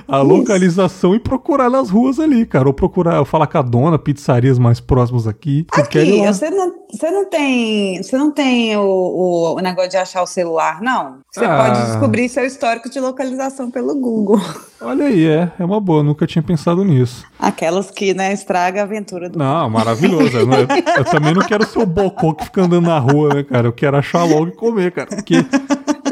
A 0.07 0.17
localização 0.17 1.15
e 1.15 1.19
procurar 1.19 1.69
nas 1.69 1.89
ruas 1.89 2.19
ali, 2.19 2.45
cara. 2.45 2.67
Ou 2.67 2.73
procurar, 2.73 3.23
falar 3.25 3.47
com 3.47 3.57
a 3.57 3.61
dona, 3.61 3.97
pizzarias 3.97 4.59
mais 4.59 4.79
próximas 4.79 5.27
aqui. 5.27 5.65
Aqui, 5.71 6.25
você 6.25 6.49
não, 6.49 6.73
você 6.91 7.09
não 7.09 7.29
tem, 7.29 8.03
você 8.03 8.17
não 8.17 8.31
tem 8.31 8.75
o, 8.77 8.81
o, 8.81 9.55
o, 9.55 9.59
negócio 9.59 9.91
de 9.91 9.97
achar 9.97 10.21
o 10.21 10.27
celular, 10.27 10.81
não? 10.81 11.19
Você 11.31 11.45
ah. 11.45 11.57
pode 11.57 11.85
descobrir 11.85 12.29
seu 12.29 12.45
histórico 12.45 12.89
de 12.89 12.99
localização 12.99 13.71
pelo 13.71 13.95
Google. 13.95 14.41
Olha 14.81 15.05
aí, 15.05 15.25
é, 15.25 15.51
é 15.59 15.63
uma 15.63 15.79
boa, 15.79 16.03
nunca 16.03 16.25
tinha 16.25 16.41
pensado 16.41 16.83
nisso. 16.83 17.25
Aquelas 17.39 17.91
que, 17.91 18.13
né, 18.13 18.33
estraga 18.33 18.81
a 18.81 18.83
aventura 18.83 19.29
do 19.29 19.37
Não, 19.37 19.69
maravilhoso. 19.69 20.37
eu, 20.37 20.51
eu, 20.51 20.67
eu, 20.97 21.05
também 21.05 21.33
não 21.33 21.41
quero 21.43 21.65
ser 21.65 21.79
o 21.79 21.85
bocô 21.85 22.33
que 22.33 22.45
fica 22.45 22.63
andando 22.63 22.87
na 22.87 22.97
rua, 22.97 23.33
né, 23.33 23.43
cara? 23.43 23.67
Eu 23.67 23.73
quero 23.73 23.97
achar 23.97 24.23
logo 24.23 24.47
e 24.47 24.51
comer, 24.51 24.91
cara. 24.91 25.07
Porque 25.07 25.35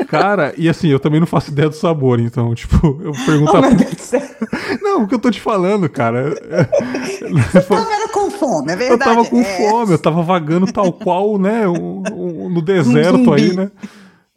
Cara, 0.10 0.56
e 0.58 0.68
assim, 0.68 0.88
eu 0.88 1.00
também 1.00 1.20
não 1.20 1.28
faço 1.28 1.52
ideia 1.52 1.70
do 1.70 1.76
sabor, 1.76 2.20
então, 2.20 2.56
tipo, 2.56 3.00
eu 3.04 3.12
pergunto. 3.26 3.52
Oh. 3.56 4.80
Não, 4.82 5.04
o 5.04 5.08
que 5.08 5.14
eu 5.14 5.20
tô 5.20 5.30
te 5.30 5.40
falando, 5.40 5.88
cara. 5.88 6.32
Você 6.32 7.62
tava 7.62 8.10
com 8.12 8.32
fome, 8.32 8.72
é 8.72 8.76
verdade. 8.76 9.12
Eu 9.12 9.16
tava 9.16 9.30
com 9.30 9.40
é. 9.40 9.70
fome, 9.70 9.92
eu 9.92 10.00
tava 10.00 10.22
vagando 10.24 10.72
tal 10.72 10.92
qual, 10.92 11.38
né, 11.38 11.68
um, 11.68 12.02
um, 12.12 12.50
no 12.50 12.62
deserto 12.62 13.30
um 13.30 13.34
aí, 13.34 13.56
né? 13.56 13.72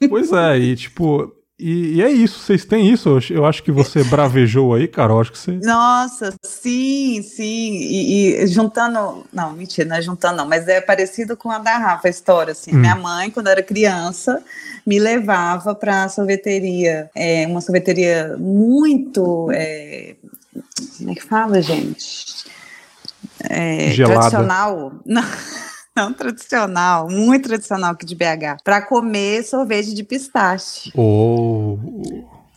Pois 0.08 0.30
é, 0.32 0.58
e 0.58 0.76
tipo, 0.76 1.32
e, 1.62 1.94
e, 1.94 2.02
é 2.02 2.10
isso, 2.10 2.40
vocês 2.40 2.64
têm 2.64 2.90
isso? 2.90 3.18
Eu 3.30 3.46
acho 3.46 3.62
que 3.62 3.70
você 3.70 4.02
bravejou 4.02 4.74
aí, 4.74 4.88
Carol. 4.88 5.20
Acho 5.20 5.30
que 5.30 5.38
você. 5.38 5.52
Nossa, 5.62 6.34
sim, 6.42 7.22
sim. 7.22 7.74
E, 7.74 8.42
e, 8.42 8.46
juntando. 8.48 9.24
Não, 9.32 9.52
mentira, 9.52 9.88
não 9.88 9.94
é 9.94 10.02
juntando, 10.02 10.38
não, 10.38 10.48
mas 10.48 10.66
é 10.66 10.80
parecido 10.80 11.36
com 11.36 11.52
a 11.52 11.58
da 11.58 11.78
Rafa, 11.78 12.08
a 12.08 12.10
história. 12.10 12.50
Assim. 12.50 12.74
Hum. 12.74 12.80
Minha 12.80 12.96
mãe, 12.96 13.30
quando 13.30 13.46
era 13.46 13.62
criança, 13.62 14.42
me 14.86 14.98
levava 14.98 15.74
para 15.74 16.04
a 16.04 16.08
sorveteria. 16.08 17.10
É, 17.14 17.46
uma 17.46 17.60
sorveteria 17.60 18.36
muito. 18.38 19.50
É, 19.52 20.16
como 20.98 21.10
é 21.10 21.14
que 21.14 21.22
fala, 21.22 21.60
gente? 21.62 22.46
É, 23.40 23.94
tradicional. 23.94 24.92
Não. 25.06 25.24
Não 25.94 26.10
tradicional, 26.10 27.06
muito 27.10 27.48
tradicional 27.48 27.92
aqui 27.92 28.06
de 28.06 28.14
BH, 28.14 28.62
para 28.64 28.80
comer 28.80 29.44
sorvete 29.44 29.92
de 29.92 30.02
pistache. 30.02 30.90
Oh. 30.96 31.78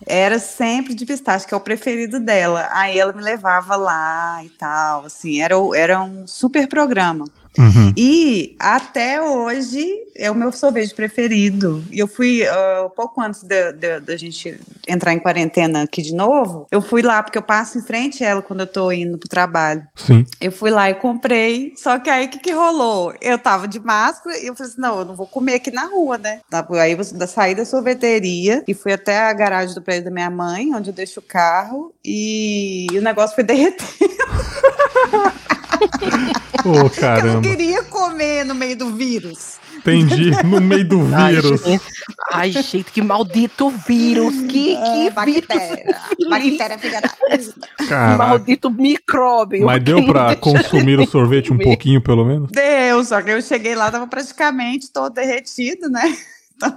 Era 0.07 0.39
sempre 0.39 0.93
de 0.93 1.05
pistache, 1.05 1.45
que 1.45 1.53
é 1.53 1.57
o 1.57 1.59
preferido 1.59 2.17
dela. 2.17 2.69
Aí 2.71 2.97
ela 2.97 3.11
me 3.11 3.21
levava 3.21 3.75
lá 3.75 4.41
e 4.41 4.47
tal, 4.49 5.05
assim, 5.05 5.41
era, 5.41 5.55
era 5.75 6.01
um 6.01 6.25
super 6.25 6.65
programa. 6.69 7.25
Uhum. 7.57 7.93
E 7.97 8.55
até 8.59 9.21
hoje 9.21 9.85
é 10.15 10.31
o 10.31 10.35
meu 10.35 10.51
sorvete 10.51 10.93
preferido. 10.93 11.83
E 11.91 11.99
eu 11.99 12.07
fui, 12.07 12.43
uh, 12.43 12.89
pouco 12.89 13.21
antes 13.21 13.43
da 13.43 14.15
gente 14.15 14.59
entrar 14.87 15.13
em 15.13 15.19
quarentena 15.19 15.83
aqui 15.83 16.01
de 16.01 16.13
novo, 16.13 16.67
eu 16.71 16.81
fui 16.81 17.01
lá, 17.01 17.21
porque 17.21 17.37
eu 17.37 17.41
passo 17.41 17.77
em 17.77 17.81
frente 17.81 18.23
a 18.23 18.29
ela 18.29 18.41
quando 18.41 18.61
eu 18.61 18.67
tô 18.67 18.91
indo 18.91 19.17
pro 19.17 19.27
trabalho. 19.27 19.85
Sim. 19.95 20.25
Eu 20.39 20.51
fui 20.51 20.69
lá 20.69 20.89
e 20.89 20.95
comprei, 20.95 21.73
só 21.75 21.99
que 21.99 22.09
aí 22.09 22.25
o 22.25 22.29
que, 22.29 22.39
que 22.39 22.51
rolou? 22.51 23.13
Eu 23.21 23.37
tava 23.37 23.67
de 23.67 23.79
máscara 23.79 24.37
e 24.37 24.47
eu 24.47 24.55
falei 24.55 24.71
assim: 24.71 24.81
não, 24.81 24.99
eu 24.99 25.05
não 25.05 25.15
vou 25.15 25.27
comer 25.27 25.55
aqui 25.55 25.71
na 25.71 25.85
rua, 25.85 26.17
né? 26.17 26.39
Aí 26.81 26.93
eu 26.93 27.27
saí 27.27 27.55
da 27.55 27.65
sorveteria 27.65 28.63
e 28.67 28.73
fui 28.73 28.93
até 28.93 29.17
a 29.17 29.33
garagem 29.33 29.75
do 29.75 29.81
prédio 29.81 30.05
da 30.05 30.11
minha 30.11 30.29
mãe, 30.29 30.73
onde 30.73 30.89
eu 30.89 30.93
deixo 30.93 31.19
o 31.19 31.23
carro, 31.23 31.93
e 32.03 32.87
o 32.93 33.01
negócio 33.01 33.35
foi 33.35 33.43
derretendo. 33.43 33.85
Ô, 36.65 36.85
oh, 36.85 36.89
caramba. 36.89 37.27
Eu 37.27 37.33
não 37.33 37.41
queria 37.41 37.83
comer 37.83 38.43
no 38.43 38.55
meio 38.55 38.77
do 38.77 38.95
vírus. 38.95 39.57
Entendi, 39.77 40.31
no 40.43 40.59
meio 40.61 40.87
do 40.87 41.03
vírus. 41.03 41.61
Ai, 42.31 42.51
gente, 42.51 42.91
que 42.91 43.01
maldito 43.01 43.69
vírus. 43.69 44.33
Que, 44.47 44.75
que 44.75 45.07
é, 45.07 45.09
bactéria. 45.11 45.95
Bactéria 46.29 46.77
filha 46.79 47.01
da... 47.01 48.17
Maldito 48.17 48.69
micróbio. 48.71 49.65
Mas 49.65 49.83
deu 49.83 50.03
pra 50.05 50.35
consumir 50.35 50.99
o 50.99 51.07
sorvete 51.07 51.53
um 51.53 51.57
pouquinho, 51.57 52.01
pelo 52.01 52.25
menos? 52.25 52.49
Deu, 52.51 53.03
só 53.03 53.21
que 53.21 53.31
eu 53.31 53.41
cheguei 53.41 53.75
lá, 53.75 53.91
tava 53.91 54.07
praticamente 54.07 54.91
todo 54.91 55.13
derretido, 55.13 55.89
né? 55.89 56.15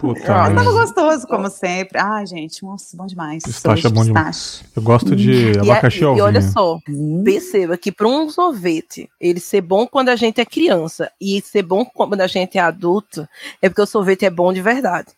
Puta 0.01 0.21
tava 0.23 0.65
gostoso, 0.65 1.27
como 1.27 1.49
sempre. 1.49 1.99
Ah, 1.99 2.25
gente, 2.25 2.65
nossa, 2.65 2.97
bom 2.97 3.07
demais. 3.07 3.45
Pistache 3.45 3.87
é 3.87 3.91
bom 3.91 4.05
demais. 4.05 4.65
Eu 4.75 4.83
gosto 4.83 5.15
de 5.15 5.53
hum. 5.57 5.63
abacaxi 5.63 6.03
ao 6.03 6.17
E, 6.17 6.21
olha 6.21 6.43
só, 6.43 6.79
hum. 6.89 7.23
perceba 7.25 7.77
que 7.77 7.93
para 7.93 8.09
um 8.09 8.29
sorvete, 8.29 9.09
ele 9.21 9.39
ser 9.39 9.61
bom 9.61 9.87
quando 9.87 10.09
a 10.09 10.17
gente 10.17 10.41
é 10.41 10.45
criança 10.45 11.11
e 11.21 11.41
ser 11.41 11.63
bom 11.63 11.85
quando 11.85 12.21
a 12.21 12.27
gente 12.27 12.59
é 12.59 12.61
adulto, 12.61 13.29
é 13.63 13.69
porque 13.69 13.83
o 13.83 13.87
sorvete 13.87 14.25
é 14.25 14.31
bom 14.31 14.53
de 14.53 14.61
verdade. 14.61 15.09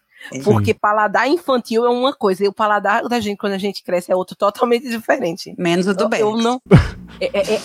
Porque 0.45 0.75
paladar 0.75 1.29
infantil 1.29 1.85
é 1.85 1.91
uma 1.91 2.13
coisa, 2.13 2.45
e 2.45 2.49
o 2.49 2.53
paladar 2.53 3.03
da 3.09 3.21
gente 3.21 3.39
quando 3.39 3.55
a 3.55 3.59
gente 3.59 3.83
cresce 3.83 4.13
é 4.13 4.17
outro 4.17 4.37
totalmente 4.37 4.87
diferente. 4.89 5.55
Menos 5.59 5.87
o 5.87 5.95
do 5.95 6.09
bem. 6.09 6.21
Eu 6.21 6.37
não. 6.37 6.61
É, 7.21 7.27
é, 7.39 7.55
é, 7.57 7.61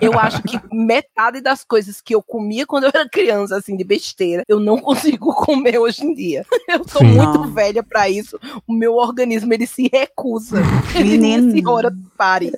eu 0.00 0.18
acho 0.18 0.42
que 0.42 0.58
metade 0.72 1.40
das 1.40 1.62
coisas 1.62 2.00
que 2.00 2.14
eu 2.14 2.20
comia 2.20 2.66
quando 2.66 2.84
eu 2.84 2.90
era 2.92 3.08
criança, 3.08 3.56
assim, 3.56 3.76
de 3.76 3.84
besteira, 3.84 4.42
eu 4.48 4.58
não 4.58 4.78
consigo 4.78 5.32
comer 5.32 5.78
hoje 5.78 6.04
em 6.04 6.12
dia. 6.14 6.44
Eu 6.66 6.80
tô 6.80 6.98
Sim. 6.98 7.04
muito 7.04 7.38
não. 7.38 7.52
velha 7.52 7.82
para 7.82 8.08
isso. 8.08 8.36
O 8.66 8.72
meu 8.72 8.94
organismo 8.94 9.52
ele 9.52 9.68
se 9.68 9.88
recusa. 9.92 10.62
Menina. 10.96 11.52
Senhora, 11.52 11.92
pare. 12.16 12.50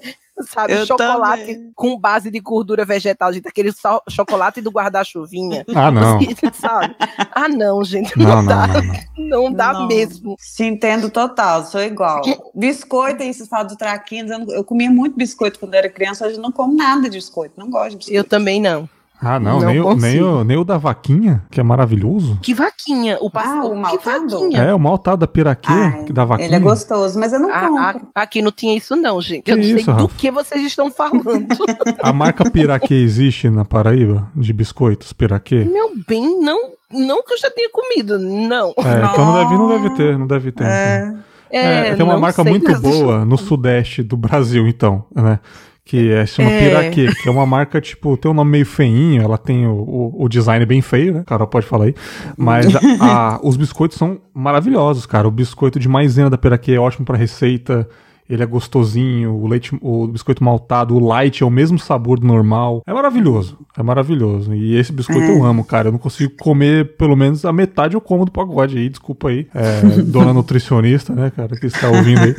Sabe? 0.44 0.72
Eu 0.72 0.86
chocolate 0.86 1.46
também. 1.46 1.72
com 1.74 1.98
base 1.98 2.30
de 2.30 2.40
gordura 2.40 2.84
vegetal, 2.84 3.32
gente, 3.32 3.48
aquele 3.48 3.72
só, 3.72 4.02
chocolate 4.08 4.60
do 4.60 4.70
guarda-chuvinha. 4.70 5.64
Ah, 5.74 5.90
não. 5.90 6.18
sabe? 6.52 6.94
Ah, 7.34 7.48
não, 7.48 7.84
gente, 7.84 8.18
não, 8.18 8.26
não, 8.26 8.36
não 8.36 8.46
dá. 8.46 8.66
Não, 8.66 8.82
não. 8.82 9.42
não 9.42 9.52
dá 9.52 9.86
mesmo. 9.86 10.36
Se 10.38 10.64
entendo 10.64 11.10
total, 11.10 11.64
sou 11.64 11.82
igual. 11.82 12.22
Biscoito, 12.54 13.22
aí 13.22 13.32
vocês 13.32 13.48
falam 13.48 13.66
do 13.66 13.76
traquinas, 13.76 14.30
eu, 14.30 14.54
eu 14.54 14.64
comia 14.64 14.90
muito 14.90 15.16
biscoito 15.16 15.58
quando 15.58 15.74
era 15.74 15.88
criança, 15.88 16.26
hoje 16.26 16.38
não 16.38 16.52
como 16.52 16.74
nada 16.74 17.08
de 17.08 17.16
biscoito, 17.16 17.54
não 17.56 17.70
gosto 17.70 17.90
de 17.90 17.96
biscoito. 17.96 18.18
Eu 18.18 18.24
também 18.24 18.60
não. 18.60 18.88
Ah, 19.20 19.40
não, 19.40 19.60
não 19.60 19.66
nem, 19.66 19.80
o, 19.80 19.94
nem, 19.94 20.22
o, 20.22 20.44
nem 20.44 20.56
o 20.56 20.64
da 20.64 20.76
vaquinha, 20.76 21.42
que 21.50 21.58
é 21.58 21.62
maravilhoso. 21.62 22.38
Que 22.42 22.52
vaquinha? 22.52 23.18
O, 23.20 23.30
ah, 23.34 23.64
o 23.64 23.74
maltado? 23.74 24.54
É, 24.54 24.74
o 24.74 24.78
maltado 24.78 25.18
da 25.18 25.26
piraquê, 25.26 25.72
ah, 25.72 26.04
da 26.12 26.24
vaquinha. 26.24 26.48
Ele 26.48 26.56
é 26.56 26.60
gostoso, 26.60 27.18
mas 27.18 27.32
eu 27.32 27.40
não 27.40 27.50
a, 27.50 27.60
compro. 27.60 28.08
A, 28.14 28.22
aqui 28.22 28.42
não 28.42 28.52
tinha 28.52 28.76
isso 28.76 28.94
não, 28.94 29.20
gente. 29.20 29.42
Que 29.42 29.52
eu 29.52 29.56
não 29.56 29.62
isso, 29.62 29.84
sei 29.84 29.94
Rafa? 29.94 30.06
do 30.06 30.08
que 30.08 30.30
vocês 30.30 30.62
estão 30.64 30.90
falando. 30.90 31.48
a 32.02 32.12
marca 32.12 32.50
piraquê 32.50 32.94
existe 32.94 33.48
na 33.48 33.64
Paraíba, 33.64 34.30
de 34.34 34.52
biscoitos 34.52 35.12
piraquê? 35.12 35.64
Meu 35.64 35.92
bem, 36.06 36.40
não, 36.40 36.72
não 36.92 37.22
que 37.22 37.32
eu 37.32 37.38
já 37.38 37.50
tenha 37.50 37.70
comido, 37.70 38.18
não. 38.18 38.74
É, 38.76 39.04
então 39.12 39.24
não 39.24 39.34
deve, 39.42 39.54
não 39.54 39.68
deve 39.68 39.90
ter, 39.96 40.18
não 40.18 40.26
deve 40.26 40.52
ter. 40.52 40.64
É... 40.64 41.06
Então. 41.06 41.26
É, 41.48 41.88
é, 41.90 41.94
tem 41.94 42.04
uma 42.04 42.18
marca 42.18 42.42
muito 42.42 42.80
boa 42.80 43.24
no 43.24 43.38
sudeste 43.38 44.02
do 44.02 44.16
Brasil, 44.16 44.66
então, 44.66 45.04
né? 45.14 45.38
Que 45.86 46.10
é, 46.10 46.26
chama 46.26 46.50
é. 46.50 46.68
Piraquê, 46.68 47.14
que 47.14 47.28
é 47.28 47.30
uma 47.30 47.46
marca, 47.46 47.80
tipo, 47.80 48.16
tem 48.16 48.28
um 48.28 48.34
nome 48.34 48.50
meio 48.50 48.66
feinho, 48.66 49.22
ela 49.22 49.38
tem 49.38 49.66
o, 49.68 49.72
o, 49.72 50.24
o 50.24 50.28
design 50.28 50.66
bem 50.66 50.82
feio, 50.82 51.14
né? 51.14 51.22
Carol 51.24 51.46
pode 51.46 51.64
falar 51.64 51.84
aí. 51.84 51.94
Mas 52.36 52.66
a, 52.74 52.80
a, 53.00 53.40
os 53.40 53.56
biscoitos 53.56 53.96
são 53.96 54.18
maravilhosos, 54.34 55.06
cara. 55.06 55.28
O 55.28 55.30
biscoito 55.30 55.78
de 55.78 55.88
maisena 55.88 56.28
da 56.28 56.36
Piraquê 56.36 56.72
é 56.72 56.80
ótimo 56.80 57.06
para 57.06 57.16
receita 57.16 57.88
ele 58.28 58.42
é 58.42 58.46
gostosinho, 58.46 59.32
o 59.32 59.46
leite, 59.46 59.76
o 59.80 60.08
biscoito 60.08 60.42
maltado, 60.42 60.96
o 60.96 60.98
light 60.98 61.42
é 61.42 61.46
o 61.46 61.50
mesmo 61.50 61.78
sabor 61.78 62.18
do 62.18 62.26
normal. 62.26 62.82
É 62.84 62.92
maravilhoso, 62.92 63.56
é 63.76 63.82
maravilhoso. 63.82 64.52
E 64.52 64.76
esse 64.76 64.92
biscoito 64.92 65.22
é. 65.22 65.30
eu 65.30 65.44
amo, 65.44 65.64
cara. 65.64 65.88
Eu 65.88 65.92
não 65.92 65.98
consigo 65.98 66.34
comer 66.36 66.96
pelo 66.96 67.16
menos 67.16 67.44
a 67.44 67.52
metade 67.52 67.94
eu 67.94 68.00
como 68.00 68.24
do 68.24 68.32
pagode 68.32 68.78
aí, 68.78 68.88
desculpa 68.88 69.28
aí. 69.28 69.46
É, 69.54 69.80
dona 70.02 70.32
nutricionista, 70.32 71.14
né, 71.14 71.30
cara, 71.30 71.56
que 71.56 71.66
está 71.66 71.88
ouvindo 71.88 72.20
aí. 72.20 72.34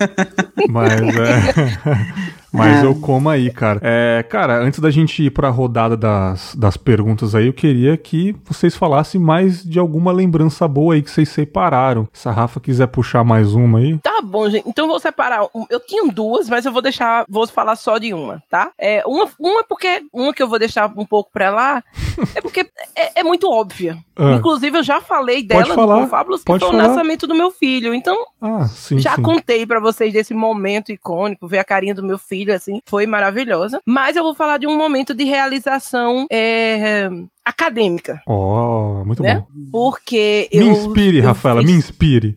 Mas 0.70 1.00
é. 1.02 2.30
Mas 2.52 2.82
é. 2.82 2.86
eu 2.86 2.94
como 2.94 3.28
aí, 3.28 3.50
cara. 3.50 3.80
É, 3.82 4.24
cara, 4.28 4.58
antes 4.58 4.80
da 4.80 4.90
gente 4.90 5.22
ir 5.22 5.30
pra 5.30 5.48
rodada 5.48 5.96
das, 5.96 6.54
das 6.54 6.76
perguntas 6.76 7.34
aí, 7.34 7.46
eu 7.46 7.52
queria 7.52 7.96
que 7.96 8.34
vocês 8.44 8.76
falassem 8.76 9.20
mais 9.20 9.62
de 9.62 9.78
alguma 9.78 10.12
lembrança 10.12 10.66
boa 10.66 10.94
aí 10.94 11.02
que 11.02 11.10
vocês 11.10 11.28
separaram. 11.28 12.08
Se 12.12 12.28
a 12.28 12.32
Rafa 12.32 12.60
quiser 12.60 12.88
puxar 12.88 13.24
mais 13.24 13.54
uma 13.54 13.78
aí. 13.78 13.98
Tá 13.98 14.20
bom, 14.22 14.48
gente. 14.48 14.68
Então 14.68 14.86
eu 14.86 14.90
vou 14.90 15.00
separar. 15.00 15.48
Eu 15.68 15.80
tinha 15.80 16.10
duas, 16.12 16.48
mas 16.48 16.64
eu 16.66 16.72
vou 16.72 16.82
deixar. 16.82 17.24
Vou 17.28 17.46
falar 17.46 17.76
só 17.76 17.98
de 17.98 18.12
uma, 18.12 18.42
tá? 18.50 18.72
É, 18.78 19.02
uma, 19.06 19.28
uma 19.38 19.64
porque. 19.64 20.02
Uma 20.12 20.32
que 20.34 20.42
eu 20.42 20.48
vou 20.48 20.58
deixar 20.58 20.92
um 20.96 21.06
pouco 21.06 21.30
pra 21.32 21.50
lá. 21.50 21.82
é 22.34 22.40
porque 22.40 22.66
é, 22.96 23.20
é 23.20 23.22
muito 23.22 23.50
óbvia. 23.50 23.98
Ah. 24.16 24.34
Inclusive, 24.34 24.78
eu 24.78 24.82
já 24.82 25.00
falei 25.00 25.42
dela 25.42 25.62
Pode 25.62 25.74
falar. 25.74 26.00
no 26.00 26.08
Fábulos, 26.08 26.44
que 26.44 26.58
foi 26.58 26.68
o 26.68 26.72
nascimento 26.72 27.26
do 27.26 27.34
meu 27.34 27.50
filho. 27.50 27.94
Então, 27.94 28.16
ah, 28.40 28.66
sim, 28.66 28.98
já 28.98 29.16
sim. 29.16 29.22
contei 29.22 29.64
para 29.64 29.80
vocês 29.80 30.12
desse 30.12 30.34
momento 30.34 30.92
icônico, 30.92 31.48
ver 31.48 31.58
a 31.58 31.64
carinha 31.64 31.94
do 31.94 32.02
meu 32.02 32.18
filho, 32.18 32.39
assim, 32.48 32.80
foi 32.86 33.06
maravilhosa. 33.06 33.80
Mas 33.84 34.16
eu 34.16 34.22
vou 34.22 34.34
falar 34.34 34.58
de 34.58 34.66
um 34.66 34.76
momento 34.76 35.14
de 35.14 35.24
realização 35.24 36.26
é, 36.30 37.08
acadêmica. 37.50 38.22
Oh, 38.26 39.04
muito 39.04 39.22
né? 39.22 39.36
bom. 39.36 39.46
Porque 39.70 40.48
me 40.52 40.58
eu. 40.58 40.66
Me 40.66 40.70
inspire, 40.72 41.18
eu 41.18 41.24
Rafaela, 41.24 41.60
fiz... 41.60 41.70
me 41.70 41.76
inspire. 41.76 42.36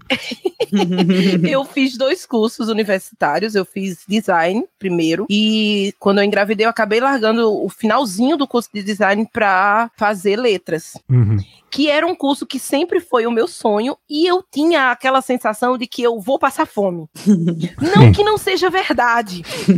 eu 1.49 1.65
fiz 1.65 1.97
dois 1.97 2.25
cursos 2.25 2.67
universitários. 2.67 3.55
Eu 3.55 3.65
fiz 3.65 4.03
design 4.07 4.65
primeiro. 4.77 5.25
E 5.29 5.93
quando 5.99 6.19
eu 6.19 6.23
engravidei, 6.23 6.65
eu 6.65 6.69
acabei 6.69 6.99
largando 6.99 7.63
o 7.63 7.69
finalzinho 7.69 8.37
do 8.37 8.47
curso 8.47 8.69
de 8.73 8.83
design 8.83 9.27
para 9.31 9.89
fazer 9.95 10.35
letras. 10.37 10.93
Uhum 11.09 11.37
que 11.73 11.89
era 11.89 12.05
um 12.05 12.13
curso 12.13 12.45
que 12.45 12.59
sempre 12.59 12.99
foi 12.99 13.25
o 13.25 13.31
meu 13.31 13.47
sonho 13.47 13.97
e 14.07 14.27
eu 14.27 14.43
tinha 14.51 14.91
aquela 14.91 15.23
sensação 15.23 15.75
de 15.75 15.87
que 15.87 16.03
eu 16.03 16.19
vou 16.19 16.37
passar 16.37 16.67
fome. 16.67 17.07
não 17.95 18.11
que 18.11 18.23
não 18.23 18.37
seja 18.37 18.69
verdade. 18.69 19.41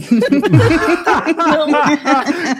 não, 1.37 1.67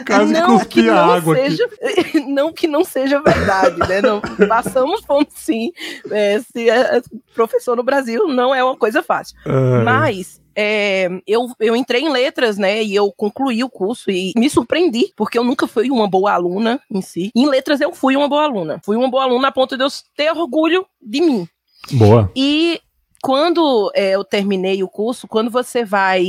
Quase 0.06 0.32
não 0.32 0.58
que 0.60 0.80
não 0.80 0.96
água 0.96 1.36
seja, 1.36 1.68
aqui. 1.82 2.20
não 2.20 2.50
que 2.50 2.65
não 2.66 2.84
seja 2.84 3.20
verdade, 3.20 3.78
né? 3.88 4.00
Não, 4.00 4.20
passamos 4.48 5.02
fome 5.04 5.26
sim. 5.30 5.72
É, 6.10 6.40
se 6.40 6.68
é 6.68 7.00
professor 7.34 7.76
no 7.76 7.82
Brasil 7.82 8.26
não 8.28 8.54
é 8.54 8.62
uma 8.62 8.76
coisa 8.76 9.02
fácil. 9.02 9.36
Uh... 9.46 9.84
Mas 9.84 10.40
é, 10.54 11.08
eu, 11.26 11.48
eu 11.60 11.76
entrei 11.76 12.00
em 12.00 12.10
letras, 12.10 12.56
né? 12.56 12.82
E 12.82 12.94
eu 12.94 13.12
concluí 13.12 13.62
o 13.62 13.68
curso 13.68 14.10
e 14.10 14.32
me 14.36 14.48
surpreendi, 14.48 15.12
porque 15.14 15.38
eu 15.38 15.44
nunca 15.44 15.66
fui 15.66 15.90
uma 15.90 16.08
boa 16.08 16.32
aluna 16.32 16.80
em 16.90 17.02
si. 17.02 17.30
Em 17.34 17.46
letras 17.46 17.80
eu 17.80 17.92
fui 17.92 18.16
uma 18.16 18.28
boa 18.28 18.44
aluna. 18.44 18.80
Fui 18.82 18.96
uma 18.96 19.10
boa 19.10 19.24
aluna 19.24 19.48
a 19.48 19.52
ponto 19.52 19.76
de 19.76 19.84
eu 19.84 19.88
ter 20.16 20.32
orgulho 20.32 20.86
de 21.00 21.20
mim. 21.20 21.46
Boa. 21.92 22.30
E 22.34 22.80
quando 23.26 23.90
é, 23.92 24.14
eu 24.14 24.22
terminei 24.22 24.84
o 24.84 24.88
curso, 24.88 25.26
quando 25.26 25.50
você 25.50 25.84
vai 25.84 26.24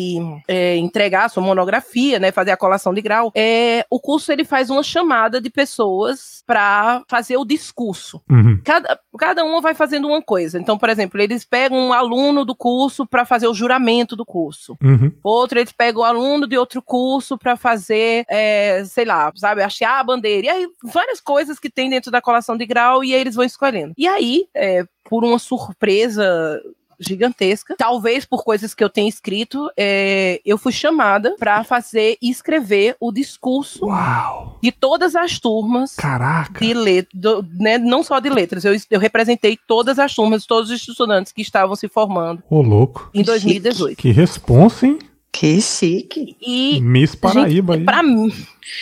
é, 0.48 0.78
entregar 0.78 1.26
a 1.26 1.30
sua 1.30 1.44
monografia, 1.44 2.18
né, 2.18 2.32
fazer 2.32 2.50
a 2.50 2.58
colação 2.58 2.92
de 2.92 3.04
grau, 3.04 3.32
é, 3.36 3.86
o 3.88 4.00
curso 4.00 4.32
ele 4.32 4.44
faz 4.44 4.72
uma 4.72 4.82
chamada 4.82 5.40
de 5.40 5.48
pessoas 5.52 6.42
para 6.48 7.04
fazer 7.08 7.38
o 7.38 7.46
discurso. 7.46 8.20
Uhum. 8.28 8.60
Cada, 8.64 9.00
cada 9.16 9.46
uma 9.46 9.62
vai 9.62 9.76
fazendo 9.76 10.08
uma 10.08 10.24
coisa. 10.24 10.58
Então, 10.58 10.76
por 10.76 10.90
exemplo, 10.90 11.22
eles 11.22 11.46
pegam 11.46 11.78
um 11.78 11.94
aluno 11.94 12.44
do 12.44 12.56
curso 12.56 13.06
para 13.06 13.26
fazer 13.26 13.48
o 13.48 13.54
juramento 13.54 14.16
do 14.16 14.26
curso. 14.26 14.76
Uhum. 14.82 15.12
Outro, 15.22 15.60
eles 15.60 15.72
pegam 15.72 16.02
o 16.02 16.04
um 16.04 16.08
aluno 16.08 16.48
de 16.48 16.58
outro 16.58 16.82
curso 16.82 17.38
para 17.38 17.56
fazer, 17.56 18.26
é, 18.28 18.84
sei 18.86 19.06
lá, 19.06 19.32
sabe, 19.36 19.62
achar 19.62 20.00
a 20.00 20.04
bandeira. 20.04 20.48
E 20.48 20.50
aí, 20.50 20.68
várias 20.84 21.22
coisas 21.22 21.60
que 21.60 21.70
tem 21.70 21.92
dentro 21.92 22.10
da 22.10 22.24
colação 22.24 22.58
de 22.58 22.66
grau 22.66 23.04
e 23.04 23.14
aí 23.14 23.22
eles 23.22 23.36
vão 23.36 23.46
escolhendo. 23.46 23.94
E 23.96 24.08
aí, 24.08 24.48
é, 24.56 24.84
por 25.08 25.24
uma 25.24 25.40
surpresa 25.40 26.60
gigantesca. 27.00 27.76
Talvez 27.78 28.26
por 28.26 28.44
coisas 28.44 28.74
que 28.74 28.84
eu 28.84 28.90
tenha 28.90 29.10
escrito, 29.10 29.70
é, 29.78 30.42
eu 30.46 30.58
fui 30.58 30.72
chamada 30.72 31.36
para 31.38 31.64
fazer 31.64 32.18
e 32.22 32.30
escrever 32.30 32.96
o 33.00 33.12
discurso 33.12 33.86
Uau. 33.86 34.58
de 34.62 34.72
todas 34.72 35.16
as 35.16 35.40
turmas. 35.40 35.96
Caraca! 35.96 36.60
De 36.60 36.74
letras, 36.74 37.44
né, 37.60 37.78
não 37.78 38.04
só 38.04 38.20
de 38.20 38.30
letras, 38.30 38.66
eu, 38.66 38.76
eu 38.90 39.00
representei 39.00 39.58
todas 39.68 40.00
as 40.00 40.14
turmas, 40.14 40.46
todos 40.46 40.72
os 40.72 40.88
estudantes 40.88 41.32
que 41.32 41.42
estavam 41.42 41.76
se 41.76 41.88
formando. 41.88 42.44
Ô, 42.50 42.62
louco! 42.62 43.10
Em 43.14 43.24
2018. 43.24 43.98
Que 43.98 44.12
responsa, 44.12 44.88
hein? 44.88 45.00
Que 45.32 45.62
chique. 45.62 46.36
E, 46.42 46.80
Miss 46.82 47.14
Paraíba 47.14 47.74
gente, 47.74 47.82
aí. 47.82 47.86
Pra 47.86 48.02
mim. 48.02 48.34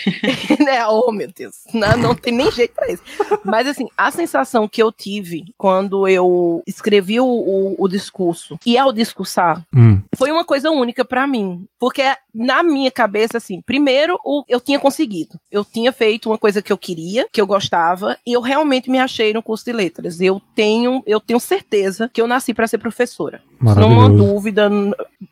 né? 0.64 0.86
Oh, 0.88 1.12
meu 1.12 1.32
Deus. 1.32 1.56
Não, 1.74 1.98
não 1.98 2.16
tem 2.16 2.34
nem 2.34 2.52
jeito 2.52 2.74
pra 2.74 2.92
isso. 2.92 3.04
Mas, 3.44 3.68
assim, 3.68 3.88
a 3.98 4.12
sensação 4.12 4.68
que 4.68 4.82
eu 4.82 4.92
tive 4.92 5.46
quando 5.58 6.08
eu 6.08 6.62
escrevi 6.66 7.20
o, 7.20 7.26
o, 7.26 7.76
o 7.78 7.88
discurso 7.88 8.58
e 8.66 8.78
ao 8.78 8.92
discursar 8.92 9.66
hum. 9.76 10.02
foi 10.16 10.32
uma 10.32 10.46
coisa 10.46 10.72
única 10.72 11.04
para 11.04 11.28
mim. 11.28 11.66
Porque 11.80 12.04
na 12.34 12.62
minha 12.64 12.92
cabeça, 12.92 13.38
assim, 13.38 13.62
primeiro, 13.62 14.20
o, 14.24 14.44
eu 14.48 14.60
tinha 14.60 14.80
conseguido. 14.80 15.40
Eu 15.50 15.64
tinha 15.64 15.92
feito 15.94 16.30
uma 16.30 16.38
coisa 16.38 16.62
que 16.62 16.72
eu 16.72 16.78
queria, 16.78 17.28
que 17.32 17.40
eu 17.40 17.48
gostava, 17.48 18.18
e 18.26 18.34
eu 18.34 18.42
realmente 18.42 18.90
me 18.90 19.00
achei 19.00 19.34
no 19.34 19.42
curso 19.42 19.64
de 19.66 19.72
letras. 19.72 20.20
Eu 20.20 20.42
tenho, 20.54 21.02
eu 21.06 21.20
tenho 21.20 21.40
certeza 21.40 22.10
que 22.12 22.22
eu 22.22 22.28
nasci 22.28 22.54
para 22.54 22.68
ser 22.68 22.78
professora. 22.78 23.42
Não 23.62 24.02
há 24.02 24.10
dúvida. 24.10 24.70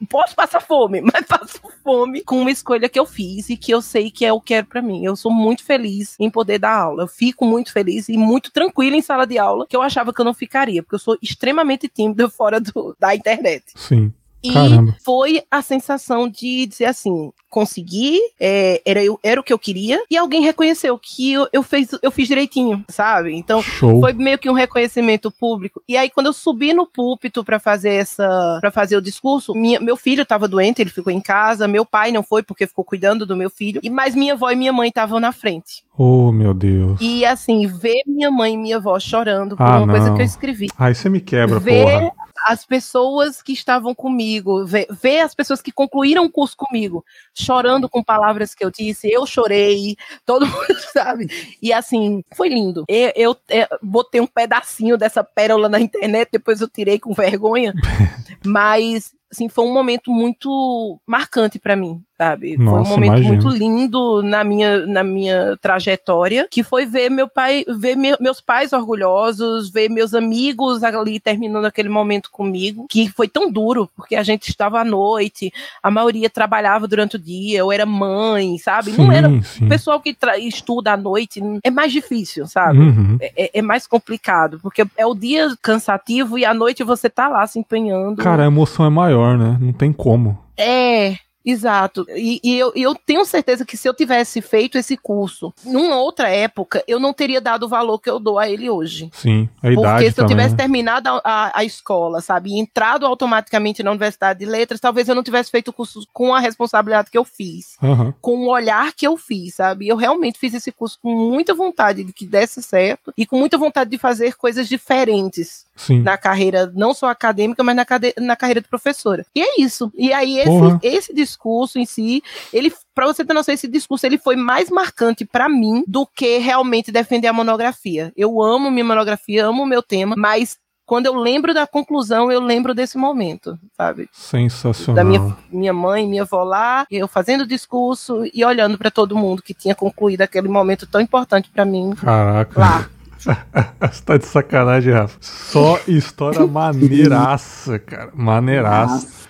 Posso 0.09 0.35
passar 0.35 0.61
fome, 0.61 1.01
mas 1.13 1.25
passo 1.25 1.59
fome 1.83 2.21
com 2.21 2.39
uma 2.39 2.51
escolha 2.51 2.87
que 2.87 2.99
eu 2.99 3.05
fiz 3.05 3.49
e 3.49 3.57
que 3.57 3.71
eu 3.71 3.81
sei 3.81 4.09
que 4.09 4.25
é 4.25 4.31
o 4.31 4.39
que 4.43 4.53
é 4.53 4.63
para 4.63 4.81
mim. 4.81 5.03
Eu 5.03 5.15
sou 5.15 5.31
muito 5.31 5.63
feliz 5.63 6.15
em 6.19 6.29
poder 6.29 6.59
dar 6.59 6.75
aula. 6.75 7.03
Eu 7.03 7.07
fico 7.07 7.45
muito 7.45 7.71
feliz 7.71 8.09
e 8.09 8.17
muito 8.17 8.51
tranquila 8.51 8.95
em 8.95 9.01
sala 9.01 9.25
de 9.25 9.37
aula, 9.37 9.65
que 9.67 9.75
eu 9.75 9.81
achava 9.81 10.13
que 10.13 10.21
eu 10.21 10.25
não 10.25 10.33
ficaria, 10.33 10.83
porque 10.83 10.95
eu 10.95 10.99
sou 10.99 11.17
extremamente 11.21 11.87
tímida 11.87 12.29
fora 12.31 12.59
do, 12.59 12.95
da 12.99 13.15
internet. 13.15 13.63
Sim. 13.75 14.13
E 14.43 14.51
Caramba. 14.51 14.95
foi 15.03 15.41
a 15.49 15.61
sensação 15.61 16.27
de 16.27 16.65
dizer 16.65 16.85
assim: 16.85 17.31
consegui, 17.49 18.19
é, 18.39 18.81
era, 18.85 19.01
eu, 19.01 19.19
era 19.23 19.39
o 19.39 19.43
que 19.43 19.53
eu 19.53 19.59
queria, 19.59 20.03
e 20.09 20.17
alguém 20.17 20.41
reconheceu 20.41 20.99
que 21.01 21.31
eu, 21.31 21.47
eu, 21.53 21.63
fez, 21.63 21.89
eu 22.01 22.11
fiz 22.11 22.27
direitinho, 22.27 22.83
sabe? 22.89 23.33
Então 23.35 23.61
Show. 23.61 24.01
foi 24.01 24.11
meio 24.11 24.37
que 24.37 24.49
um 24.49 24.53
reconhecimento 24.53 25.31
público. 25.31 25.81
E 25.87 25.95
aí, 25.95 26.09
quando 26.09 26.25
eu 26.25 26.33
subi 26.33 26.73
no 26.73 26.85
púlpito 26.85 27.43
para 27.43 27.59
fazer 27.59 27.91
essa. 27.91 28.57
para 28.59 28.71
fazer 28.71 28.97
o 28.97 29.01
discurso, 29.01 29.53
minha, 29.53 29.79
meu 29.79 29.95
filho 29.95 30.23
estava 30.23 30.47
doente, 30.47 30.81
ele 30.81 30.89
ficou 30.89 31.13
em 31.13 31.21
casa, 31.21 31.67
meu 31.67 31.85
pai 31.85 32.11
não 32.11 32.23
foi 32.23 32.43
porque 32.43 32.67
ficou 32.67 32.83
cuidando 32.83 33.25
do 33.25 33.37
meu 33.37 33.49
filho, 33.49 33.79
e 33.81 33.89
mas 33.89 34.13
minha 34.13 34.33
avó 34.33 34.49
e 34.49 34.55
minha 34.55 34.73
mãe 34.73 34.89
estavam 34.89 35.19
na 35.19 35.31
frente. 35.31 35.83
Oh, 35.97 36.31
meu 36.31 36.53
Deus. 36.53 36.99
E 36.99 37.23
assim, 37.23 37.67
ver 37.67 38.01
minha 38.07 38.31
mãe 38.31 38.55
e 38.55 38.57
minha 38.57 38.77
avó 38.77 38.99
chorando 38.99 39.55
por 39.55 39.63
ah, 39.63 39.77
uma 39.77 39.85
não. 39.85 39.93
coisa 39.93 40.13
que 40.13 40.21
eu 40.21 40.25
escrevi. 40.25 40.67
Aí 40.77 40.93
você 40.93 41.07
me 41.07 41.21
quebra, 41.21 41.59
ver 41.59 41.83
porra 41.83 42.22
as 42.43 42.65
pessoas 42.65 43.41
que 43.41 43.53
estavam 43.53 43.95
comigo, 43.95 44.65
ver, 44.65 44.87
ver, 44.91 45.21
as 45.21 45.33
pessoas 45.33 45.61
que 45.61 45.71
concluíram 45.71 46.25
o 46.25 46.31
curso 46.31 46.55
comigo, 46.57 47.03
chorando 47.33 47.89
com 47.89 48.03
palavras 48.03 48.53
que 48.53 48.63
eu 48.63 48.69
disse, 48.71 49.09
eu 49.09 49.25
chorei, 49.25 49.95
todo 50.25 50.45
mundo 50.47 50.75
sabe. 50.91 51.27
E 51.61 51.71
assim, 51.71 52.23
foi 52.35 52.49
lindo. 52.49 52.85
Eu, 52.87 53.11
eu, 53.15 53.37
eu 53.49 53.67
botei 53.81 54.21
um 54.21 54.27
pedacinho 54.27 54.97
dessa 54.97 55.23
pérola 55.23 55.69
na 55.69 55.79
internet, 55.79 56.29
depois 56.31 56.61
eu 56.61 56.67
tirei 56.67 56.99
com 56.99 57.13
vergonha, 57.13 57.73
mas 58.45 59.13
assim, 59.33 59.49
foi 59.49 59.65
um 59.65 59.73
momento 59.73 60.11
muito 60.11 60.99
marcante 61.05 61.59
para 61.59 61.75
mim, 61.75 62.01
sabe? 62.17 62.55
Nossa, 62.57 62.71
foi 62.71 62.81
um 62.81 62.89
momento 62.89 63.21
imagino. 63.21 63.33
muito 63.33 63.49
lindo 63.49 64.21
na 64.21 64.43
minha, 64.43 64.85
na 64.85 65.03
minha 65.03 65.57
trajetória, 65.57 66.47
que 66.49 66.63
foi 66.63 66.85
ver 66.85 67.09
meu 67.09 67.27
pai, 67.27 67.65
ver 67.67 67.97
me, 67.97 68.15
meus 68.19 68.39
pais 68.39 68.71
orgulhosos, 68.71 69.69
ver 69.69 69.89
meus 69.89 70.13
amigos 70.13 70.83
ali 70.83 71.19
terminando 71.19 71.65
aquele 71.65 71.89
momento 71.89 72.29
comigo, 72.31 72.85
que 72.89 73.09
foi 73.09 73.27
tão 73.27 73.51
duro, 73.51 73.89
porque 73.95 74.15
a 74.15 74.23
gente 74.23 74.49
estava 74.49 74.79
à 74.79 74.85
noite, 74.85 75.51
a 75.81 75.89
maioria 75.89 76.29
trabalhava 76.29 76.87
durante 76.87 77.15
o 77.15 77.19
dia, 77.19 77.59
eu 77.59 77.71
era 77.71 77.85
mãe, 77.85 78.57
sabe? 78.59 78.91
Sim, 78.91 79.03
Não 79.03 79.11
era 79.11 79.29
sim. 79.41 79.65
o 79.65 79.69
pessoal 79.69 79.99
que 79.99 80.15
estuda 80.39 80.93
à 80.93 80.97
noite, 80.97 81.41
é 81.63 81.71
mais 81.71 81.91
difícil, 81.91 82.45
sabe? 82.47 82.79
Uhum. 82.79 83.17
É, 83.19 83.45
é, 83.45 83.59
é 83.59 83.61
mais 83.61 83.87
complicado, 83.87 84.59
porque 84.61 84.85
é 84.95 85.05
o 85.05 85.15
dia 85.15 85.49
cansativo 85.61 86.37
e 86.37 86.45
à 86.45 86.53
noite 86.53 86.83
você 86.83 87.09
tá 87.09 87.27
lá 87.27 87.45
se 87.47 87.57
empenhando. 87.57 88.21
Cara, 88.21 88.43
a 88.43 88.47
emoção 88.47 88.85
é 88.85 88.89
maior, 88.89 89.22
né? 89.37 89.57
Não 89.59 89.73
tem 89.73 89.91
como. 89.91 90.37
É, 90.57 91.17
Exato. 91.45 92.05
E, 92.09 92.39
e 92.41 92.57
eu, 92.57 92.71
eu, 92.75 92.95
tenho 92.95 93.25
certeza 93.25 93.65
que 93.65 93.75
se 93.75 93.87
eu 93.87 93.93
tivesse 93.93 94.41
feito 94.41 94.77
esse 94.77 94.95
curso 94.95 95.53
numa 95.65 95.97
outra 95.97 96.29
época, 96.29 96.83
eu 96.87 96.99
não 96.99 97.13
teria 97.13 97.41
dado 97.41 97.63
o 97.63 97.69
valor 97.69 97.99
que 97.99 98.09
eu 98.09 98.19
dou 98.19 98.39
a 98.39 98.49
ele 98.49 98.69
hoje. 98.69 99.09
Sim, 99.13 99.49
a 99.61 99.69
idade 99.69 99.95
Porque 99.95 100.11
se 100.11 100.21
eu 100.21 100.25
tivesse 100.25 100.51
né? 100.51 100.57
terminado 100.57 101.09
a, 101.09 101.21
a, 101.23 101.59
a, 101.59 101.63
escola, 101.65 102.21
sabe, 102.21 102.51
e 102.51 102.59
entrado 102.59 103.05
automaticamente 103.05 103.83
na 103.83 103.91
Universidade 103.91 104.39
de 104.39 104.45
Letras, 104.45 104.79
talvez 104.79 105.09
eu 105.09 105.15
não 105.15 105.23
tivesse 105.23 105.51
feito 105.51 105.67
o 105.67 105.73
curso 105.73 106.07
com 106.13 106.33
a 106.33 106.39
responsabilidade 106.39 107.11
que 107.11 107.17
eu 107.17 107.25
fiz, 107.25 107.75
uhum. 107.81 108.13
com 108.21 108.37
o 108.45 108.49
olhar 108.49 108.93
que 108.93 109.05
eu 109.05 109.17
fiz, 109.17 109.55
sabe? 109.55 109.87
Eu 109.87 109.97
realmente 109.97 110.39
fiz 110.39 110.53
esse 110.53 110.71
curso 110.71 110.97
com 111.01 111.13
muita 111.13 111.53
vontade 111.53 112.05
de 112.05 112.13
que 112.13 112.25
desse 112.25 112.63
certo 112.63 113.13
e 113.17 113.25
com 113.25 113.37
muita 113.37 113.57
vontade 113.57 113.89
de 113.89 113.97
fazer 113.97 114.35
coisas 114.35 114.69
diferentes. 114.69 115.65
Sim. 115.75 116.01
na 116.01 116.17
carreira, 116.17 116.71
não 116.75 116.93
só 116.93 117.07
acadêmica, 117.07 117.63
mas 117.63 117.75
na, 117.75 117.85
na 118.19 118.35
carreira 118.35 118.61
de 118.61 118.67
professora. 118.67 119.25
E 119.35 119.41
é 119.41 119.61
isso. 119.61 119.91
E 119.95 120.13
aí, 120.13 120.37
esse, 120.39 120.79
esse 120.83 121.13
discurso 121.13 121.79
em 121.79 121.85
si, 121.85 122.23
ele, 122.51 122.71
para 122.93 123.07
você 123.07 123.25
ter 123.25 123.33
noção, 123.33 123.53
esse 123.53 123.67
discurso 123.67 124.05
ele 124.05 124.17
foi 124.17 124.35
mais 124.35 124.69
marcante 124.69 125.25
para 125.25 125.49
mim 125.49 125.83
do 125.87 126.05
que 126.05 126.37
realmente 126.37 126.91
defender 126.91 127.27
a 127.27 127.33
monografia. 127.33 128.11
Eu 128.15 128.41
amo 128.41 128.69
minha 128.69 128.85
monografia, 128.85 129.45
amo 129.45 129.63
o 129.63 129.67
meu 129.67 129.81
tema, 129.81 130.15
mas 130.17 130.57
quando 130.85 131.05
eu 131.05 131.15
lembro 131.15 131.53
da 131.53 131.65
conclusão, 131.65 132.31
eu 132.31 132.41
lembro 132.41 132.73
desse 132.73 132.97
momento, 132.97 133.57
sabe? 133.75 134.09
Sensacional. 134.11 134.95
Da 134.95 135.03
minha, 135.03 135.37
minha 135.51 135.73
mãe, 135.73 136.07
minha 136.07 136.23
avó 136.23 136.43
lá, 136.43 136.85
eu 136.91 137.07
fazendo 137.07 137.47
discurso 137.47 138.23
e 138.33 138.43
olhando 138.43 138.77
para 138.77 138.91
todo 138.91 139.17
mundo 139.17 139.41
que 139.41 139.53
tinha 139.53 139.73
concluído 139.73 140.21
aquele 140.21 140.47
momento 140.47 140.85
tão 140.85 140.99
importante 140.99 141.49
para 141.49 141.65
mim. 141.65 141.91
Caraca. 141.95 142.59
Lá. 142.59 142.89
Você 143.23 144.03
tá 144.05 144.17
de 144.17 144.25
sacanagem, 144.25 144.93
Rafa. 144.93 145.17
Só 145.21 145.79
história 145.87 146.45
maneiraça, 146.47 147.79
cara. 147.79 148.11
Maneiraça. 148.13 149.22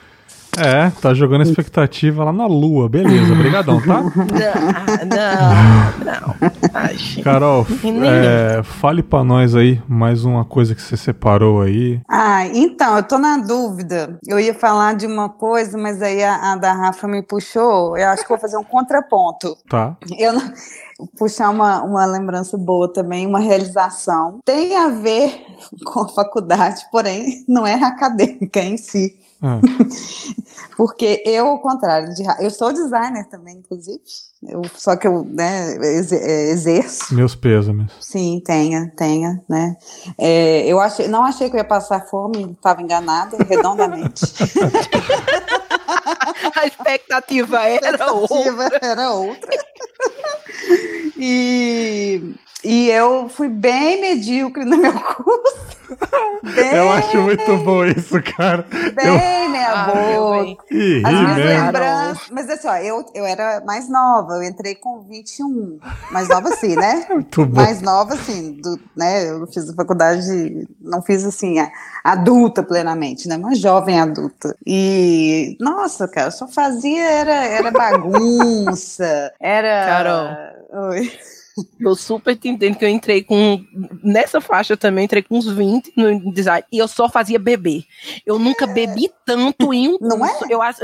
É, 0.57 0.89
tá 1.01 1.13
jogando 1.13 1.43
expectativa 1.43 2.23
lá 2.23 2.33
na 2.33 2.45
lua. 2.45 2.87
Beleza, 2.87 3.33
obrigadão, 3.33 3.81
tá? 3.81 4.03
Não, 4.13 4.13
não, 5.05 6.05
não. 6.05 7.23
Carol, 7.23 7.65
é, 8.03 8.61
fale 8.63 9.01
pra 9.01 9.23
nós 9.23 9.55
aí 9.55 9.81
mais 9.87 10.25
uma 10.25 10.45
coisa 10.45 10.75
que 10.75 10.81
você 10.81 10.95
separou 10.95 11.61
aí. 11.61 12.01
Ah, 12.09 12.45
então, 12.47 12.97
eu 12.97 13.03
tô 13.03 13.17
na 13.17 13.37
dúvida. 13.37 14.17
Eu 14.27 14.39
ia 14.39 14.53
falar 14.53 14.95
de 14.95 15.05
uma 15.05 15.29
coisa, 15.29 15.77
mas 15.77 16.01
aí 16.01 16.23
a, 16.23 16.53
a 16.53 16.55
da 16.55 16.73
Rafa 16.73 17.07
me 17.07 17.21
puxou. 17.21 17.97
Eu 17.97 18.09
acho 18.09 18.23
que 18.23 18.29
vou 18.29 18.37
fazer 18.37 18.57
um 18.57 18.63
contraponto. 18.63 19.55
Tá. 19.69 19.97
Eu 20.17 20.33
não 20.33 20.53
puxar 21.17 21.49
uma, 21.49 21.81
uma 21.83 22.05
lembrança 22.05 22.57
boa 22.57 22.91
também, 22.91 23.25
uma 23.25 23.39
realização. 23.39 24.39
Tem 24.45 24.75
a 24.75 24.89
ver 24.89 25.45
com 25.85 26.01
a 26.01 26.09
faculdade, 26.09 26.85
porém 26.91 27.43
não 27.47 27.65
é 27.65 27.73
acadêmica 27.73 28.61
em 28.61 28.77
si. 28.77 29.17
Porque 30.77 31.21
eu, 31.25 31.47
ao 31.47 31.59
contrário, 31.59 32.13
de, 32.13 32.23
eu 32.39 32.49
sou 32.49 32.73
designer 32.73 33.25
também, 33.29 33.57
inclusive. 33.57 34.01
Eu, 34.41 34.61
só 34.75 34.95
que 34.95 35.07
eu 35.07 35.23
né, 35.23 35.75
é, 35.75 36.49
exerço. 36.49 37.13
Meus 37.13 37.35
pêsames. 37.35 37.91
Sim, 37.99 38.41
tenha, 38.43 38.91
tenha, 38.97 39.41
né? 39.47 39.77
É, 40.17 40.65
eu 40.65 40.79
achei, 40.79 41.07
não 41.07 41.23
achei 41.23 41.49
que 41.49 41.55
eu 41.55 41.59
ia 41.59 41.63
passar 41.63 42.07
fome, 42.07 42.51
estava 42.51 42.81
enganada, 42.81 43.37
redondamente. 43.43 44.23
A 46.55 46.65
expectativa 46.67 47.61
era 47.61 47.87
A 47.87 47.91
expectativa 47.91 48.63
outra. 48.63 48.79
era 48.81 49.11
outra. 49.11 49.49
e, 51.17 52.35
e 52.63 52.89
eu 52.89 53.29
fui 53.29 53.47
bem 53.47 54.01
medíocre 54.01 54.65
no 54.65 54.77
meu 54.77 54.93
curso. 54.93 55.72
Bem, 56.43 56.75
eu 56.75 56.91
acho 56.91 57.21
muito 57.21 57.57
bom 57.57 57.85
isso, 57.85 58.21
cara. 58.35 58.65
Bem 58.93 59.07
eu... 59.07 59.15
ah, 59.65 59.85
boca. 59.85 60.63
As 60.71 61.13
minhas 61.13 61.37
lembranças. 61.37 62.29
Mas 62.31 62.49
assim, 62.49 62.67
ó, 62.67 62.75
eu, 62.77 63.05
eu 63.13 63.25
era 63.25 63.61
mais 63.65 63.89
nova, 63.89 64.33
eu 64.33 64.43
entrei 64.43 64.75
com 64.75 65.01
21. 65.03 65.79
Mais 66.11 66.27
nova 66.27 66.49
assim, 66.49 66.75
né? 66.75 67.05
Muito 67.09 67.45
bom. 67.45 67.61
Mais 67.61 67.81
nova 67.81 68.13
assim, 68.13 68.53
do, 68.61 68.79
né? 68.95 69.29
Eu 69.29 69.47
fiz 69.47 69.69
a 69.69 69.73
faculdade, 69.73 70.67
não 70.81 71.01
fiz 71.01 71.25
assim, 71.25 71.55
adulta 72.03 72.61
plenamente, 72.61 73.27
né? 73.27 73.37
Uma 73.37 73.55
jovem 73.55 73.99
adulta. 73.99 74.55
E, 74.65 75.57
nossa, 75.59 76.07
cara, 76.07 76.31
só 76.31 76.47
fazia, 76.47 77.03
era, 77.09 77.45
era 77.45 77.71
bagunça, 77.71 79.31
era... 79.39 79.85
Carol. 79.85 80.89
Oi. 80.89 81.11
Eu 81.79 81.95
super 81.95 82.35
te 82.35 82.47
entendo 82.47 82.75
que 82.75 82.83
eu 82.83 82.89
entrei 82.89 83.23
com. 83.23 83.63
Nessa 84.03 84.41
faixa 84.41 84.73
eu 84.73 84.77
também 84.77 85.05
entrei 85.05 85.21
com 85.21 85.37
uns 85.37 85.47
20 85.47 85.93
no 85.95 86.33
design. 86.33 86.65
E 86.71 86.79
eu 86.79 86.87
só 86.87 87.07
fazia 87.07 87.37
beber. 87.37 87.83
Eu 88.25 88.39
nunca 88.39 88.65
bebi 88.65 89.11
tanto 89.23 89.71
em 89.71 89.89
um 89.89 89.97
Não 90.01 90.17
curso. 90.17 90.45
É? 90.45 90.53
Eu 90.53 90.61
acho. 90.61 90.81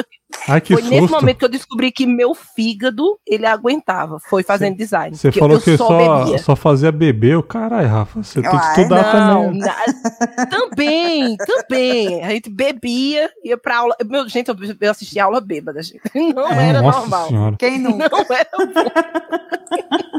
Ai, 0.48 0.62
que 0.62 0.74
foi 0.74 0.84
susto. 0.84 0.96
nesse 0.96 1.12
momento 1.12 1.38
que 1.38 1.46
eu 1.46 1.50
descobri 1.50 1.92
que 1.92 2.06
meu 2.06 2.36
fígado 2.36 3.20
ele 3.26 3.48
aguentava. 3.48 4.20
Foi 4.30 4.44
fazendo 4.44 4.74
cê, 4.74 4.78
design. 4.78 5.18
Você 5.18 5.32
falou 5.32 5.58
eu 5.58 5.62
que 5.62 5.76
só, 5.76 5.88
só, 6.28 6.38
só, 6.38 6.56
fazia 6.56 6.92
beber. 6.92 7.38
O 7.38 7.44
caralho, 7.44 7.88
Rafa. 7.88 8.22
Você 8.22 8.40
tem 8.40 8.52
que 8.52 8.66
estudar 8.68 9.14
não, 9.14 9.46
também. 9.46 9.60
Na, 9.60 10.46
também, 10.46 11.38
também. 11.38 12.24
A 12.24 12.30
gente 12.30 12.50
bebia, 12.50 13.32
ia 13.44 13.58
pra 13.58 13.78
aula. 13.78 13.96
Meu, 14.06 14.30
gente, 14.30 14.50
eu 14.50 14.92
assistia 14.92 15.24
aula 15.24 15.42
bêbada. 15.42 15.82
Gente. 15.82 16.02
Não 16.36 16.48
é, 16.48 16.70
era 16.70 16.82
normal. 16.84 17.28
Senhora. 17.28 17.56
Quem 17.58 17.80
nunca? 17.80 18.08
Não 18.08 18.26
era 18.30 18.50
bom. 18.56 20.19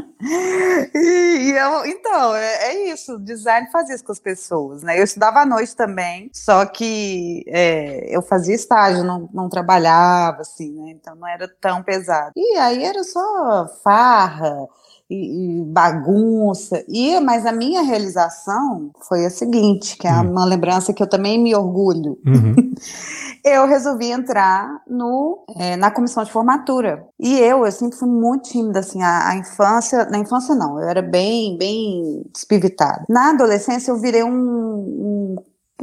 e, 0.93 1.49
e 1.49 1.51
eu, 1.51 1.85
então, 1.85 2.35
é, 2.35 2.69
é, 2.69 2.91
isso. 2.91 3.17
Design 3.19 3.69
fazia 3.71 3.95
isso 3.95 4.03
com 4.03 4.11
as 4.11 4.19
pessoas, 4.19 4.83
né? 4.83 4.99
Eu 4.99 5.03
estudava 5.03 5.39
à 5.39 5.45
noite 5.45 5.75
também, 5.75 6.29
só 6.33 6.65
que 6.65 7.43
é, 7.47 8.15
eu 8.15 8.21
fazia 8.21 8.55
estágio, 8.55 9.03
não, 9.03 9.29
não 9.33 9.49
trabalhava, 9.49 10.41
assim, 10.41 10.71
né? 10.81 10.91
Então 10.91 11.15
não 11.15 11.27
era 11.27 11.47
tão 11.59 11.81
pesado. 11.83 12.31
E 12.35 12.57
aí 12.57 12.83
era 12.83 13.03
só 13.03 13.67
farra, 13.83 14.67
e, 15.11 15.63
bagunça. 15.65 16.83
E 16.87 17.19
mas 17.19 17.45
a 17.45 17.51
minha 17.51 17.81
realização 17.81 18.91
foi 19.07 19.25
a 19.25 19.29
seguinte, 19.29 19.97
que 19.97 20.07
é 20.07 20.13
uhum. 20.13 20.31
uma 20.31 20.45
lembrança 20.45 20.93
que 20.93 21.03
eu 21.03 21.07
também 21.07 21.41
me 21.41 21.55
orgulho. 21.55 22.17
Uhum. 22.25 22.55
eu 23.43 23.67
resolvi 23.67 24.11
entrar 24.11 24.81
no 24.87 25.43
é, 25.57 25.75
na 25.75 25.91
comissão 25.91 26.23
de 26.23 26.31
formatura. 26.31 27.05
E 27.19 27.37
eu, 27.39 27.65
eu 27.65 27.71
sempre 27.71 27.97
fui 27.97 28.07
muito 28.07 28.49
tímida 28.49 28.79
assim, 28.79 29.01
a, 29.01 29.29
a, 29.29 29.35
infância, 29.35 30.05
na 30.05 30.17
infância 30.17 30.55
não, 30.55 30.79
eu 30.79 30.87
era 30.87 31.01
bem 31.01 31.57
bem 31.57 32.23
despivitada. 32.33 33.05
Na 33.09 33.31
adolescência 33.31 33.91
eu 33.91 33.97
virei 33.97 34.23
um, 34.23 34.31
um 34.31 35.35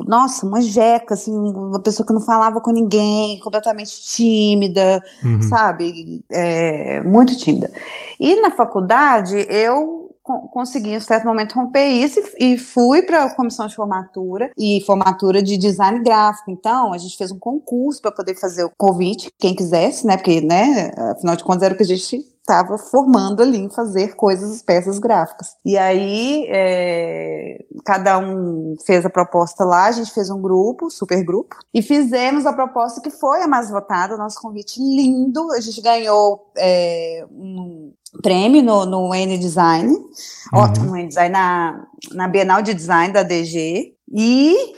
nossa, 0.06 0.46
uma 0.46 0.60
jeca, 0.60 1.14
assim, 1.14 1.32
uma 1.32 1.80
pessoa 1.80 2.06
que 2.06 2.12
não 2.12 2.20
falava 2.20 2.60
com 2.60 2.70
ninguém, 2.70 3.38
completamente 3.40 4.02
tímida, 4.02 5.02
uhum. 5.24 5.42
sabe? 5.42 6.24
É, 6.30 7.02
muito 7.02 7.36
tímida. 7.36 7.70
E 8.18 8.40
na 8.40 8.50
faculdade, 8.50 9.46
eu 9.48 10.07
consegui 10.50 10.90
em 10.90 11.00
certo 11.00 11.26
momento 11.26 11.54
romper 11.54 11.86
isso 11.86 12.20
e 12.38 12.58
fui 12.58 13.02
para 13.02 13.24
a 13.24 13.34
comissão 13.34 13.66
de 13.66 13.74
formatura 13.74 14.50
e 14.56 14.82
formatura 14.86 15.42
de 15.42 15.56
design 15.56 16.02
gráfico. 16.02 16.50
Então, 16.50 16.92
a 16.92 16.98
gente 16.98 17.16
fez 17.16 17.30
um 17.30 17.38
concurso 17.38 18.00
para 18.02 18.12
poder 18.12 18.34
fazer 18.34 18.64
o 18.64 18.72
convite, 18.76 19.30
quem 19.38 19.54
quisesse, 19.54 20.06
né? 20.06 20.16
Porque, 20.16 20.40
né, 20.40 20.92
afinal 21.12 21.36
de 21.36 21.44
contas, 21.44 21.62
era 21.62 21.74
o 21.74 21.76
que 21.76 21.82
a 21.82 21.86
gente 21.86 22.24
estava 22.48 22.78
formando 22.78 23.42
ali 23.42 23.58
em 23.58 23.68
fazer 23.68 24.16
coisas, 24.16 24.62
peças 24.62 24.98
gráficas. 24.98 25.54
E 25.62 25.76
aí, 25.76 26.46
é, 26.48 27.62
cada 27.84 28.18
um 28.18 28.74
fez 28.86 29.04
a 29.04 29.10
proposta 29.10 29.64
lá, 29.64 29.84
a 29.84 29.92
gente 29.92 30.10
fez 30.12 30.30
um 30.30 30.40
grupo, 30.40 30.90
super 30.90 31.22
grupo, 31.22 31.56
e 31.74 31.82
fizemos 31.82 32.46
a 32.46 32.52
proposta 32.52 33.02
que 33.02 33.10
foi 33.10 33.42
a 33.42 33.46
mais 33.46 33.68
votada, 33.68 34.16
nosso 34.16 34.40
convite 34.40 34.80
lindo, 34.80 35.52
a 35.52 35.60
gente 35.60 35.82
ganhou 35.82 36.50
é, 36.56 37.26
um 37.30 37.92
prêmio 38.22 38.62
no, 38.62 38.86
no 38.86 39.14
N 39.14 39.38
Design, 39.38 39.88
uhum. 39.88 40.08
ó, 40.52 40.66
no 40.66 40.96
N 40.96 41.08
Design, 41.08 41.32
na, 41.32 41.86
na 42.12 42.28
Bienal 42.28 42.62
de 42.62 42.74
Design 42.74 43.12
da 43.12 43.22
DG, 43.22 43.94
e 44.12 44.74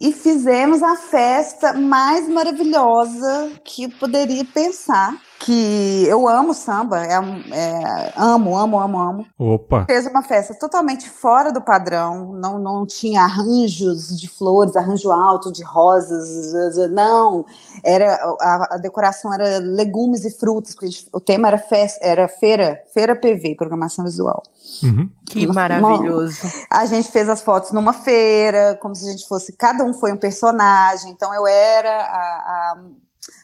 e 0.00 0.12
fizemos 0.12 0.82
a 0.82 0.96
festa 0.96 1.74
mais 1.74 2.26
maravilhosa 2.26 3.52
que 3.62 3.86
poderia 3.86 4.44
pensar 4.46 5.14
que 5.40 6.04
eu 6.06 6.28
amo 6.28 6.52
samba, 6.52 7.02
é, 7.02 7.14
é, 7.14 8.12
amo, 8.14 8.56
amo, 8.56 8.78
amo, 8.78 8.98
amo. 8.98 9.26
Opa! 9.38 9.86
Fez 9.86 10.06
uma 10.06 10.22
festa 10.22 10.54
totalmente 10.54 11.08
fora 11.08 11.50
do 11.50 11.62
padrão, 11.62 12.34
não, 12.34 12.58
não 12.58 12.86
tinha 12.86 13.22
arranjos 13.22 14.20
de 14.20 14.28
flores, 14.28 14.76
arranjo 14.76 15.10
alto 15.10 15.50
de 15.50 15.64
rosas, 15.64 16.76
não. 16.90 17.46
Era 17.82 18.16
a, 18.38 18.74
a 18.74 18.76
decoração 18.76 19.32
era 19.32 19.58
legumes 19.58 20.26
e 20.26 20.30
frutas, 20.30 20.76
o 21.10 21.20
tema 21.20 21.48
era, 21.48 21.58
festa, 21.58 22.04
era 22.04 22.28
feira, 22.28 22.78
feira 22.92 23.16
PV, 23.16 23.54
programação 23.56 24.04
visual. 24.04 24.42
Uhum. 24.82 25.08
Que 25.24 25.46
maravilhoso. 25.46 26.38
A 26.70 26.84
gente 26.84 27.10
fez 27.10 27.30
as 27.30 27.40
fotos 27.40 27.72
numa 27.72 27.94
feira, 27.94 28.78
como 28.82 28.94
se 28.94 29.08
a 29.08 29.10
gente 29.10 29.26
fosse, 29.26 29.54
cada 29.54 29.84
um 29.84 29.94
foi 29.94 30.12
um 30.12 30.18
personagem. 30.18 31.10
Então 31.12 31.32
eu 31.34 31.46
era 31.46 31.90
a, 31.90 32.74
a 32.74 32.78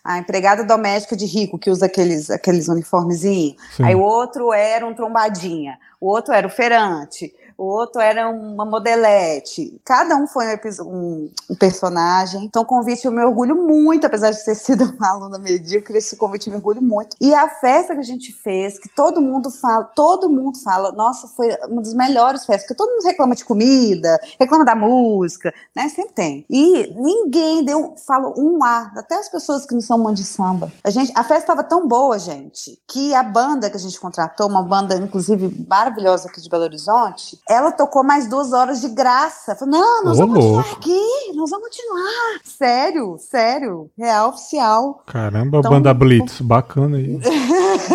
a 0.05 0.19
empregada 0.19 0.65
doméstica 0.65 1.17
de 1.17 1.27
rico 1.27 1.59
que 1.59 1.71
usa 1.71 1.87
aqueles, 1.87 2.31
aqueles 2.31 2.69
uniformezinhos. 2.69 3.57
Aí 3.81 3.95
o 3.95 4.01
outro 4.01 4.53
era 4.53 4.87
um 4.87 4.95
trombadinha, 4.95 5.79
o 6.01 6.09
outro 6.09 6.33
era 6.33 6.47
o 6.47 6.51
feirante, 6.51 7.35
o 7.59 7.65
outro 7.65 8.01
era 8.01 8.29
uma 8.29 8.65
modelete. 8.65 9.81
Cada 9.85 10.17
um 10.17 10.27
foi 10.27 10.47
um, 10.81 11.31
um, 11.51 11.55
personagem. 11.55 12.45
Então, 12.45 12.63
o 12.63 12.67
convite 12.67 13.07
eu 13.07 13.13
me 13.13 13.25
orgulho 13.25 13.57
muito, 13.57 14.07
apesar 14.07 14.31
de 14.31 14.45
ter 14.45 14.55
sido 14.57 14.85
uma 14.85 15.09
aluna 15.09 15.39
medíocre, 15.39 15.99
esse 15.99 16.17
convite 16.17 16.49
eu 16.49 16.53
me 16.53 16.59
orgulho 16.59 16.83
muito. 16.83 17.17
E 17.21 17.35
a 17.35 17.49
festa 17.49 17.95
que 17.95 18.01
a 18.01 18.05
gente 18.05 18.33
fez, 18.33 18.79
que 18.79 18.89
todo 18.89 19.21
mundo 19.21 19.51
fala, 19.51 19.85
todo 19.85 20.29
mundo 20.29 20.59
fala, 20.59 20.93
nossa, 20.93 21.29
foi 21.29 21.49
uma 21.69 21.81
das 21.81 21.95
melhores 21.95 22.45
festas, 22.45 22.63
porque 22.63 22.75
todo 22.75 22.91
mundo 22.91 23.05
reclama 23.05 23.35
de 23.35 23.45
comida, 23.45 24.21
reclama 24.39 24.65
da 24.65 24.75
música, 24.75 25.53
né? 25.75 25.89
Sempre 25.89 26.13
tem. 26.13 26.47
E 26.51 26.93
ninguém 26.95 27.65
deu, 27.65 27.95
falou 28.07 28.35
um 28.37 28.63
A, 28.63 28.93
até 28.97 29.17
as 29.17 29.29
pessoas 29.29 29.65
que 29.65 29.75
não 29.75 29.81
são 29.81 29.99
mãe 29.99 30.15
de 30.15 30.25
samba. 30.25 30.71
A, 30.85 30.91
gente, 30.91 31.13
a 31.15 31.23
festa 31.23 31.47
estava 31.47 31.65
tão 31.65 31.89
boa, 31.89 32.19
gente, 32.19 32.79
que 32.87 33.15
a 33.15 33.23
banda 33.23 33.71
que 33.71 33.77
a 33.77 33.81
gente 33.81 33.99
contratou, 33.99 34.47
uma 34.47 34.63
banda, 34.63 34.97
inclusive, 34.97 35.65
maravilhosa 35.69 36.29
aqui 36.29 36.41
de 36.41 36.51
Belo 36.51 36.65
Horizonte, 36.65 37.41
ela 37.49 37.71
tocou 37.71 38.03
mais 38.03 38.27
duas 38.29 38.53
horas 38.53 38.81
de 38.81 38.89
graça. 38.89 39.55
Falei, 39.55 39.79
não, 39.79 40.05
nós 40.05 40.19
Ô, 40.19 40.27
vamos 40.27 40.45
louco. 40.45 40.63
continuar 40.65 40.79
aqui, 40.79 41.37
nós 41.37 41.51
vamos 41.51 41.69
continuar. 41.69 42.41
Sério, 42.45 43.17
sério, 43.19 43.91
real 43.97 44.31
oficial. 44.31 45.03
Caramba, 45.07 45.59
então, 45.59 45.71
banda 45.71 45.95
Blitz, 45.95 46.41
bacana 46.41 46.97
aí. 46.97 47.21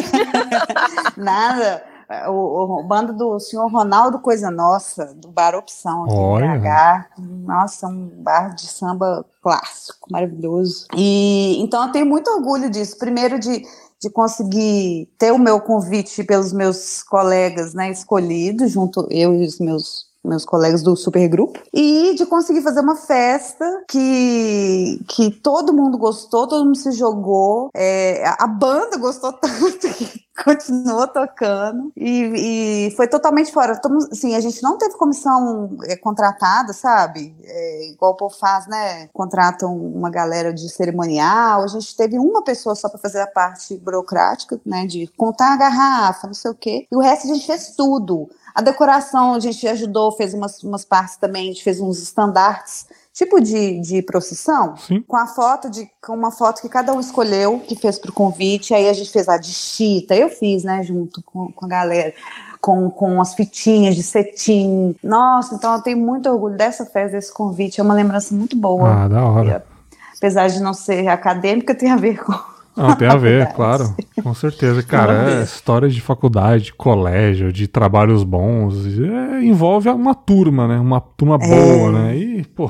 Nada. 1.17 1.83
O, 2.27 2.79
o, 2.79 2.83
banda 2.83 3.13
do 3.13 3.39
senhor 3.39 3.71
Ronaldo 3.71 4.19
Coisa 4.19 4.49
Nossa, 4.49 5.13
do 5.15 5.29
Bar 5.29 5.55
Opção, 5.55 6.05
aqui 6.05 6.15
Olha. 6.15 6.55
em 6.55 6.59
BH. 6.59 7.45
Nossa, 7.45 7.87
um 7.87 8.09
bar 8.17 8.53
de 8.55 8.67
samba 8.67 9.25
clássico, 9.41 10.11
maravilhoso. 10.11 10.87
E 10.95 11.61
então 11.61 11.85
eu 11.85 11.91
tenho 11.91 12.05
muito 12.05 12.29
orgulho 12.29 12.69
disso. 12.69 12.97
Primeiro 12.97 13.39
de 13.39 13.63
de 14.01 14.09
conseguir 14.09 15.07
ter 15.15 15.31
o 15.31 15.37
meu 15.37 15.61
convite 15.61 16.23
pelos 16.23 16.51
meus 16.51 17.03
colegas, 17.03 17.75
né, 17.75 17.91
escolhidos, 17.91 18.71
junto 18.71 19.07
eu 19.11 19.35
e 19.35 19.45
os 19.45 19.59
meus 19.59 20.09
meus 20.23 20.45
colegas 20.45 20.83
do 20.83 20.95
supergrupo, 20.95 21.59
e 21.73 22.13
de 22.15 22.25
conseguir 22.27 22.61
fazer 22.61 22.81
uma 22.81 22.95
festa 22.95 23.83
que, 23.89 25.03
que 25.07 25.31
todo 25.31 25.73
mundo 25.73 25.97
gostou, 25.97 26.47
todo 26.47 26.63
mundo 26.63 26.77
se 26.77 26.91
jogou, 26.91 27.69
é, 27.75 28.23
a 28.37 28.45
banda 28.45 28.97
gostou 28.97 29.33
tanto 29.41 29.89
que 29.93 30.20
continuou 30.45 31.07
tocando 31.07 31.91
e, 31.95 32.87
e, 32.87 32.91
foi 32.95 33.07
totalmente 33.07 33.51
fora. 33.51 33.79
Assim, 34.11 34.35
a 34.35 34.39
gente 34.39 34.61
não 34.61 34.77
teve 34.77 34.95
comissão 34.95 35.77
é, 35.85 35.95
contratada, 35.95 36.73
sabe? 36.73 37.35
É, 37.43 37.89
igual 37.89 38.13
o 38.13 38.15
povo 38.15 38.35
faz, 38.35 38.67
né? 38.67 39.07
Contratam 39.13 39.75
uma 39.75 40.09
galera 40.09 40.53
de 40.53 40.69
cerimonial. 40.69 41.63
A 41.63 41.67
gente 41.67 41.95
teve 41.95 42.17
uma 42.17 42.43
pessoa 42.43 42.75
só 42.75 42.89
para 42.89 42.99
fazer 42.99 43.21
a 43.21 43.27
parte 43.27 43.77
burocrática, 43.77 44.59
né? 44.65 44.85
De 44.85 45.07
contar 45.17 45.53
a 45.53 45.57
garrafa, 45.57 46.27
não 46.27 46.33
sei 46.33 46.51
o 46.51 46.55
quê. 46.55 46.87
E 46.91 46.95
o 46.95 46.99
resto 46.99 47.29
a 47.29 47.33
gente 47.33 47.45
fez 47.45 47.75
tudo. 47.75 48.29
A 48.53 48.61
decoração 48.61 49.33
a 49.33 49.39
gente 49.39 49.65
ajudou, 49.67 50.11
fez 50.11 50.33
umas, 50.33 50.61
umas 50.61 50.83
partes 50.83 51.15
também, 51.15 51.43
a 51.43 51.53
gente 51.53 51.63
fez 51.63 51.79
uns 51.79 51.99
estandartes 51.99 52.85
tipo 53.13 53.39
de, 53.41 53.79
de 53.81 54.01
procissão, 54.01 54.75
Sim. 54.77 55.03
com 55.07 55.17
a 55.17 55.27
foto 55.27 55.69
de 55.69 55.89
com 56.01 56.13
uma 56.13 56.31
foto 56.31 56.61
que 56.61 56.69
cada 56.69 56.93
um 56.93 56.99
escolheu, 56.99 57.59
que 57.59 57.75
fez 57.75 57.99
pro 57.99 58.13
convite, 58.13 58.73
aí 58.73 58.89
a 58.89 58.93
gente 58.93 59.11
fez 59.11 59.27
a 59.27 59.37
de 59.37 59.51
chita, 59.51 60.15
eu 60.15 60.29
fiz, 60.29 60.63
né, 60.63 60.83
junto 60.83 61.21
com, 61.23 61.51
com 61.51 61.65
a 61.65 61.69
galera. 61.69 62.13
Com, 62.61 62.91
com 62.91 63.19
as 63.19 63.33
fitinhas 63.33 63.95
de 63.95 64.03
cetim. 64.03 64.95
Nossa, 65.03 65.55
então 65.55 65.73
eu 65.73 65.81
tenho 65.81 65.97
muito 65.97 66.29
orgulho 66.29 66.55
dessa 66.55 66.85
festa, 66.85 67.17
desse 67.17 67.33
convite. 67.33 67.81
É 67.81 67.83
uma 67.83 67.95
lembrança 67.95 68.35
muito 68.35 68.55
boa. 68.55 69.05
Ah, 69.05 69.07
da 69.07 69.25
hora. 69.25 69.65
E, 69.91 69.95
apesar 70.15 70.47
de 70.47 70.61
não 70.61 70.71
ser 70.71 71.07
acadêmica, 71.07 71.73
tem 71.73 71.89
a 71.89 71.95
ver 71.95 72.23
com, 72.23 72.31
não, 72.75 72.95
tem 72.95 73.07
a 73.07 73.15
ver, 73.15 73.51
claro. 73.55 73.95
Com 74.23 74.33
certeza, 74.33 74.81
cara. 74.83 75.41
É 75.41 75.43
histórias 75.43 75.93
de 75.93 76.01
faculdade, 76.01 76.65
de 76.65 76.73
colégio, 76.73 77.51
de 77.51 77.67
trabalhos 77.67 78.23
bons. 78.23 78.75
É, 78.87 79.43
envolve 79.43 79.89
uma 79.89 80.15
turma, 80.15 80.67
né? 80.67 80.79
Uma 80.79 81.01
turma 81.01 81.35
é. 81.35 81.47
boa, 81.47 81.91
né? 81.91 82.17
E, 82.17 82.43
pô, 82.43 82.69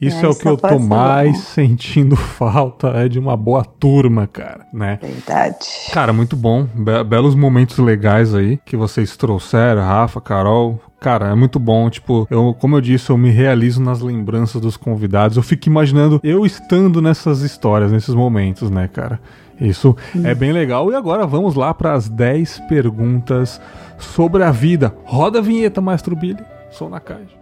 isso 0.00 0.18
é, 0.18 0.24
é 0.24 0.28
o 0.28 0.34
que 0.34 0.46
eu 0.46 0.56
tô 0.56 0.78
mais 0.78 1.38
sentindo 1.38 2.16
falta, 2.16 2.88
é 2.88 3.08
de 3.08 3.18
uma 3.18 3.36
boa 3.36 3.64
turma, 3.64 4.26
cara, 4.26 4.66
né? 4.72 4.98
Verdade. 5.00 5.66
Cara, 5.92 6.12
muito 6.12 6.36
bom. 6.36 6.66
Be 6.74 7.04
belos 7.04 7.34
momentos 7.34 7.78
legais 7.78 8.34
aí 8.34 8.58
que 8.64 8.76
vocês 8.76 9.16
trouxeram, 9.16 9.82
Rafa, 9.82 10.20
Carol. 10.20 10.80
Cara, 11.00 11.28
é 11.28 11.34
muito 11.34 11.58
bom. 11.58 11.88
Tipo, 11.90 12.26
eu, 12.30 12.56
como 12.58 12.76
eu 12.76 12.80
disse, 12.80 13.10
eu 13.10 13.18
me 13.18 13.30
realizo 13.30 13.82
nas 13.82 14.00
lembranças 14.00 14.60
dos 14.60 14.76
convidados. 14.76 15.36
Eu 15.36 15.42
fico 15.42 15.68
imaginando 15.68 16.20
eu 16.22 16.46
estando 16.46 17.02
nessas 17.02 17.42
histórias, 17.42 17.92
nesses 17.92 18.14
momentos, 18.14 18.70
né, 18.70 18.88
cara? 18.88 19.20
Isso 19.60 19.96
é 20.24 20.34
bem 20.34 20.52
legal. 20.52 20.90
E 20.90 20.94
agora 20.94 21.26
vamos 21.26 21.54
lá 21.54 21.72
para 21.72 21.92
as 21.92 22.08
10 22.08 22.60
perguntas 22.68 23.60
sobre 23.98 24.42
a 24.42 24.50
vida. 24.50 24.94
Roda 25.04 25.38
a 25.38 25.42
vinheta, 25.42 25.80
Maestro 25.80 26.16
Billy. 26.16 26.42
Sou 26.70 26.88
na 26.88 27.00
caixa. 27.00 27.36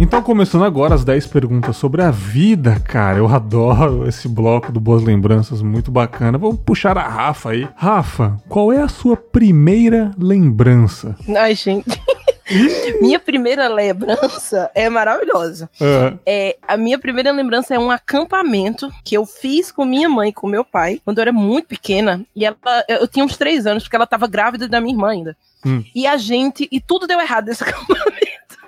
Então, 0.00 0.22
começando 0.22 0.64
agora 0.64 0.94
as 0.94 1.04
10 1.04 1.26
perguntas 1.26 1.76
sobre 1.76 2.02
a 2.02 2.10
vida, 2.12 2.78
cara. 2.78 3.18
Eu 3.18 3.26
adoro 3.26 4.08
esse 4.08 4.28
bloco 4.28 4.70
do 4.70 4.78
Boas 4.78 5.02
Lembranças, 5.02 5.60
muito 5.60 5.90
bacana. 5.90 6.38
Vamos 6.38 6.60
puxar 6.60 6.96
a 6.96 7.08
Rafa 7.08 7.50
aí. 7.50 7.68
Rafa, 7.74 8.36
qual 8.48 8.72
é 8.72 8.80
a 8.80 8.86
sua 8.86 9.16
primeira 9.16 10.12
lembrança? 10.16 11.16
Ai, 11.36 11.56
gente. 11.56 12.00
minha 13.02 13.18
primeira 13.18 13.66
lembrança 13.66 14.70
é 14.72 14.88
maravilhosa. 14.88 15.68
Uhum. 15.80 16.18
É, 16.24 16.56
a 16.66 16.76
minha 16.76 16.98
primeira 16.98 17.32
lembrança 17.32 17.74
é 17.74 17.78
um 17.78 17.90
acampamento 17.90 18.88
que 19.04 19.16
eu 19.16 19.26
fiz 19.26 19.72
com 19.72 19.84
minha 19.84 20.08
mãe, 20.08 20.30
com 20.30 20.46
meu 20.46 20.64
pai, 20.64 21.02
quando 21.04 21.18
eu 21.18 21.22
era 21.22 21.32
muito 21.32 21.66
pequena. 21.66 22.24
E 22.36 22.44
ela, 22.46 22.56
eu 22.88 23.08
tinha 23.08 23.24
uns 23.24 23.36
três 23.36 23.66
anos, 23.66 23.82
porque 23.82 23.96
ela 23.96 24.04
estava 24.04 24.28
grávida 24.28 24.68
da 24.68 24.80
minha 24.80 24.94
irmã 24.94 25.10
ainda. 25.10 25.36
Hum. 25.66 25.82
E 25.92 26.06
a 26.06 26.16
gente, 26.16 26.68
e 26.70 26.80
tudo 26.80 27.08
deu 27.08 27.20
errado 27.20 27.46
nesse 27.46 27.64
acampamento. 27.66 28.58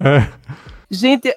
É. 0.00 0.28
Gente, 0.90 1.34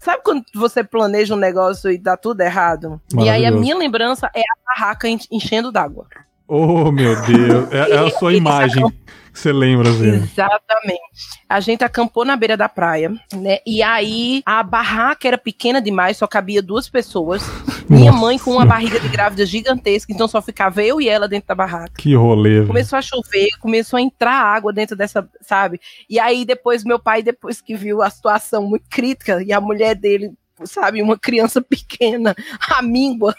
sabe 0.00 0.22
quando 0.24 0.44
você 0.54 0.82
planeja 0.82 1.34
um 1.34 1.38
negócio 1.38 1.90
e 1.90 1.98
dá 1.98 2.16
tudo 2.16 2.40
errado? 2.40 3.00
E 3.18 3.28
aí 3.28 3.44
a 3.44 3.50
minha 3.50 3.76
lembrança 3.76 4.30
é 4.34 4.40
a 4.40 4.56
barraca 4.66 5.06
enchendo 5.08 5.70
d'água. 5.70 6.06
Oh, 6.48 6.90
meu 6.92 7.20
Deus. 7.22 7.70
É, 7.72 7.90
é 7.90 7.98
a 7.98 8.10
sua 8.10 8.32
imagem 8.32 8.88
que 9.32 9.40
você 9.40 9.52
lembra, 9.52 9.90
Zé. 9.92 10.16
Exatamente. 10.16 11.00
A 11.48 11.60
gente 11.60 11.84
acampou 11.84 12.24
na 12.24 12.36
beira 12.36 12.56
da 12.56 12.68
praia, 12.68 13.12
né? 13.34 13.58
E 13.66 13.82
aí 13.82 14.42
a 14.46 14.62
barraca 14.62 15.28
era 15.28 15.36
pequena 15.36 15.82
demais, 15.82 16.16
só 16.16 16.26
cabia 16.26 16.62
duas 16.62 16.88
pessoas. 16.88 17.42
Minha 17.88 18.10
Nossa. 18.10 18.24
mãe 18.24 18.38
com 18.38 18.50
uma 18.52 18.64
barriga 18.64 18.98
de 18.98 19.08
grávida 19.08 19.46
gigantesca, 19.46 20.12
então 20.12 20.26
só 20.26 20.42
ficava 20.42 20.82
eu 20.82 21.00
e 21.00 21.08
ela 21.08 21.28
dentro 21.28 21.48
da 21.48 21.54
barraca. 21.54 21.92
Que 21.96 22.14
rolê. 22.14 22.66
Começou 22.66 22.98
a 22.98 23.02
chover, 23.02 23.48
começou 23.60 23.96
a 23.96 24.02
entrar 24.02 24.34
água 24.34 24.72
dentro 24.72 24.96
dessa, 24.96 25.28
sabe? 25.40 25.80
E 26.08 26.18
aí 26.18 26.44
depois 26.44 26.84
meu 26.84 26.98
pai, 26.98 27.22
depois 27.22 27.60
que 27.60 27.76
viu 27.76 28.02
a 28.02 28.10
situação 28.10 28.66
muito 28.66 28.86
crítica 28.90 29.42
e 29.42 29.52
a 29.52 29.60
mulher 29.60 29.94
dele 29.94 30.32
sabe, 30.64 31.02
uma 31.02 31.18
criança 31.18 31.60
pequena, 31.60 32.34
a 32.70 32.80
míngua, 32.82 33.34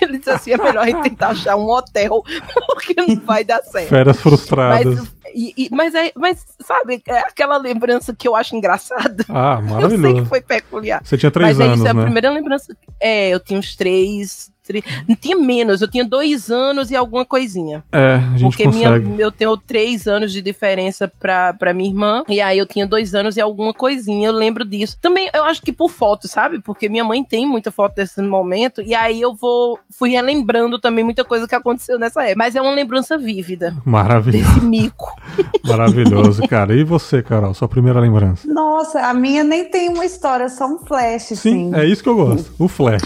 ele 0.00 0.18
disse 0.18 0.30
assim, 0.30 0.52
é 0.52 0.56
melhor 0.56 0.84
a 0.84 0.86
gente 0.86 1.02
tentar 1.02 1.28
achar 1.30 1.56
um 1.56 1.68
hotel, 1.68 2.22
porque 2.66 2.94
não 2.96 3.16
vai 3.16 3.44
dar 3.44 3.62
certo. 3.62 3.88
Férias 3.88 4.20
frustradas. 4.20 5.00
Mas, 5.00 5.20
e, 5.34 5.54
e, 5.56 5.68
mas, 5.70 5.94
é, 5.94 6.12
mas, 6.16 6.44
sabe, 6.60 7.02
é 7.06 7.18
aquela 7.20 7.56
lembrança 7.56 8.14
que 8.14 8.26
eu 8.26 8.34
acho 8.34 8.56
engraçada. 8.56 9.24
Ah, 9.28 9.60
maravilhoso. 9.60 9.94
Eu 10.06 10.12
sei 10.12 10.22
que 10.22 10.28
foi 10.28 10.40
peculiar. 10.40 11.00
Você 11.04 11.16
tinha 11.16 11.30
três 11.30 11.56
mas 11.56 11.60
anos, 11.60 11.72
é 11.72 11.74
isso, 11.84 11.94
né? 11.94 12.00
a 12.00 12.04
primeira 12.04 12.30
lembrança, 12.30 12.76
é, 12.98 13.30
eu 13.30 13.40
tinha 13.40 13.58
uns 13.58 13.76
três, 13.76 14.50
semestre. 14.70 14.84
Não 15.08 15.16
tinha 15.16 15.36
menos, 15.36 15.82
eu 15.82 15.88
tinha 15.88 16.04
dois 16.04 16.50
anos 16.50 16.90
e 16.90 16.96
alguma 16.96 17.24
coisinha. 17.24 17.82
É, 17.92 18.14
a 18.14 18.36
gente 18.36 18.42
Porque 18.50 18.64
consegue. 18.64 19.04
minha, 19.06 19.20
eu 19.20 19.32
tenho 19.32 19.56
três 19.56 20.06
anos 20.06 20.32
de 20.32 20.40
diferença 20.40 21.10
pra, 21.20 21.52
pra 21.52 21.74
minha 21.74 21.90
irmã, 21.90 22.22
e 22.28 22.40
aí 22.40 22.58
eu 22.58 22.66
tinha 22.66 22.86
dois 22.86 23.14
anos 23.14 23.36
e 23.36 23.40
alguma 23.40 23.74
coisinha, 23.74 24.28
eu 24.28 24.32
lembro 24.32 24.64
disso. 24.64 24.96
Também, 25.00 25.28
eu 25.34 25.44
acho 25.44 25.60
que 25.62 25.72
por 25.72 25.90
foto, 25.90 26.28
sabe? 26.28 26.60
Porque 26.60 26.88
minha 26.88 27.04
mãe 27.04 27.22
tem 27.24 27.46
muita 27.46 27.70
foto 27.70 27.94
desse 27.96 28.20
momento, 28.22 28.80
e 28.82 28.94
aí 28.94 29.20
eu 29.20 29.34
vou, 29.34 29.78
fui 29.90 30.10
relembrando 30.10 30.78
também 30.78 31.04
muita 31.04 31.24
coisa 31.24 31.46
que 31.48 31.54
aconteceu 31.54 31.98
nessa 31.98 32.22
época. 32.22 32.38
Mas 32.38 32.54
é 32.56 32.62
uma 32.62 32.72
lembrança 32.72 33.18
vívida 33.18 33.74
Maravilhoso, 33.84 34.54
desse 34.54 34.64
mico. 34.64 35.14
maravilhoso, 35.64 36.42
cara. 36.48 36.74
E 36.74 36.84
você, 36.84 37.22
Carol, 37.22 37.54
sua 37.54 37.68
primeira 37.68 38.00
lembrança? 38.00 38.46
Nossa, 38.50 39.00
a 39.00 39.14
minha 39.14 39.42
nem 39.42 39.64
tem 39.64 39.88
uma 39.88 40.04
história, 40.04 40.48
só 40.48 40.66
um 40.66 40.78
flash, 40.78 41.24
Sim, 41.28 41.70
assim. 41.70 41.74
é 41.74 41.84
isso 41.86 42.02
que 42.02 42.08
eu 42.08 42.16
gosto. 42.16 42.52
O 42.58 42.68
Flash. 42.68 43.02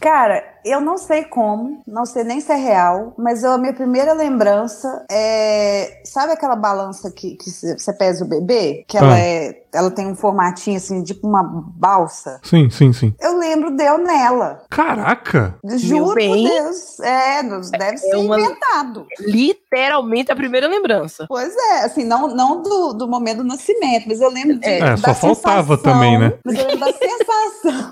Cara, 0.00 0.44
eu 0.64 0.80
não 0.80 0.96
sei 0.96 1.24
como, 1.24 1.82
não 1.86 2.06
sei 2.06 2.22
nem 2.24 2.40
se 2.40 2.52
é 2.52 2.56
real, 2.56 3.14
mas 3.18 3.42
eu- 3.42 3.52
a 3.52 3.58
minha 3.58 3.72
primeira 3.72 4.12
lembrança 4.12 5.04
é. 5.10 6.00
Sabe 6.04 6.32
aquela 6.32 6.54
balança 6.56 7.10
que, 7.10 7.36
que 7.36 7.50
você 7.50 7.92
pesa 7.92 8.24
o 8.24 8.28
bebê? 8.28 8.84
Que 8.86 8.96
ela 8.96 9.14
Ah. 9.14 9.18
é. 9.18 9.62
Ela 9.70 9.90
tem 9.90 10.06
um 10.06 10.14
formatinho 10.16 10.78
assim, 10.78 11.02
tipo 11.04 11.26
uma 11.28 11.42
balsa. 11.42 12.40
Sim, 12.42 12.70
sim, 12.70 12.90
sim. 12.92 13.14
Eu 13.20 13.36
lembro 13.38 13.70
de 13.76 13.84
eu 13.84 13.98
nela. 13.98 14.62
Caraca! 14.70 15.56
Juro 15.76 16.14
por. 16.14 16.14
Deus. 16.16 16.98
É, 17.00 17.42
deve 17.76 17.98
ser 17.98 18.16
uma- 18.16 18.38
inventado. 18.40 19.06
Literalmente 19.20 20.32
a 20.32 20.36
primeira 20.36 20.66
lembrança. 20.68 21.26
Pois 21.28 21.54
é, 21.54 21.84
assim, 21.84 22.04
não, 22.04 22.28
não 22.28 22.62
do, 22.62 22.92
do 22.94 23.06
momento 23.08 23.38
do 23.38 23.44
nascimento, 23.44 24.04
mas 24.08 24.20
eu 24.20 24.30
lembro 24.30 24.58
de, 24.58 24.66
É, 24.68 24.80
da 24.96 24.96
só 24.96 25.14
faltava 25.14 25.76
sensação, 25.76 25.92
também, 25.92 26.18
né? 26.18 26.32
Mas 26.44 26.58
eu 26.58 26.66
lembro 26.66 26.80
da 26.80 26.92
sensação. 26.92 27.87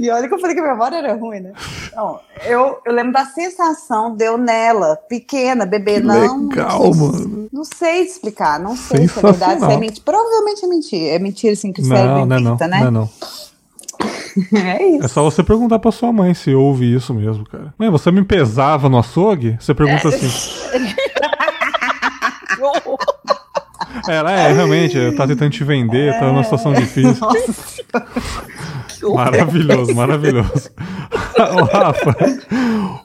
E 0.00 0.10
olha 0.10 0.26
que 0.28 0.34
eu 0.34 0.38
falei 0.38 0.54
que 0.54 0.60
a 0.62 0.66
memória 0.72 0.96
era 0.96 1.14
ruim, 1.14 1.40
né? 1.40 1.52
Não, 1.94 2.18
eu, 2.44 2.78
eu 2.84 2.92
lembro 2.92 3.12
da 3.12 3.24
sensação 3.26 4.14
de 4.16 4.24
eu 4.24 4.38
nela, 4.38 4.96
pequena, 5.08 5.66
bebê, 5.66 6.00
não. 6.00 6.48
Legal, 6.48 6.78
não 6.84 6.92
sei, 6.92 7.00
mano. 7.26 7.48
Não 7.52 7.64
sei 7.64 8.02
explicar, 8.02 8.58
não 8.58 8.76
sei 8.76 9.06
se 9.08 9.18
é 9.18 9.22
verdade, 9.22 9.60
se 9.60 9.70
é 9.72 9.76
mentira. 9.76 10.02
Provavelmente 10.04 10.64
é 10.64 10.68
mentira. 10.68 11.14
É 11.14 11.18
mentira, 11.18 11.52
assim, 11.52 11.72
que 11.72 11.82
cérebro 11.82 12.18
Não, 12.20 12.26
não 12.26 12.36
é 12.36 12.40
não. 12.40 12.50
inventa, 12.54 12.68
Não 12.68 12.76
é 12.76 12.80
né? 12.84 12.90
não. 12.90 13.10
É 14.54 14.86
isso. 14.86 15.04
É 15.04 15.08
só 15.08 15.22
você 15.24 15.42
perguntar 15.42 15.78
pra 15.80 15.90
sua 15.90 16.12
mãe 16.12 16.32
se 16.34 16.54
ouve 16.54 16.94
isso 16.94 17.12
mesmo, 17.12 17.44
cara. 17.44 17.74
Mãe, 17.76 17.90
você 17.90 18.12
me 18.12 18.24
pesava 18.24 18.88
no 18.88 18.96
açougue? 18.98 19.56
Você 19.60 19.74
pergunta 19.74 20.06
É. 20.08 20.14
assim. 20.14 20.28
Ela 24.08 24.32
é, 24.32 24.52
realmente, 24.52 24.96
tava 25.12 25.28
tentando 25.28 25.50
te 25.50 25.64
vender, 25.64 26.12
tava 26.14 26.32
numa 26.32 26.44
situação 26.44 26.72
difícil. 26.72 27.26
Maravilhoso, 29.14 29.94
maravilhoso. 29.94 30.70
Ô, 31.40 31.64
Rafa, 31.64 32.14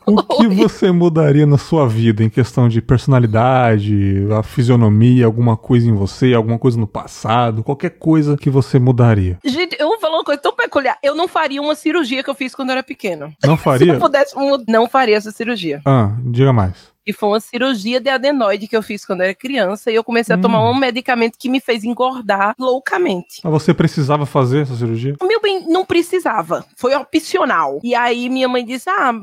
o 0.05 0.23
que 0.37 0.47
você 0.49 0.91
mudaria 0.91 1.45
na 1.45 1.57
sua 1.57 1.87
vida 1.87 2.23
em 2.23 2.29
questão 2.29 2.67
de 2.67 2.81
personalidade, 2.81 4.27
a 4.37 4.43
fisionomia, 4.43 5.25
alguma 5.25 5.55
coisa 5.55 5.89
em 5.89 5.93
você, 5.93 6.33
alguma 6.33 6.59
coisa 6.59 6.77
no 6.77 6.87
passado, 6.87 7.63
qualquer 7.63 7.91
coisa 7.91 8.35
que 8.35 8.49
você 8.49 8.77
mudaria? 8.77 9.39
Gente, 9.45 9.77
eu 9.79 9.87
vou 9.87 9.99
falar 9.99 10.17
uma 10.17 10.23
coisa 10.23 10.41
tão 10.41 10.53
peculiar. 10.53 10.97
Eu 11.01 11.15
não 11.15 11.27
faria 11.27 11.61
uma 11.61 11.75
cirurgia 11.75 12.23
que 12.23 12.29
eu 12.29 12.35
fiz 12.35 12.53
quando 12.53 12.69
eu 12.69 12.73
era 12.73 12.83
pequena. 12.83 13.31
Não 13.43 13.55
Se 13.57 13.63
faria? 13.63 13.93
eu 13.93 13.99
pudesse, 13.99 14.35
não 14.67 14.87
faria 14.89 15.15
essa 15.15 15.31
cirurgia. 15.31 15.81
Ah, 15.85 16.11
diga 16.25 16.51
mais. 16.51 16.94
E 17.05 17.13
foi 17.13 17.29
uma 17.29 17.39
cirurgia 17.39 17.99
de 17.99 18.09
adenoide 18.09 18.67
que 18.67 18.75
eu 18.75 18.81
fiz 18.81 19.05
quando 19.05 19.21
eu 19.21 19.25
era 19.25 19.35
criança 19.35 19.91
e 19.91 19.95
eu 19.95 20.03
comecei 20.03 20.35
Hum. 20.35 20.39
a 20.39 20.41
tomar 20.41 20.69
um 20.69 20.73
medicamento 20.73 21.37
que 21.37 21.47
me 21.47 21.59
fez 21.59 21.83
engordar 21.83 22.55
loucamente. 22.57 23.41
Mas 23.43 23.53
você 23.53 23.73
precisava 23.73 24.25
fazer 24.25 24.61
essa 24.63 24.75
cirurgia? 24.75 25.15
Meu 25.21 25.39
bem, 25.39 25.65
não 25.67 25.85
precisava. 25.85 26.65
Foi 26.75 26.95
opcional. 26.95 27.79
E 27.83 27.93
aí 27.93 28.29
minha 28.29 28.47
mãe 28.47 28.65
disse: 28.65 28.89
Ah, 28.89 29.13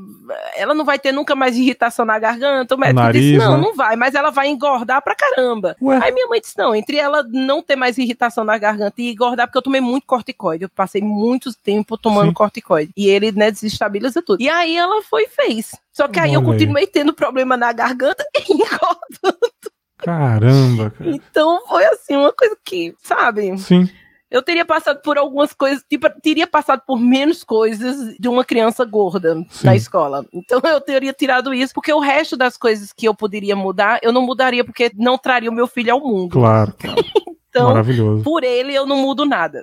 ela 0.56 0.74
não 0.74 0.84
vai 0.84 0.98
ter 0.98 1.12
nunca 1.12 1.34
mais 1.34 1.56
irritação 1.56 2.04
na 2.04 2.18
garganta. 2.18 2.74
O 2.74 2.78
médico 2.78 3.00
Nariz, 3.00 3.22
disse: 3.22 3.38
Não, 3.38 3.56
né? 3.56 3.62
não 3.62 3.74
vai, 3.74 3.96
mas 3.96 4.14
ela 4.14 4.30
vai 4.30 4.48
engordar 4.48 5.02
pra 5.02 5.14
caramba. 5.14 5.76
Ué. 5.82 5.98
Aí 6.02 6.12
minha 6.12 6.28
mãe 6.28 6.40
disse: 6.40 6.56
Não, 6.56 6.74
entre 6.74 6.96
ela 6.96 7.24
não 7.28 7.62
ter 7.62 7.76
mais 7.76 7.98
irritação 7.98 8.44
na 8.44 8.56
garganta 8.58 9.00
e 9.02 9.10
engordar, 9.12 9.46
porque 9.46 9.58
eu 9.58 9.62
tomei 9.62 9.80
muito 9.80 10.06
corticoide. 10.06 10.64
Eu 10.64 10.68
passei 10.68 11.02
muito 11.02 11.52
tempo 11.54 11.98
tomando 11.98 12.28
Sim. 12.28 12.34
corticoide. 12.34 12.92
E 12.96 13.08
ele, 13.08 13.32
né, 13.32 13.50
desestabiliza 13.50 14.22
tudo. 14.22 14.40
E 14.40 14.48
aí 14.48 14.76
ela 14.76 15.02
foi 15.02 15.24
e 15.24 15.28
fez. 15.28 15.72
Só 15.92 16.08
que 16.08 16.18
aí 16.18 16.32
eu 16.34 16.40
Olha 16.40 16.48
aí. 16.48 16.52
continuei 16.52 16.86
tendo 16.86 17.12
problema 17.12 17.56
na 17.56 17.72
garganta 17.72 18.24
e 18.36 18.52
engordando. 18.52 19.52
Caramba, 19.98 20.90
cara. 20.90 21.10
Então 21.10 21.64
foi 21.68 21.84
assim, 21.86 22.16
uma 22.16 22.32
coisa 22.32 22.56
que, 22.64 22.94
sabe? 23.02 23.56
Sim. 23.58 23.88
Eu 24.30 24.42
teria 24.42 24.64
passado 24.64 25.02
por 25.02 25.18
algumas 25.18 25.52
coisas, 25.52 25.84
tipo, 25.86 26.08
teria 26.22 26.46
passado 26.46 26.82
por 26.86 26.98
menos 26.98 27.44
coisas 27.44 28.16
de 28.18 28.28
uma 28.28 28.42
criança 28.44 28.82
gorda 28.82 29.34
Sim. 29.50 29.66
na 29.66 29.76
escola. 29.76 30.24
Então 30.32 30.58
eu 30.64 30.80
teria 30.80 31.12
tirado 31.12 31.52
isso, 31.52 31.74
porque 31.74 31.92
o 31.92 32.00
resto 32.00 32.34
das 32.34 32.56
coisas 32.56 32.92
que 32.94 33.06
eu 33.06 33.14
poderia 33.14 33.54
mudar, 33.54 34.00
eu 34.02 34.10
não 34.10 34.22
mudaria 34.22 34.64
porque 34.64 34.90
não 34.96 35.18
traria 35.18 35.50
o 35.50 35.54
meu 35.54 35.66
filho 35.66 35.92
ao 35.92 36.00
mundo. 36.00 36.30
Claro, 36.32 36.74
claro. 36.78 37.02
Então, 37.54 37.68
Maravilhoso. 37.68 38.24
por 38.24 38.42
ele 38.44 38.74
eu 38.74 38.86
não 38.86 38.96
mudo 38.96 39.26
nada. 39.26 39.62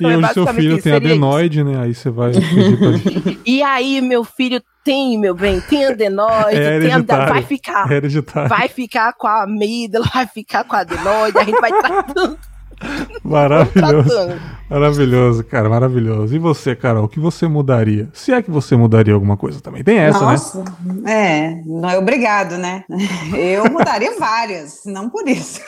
E 0.00 0.04
Então, 0.04 0.10
é 0.10 0.16
hoje 0.16 0.32
seu 0.34 0.46
filho 0.48 0.82
tem 0.82 0.92
adenoide, 0.92 1.62
né? 1.64 1.80
Aí 1.82 1.94
você 1.94 2.10
vai 2.10 2.32
pedir 2.32 2.78
pra. 2.78 3.34
E 3.46 3.62
aí 3.62 4.00
meu 4.00 4.24
filho 4.24 4.60
tem, 4.84 5.18
meu 5.18 5.34
bem, 5.34 5.60
tem 5.60 5.86
adenoide, 5.86 6.56
É 6.56 6.78
tem 6.80 6.88
hereditário. 6.90 7.32
vai 7.32 7.42
ficar. 7.42 7.90
É 7.92 7.96
hereditário. 7.96 8.48
Vai 8.48 8.68
ficar 8.68 9.12
com 9.14 9.26
a 9.26 9.42
amígdala, 9.44 10.06
vai 10.12 10.26
ficar 10.26 10.64
com 10.64 10.76
a 10.76 10.80
adenoide, 10.80 11.38
a 11.38 11.44
gente 11.44 11.60
vai 11.60 11.70
tratando, 11.72 12.38
Maravilhoso. 13.24 14.08
tratando. 14.08 14.40
Maravilhoso, 14.68 15.44
cara, 15.44 15.68
maravilhoso. 15.68 16.34
E 16.34 16.38
você, 16.38 16.74
Carol, 16.74 17.04
o 17.04 17.08
que 17.08 17.20
você 17.20 17.46
mudaria? 17.46 18.08
Se 18.12 18.32
é 18.32 18.42
que 18.42 18.50
você 18.50 18.74
mudaria 18.76 19.14
alguma 19.14 19.36
coisa 19.36 19.60
também. 19.60 19.84
Tem 19.84 19.98
essa, 19.98 20.18
né? 20.20 20.24
Nossa, 20.26 20.64
é, 21.06 21.60
não 21.64 21.88
é 21.88 21.96
obrigado, 21.98 22.56
né? 22.58 22.82
Eu 23.34 23.70
mudaria 23.70 24.18
várias, 24.18 24.80
não 24.86 25.08
por 25.08 25.28
isso. 25.28 25.60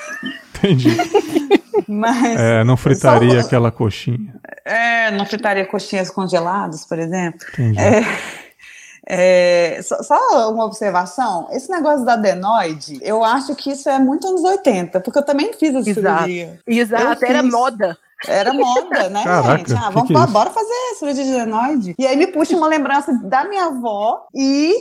Entendi. 0.59 0.97
Mas 1.89 2.41
É, 2.41 2.65
não 2.65 2.77
fritaria 2.77 3.41
Só- 3.41 3.47
aquela 3.47 3.71
coxinha. 3.71 4.35
é, 4.65 5.11
não 5.13 5.25
fritaria 5.27 5.65
coxinhas 5.67 6.11
congeladas, 6.11 6.85
por 6.85 6.99
exemplo. 6.99 7.41
Entendi. 7.53 7.79
É, 9.09 9.81
só, 9.83 10.03
só 10.03 10.51
uma 10.53 10.65
observação: 10.65 11.47
esse 11.53 11.71
negócio 11.71 12.05
da 12.05 12.15
adenoide, 12.15 12.99
eu 13.03 13.23
acho 13.23 13.55
que 13.55 13.71
isso 13.71 13.89
é 13.89 13.99
muito 13.99 14.27
anos 14.27 14.43
80, 14.43 15.01
porque 15.01 15.19
eu 15.19 15.25
também 15.25 15.53
fiz 15.53 15.75
essa 15.75 15.89
Exato. 15.89 16.25
cirurgia. 16.25 16.61
Exato, 16.67 17.25
Eu 17.25 17.31
era 17.31 17.43
fiz. 17.43 17.53
moda. 17.53 17.99
Era 18.27 18.53
moda, 18.55 19.11
né, 19.11 19.23
Caraca, 19.23 19.59
gente? 19.59 19.75
Ah, 19.75 19.89
que 19.89 19.93
vamos 19.93 20.07
que 20.09 20.13
é 20.13 20.17
pra- 20.17 20.25
isso? 20.25 20.33
bora 20.33 20.51
fazer 20.51 20.73
cirurgia 20.99 21.25
de 21.25 21.39
adenoide. 21.39 21.95
E 21.99 22.07
aí 22.07 22.17
me 22.17 22.27
puxa 22.29 22.57
uma 22.57 22.67
lembrança 22.67 23.13
da 23.23 23.45
minha 23.45 23.67
avó 23.67 24.27
e 24.35 24.75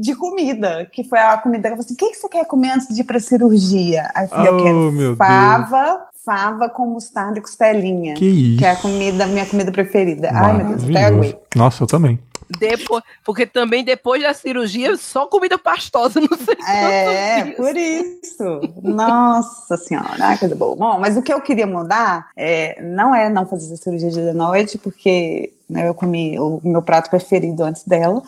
de 0.00 0.14
comida, 0.14 0.88
que 0.92 1.02
foi 1.04 1.18
a 1.18 1.36
comida 1.38 1.68
que 1.68 1.72
eu 1.74 1.76
falei 1.76 1.84
assim: 1.84 1.94
o 1.94 1.96
que, 1.96 2.10
que 2.10 2.16
você 2.16 2.28
quer 2.28 2.44
comer 2.46 2.70
antes 2.70 2.94
de 2.94 3.00
ir 3.00 3.04
pra 3.04 3.18
cirurgia? 3.20 4.10
Aí 4.14 4.24
eu 4.24 4.28
falei, 4.28 4.50
Oh, 4.50 4.54
eu 4.56 4.62
quero 4.64 4.90
Deus. 4.92 5.18
fava, 5.18 6.00
fava 6.24 6.68
com 6.68 6.86
mostarda 6.86 7.38
e 7.38 7.42
costelinha. 7.42 8.14
Que 8.14 8.26
isso. 8.26 8.58
Que 8.58 8.64
é 8.64 8.70
a 8.70 8.76
comida, 8.76 9.26
minha 9.26 9.46
comida 9.46 9.72
preferida. 9.72 10.30
Ai, 10.32 10.56
meu 10.56 10.66
Deus, 10.76 10.84
até 10.84 11.04
aguei. 11.04 11.38
Nossa, 11.56 11.82
eu 11.82 11.86
também. 11.86 12.18
Depois, 12.58 13.04
porque 13.24 13.46
também 13.46 13.84
depois 13.84 14.20
da 14.22 14.34
cirurgia, 14.34 14.96
só 14.96 15.26
comida 15.26 15.56
pastosa, 15.56 16.20
não 16.20 16.36
sei 16.36 16.56
É, 16.68 17.42
dias. 17.44 17.56
por 17.56 17.76
isso. 17.76 18.60
Nossa 18.82 19.76
senhora, 19.76 20.16
ai, 20.18 20.36
coisa 20.36 20.56
boa. 20.56 20.74
Bom, 20.74 20.98
mas 20.98 21.16
o 21.16 21.22
que 21.22 21.32
eu 21.32 21.40
queria 21.40 21.66
mudar 21.66 22.28
é, 22.36 22.82
não 22.82 23.14
é 23.14 23.28
não 23.28 23.46
fazer 23.46 23.72
essa 23.72 23.84
cirurgia 23.84 24.10
de 24.10 24.20
adenoide, 24.20 24.78
porque 24.78 25.52
né, 25.70 25.88
eu 25.88 25.94
comi 25.94 26.38
o 26.38 26.60
meu 26.62 26.82
prato 26.82 27.08
preferido 27.08 27.62
antes 27.62 27.84
dela. 27.84 28.22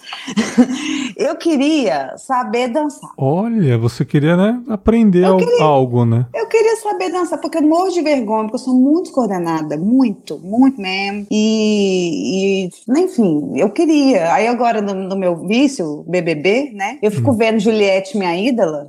eu 1.16 1.36
queria 1.36 2.16
saber 2.16 2.68
dançar. 2.68 3.10
Olha, 3.16 3.76
você 3.76 4.04
queria, 4.04 4.36
né, 4.36 4.62
aprender 4.68 5.24
queria. 5.36 5.64
algo, 5.64 6.04
né? 6.04 6.26
Eu 6.34 6.46
queria 6.46 6.76
saber 6.76 7.10
dançar, 7.10 7.40
porque 7.40 7.58
eu 7.58 7.62
morro 7.62 7.90
de 7.90 8.00
vergonha, 8.00 8.44
porque 8.44 8.56
eu 8.56 8.64
sou 8.64 8.74
muito 8.74 9.10
coordenada, 9.10 9.76
muito, 9.76 10.38
muito 10.38 10.80
mesmo. 10.80 11.26
E, 11.30 12.68
e, 12.68 13.00
enfim, 13.00 13.52
eu 13.56 13.70
queria. 13.70 14.32
Aí 14.32 14.46
agora, 14.46 14.80
no, 14.80 14.94
no 14.94 15.16
meu 15.16 15.36
vício, 15.36 16.04
BBB, 16.06 16.70
né? 16.74 16.98
Eu 17.02 17.10
fico 17.10 17.32
vendo 17.32 17.58
Juliette, 17.58 18.16
minha 18.16 18.36
ídola, 18.36 18.88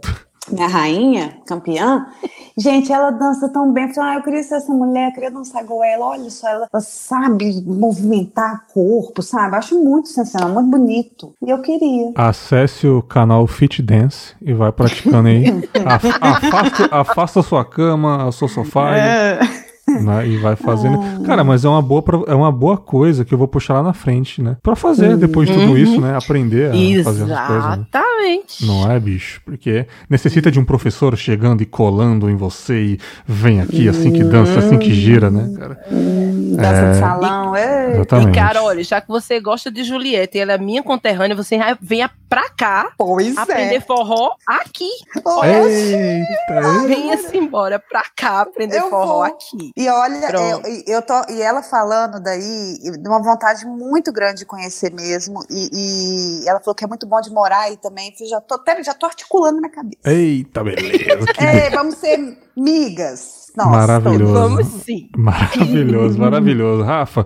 minha 0.52 0.68
rainha, 0.68 1.38
campeã. 1.48 2.06
Gente, 2.58 2.92
ela 2.92 3.10
dança 3.12 3.50
tão 3.50 3.72
bem. 3.72 3.88
Eu 3.88 3.94
falei, 3.94 4.12
ah, 4.12 4.16
eu 4.16 4.24
queria 4.24 4.44
ser 4.44 4.56
essa 4.56 4.72
mulher, 4.74 5.08
eu 5.10 5.14
queria 5.14 5.32
dançar 5.32 5.64
igual 5.64 5.84
ela. 5.84 6.06
Olha 6.08 6.30
só, 6.30 6.48
ela, 6.48 6.68
ela 6.72 6.82
sabe 6.82 7.64
movimentar 7.66 8.66
o 8.70 8.74
corpo, 8.74 9.22
sabe? 9.22 9.56
Acho 9.56 9.82
muito 9.84 10.10
sensacional, 10.10 10.50
muito 10.54 10.70
bonito. 10.70 11.34
E 11.42 11.50
eu 11.50 11.62
queria. 11.62 12.12
Acesse 12.16 12.88
o 12.88 13.02
canal 13.02 13.48
Fit 13.48 13.82
Dance 13.82 14.36
e 14.42 14.54
vai 14.54 14.72
praticando 14.72 15.28
aí. 15.30 15.46
Af- 15.86 16.18
afasta, 16.22 16.90
afasta 16.92 17.40
a 17.40 17.44
sua 17.44 17.66
cama, 17.66 18.26
o 18.28 18.32
seu 18.32 18.48
sofá. 18.48 18.92
e- 18.98 19.53
né? 20.04 20.28
E 20.28 20.38
vai 20.38 20.56
fazendo. 20.56 21.00
Ah. 21.02 21.26
Cara, 21.26 21.44
mas 21.44 21.66
é 21.66 21.70
uma, 21.70 21.82
boa, 21.82 22.04
é 22.28 22.34
uma 22.34 22.52
boa 22.52 22.78
coisa 22.78 23.26
que 23.26 23.34
eu 23.34 23.38
vou 23.38 23.48
puxar 23.48 23.76
lá 23.76 23.84
na 23.84 23.94
frente, 23.94 24.42
né? 24.42 24.58
Pra 24.64 24.76
fazer 24.76 25.18
depois 25.18 25.48
de 25.48 25.54
tudo 25.54 25.72
uhum. 25.72 25.78
isso, 25.78 26.00
né? 26.00 26.18
Aprender 26.18 26.72
a 26.72 26.76
Exatamente. 26.76 27.04
fazer 27.04 27.34
as 27.34 27.48
coisas. 27.48 27.66
Né? 27.66 27.74
Exatamente. 27.74 28.66
Não 28.66 28.92
é, 28.92 29.00
bicho? 29.00 29.42
Porque 29.44 29.86
necessita 30.10 30.50
de 30.50 30.60
um 30.60 30.66
professor 30.66 31.16
chegando 31.18 31.62
e 31.62 31.66
colando 31.66 32.30
em 32.30 32.36
você 32.36 32.82
e 32.82 33.00
vem 33.26 33.62
aqui 33.62 33.90
assim 33.90 34.12
que 34.12 34.24
dança, 34.24 34.60
assim 34.60 34.78
que 34.78 34.94
gira, 34.94 35.30
né, 35.30 35.54
cara? 35.58 35.80
Dança 35.90 36.70
é... 36.70 36.92
de 36.92 37.00
salão, 37.00 37.56
é. 37.56 37.92
Exatamente. 37.96 38.30
E, 38.30 38.34
cara, 38.34 38.64
olha, 38.64 38.84
já 38.84 39.02
que 39.02 39.08
você 39.08 39.40
gosta 39.40 39.70
de 39.70 39.84
Julieta 39.84 40.38
e 40.38 40.42
ela 40.42 40.54
é 40.54 40.58
minha 40.58 40.82
conterrânea, 40.82 41.36
você 41.36 41.58
venha 41.82 42.10
pra 42.30 42.50
cá 42.50 42.92
pois 42.98 43.38
aprender 43.38 43.76
é. 43.76 43.80
forró 43.80 44.32
aqui. 44.48 44.90
Eita, 45.16 46.88
Venha-se 46.88 47.38
embora 47.38 47.78
pra 47.78 48.04
cá 48.16 48.42
aprender 48.42 48.80
eu 48.80 48.90
forró 48.90 49.06
vou. 49.06 49.24
aqui. 49.24 49.73
E 49.76 49.90
olha, 49.90 50.30
eu, 50.32 50.62
eu, 50.86 51.02
tô, 51.02 51.14
e 51.32 51.42
ela 51.42 51.64
falando 51.64 52.20
daí, 52.20 52.78
de 52.80 53.08
uma 53.08 53.22
vontade 53.24 53.66
muito 53.66 54.14
grande 54.14 54.40
de 54.40 54.46
conhecer 54.46 54.94
mesmo. 54.94 55.44
E, 55.50 56.44
e, 56.44 56.48
ela 56.48 56.60
falou 56.60 56.76
que 56.76 56.86
é 56.86 56.88
muito 56.88 57.08
bom 57.08 57.20
de 57.20 57.32
morar 57.32 57.62
aí 57.62 57.78
também. 57.78 58.14
Eu 58.20 58.28
já 58.28 58.40
tô, 58.40 58.62
já 58.84 58.94
tô 58.94 59.08
articulando 59.08 59.60
na 59.60 59.70
cabeça. 59.70 60.00
Eita, 60.06 60.64
beleza. 60.64 61.26
é, 61.40 61.72
vamos 61.72 61.96
ser 61.96 62.38
migas. 62.56 63.52
Nossa, 63.56 63.70
maravilhoso. 63.70 64.34
Vamos 64.34 64.68
sim. 64.84 65.10
Maravilhoso, 65.18 66.20
maravilhoso. 66.20 66.84
Rafa, 66.84 67.26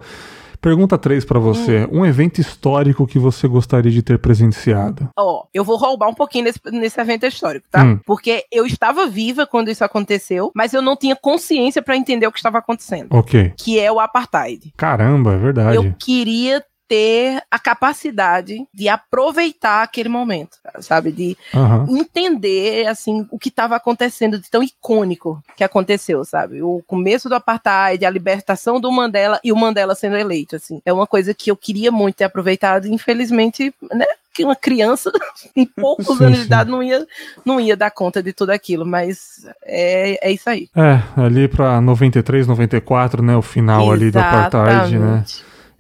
Pergunta 0.68 0.98
3 0.98 1.24
para 1.24 1.40
você. 1.40 1.86
Hum. 1.86 2.00
Um 2.00 2.06
evento 2.06 2.42
histórico 2.42 3.08
que 3.08 3.18
você 3.18 3.48
gostaria 3.48 3.90
de 3.90 4.02
ter 4.02 4.20
presenciado? 4.20 5.10
Ó, 5.16 5.44
oh, 5.44 5.48
eu 5.54 5.64
vou 5.64 5.78
roubar 5.78 6.10
um 6.10 6.14
pouquinho 6.14 6.44
nesse, 6.44 6.60
nesse 6.74 7.00
evento 7.00 7.26
histórico, 7.26 7.66
tá? 7.72 7.86
Hum. 7.86 7.98
Porque 8.06 8.44
eu 8.52 8.66
estava 8.66 9.08
viva 9.08 9.48
quando 9.48 9.70
isso 9.70 9.86
aconteceu, 9.86 10.52
mas 10.54 10.74
eu 10.74 10.82
não 10.82 10.98
tinha 10.98 11.16
consciência 11.16 11.82
para 11.82 11.96
entender 11.96 12.28
o 12.28 12.34
que 12.34 12.40
estava 12.40 12.58
acontecendo. 12.58 13.08
Ok. 13.12 13.54
Que 13.56 13.80
é 13.80 13.90
o 13.90 13.98
apartheid. 13.98 14.74
Caramba, 14.76 15.36
é 15.36 15.38
verdade. 15.38 15.78
Eu 15.78 15.96
queria 15.98 16.62
ter 16.88 17.42
a 17.52 17.60
capacidade 17.60 18.66
de 18.74 18.88
aproveitar 18.88 19.84
aquele 19.84 20.10
momento, 20.10 20.58
sabe? 20.80 21.12
De 21.12 21.38
uhum. 21.54 21.98
entender, 21.98 22.88
assim, 22.88 23.28
o 23.30 23.38
que 23.38 23.50
estava 23.50 23.76
acontecendo 23.76 24.40
de 24.40 24.50
tão 24.50 24.64
icônico 24.64 25.44
que 25.56 25.64
aconteceu, 25.64 26.24
sabe? 26.24 26.62
O 26.62 26.82
começo 26.88 27.28
do 27.28 27.36
apartheid, 27.36 28.06
a 28.06 28.10
libertação 28.10 28.80
do 28.80 28.92
Mandela 28.92 29.40
e 29.44 29.52
o 29.52 29.56
Mandela 29.56 29.96
sendo 29.96 30.16
eleito, 30.16 30.56
assim. 30.56 30.82
É 30.86 30.94
uma 30.94 31.06
coisa 31.06 31.34
que 31.34 31.52
eu 31.52 31.58
queria 31.58 31.92
muito 31.92 32.16
ter 32.16 32.24
aproveitado 32.24 32.88
infelizmente, 32.88 33.74
né? 33.94 34.06
Que 34.34 34.44
uma 34.44 34.56
criança 34.56 35.12
em 35.56 35.66
poucos 35.66 36.18
sim, 36.18 36.26
anos 36.26 36.40
de 36.40 36.46
idade 36.46 36.70
não 36.70 36.82
ia, 36.82 37.06
não 37.44 37.60
ia 37.60 37.76
dar 37.76 37.92
conta 37.92 38.22
de 38.22 38.32
tudo 38.32 38.52
aquilo, 38.52 38.86
mas 38.86 39.46
é, 39.64 40.30
é 40.30 40.32
isso 40.32 40.50
aí. 40.50 40.70
É, 40.76 41.02
ali 41.22 41.48
para 41.48 41.82
93, 41.82 42.48
94, 42.48 43.22
né? 43.22 43.36
O 43.36 43.42
final 43.42 43.82
Exatamente. 43.82 44.04
ali 44.04 44.12
do 44.12 44.20
apartheid, 44.20 45.00
né? 45.00 45.24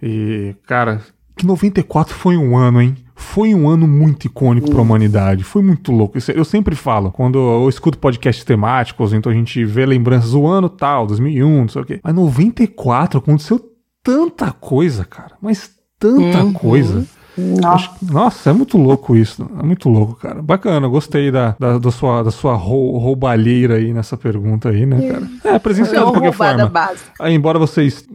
E, 0.01 0.55
cara, 0.65 1.01
que 1.35 1.45
94 1.45 2.13
foi 2.13 2.35
um 2.35 2.57
ano, 2.57 2.81
hein? 2.81 2.95
Foi 3.15 3.53
um 3.53 3.67
ano 3.67 3.87
muito 3.87 4.25
icônico 4.25 4.69
para 4.69 4.79
a 4.79 4.81
humanidade. 4.81 5.43
Foi 5.43 5.61
muito 5.61 5.91
louco. 5.91 6.17
Eu 6.35 6.45
sempre 6.45 6.75
falo, 6.75 7.11
quando 7.11 7.39
eu 7.39 7.67
escuto 7.67 7.97
podcasts 7.97 8.45
temáticos, 8.45 9.11
então 9.11 9.31
a 9.31 9.35
gente 9.35 9.63
vê 9.65 9.85
lembranças 9.85 10.31
do 10.31 10.45
ano 10.45 10.69
tal, 10.69 11.07
2001, 11.07 11.61
não 11.61 11.67
sei 11.67 11.81
o 11.81 11.85
quê. 11.85 11.99
Mas 12.03 12.13
94 12.13 13.19
aconteceu 13.19 13.59
tanta 14.03 14.51
coisa, 14.51 15.03
cara. 15.03 15.35
Mas 15.41 15.71
tanta 15.99 16.43
uhum. 16.43 16.53
coisa. 16.53 17.05
Nossa. 17.37 17.89
Nossa, 18.01 18.49
é 18.49 18.53
muito 18.53 18.77
louco 18.77 19.15
isso. 19.15 19.47
É 19.59 19.63
muito 19.63 19.89
louco, 19.89 20.15
cara. 20.15 20.41
Bacana, 20.41 20.87
gostei 20.87 21.31
da, 21.31 21.55
da, 21.59 21.77
da 21.77 21.91
sua, 21.91 22.23
da 22.23 22.31
sua 22.31 22.55
roubalheira 22.55 23.75
aí 23.75 23.93
nessa 23.93 24.17
pergunta 24.17 24.69
aí, 24.69 24.85
né, 24.85 25.11
cara? 25.11 25.55
É, 25.55 25.59
presencial 25.59 26.07
de 26.07 26.11
qualquer 26.13 26.33
forma. 26.33 26.71
Aí, 27.19 27.33
embora 27.33 27.59
vocês 27.59 28.07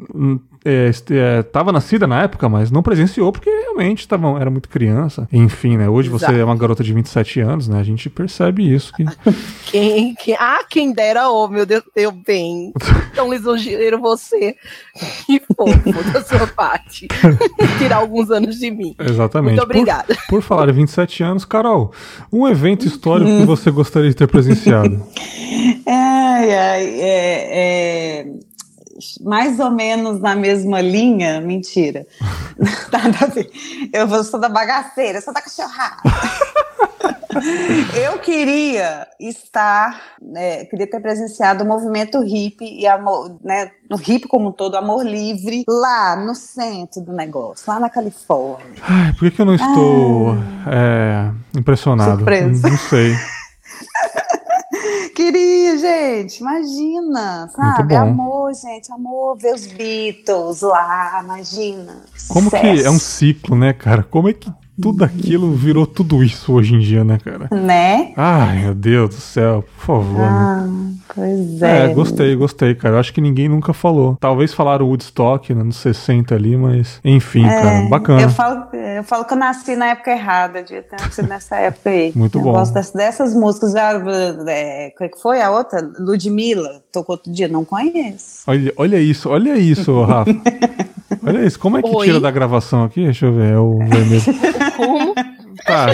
estava 0.64 1.70
é, 1.70 1.70
é, 1.70 1.72
nascida 1.72 2.06
na 2.06 2.22
época, 2.22 2.48
mas 2.48 2.70
não 2.70 2.82
presenciou 2.82 3.32
porque 3.32 3.50
realmente 3.50 4.06
tava, 4.06 4.38
era 4.40 4.50
muito 4.50 4.68
criança. 4.68 5.28
Enfim, 5.32 5.76
né? 5.76 5.88
Hoje 5.88 6.08
Exato. 6.08 6.32
você 6.32 6.40
é 6.40 6.44
uma 6.44 6.56
garota 6.56 6.84
de 6.84 6.92
27 6.92 7.40
anos, 7.40 7.68
né? 7.68 7.80
A 7.80 7.82
gente 7.82 8.08
percebe 8.08 8.72
isso. 8.72 8.92
Que... 8.92 9.04
Quem, 9.72 10.14
quem, 10.16 10.36
ah, 10.38 10.62
quem 10.68 10.92
dera, 10.92 11.30
oh, 11.30 11.48
meu 11.48 11.64
Deus, 11.64 11.82
eu 11.96 12.12
bem. 12.12 12.72
Tão 13.14 13.32
lisonjeiro 13.32 13.98
você. 13.98 14.54
Que 15.26 15.40
fofo 15.40 16.12
da 16.12 16.22
sua 16.22 16.46
parte. 16.46 17.08
Tirar 17.78 17.96
alguns 17.96 18.30
anos 18.30 18.58
de 18.58 18.70
mim. 18.70 18.94
Exatamente. 18.98 19.56
Muito 19.56 19.64
obrigada. 19.64 20.14
Por, 20.14 20.26
por 20.28 20.42
falar 20.42 20.68
em 20.68 20.72
27 20.72 21.22
anos, 21.22 21.44
Carol, 21.46 21.92
um 22.30 22.46
evento 22.46 22.86
histórico 22.86 23.30
que 23.30 23.46
você 23.46 23.70
gostaria 23.70 24.10
de 24.10 24.16
ter 24.16 24.28
presenciado? 24.28 25.02
Ai, 25.86 26.54
ai, 26.54 27.00
é, 27.00 28.20
é 28.20 28.51
mais 29.20 29.58
ou 29.60 29.70
menos 29.70 30.20
na 30.20 30.34
mesma 30.34 30.80
linha, 30.80 31.40
mentira. 31.40 32.06
Nada 32.92 33.24
a 33.24 33.26
ver. 33.26 33.50
Eu 33.92 34.24
sou 34.24 34.40
da 34.40 34.48
bagaceira, 34.48 35.20
sou 35.20 35.32
da 35.32 35.40
cachorrada. 35.40 35.96
eu 37.94 38.18
queria 38.18 39.06
estar, 39.18 40.00
né, 40.20 40.64
queria 40.66 40.86
ter 40.86 41.00
presenciado 41.00 41.64
o 41.64 41.66
movimento 41.66 42.20
hippie 42.20 42.80
e 42.80 42.86
amor, 42.86 43.36
né, 43.42 43.70
no 43.88 43.96
hippie 43.96 44.28
como 44.28 44.50
um 44.50 44.52
todo, 44.52 44.76
amor 44.76 45.04
livre, 45.04 45.64
lá 45.68 46.16
no 46.16 46.34
centro 46.34 47.00
do 47.00 47.12
negócio, 47.12 47.64
lá 47.66 47.80
na 47.80 47.88
Califórnia. 47.88 48.82
Ai, 48.82 49.12
por 49.12 49.20
que, 49.20 49.30
que 49.30 49.42
eu 49.42 49.46
não 49.46 49.54
estou 49.54 50.32
ah, 50.66 51.32
é, 51.54 51.58
impressionado? 51.58 52.16
Surpresa. 52.16 52.68
Não 52.68 52.78
sei. 52.78 53.14
Queria, 55.22 55.78
gente, 55.78 56.40
imagina, 56.40 57.48
sabe? 57.54 57.94
Amor, 57.94 58.52
gente, 58.54 58.90
amor, 58.90 59.38
ver 59.38 59.54
os 59.54 59.68
Beatles 59.68 60.62
lá, 60.62 61.20
imagina. 61.22 62.02
Como 62.26 62.50
Sucesso. 62.50 62.82
que 62.82 62.86
é 62.86 62.90
um 62.90 62.98
ciclo, 62.98 63.54
né, 63.54 63.72
cara? 63.72 64.02
Como 64.02 64.28
é 64.28 64.32
que 64.32 64.52
tudo 64.80 65.04
aquilo 65.04 65.52
virou 65.52 65.86
tudo 65.86 66.22
isso 66.22 66.52
hoje 66.52 66.74
em 66.74 66.80
dia, 66.80 67.04
né, 67.04 67.18
cara? 67.22 67.48
Né? 67.50 68.12
Ai, 68.16 68.60
meu 68.60 68.74
Deus 68.74 69.10
do 69.10 69.20
céu, 69.20 69.62
por 69.62 69.84
favor. 69.84 70.18
Né? 70.18 70.26
Ah, 70.26 70.66
né? 70.66 70.94
pois 71.14 71.62
é. 71.62 71.84
É, 71.84 71.94
gostei, 71.94 72.34
gostei, 72.34 72.74
cara. 72.74 72.94
Eu 72.94 73.00
acho 73.00 73.12
que 73.12 73.20
ninguém 73.20 73.48
nunca 73.48 73.72
falou. 73.72 74.16
Talvez 74.18 74.54
falaram 74.54 74.86
Woodstock, 74.86 75.52
né, 75.54 75.62
nos 75.62 75.76
60 75.76 76.34
ali, 76.34 76.56
mas 76.56 77.00
enfim, 77.04 77.44
é, 77.44 77.62
cara, 77.62 77.88
bacana. 77.88 78.22
Eu 78.22 78.30
falo, 78.30 78.66
eu 78.74 79.04
falo 79.04 79.24
que 79.24 79.34
eu 79.34 79.38
nasci 79.38 79.76
na 79.76 79.86
época 79.88 80.10
errada, 80.10 80.62
devia 80.62 80.82
ter 80.82 80.96
nascido 81.00 81.28
nessa 81.28 81.56
época 81.56 81.90
aí. 81.90 82.12
Muito 82.16 82.38
eu 82.38 82.42
bom. 82.42 82.52
gosto 82.52 82.72
dessas, 82.72 82.92
dessas 82.92 83.34
músicas. 83.34 83.72
Já, 83.72 83.92
é, 84.48 84.90
qual 84.96 85.06
é 85.06 85.08
que 85.08 85.20
foi 85.20 85.40
a 85.42 85.50
outra? 85.50 85.80
Ludmilla, 85.98 86.81
tocou 86.92 87.14
outro 87.14 87.32
dia, 87.32 87.48
não 87.48 87.64
conheço. 87.64 88.42
Olha, 88.46 88.72
olha 88.76 89.00
isso, 89.00 89.28
olha 89.28 89.56
isso, 89.56 90.00
Rafa. 90.04 90.30
Olha 91.24 91.44
isso, 91.46 91.58
como 91.58 91.78
é 91.78 91.82
que 91.82 91.88
Oi? 91.88 92.06
tira 92.06 92.20
da 92.20 92.30
gravação 92.30 92.84
aqui? 92.84 93.04
Deixa 93.04 93.26
eu 93.26 93.32
ver, 93.32 93.52
é 93.54 93.58
o 93.58 93.78
vermelho. 93.78 94.22
Como? 94.76 95.14
Tá, 95.64 95.86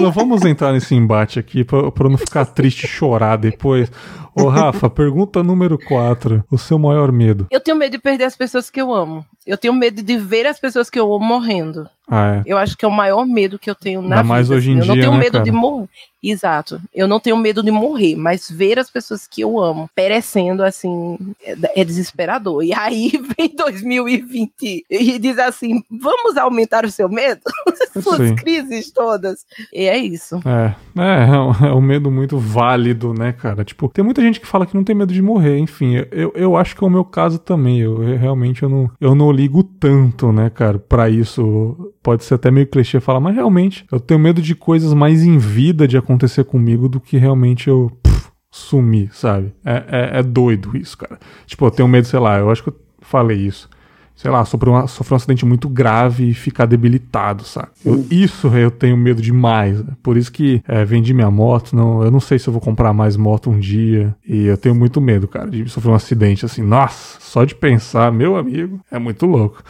não 0.00 0.10
vamos 0.10 0.44
entrar 0.44 0.72
nesse 0.72 0.94
embate 0.94 1.38
aqui 1.38 1.62
pra, 1.62 1.90
pra 1.92 2.08
não 2.08 2.16
ficar 2.16 2.46
triste 2.46 2.84
e 2.84 2.88
chorar 2.88 3.36
depois. 3.36 3.90
Ô, 4.34 4.48
Rafa, 4.48 4.90
pergunta 4.90 5.42
número 5.42 5.78
4. 5.78 6.44
O 6.50 6.58
seu 6.58 6.78
maior 6.78 7.12
medo? 7.12 7.46
Eu 7.50 7.60
tenho 7.60 7.76
medo 7.76 7.92
de 7.92 7.98
perder 7.98 8.24
as 8.24 8.36
pessoas 8.36 8.68
que 8.68 8.80
eu 8.80 8.92
amo. 8.92 9.24
Eu 9.46 9.58
tenho 9.58 9.74
medo 9.74 10.02
de 10.02 10.16
ver 10.16 10.46
as 10.46 10.58
pessoas 10.58 10.88
que 10.88 10.98
eu 10.98 11.14
amo 11.14 11.24
morrendo. 11.24 11.88
Ah, 12.06 12.36
é. 12.36 12.42
Eu 12.44 12.58
acho 12.58 12.76
que 12.76 12.84
é 12.84 12.88
o 12.88 12.90
maior 12.90 13.24
medo 13.26 13.58
que 13.58 13.70
eu 13.70 13.74
tenho 13.74 14.00
na 14.02 14.16
Ainda 14.16 14.22
vida. 14.22 14.28
mais 14.28 14.50
hoje 14.50 14.70
em 14.70 14.78
assim. 14.78 14.92
dia, 14.92 14.92
Eu 14.92 14.96
não 14.96 15.02
tenho 15.02 15.12
né, 15.12 15.18
medo 15.18 15.32
cara? 15.32 15.44
de 15.44 15.52
morrer. 15.52 15.88
Exato. 16.22 16.80
Eu 16.94 17.06
não 17.06 17.20
tenho 17.20 17.36
medo 17.36 17.62
de 17.62 17.70
morrer, 17.70 18.16
mas 18.16 18.50
ver 18.50 18.78
as 18.78 18.90
pessoas 18.90 19.26
que 19.26 19.42
eu 19.42 19.60
amo 19.60 19.90
perecendo, 19.94 20.62
assim, 20.62 21.18
é, 21.42 21.82
é 21.82 21.84
desesperador. 21.84 22.62
E 22.62 22.72
aí 22.72 23.12
vem 23.36 23.54
2020 23.54 24.86
e 24.88 25.18
diz 25.18 25.38
assim: 25.38 25.82
vamos 25.90 26.36
aumentar 26.36 26.84
o 26.84 26.90
seu 26.90 27.08
medo? 27.08 27.42
Suas 28.02 28.32
crises 28.32 28.90
todas. 28.90 29.44
E 29.72 29.84
é 29.84 29.98
isso. 29.98 30.40
É, 30.46 30.74
é, 30.98 31.24
é 31.24 31.38
um, 31.38 31.66
é 31.66 31.74
um 31.74 31.80
medo 31.80 32.10
muito 32.10 32.38
válido, 32.38 33.12
né, 33.12 33.32
cara? 33.32 33.64
Tipo, 33.64 33.88
tem 33.88 34.04
muita 34.04 34.22
gente 34.24 34.40
que 34.40 34.46
fala 34.46 34.66
que 34.66 34.74
não 34.74 34.84
tem 34.84 34.94
medo 34.94 35.12
de 35.12 35.22
morrer. 35.22 35.58
Enfim, 35.58 35.94
eu, 36.10 36.32
eu 36.34 36.56
acho 36.56 36.76
que 36.76 36.82
é 36.82 36.86
o 36.86 36.90
meu 36.90 37.04
caso 37.04 37.38
também. 37.38 37.80
Eu, 37.80 38.02
eu 38.02 38.18
realmente 38.18 38.62
eu 38.62 38.68
não, 38.68 38.90
eu 39.00 39.14
não 39.14 39.30
ligo 39.30 39.62
tanto, 39.62 40.32
né, 40.32 40.50
cara, 40.50 40.78
pra 40.78 41.08
isso. 41.08 41.92
Pode 42.02 42.24
ser 42.24 42.34
até 42.34 42.50
meio 42.50 42.66
clichê 42.66 43.00
falar, 43.00 43.20
mas 43.20 43.34
realmente 43.34 43.86
eu 43.90 44.00
tenho 44.00 44.20
medo 44.20 44.42
de 44.42 44.54
coisas 44.54 44.92
mais 44.92 45.22
em 45.24 45.38
vida 45.38 45.88
de 45.88 45.96
acontecer 45.96 46.44
comigo 46.44 46.88
do 46.88 47.00
que 47.00 47.16
realmente 47.16 47.68
eu 47.68 47.90
pff, 48.02 48.28
sumir, 48.50 49.10
sabe? 49.12 49.52
É, 49.64 49.84
é, 49.88 50.18
é, 50.18 50.22
doido 50.22 50.76
isso, 50.76 50.96
cara. 50.98 51.18
Tipo, 51.46 51.66
eu 51.66 51.70
tenho 51.70 51.88
medo, 51.88 52.06
sei 52.06 52.20
lá, 52.20 52.38
eu 52.38 52.50
acho 52.50 52.62
que 52.62 52.68
eu 52.68 52.76
falei 53.00 53.38
isso. 53.38 53.68
Sei 54.16 54.30
lá, 54.30 54.44
sofrer, 54.44 54.70
uma, 54.70 54.86
sofrer 54.86 55.14
um 55.14 55.16
acidente 55.16 55.44
muito 55.44 55.68
grave 55.68 56.30
e 56.30 56.34
ficar 56.34 56.66
debilitado, 56.66 57.44
sabe? 57.44 57.68
Eu, 57.84 58.06
isso 58.10 58.48
eu 58.48 58.70
tenho 58.70 58.96
medo 58.96 59.20
demais. 59.20 59.84
Né? 59.84 59.92
Por 60.02 60.16
isso 60.16 60.30
que 60.30 60.62
é, 60.68 60.84
vendi 60.84 61.12
minha 61.12 61.30
moto. 61.30 61.74
Não, 61.74 62.02
eu 62.02 62.10
não 62.10 62.20
sei 62.20 62.38
se 62.38 62.48
eu 62.48 62.52
vou 62.52 62.60
comprar 62.60 62.92
mais 62.92 63.16
moto 63.16 63.50
um 63.50 63.58
dia. 63.58 64.14
E 64.26 64.46
eu 64.46 64.56
tenho 64.56 64.74
muito 64.74 65.00
medo, 65.00 65.26
cara, 65.26 65.50
de 65.50 65.68
sofrer 65.68 65.90
um 65.90 65.94
acidente 65.94 66.44
assim. 66.44 66.62
Nossa, 66.62 67.18
só 67.20 67.44
de 67.44 67.54
pensar, 67.54 68.12
meu 68.12 68.36
amigo, 68.36 68.80
é 68.90 68.98
muito 68.98 69.26
louco. 69.26 69.62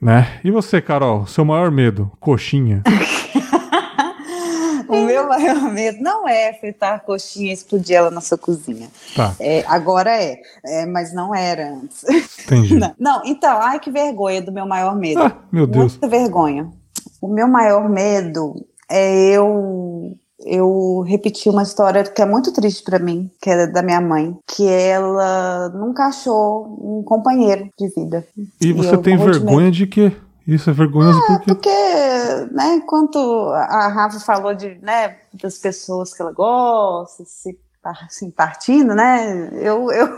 Né? 0.00 0.26
E 0.44 0.50
você, 0.50 0.80
Carol, 0.80 1.26
seu 1.26 1.44
maior 1.44 1.70
medo? 1.70 2.10
Coxinha. 2.20 2.82
o 4.90 5.04
meu 5.04 5.28
maior 5.28 5.72
medo 5.72 6.02
não 6.02 6.28
é 6.28 6.52
fritar 6.54 6.94
a 6.94 6.98
coxinha 6.98 7.50
e 7.50 7.54
explodir 7.54 7.96
ela 7.96 8.10
na 8.10 8.20
sua 8.20 8.36
cozinha. 8.36 8.88
Tá. 9.14 9.34
É, 9.38 9.64
agora 9.66 10.10
é, 10.10 10.40
é, 10.64 10.86
mas 10.86 11.14
não 11.14 11.34
era 11.34 11.74
antes. 11.74 12.04
Entendi. 12.44 12.74
Não, 12.80 12.94
não, 12.98 13.22
então, 13.24 13.58
ai 13.60 13.78
que 13.78 13.90
vergonha 13.90 14.40
do 14.40 14.52
meu 14.52 14.66
maior 14.66 14.96
medo. 14.96 15.22
Ah, 15.22 15.36
meu 15.52 15.66
Deus. 15.66 15.92
Muita 15.92 16.08
vergonha. 16.08 16.68
O 17.20 17.28
meu 17.28 17.46
maior 17.46 17.88
medo 17.88 18.54
é 18.90 19.30
eu 19.30 20.16
eu 20.44 21.04
repeti 21.06 21.48
uma 21.50 21.62
história 21.62 22.02
que 22.04 22.22
é 22.22 22.24
muito 22.24 22.52
triste 22.52 22.82
para 22.82 22.98
mim, 22.98 23.30
que 23.40 23.50
é 23.50 23.66
da 23.66 23.82
minha 23.82 24.00
mãe, 24.00 24.34
que 24.46 24.66
ela 24.66 25.68
nunca 25.70 26.06
achou 26.06 26.64
um 26.80 27.02
companheiro 27.02 27.68
de 27.78 27.88
vida. 27.88 28.26
E 28.60 28.72
você 28.72 28.96
tem 28.96 29.16
vergonha 29.16 29.70
de, 29.70 29.78
de 29.78 29.86
quê? 29.86 30.12
Isso 30.46 30.70
é 30.70 30.72
vergonhoso 30.72 31.20
ah, 31.28 31.40
porque, 31.46 31.68
né, 32.50 32.76
enquanto 32.76 33.18
a 33.50 33.88
Rafa 33.88 34.20
falou 34.20 34.54
de, 34.54 34.78
né, 34.82 35.18
das 35.34 35.58
pessoas 35.58 36.14
que 36.14 36.22
ela 36.22 36.32
gosta, 36.32 37.24
se 37.24 37.58
assim, 37.82 38.30
partindo, 38.30 38.94
né, 38.94 39.48
eu, 39.54 39.90
eu 39.90 40.08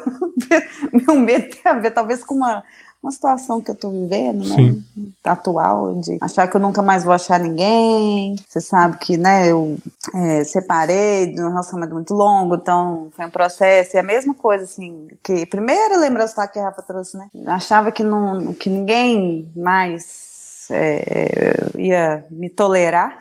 meu 0.93 1.19
medo 1.19 1.55
tem 1.55 1.71
a 1.71 1.79
ver 1.79 1.93
talvez 1.93 2.25
com 2.25 2.35
uma 2.35 2.63
uma 3.03 3.11
situação 3.11 3.61
que 3.61 3.71
eu 3.71 3.75
tô 3.75 3.91
vivendo, 3.91 4.49
né? 4.49 4.55
Sim. 4.55 4.85
Atual, 5.25 5.95
de 5.97 6.19
achar 6.21 6.47
que 6.47 6.57
eu 6.57 6.61
nunca 6.61 6.81
mais 6.83 7.03
vou 7.03 7.13
achar 7.13 7.41
ninguém. 7.41 8.37
Você 8.49 8.61
sabe 8.61 8.97
que, 8.99 9.17
né, 9.17 9.51
eu 9.51 9.77
é, 10.15 10.45
separei 10.45 11.35
de 11.35 11.43
um 11.43 11.49
relacionamento 11.49 11.95
muito 11.95 12.15
longo, 12.15 12.55
então 12.55 13.09
foi 13.17 13.27
um 13.27 13.31
processo. 13.31 13.97
E 13.97 13.99
a 13.99 14.03
mesma 14.05 14.35
coisa, 14.35 14.65
assim, 14.65 15.09
que 15.23 15.45
primeira 15.47 15.97
lembrança 15.97 16.47
que 16.47 16.59
a 16.59 16.65
Rafa 16.65 16.83
trouxe, 16.83 17.17
né? 17.17 17.29
Achava 17.47 17.91
que, 17.91 18.05
não, 18.05 18.55
que 18.55 18.71
ninguém 18.71 19.51
mais 19.57 20.69
é, 20.71 21.71
ia 21.77 22.25
me 22.31 22.49
tolerar. 22.49 23.19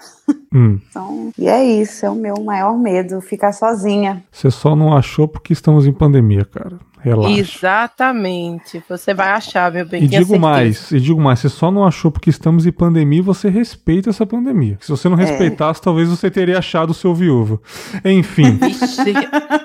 Hum. 0.54 0.80
Então, 0.92 1.32
e 1.38 1.48
é 1.48 1.64
isso, 1.64 2.06
é 2.06 2.10
o 2.10 2.16
meu 2.16 2.36
maior 2.44 2.78
medo, 2.78 3.22
ficar 3.22 3.54
sozinha. 3.54 4.24
Você 4.32 4.52
só 4.52 4.76
não 4.76 4.96
achou 4.96 5.28
porque 5.28 5.54
estamos 5.54 5.88
em 5.88 5.94
pandemia, 5.94 6.44
cara. 6.44 6.78
Relaxa. 7.04 7.40
Exatamente. 7.40 8.84
Você 8.88 9.14
vai 9.14 9.30
achar, 9.30 9.72
meu 9.72 9.86
bem. 9.86 10.04
E 10.04 10.08
digo 10.08 10.38
mais, 10.38 10.92
e 10.92 11.00
digo 11.00 11.20
mais, 11.20 11.40
você 11.40 11.50
só 11.50 11.72
não 11.72 11.86
achou 11.86 12.12
porque 12.12 12.30
estamos 12.30 12.66
em 12.66 12.72
pandemia 12.72 13.20
e 13.20 13.24
você 13.24 13.50
respeita 13.50 14.12
essa 14.12 14.26
pandemia. 14.26 14.78
Se 14.80 14.90
você 14.90 15.10
não 15.10 15.20
é. 15.20 15.26
respeitasse, 15.26 15.80
é. 15.80 15.84
talvez 15.84 16.10
você 16.10 16.30
teria 16.30 16.60
achado 16.60 16.92
o 16.92 16.94
seu 16.94 17.14
viúvo. 17.16 17.60
Enfim. 18.06 18.52
Vixe, 18.62 19.14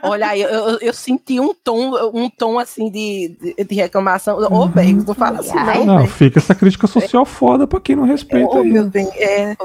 olha, 0.02 0.36
eu, 0.36 0.48
eu, 0.48 0.78
eu, 0.80 0.94
senti 0.94 1.38
um 1.38 1.52
tom, 1.52 1.92
um 2.14 2.30
tom 2.30 2.58
assim 2.58 2.90
de, 2.90 3.36
de, 3.40 3.64
de 3.64 3.74
reclamação. 3.74 4.38
Ô, 4.38 4.62
uhum. 4.62 4.68
bem, 4.68 4.94
não 4.94 5.14
fala 5.14 5.40
assim, 5.40 5.54
não. 5.54 5.84
Não, 5.84 6.06
fica 6.06 6.38
essa 6.38 6.54
crítica 6.54 6.86
social 6.86 7.26
foda 7.26 7.66
pra 7.66 7.80
quem 7.80 7.96
não 7.96 8.04
respeita. 8.04 8.48
Ô, 8.48 8.64
meu 8.64 8.88
bem, 8.88 9.08
é, 9.16 9.56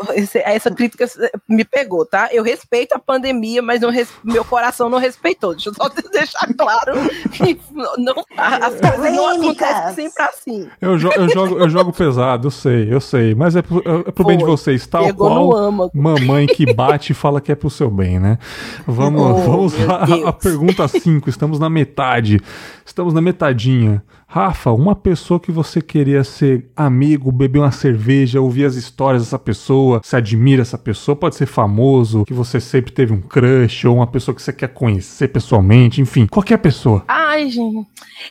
essa 0.44 0.70
crítica 0.72 1.06
me 1.48 1.64
pegou, 1.64 2.06
tá? 2.06 2.30
Eu 2.34 2.44
respeito 2.44 2.94
a 2.94 3.00
pandemia, 3.00 3.62
mas 3.62 3.80
não, 3.80 3.92
meu 4.26 4.44
coração 4.44 4.90
não 4.90 4.98
respeitou. 4.98 5.54
Deixa 5.54 5.70
eu 5.70 5.74
só 5.74 5.88
deixar 6.12 6.54
claro 6.54 6.94
que 7.32 7.61
não, 7.98 8.14
as 8.38 8.80
coisas 8.80 9.16
não 9.16 9.30
acontecem 9.30 10.10
sempre 10.10 10.24
assim. 10.24 10.68
Eu, 10.80 10.98
jo 10.98 11.10
eu, 11.16 11.30
jogo, 11.30 11.60
eu 11.60 11.70
jogo 11.70 11.94
pesado, 11.94 12.48
eu 12.48 12.52
sei, 12.52 12.94
eu 12.94 13.02
sei. 13.02 13.36
Mas 13.36 13.56
é 13.56 13.62
pro, 13.62 13.80
é, 13.80 14.10
é 14.10 14.12
pro 14.12 14.26
bem 14.26 14.38
de 14.38 14.44
vocês, 14.44 14.86
tal 14.88 15.06
Pegou 15.06 15.50
qual 15.50 15.92
mamãe 15.94 16.48
que 16.48 16.72
bate 16.74 17.12
e 17.12 17.16
fala 17.16 17.42
que 17.42 17.52
é 17.52 17.56
pro 17.56 17.70
seu 17.70 17.90
bem, 17.90 18.20
né? 18.20 18.38
Vamos, 18.86 19.22
oh, 19.22 19.34
vamos 19.36 19.74
à, 19.90 20.30
à 20.30 20.34
pergunta 20.34 20.88
5. 20.88 21.30
Estamos 21.30 21.60
na 21.60 21.70
metade. 21.70 22.42
Estamos 22.86 23.14
na 23.14 23.22
metadinha. 23.22 24.04
Rafa, 24.34 24.72
uma 24.72 24.96
pessoa 24.96 25.42
que 25.42 25.52
você 25.52 25.82
queria 25.82 26.24
ser 26.24 26.72
amigo, 26.74 27.34
beber 27.34 27.60
uma 27.60 27.72
cerveja, 27.72 28.40
ouvir 28.40 28.64
as 28.64 28.76
histórias 28.76 29.24
dessa 29.24 29.38
pessoa, 29.38 30.00
se 30.02 30.16
admira 30.16 30.62
essa 30.62 30.78
pessoa, 30.78 31.18
pode 31.18 31.36
ser 31.36 31.46
famoso, 31.46 32.24
que 32.24 32.34
você 32.34 32.58
sempre 32.62 32.94
teve 32.94 33.12
um 33.12 33.22
crush, 33.22 33.86
ou 33.86 33.98
uma 33.98 34.08
pessoa 34.08 34.34
que 34.34 34.42
você 34.42 34.54
quer 34.54 34.70
conhecer 34.70 35.28
pessoalmente, 35.28 36.00
enfim, 36.00 36.28
qualquer 36.28 36.60
pessoa. 36.60 37.04
Ai, 37.10 37.50
gente, 37.50 37.86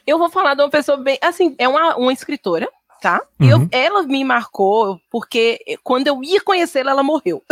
eu 0.07 0.19
vou 0.19 0.31
falar 0.31 0.55
de 0.55 0.63
uma 0.63 0.71
pessoa 0.71 0.97
bem. 0.97 1.19
Assim, 1.21 1.55
é 1.59 1.69
uma, 1.69 1.95
uma 1.97 2.15
escritora, 2.15 2.67
tá? 3.03 3.21
Uhum. 3.39 3.47
Eu, 3.47 3.69
ela 3.71 4.03
me 4.05 4.25
marcou 4.25 4.99
porque 5.11 5.61
quando 5.85 6.07
eu 6.07 6.25
ia 6.25 6.41
conhecê-la, 6.41 6.93
ela 6.93 7.03
morreu. 7.03 7.43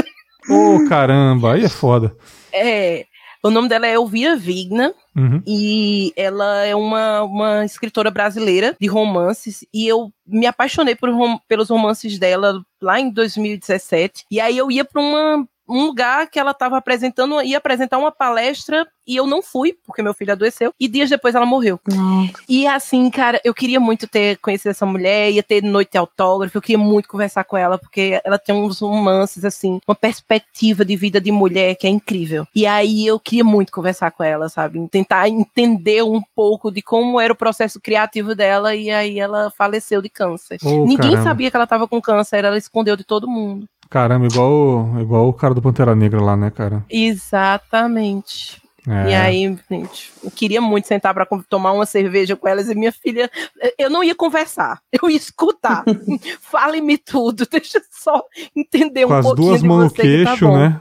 Ô, 0.48 0.76
oh, 0.76 0.88
caramba, 0.88 1.52
aí 1.52 1.64
é 1.64 1.68
foda. 1.68 2.16
É. 2.50 3.04
O 3.42 3.50
nome 3.50 3.68
dela 3.68 3.86
é 3.86 3.94
Elvira 3.94 4.36
Vigna. 4.36 4.94
Uhum. 5.16 5.42
E 5.46 6.12
ela 6.16 6.64
é 6.64 6.74
uma, 6.74 7.22
uma 7.22 7.64
escritora 7.64 8.10
brasileira 8.10 8.76
de 8.80 8.86
romances. 8.86 9.64
E 9.72 9.86
eu 9.86 10.12
me 10.26 10.46
apaixonei 10.46 10.94
por, 10.94 11.10
pelos 11.46 11.70
romances 11.70 12.18
dela 12.18 12.62
lá 12.80 13.00
em 13.00 13.10
2017. 13.10 14.24
E 14.30 14.40
aí 14.40 14.56
eu 14.56 14.70
ia 14.70 14.84
para 14.84 15.00
uma 15.00 15.48
um 15.68 15.84
lugar 15.84 16.28
que 16.28 16.38
ela 16.38 16.52
estava 16.52 16.76
apresentando, 16.78 17.42
ia 17.42 17.58
apresentar 17.58 17.98
uma 17.98 18.10
palestra 18.10 18.86
e 19.08 19.16
eu 19.16 19.26
não 19.26 19.40
fui, 19.42 19.74
porque 19.86 20.02
meu 20.02 20.12
filho 20.12 20.32
adoeceu, 20.32 20.72
e 20.78 20.86
dias 20.86 21.08
depois 21.08 21.34
ela 21.34 21.46
morreu. 21.46 21.80
Nossa. 21.88 22.32
E 22.46 22.66
assim, 22.66 23.08
cara, 23.08 23.40
eu 23.42 23.54
queria 23.54 23.80
muito 23.80 24.06
ter 24.06 24.36
conhecido 24.36 24.70
essa 24.70 24.84
mulher, 24.84 25.32
ia 25.32 25.42
ter 25.42 25.62
noite 25.62 25.96
autógrafo, 25.96 26.58
eu 26.58 26.62
queria 26.62 26.76
muito 26.78 27.08
conversar 27.08 27.44
com 27.44 27.56
ela, 27.56 27.78
porque 27.78 28.20
ela 28.22 28.38
tem 28.38 28.54
uns 28.54 28.80
romances, 28.80 29.46
assim, 29.46 29.80
uma 29.88 29.94
perspectiva 29.94 30.84
de 30.84 30.94
vida 30.94 31.18
de 31.22 31.32
mulher 31.32 31.74
que 31.76 31.86
é 31.86 31.90
incrível. 31.90 32.46
E 32.54 32.66
aí 32.66 33.06
eu 33.06 33.18
queria 33.18 33.44
muito 33.44 33.72
conversar 33.72 34.10
com 34.10 34.22
ela, 34.22 34.50
sabe? 34.50 34.86
Tentar 34.88 35.26
entender 35.26 36.04
um 36.04 36.20
pouco 36.36 36.70
de 36.70 36.82
como 36.82 37.18
era 37.18 37.32
o 37.32 37.36
processo 37.36 37.80
criativo 37.80 38.34
dela, 38.34 38.74
e 38.74 38.90
aí 38.90 39.18
ela 39.18 39.50
faleceu 39.50 40.02
de 40.02 40.10
câncer. 40.10 40.58
Oh, 40.62 40.84
Ninguém 40.84 41.12
caramba. 41.12 41.22
sabia 41.22 41.50
que 41.50 41.56
ela 41.56 41.64
estava 41.64 41.88
com 41.88 41.98
câncer, 41.98 42.44
ela 42.44 42.58
escondeu 42.58 42.94
de 42.94 43.04
todo 43.04 43.26
mundo. 43.26 43.66
Caramba, 43.90 44.26
igual, 44.26 45.00
igual 45.00 45.28
o 45.28 45.32
cara 45.32 45.54
do 45.54 45.62
Pantera 45.62 45.94
Negra 45.94 46.20
lá, 46.20 46.36
né, 46.36 46.50
cara? 46.50 46.84
Exatamente. 46.90 48.60
É. 48.88 49.10
E 49.10 49.14
aí, 49.14 49.58
gente, 49.70 50.12
eu 50.24 50.30
queria 50.30 50.60
muito 50.60 50.88
sentar 50.88 51.12
para 51.12 51.26
tomar 51.48 51.72
uma 51.72 51.84
cerveja 51.84 52.34
com 52.34 52.48
elas 52.48 52.70
e 52.70 52.74
minha 52.74 52.92
filha. 52.92 53.30
Eu 53.78 53.90
não 53.90 54.02
ia 54.02 54.14
conversar, 54.14 54.80
eu 54.90 55.10
ia 55.10 55.16
escutar. 55.16 55.84
Fale-me 56.40 56.96
tudo, 56.96 57.46
deixa 57.50 57.80
só 57.90 58.22
entender 58.56 59.06
com 59.06 59.14
um 59.14 59.22
pouquinho. 59.22 59.48
Com 59.48 59.54
as 59.54 59.60
duas 59.60 59.62
mãos 59.62 59.84
no 59.84 59.90
tá 59.90 60.02
queixo, 60.02 60.46
tá 60.46 60.58
né? 60.58 60.80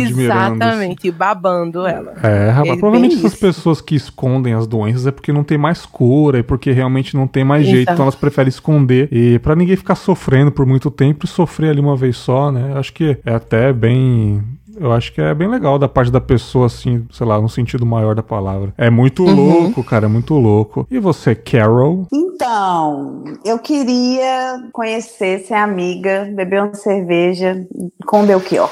Exatamente, 0.00 1.10
babando 1.10 1.86
ela. 1.86 2.14
É, 2.22 2.50
rapaz, 2.50 2.76
é 2.76 2.80
provavelmente 2.80 3.16
essas 3.16 3.32
isso. 3.32 3.40
pessoas 3.40 3.80
que 3.80 3.96
escondem 3.96 4.54
as 4.54 4.66
doenças 4.66 5.06
é 5.06 5.10
porque 5.10 5.32
não 5.32 5.42
tem 5.42 5.58
mais 5.58 5.84
cura 5.84 6.38
e 6.38 6.42
porque 6.42 6.70
realmente 6.70 7.16
não 7.16 7.26
tem 7.26 7.44
mais 7.44 7.66
jeito, 7.66 7.92
então 7.92 8.04
elas 8.04 8.14
preferem 8.14 8.48
esconder. 8.48 9.08
E 9.10 9.38
para 9.40 9.56
ninguém 9.56 9.76
ficar 9.76 9.96
sofrendo 9.96 10.52
por 10.52 10.64
muito 10.64 10.90
tempo 10.90 11.24
e 11.24 11.28
sofrer 11.28 11.70
ali 11.70 11.80
uma 11.80 11.96
vez 11.96 12.16
só, 12.16 12.52
né? 12.52 12.74
Acho 12.76 12.92
que 12.92 13.18
é 13.24 13.34
até 13.34 13.72
bem 13.72 14.42
eu 14.80 14.92
acho 14.92 15.12
que 15.12 15.20
é 15.20 15.34
bem 15.34 15.48
legal 15.48 15.78
da 15.78 15.88
parte 15.88 16.10
da 16.10 16.20
pessoa, 16.20 16.66
assim, 16.66 17.06
sei 17.10 17.26
lá, 17.26 17.40
no 17.40 17.48
sentido 17.48 17.84
maior 17.84 18.14
da 18.14 18.22
palavra. 18.22 18.72
É 18.76 18.90
muito 18.90 19.24
uhum. 19.24 19.34
louco, 19.34 19.84
cara, 19.84 20.06
é 20.06 20.08
muito 20.08 20.34
louco. 20.34 20.86
E 20.90 20.98
você, 20.98 21.34
Carol? 21.34 22.06
Então, 22.12 23.24
eu 23.44 23.58
queria 23.58 24.68
conhecer, 24.72 25.40
ser 25.40 25.54
amiga, 25.54 26.30
beber 26.34 26.62
uma 26.62 26.74
cerveja 26.74 27.66
com 28.06 28.24
Belchior. 28.24 28.70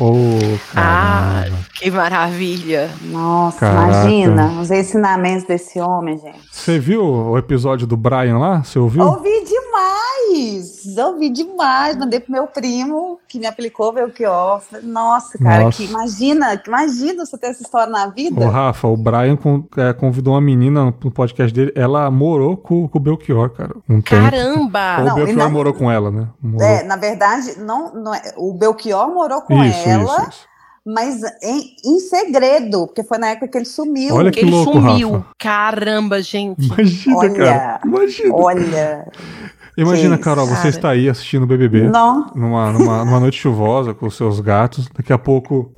Oh, 0.00 0.38
ah, 0.76 1.44
que 1.74 1.90
maravilha! 1.90 2.88
Nossa, 3.02 3.58
Caraca. 3.58 4.08
imagina 4.08 4.60
os 4.60 4.70
ensinamentos 4.70 5.44
desse 5.44 5.80
homem, 5.80 6.16
gente. 6.16 6.38
Você 6.52 6.78
viu 6.78 7.02
o 7.02 7.36
episódio 7.36 7.84
do 7.84 7.96
Brian 7.96 8.38
lá? 8.38 8.62
Você 8.62 8.78
ouviu? 8.78 9.02
Ouvi 9.02 9.44
demais! 9.44 9.67
Ouvi 11.18 11.30
demais. 11.30 11.96
Mandei 11.96 12.20
pro 12.20 12.32
meu 12.32 12.46
primo, 12.46 13.18
que 13.28 13.38
me 13.38 13.46
aplicou 13.46 13.92
Belchior. 13.92 14.62
Nossa, 14.82 15.38
cara, 15.38 15.64
Nossa. 15.64 15.76
que 15.76 15.84
imagina, 15.84 16.60
imagina 16.66 17.26
você 17.26 17.36
ter 17.36 17.48
essa 17.48 17.62
história 17.62 17.90
na 17.90 18.06
vida. 18.06 18.46
Ô, 18.46 18.48
Rafa, 18.48 18.86
o 18.86 18.96
Brian 18.96 19.38
é, 19.76 19.92
convidou 19.92 20.34
uma 20.34 20.40
menina 20.40 20.84
no 20.84 21.10
podcast 21.10 21.52
dele, 21.52 21.72
ela 21.74 22.10
morou 22.10 22.56
com, 22.56 22.86
com 22.88 22.98
o 22.98 23.00
Belchior, 23.00 23.50
cara. 23.50 23.74
Um 23.88 24.00
Caramba! 24.00 24.96
Tempo. 24.96 25.08
Ou 25.08 25.12
o 25.12 25.14
Belchior 25.14 25.38
não, 25.38 25.50
morou 25.50 25.74
com 25.74 25.90
ela, 25.90 26.10
né? 26.10 26.28
Morou. 26.40 26.66
É, 26.66 26.82
na 26.84 26.96
verdade, 26.96 27.58
não, 27.58 27.92
não 27.94 28.14
é, 28.14 28.20
o 28.36 28.52
Belchior 28.54 29.12
morou 29.12 29.42
com 29.42 29.62
isso, 29.64 29.88
ela. 29.88 30.22
Isso, 30.22 30.30
isso 30.30 30.48
mas 30.90 31.20
em, 31.42 31.76
em, 31.84 32.00
segredo, 32.00 32.86
porque 32.86 33.02
foi 33.02 33.18
na 33.18 33.28
época 33.28 33.48
que 33.48 33.58
ele 33.58 33.66
sumiu. 33.66 34.14
Olha 34.14 34.30
que 34.30 34.40
ele 34.40 34.50
louco, 34.50 34.72
sumiu. 34.72 35.12
Rafa. 35.12 35.26
Caramba, 35.38 36.22
gente. 36.22 36.64
Imagina, 36.64 37.16
olha, 37.18 37.34
cara. 37.34 37.80
Imagina. 37.84 38.34
Olha. 38.34 39.12
Imagina, 39.78 40.18
Carol, 40.18 40.44
você 40.44 40.56
cara. 40.56 40.68
está 40.68 40.90
aí 40.90 41.08
assistindo 41.08 41.44
o 41.44 41.46
BBB. 41.46 41.88
Não. 41.88 42.26
Numa, 42.34 42.72
numa, 42.72 43.04
numa 43.04 43.20
noite 43.20 43.38
chuvosa 43.38 43.94
com 43.94 44.06
os 44.06 44.16
seus 44.16 44.40
gatos. 44.40 44.88
Daqui 44.94 45.12
a 45.12 45.18
pouco 45.18 45.70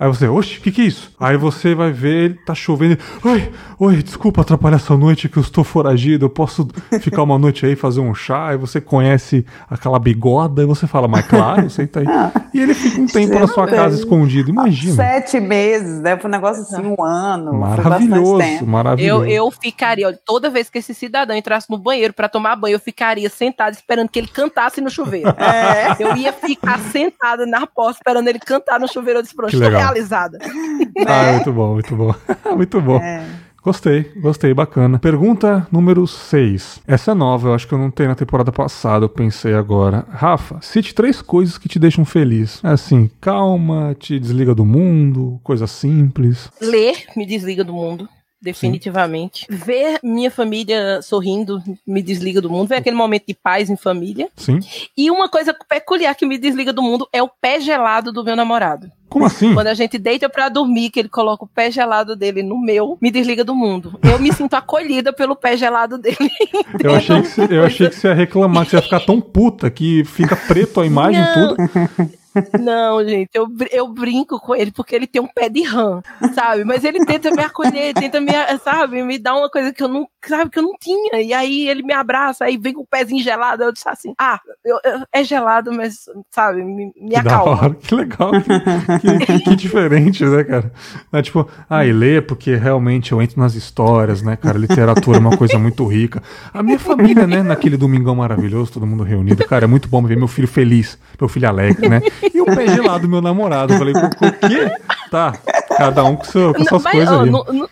Aí 0.00 0.08
você, 0.08 0.26
oxe, 0.26 0.56
o 0.56 0.62
que 0.62 0.72
que 0.72 0.80
é 0.80 0.84
isso? 0.86 1.12
Aí 1.20 1.36
você 1.36 1.74
vai 1.74 1.92
ver, 1.92 2.24
ele 2.24 2.34
tá 2.46 2.54
chovendo. 2.54 2.96
Oi, 3.22 3.52
oi, 3.78 4.02
desculpa 4.02 4.40
atrapalhar 4.40 4.76
essa 4.76 4.96
noite 4.96 5.28
que 5.28 5.36
eu 5.36 5.42
estou 5.42 5.62
foragido. 5.62 6.24
Eu 6.24 6.30
posso 6.30 6.66
ficar 7.02 7.22
uma 7.22 7.38
noite 7.38 7.66
aí, 7.66 7.76
fazer 7.76 8.00
um 8.00 8.14
chá. 8.14 8.48
Aí 8.48 8.56
você 8.56 8.80
conhece 8.80 9.44
aquela 9.68 9.98
bigoda 9.98 10.62
e 10.62 10.64
você 10.64 10.86
fala, 10.86 11.06
mas 11.06 11.26
claro, 11.26 11.68
você 11.68 11.86
tá 11.86 12.00
aí. 12.00 12.06
E 12.54 12.62
ele 12.62 12.72
fica 12.72 12.98
um 12.98 13.06
tempo 13.06 13.38
na 13.38 13.46
sua 13.46 13.66
casa 13.66 13.94
escondido. 13.94 14.48
Imagina. 14.48 14.94
Sete 14.94 15.38
meses, 15.38 16.00
né? 16.00 16.16
Foi 16.16 16.30
um 16.30 16.32
negócio 16.32 16.62
assim, 16.62 16.80
um 16.80 17.04
ano. 17.04 17.52
Maravilhoso, 17.52 18.66
maravilhoso. 18.66 19.24
Eu, 19.26 19.30
eu 19.30 19.50
ficaria, 19.50 20.18
toda 20.24 20.48
vez 20.48 20.70
que 20.70 20.78
esse 20.78 20.94
cidadão 20.94 21.36
entrasse 21.36 21.68
no 21.68 21.76
banheiro 21.76 22.14
para 22.14 22.26
tomar 22.26 22.56
banho, 22.56 22.76
eu 22.76 22.80
ficaria 22.80 23.28
sentada 23.28 23.72
esperando 23.72 24.08
que 24.08 24.18
ele 24.18 24.28
cantasse 24.28 24.80
no 24.80 24.88
chuveiro. 24.88 25.28
É. 25.28 26.02
Eu 26.02 26.16
ia 26.16 26.32
ficar 26.32 26.78
sentada 26.78 27.44
na 27.44 27.66
porta 27.66 27.98
esperando 27.98 28.28
ele 28.28 28.38
cantar 28.38 28.80
no 28.80 28.88
chuveiro. 28.88 29.18
Eu 29.18 29.22
disse, 29.22 29.36
pronto, 29.36 29.50
estou 29.90 30.08
realizada. 30.10 30.38
Ah, 31.06 31.22
é. 31.22 31.32
muito 31.34 31.52
bom, 31.52 31.74
muito 31.74 31.96
bom. 31.96 32.14
muito 32.56 32.80
bom. 32.80 32.96
É. 32.98 33.24
Gostei, 33.62 34.10
gostei, 34.16 34.52
bacana. 34.52 34.98
Pergunta 34.98 35.66
número 35.70 36.06
6. 36.06 36.80
Essa 36.86 37.12
é 37.12 37.14
nova, 37.14 37.48
eu 37.48 37.54
acho 37.54 37.66
que 37.66 37.72
eu 37.72 37.78
não 37.78 37.90
tenho 37.90 38.08
na 38.08 38.14
temporada 38.14 38.50
passada, 38.52 39.04
eu 39.04 39.08
pensei 39.08 39.54
agora. 39.54 40.04
Rafa, 40.10 40.58
cite 40.60 40.94
três 40.94 41.22
coisas 41.22 41.56
que 41.56 41.68
te 41.68 41.78
deixam 41.78 42.04
feliz. 42.04 42.60
É 42.64 42.68
assim, 42.68 43.10
calma, 43.20 43.94
te 43.98 44.18
desliga 44.18 44.54
do 44.54 44.64
mundo, 44.64 45.40
coisa 45.42 45.66
simples. 45.66 46.50
Ler 46.60 47.04
me 47.16 47.24
desliga 47.24 47.64
do 47.64 47.72
mundo 47.72 48.08
definitivamente. 48.40 49.46
Sim. 49.50 49.56
Ver 49.56 50.00
minha 50.02 50.30
família 50.30 51.02
sorrindo 51.02 51.62
me 51.86 52.02
desliga 52.02 52.40
do 52.40 52.48
mundo, 52.48 52.68
ver 52.68 52.76
aquele 52.76 52.96
momento 52.96 53.24
de 53.28 53.34
paz 53.34 53.68
em 53.68 53.76
família. 53.76 54.28
Sim. 54.36 54.60
E 54.96 55.10
uma 55.10 55.28
coisa 55.28 55.54
peculiar 55.68 56.14
que 56.14 56.26
me 56.26 56.38
desliga 56.38 56.72
do 56.72 56.82
mundo 56.82 57.08
é 57.12 57.22
o 57.22 57.28
pé 57.28 57.60
gelado 57.60 58.12
do 58.12 58.24
meu 58.24 58.34
namorado. 58.34 58.90
Como 59.10 59.26
assim? 59.26 59.52
Quando 59.52 59.66
a 59.66 59.74
gente 59.74 59.98
deita 59.98 60.28
para 60.28 60.48
dormir, 60.48 60.88
que 60.88 61.00
ele 61.00 61.08
coloca 61.08 61.44
o 61.44 61.48
pé 61.48 61.68
gelado 61.70 62.14
dele 62.14 62.44
no 62.44 62.58
meu, 62.58 62.96
me 63.02 63.10
desliga 63.10 63.44
do 63.44 63.56
mundo. 63.56 63.98
Eu 64.02 64.20
me 64.20 64.32
sinto 64.32 64.54
acolhida 64.54 65.12
pelo 65.12 65.34
pé 65.34 65.56
gelado 65.56 65.98
dele. 65.98 66.16
Eu 66.82 66.94
achei, 66.94 67.20
que 67.20 67.28
você, 67.28 67.46
eu 67.50 67.64
achei 67.64 67.88
que 67.88 67.96
você 67.96 68.08
ia 68.08 68.14
reclamar, 68.14 68.64
que 68.64 68.70
você 68.70 68.76
ia 68.76 68.82
ficar 68.82 69.00
tão 69.00 69.20
puta 69.20 69.68
que 69.68 70.04
fica 70.04 70.36
preto 70.36 70.80
a 70.80 70.86
imagem 70.86 71.20
Não. 71.20 71.56
tudo. 71.56 72.19
Não, 72.60 73.02
gente, 73.04 73.30
eu, 73.34 73.48
eu 73.70 73.88
brinco 73.88 74.38
com 74.38 74.54
ele 74.54 74.70
porque 74.70 74.94
ele 74.94 75.06
tem 75.06 75.20
um 75.20 75.26
pé 75.26 75.48
de 75.48 75.62
rã, 75.62 76.00
sabe? 76.34 76.64
Mas 76.64 76.84
ele 76.84 77.04
tenta 77.04 77.30
me 77.30 77.42
acolher, 77.42 77.92
tenta 77.94 78.20
me, 78.20 78.32
sabe, 78.62 79.02
me 79.02 79.18
dar 79.18 79.36
uma 79.36 79.50
coisa 79.50 79.72
que 79.72 79.82
eu 79.82 79.88
não, 79.88 80.06
sabe, 80.24 80.50
que 80.50 80.58
eu 80.58 80.62
não 80.62 80.74
tinha. 80.80 81.20
E 81.20 81.32
aí 81.32 81.68
ele 81.68 81.82
me 81.82 81.92
abraça, 81.92 82.44
aí 82.44 82.56
vem 82.56 82.72
com 82.72 82.82
o 82.82 82.86
pezinho 82.86 83.22
gelado, 83.22 83.64
eu 83.64 83.72
disse 83.72 83.88
assim, 83.88 84.14
ah, 84.18 84.38
eu, 84.64 84.78
eu, 84.84 85.00
é 85.12 85.24
gelado, 85.24 85.72
mas, 85.72 86.04
sabe, 86.30 86.62
me, 86.62 86.92
me 86.96 87.16
acalma. 87.16 87.74
Que 87.80 87.94
legal, 87.94 88.30
que, 88.32 89.26
que, 89.26 89.38
que, 89.40 89.56
diferente, 89.56 90.24
né, 90.24 90.44
cara? 90.44 90.72
É 91.12 91.22
tipo, 91.22 91.48
ah, 91.68 91.84
e 91.84 91.92
lê 91.92 92.20
porque 92.20 92.54
realmente 92.54 93.12
eu 93.12 93.20
entro 93.20 93.40
nas 93.40 93.54
histórias, 93.54 94.22
né, 94.22 94.36
cara? 94.36 94.58
Literatura 94.58 95.16
é 95.16 95.20
uma 95.20 95.36
coisa 95.36 95.58
muito 95.58 95.84
rica. 95.86 96.22
A 96.52 96.62
minha 96.62 96.78
família, 96.78 97.26
né, 97.26 97.42
naquele 97.42 97.76
domingão 97.76 98.14
maravilhoso, 98.14 98.72
todo 98.72 98.86
mundo 98.86 99.02
reunido, 99.02 99.44
cara, 99.46 99.64
é 99.64 99.68
muito 99.68 99.88
bom 99.88 100.02
ver 100.02 100.16
meu 100.16 100.28
filho 100.28 100.48
feliz, 100.48 100.98
meu 101.18 101.28
filho 101.28 101.48
alegre, 101.48 101.88
né? 101.88 102.00
E 102.34 102.40
o 102.40 102.44
pé 102.44 102.66
gelado 102.68 103.02
do 103.02 103.08
meu 103.08 103.20
namorado. 103.20 103.72
Eu 103.72 103.78
falei, 103.78 103.94
o 103.94 104.48
quê? 104.48 104.72
Tá, 105.10 105.32
cada 105.76 106.04
um 106.04 106.16
com, 106.16 106.24
seu, 106.24 106.54
com 106.54 106.64
suas 106.64 106.84
coisas 106.84 107.08
ó, 107.08 107.26
no, 107.26 107.44
no, 107.44 107.68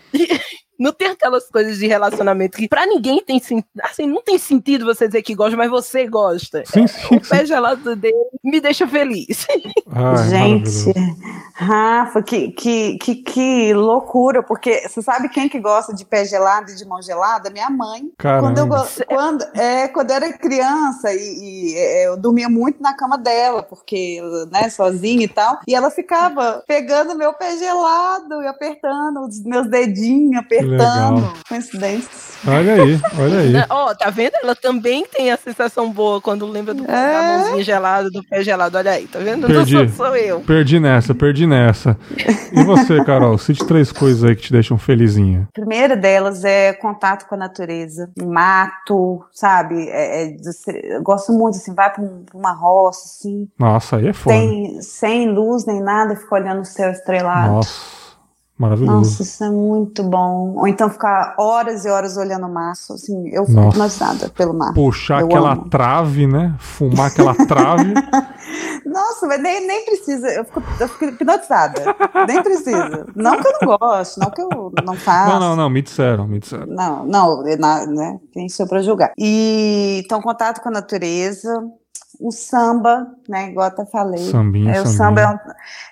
não 0.79 0.93
tem 0.93 1.09
aquelas 1.09 1.49
coisas 1.49 1.77
de 1.77 1.85
relacionamento 1.87 2.57
que 2.57 2.69
pra 2.69 2.85
ninguém 2.85 3.21
tem 3.21 3.41
assim, 3.83 4.07
não 4.07 4.21
tem 4.21 4.37
sentido 4.37 4.85
você 4.85 5.07
dizer 5.07 5.21
que 5.21 5.35
gosta, 5.35 5.57
mas 5.57 5.69
você 5.69 6.07
gosta. 6.07 6.63
Sim, 6.65 6.87
sim, 6.87 7.17
o 7.17 7.27
pé 7.27 7.45
gelado 7.45 7.95
dele 7.97 8.15
me 8.41 8.61
deixa 8.61 8.87
feliz. 8.87 9.45
Ai, 9.91 10.29
Gente, 10.29 10.93
Rafa, 11.53 12.21
que, 12.21 12.51
que, 12.51 12.97
que, 12.97 13.15
que, 13.15 13.73
loucura, 13.73 14.41
porque 14.41 14.87
você 14.87 15.01
sabe 15.01 15.27
quem 15.27 15.49
que 15.49 15.59
gosta 15.59 15.93
de 15.93 16.05
pé 16.05 16.23
gelado 16.23 16.71
e 16.71 16.75
de 16.75 16.85
mão 16.85 17.01
gelada? 17.01 17.49
Minha 17.49 17.69
mãe. 17.69 18.09
Caramba. 18.17 18.47
Quando 18.47 18.57
eu, 18.59 19.05
quando, 19.07 19.45
é, 19.55 19.87
quando 19.89 20.11
eu 20.11 20.15
era 20.15 20.33
criança 20.33 21.13
e, 21.13 21.17
e, 21.17 21.75
é, 21.75 22.07
eu 22.07 22.15
dormia 22.15 22.47
muito 22.47 22.81
na 22.81 22.95
cama 22.95 23.17
dela, 23.17 23.63
porque, 23.63 24.21
né, 24.49 24.69
sozinha 24.69 25.25
e 25.25 25.27
tal, 25.27 25.59
e 25.67 25.75
ela 25.75 25.91
ficava 25.91 26.63
pegando 26.65 27.17
meu 27.17 27.33
pé 27.33 27.57
gelado 27.57 28.41
e 28.41 28.47
apertando 28.47 29.21
os 29.27 29.43
meus 29.43 29.69
dedinhos, 29.69 30.39
apertando 30.39 30.68
Legal. 30.77 31.33
Coincidência. 31.47 32.29
Olha 32.47 32.73
aí, 32.75 32.99
olha 33.19 33.39
aí. 33.39 33.65
Ó, 33.69 33.89
oh, 33.89 33.95
tá 33.95 34.09
vendo? 34.09 34.31
Ela 34.41 34.55
também 34.55 35.05
tem 35.05 35.29
a 35.29 35.37
sensação 35.37 35.91
boa 35.91 36.21
quando 36.21 36.45
lembra 36.45 36.73
do, 36.73 36.83
é. 36.83 36.87
da 36.87 37.21
mãozinha 37.21 37.63
gelada, 37.63 38.09
do 38.09 38.23
pé 38.23 38.41
gelado. 38.41 38.77
Olha 38.77 38.91
aí, 38.91 39.07
tá 39.07 39.19
vendo? 39.19 39.45
Perdi, 39.45 39.75
Não 39.75 39.89
sou, 39.89 40.05
sou, 40.07 40.15
eu. 40.15 40.39
Perdi 40.41 40.79
nessa, 40.79 41.13
perdi 41.13 41.45
nessa. 41.45 41.97
E 42.53 42.63
você, 42.63 43.03
Carol? 43.03 43.37
Cite 43.37 43.65
três 43.65 43.91
coisas 43.91 44.23
aí 44.23 44.35
que 44.35 44.43
te 44.43 44.51
deixam 44.53 44.77
felizinha. 44.77 45.47
A 45.49 45.59
primeira 45.59 45.97
delas 45.97 46.45
é 46.45 46.71
contato 46.73 47.27
com 47.27 47.35
a 47.35 47.37
natureza. 47.37 48.09
Mato, 48.17 49.21
sabe? 49.33 49.89
É, 49.89 50.27
é, 50.27 50.37
eu 50.95 51.03
gosto 51.03 51.33
muito, 51.33 51.57
assim, 51.57 51.73
vai 51.73 51.91
pra, 51.91 52.01
um, 52.01 52.23
pra 52.23 52.37
uma 52.37 52.53
roça, 52.53 53.01
assim. 53.05 53.49
Nossa, 53.59 53.97
aí 53.97 54.07
é 54.07 54.13
foda. 54.13 54.35
Sem, 54.35 54.81
sem 54.81 55.29
luz 55.29 55.65
nem 55.65 55.81
nada, 55.81 56.15
fica 56.15 56.35
olhando 56.35 56.61
o 56.61 56.65
céu 56.65 56.89
estrelado. 56.91 57.53
Nossa. 57.53 57.99
Maravilhoso. 58.59 58.97
Nossa, 58.97 59.23
isso 59.23 59.41
é 59.41 59.49
muito 59.49 60.03
bom. 60.03 60.55
Ou 60.57 60.67
então 60.67 60.89
ficar 60.89 61.33
horas 61.39 61.85
e 61.85 61.89
horas 61.89 62.17
olhando 62.17 62.45
o 62.45 62.53
mar. 62.53 62.73
Assim, 62.73 63.29
eu 63.29 63.45
fico 63.45 63.69
hipnotizada 63.69 64.27
pelo 64.29 64.53
mar. 64.53 64.73
Puxar 64.73 65.21
eu 65.21 65.27
aquela 65.27 65.53
amo. 65.53 65.69
trave, 65.69 66.27
né? 66.27 66.53
Fumar 66.59 67.07
aquela 67.07 67.33
trave. 67.33 67.93
Nossa, 68.85 69.27
mas 69.27 69.41
nem, 69.41 69.65
nem 69.65 69.85
precisa. 69.85 70.27
Eu 70.27 70.43
fico, 70.43 70.63
eu 70.77 70.89
fico 70.89 71.05
hipnotizada. 71.05 71.95
nem 72.27 72.43
precisa. 72.43 73.07
Não 73.15 73.41
que 73.41 73.47
eu 73.47 73.53
não 73.61 73.77
gosto, 73.77 74.19
não 74.19 74.29
que 74.29 74.41
eu 74.41 74.73
não 74.83 74.95
faço. 74.95 75.31
Não, 75.31 75.39
não, 75.39 75.55
não, 75.55 75.69
me 75.69 75.81
disseram, 75.81 76.27
me 76.27 76.39
disseram. 76.39 76.67
Não, 76.67 77.05
não, 77.05 77.43
na, 77.57 77.85
né? 77.85 78.19
Quem 78.33 78.49
sou 78.49 78.67
pra 78.67 78.81
julgar? 78.81 79.13
E 79.17 80.01
então, 80.03 80.21
contato 80.21 80.61
com 80.61 80.67
a 80.67 80.73
natureza 80.73 81.63
o 82.19 82.31
samba, 82.31 83.07
né, 83.29 83.49
igual 83.49 83.67
eu 83.67 83.71
até 83.71 83.85
falei. 83.85 84.19
Sambinha, 84.19 84.73
é, 84.75 84.81
o 84.81 84.85
samba 84.85 85.21
é 85.21 85.29
um, 85.29 85.37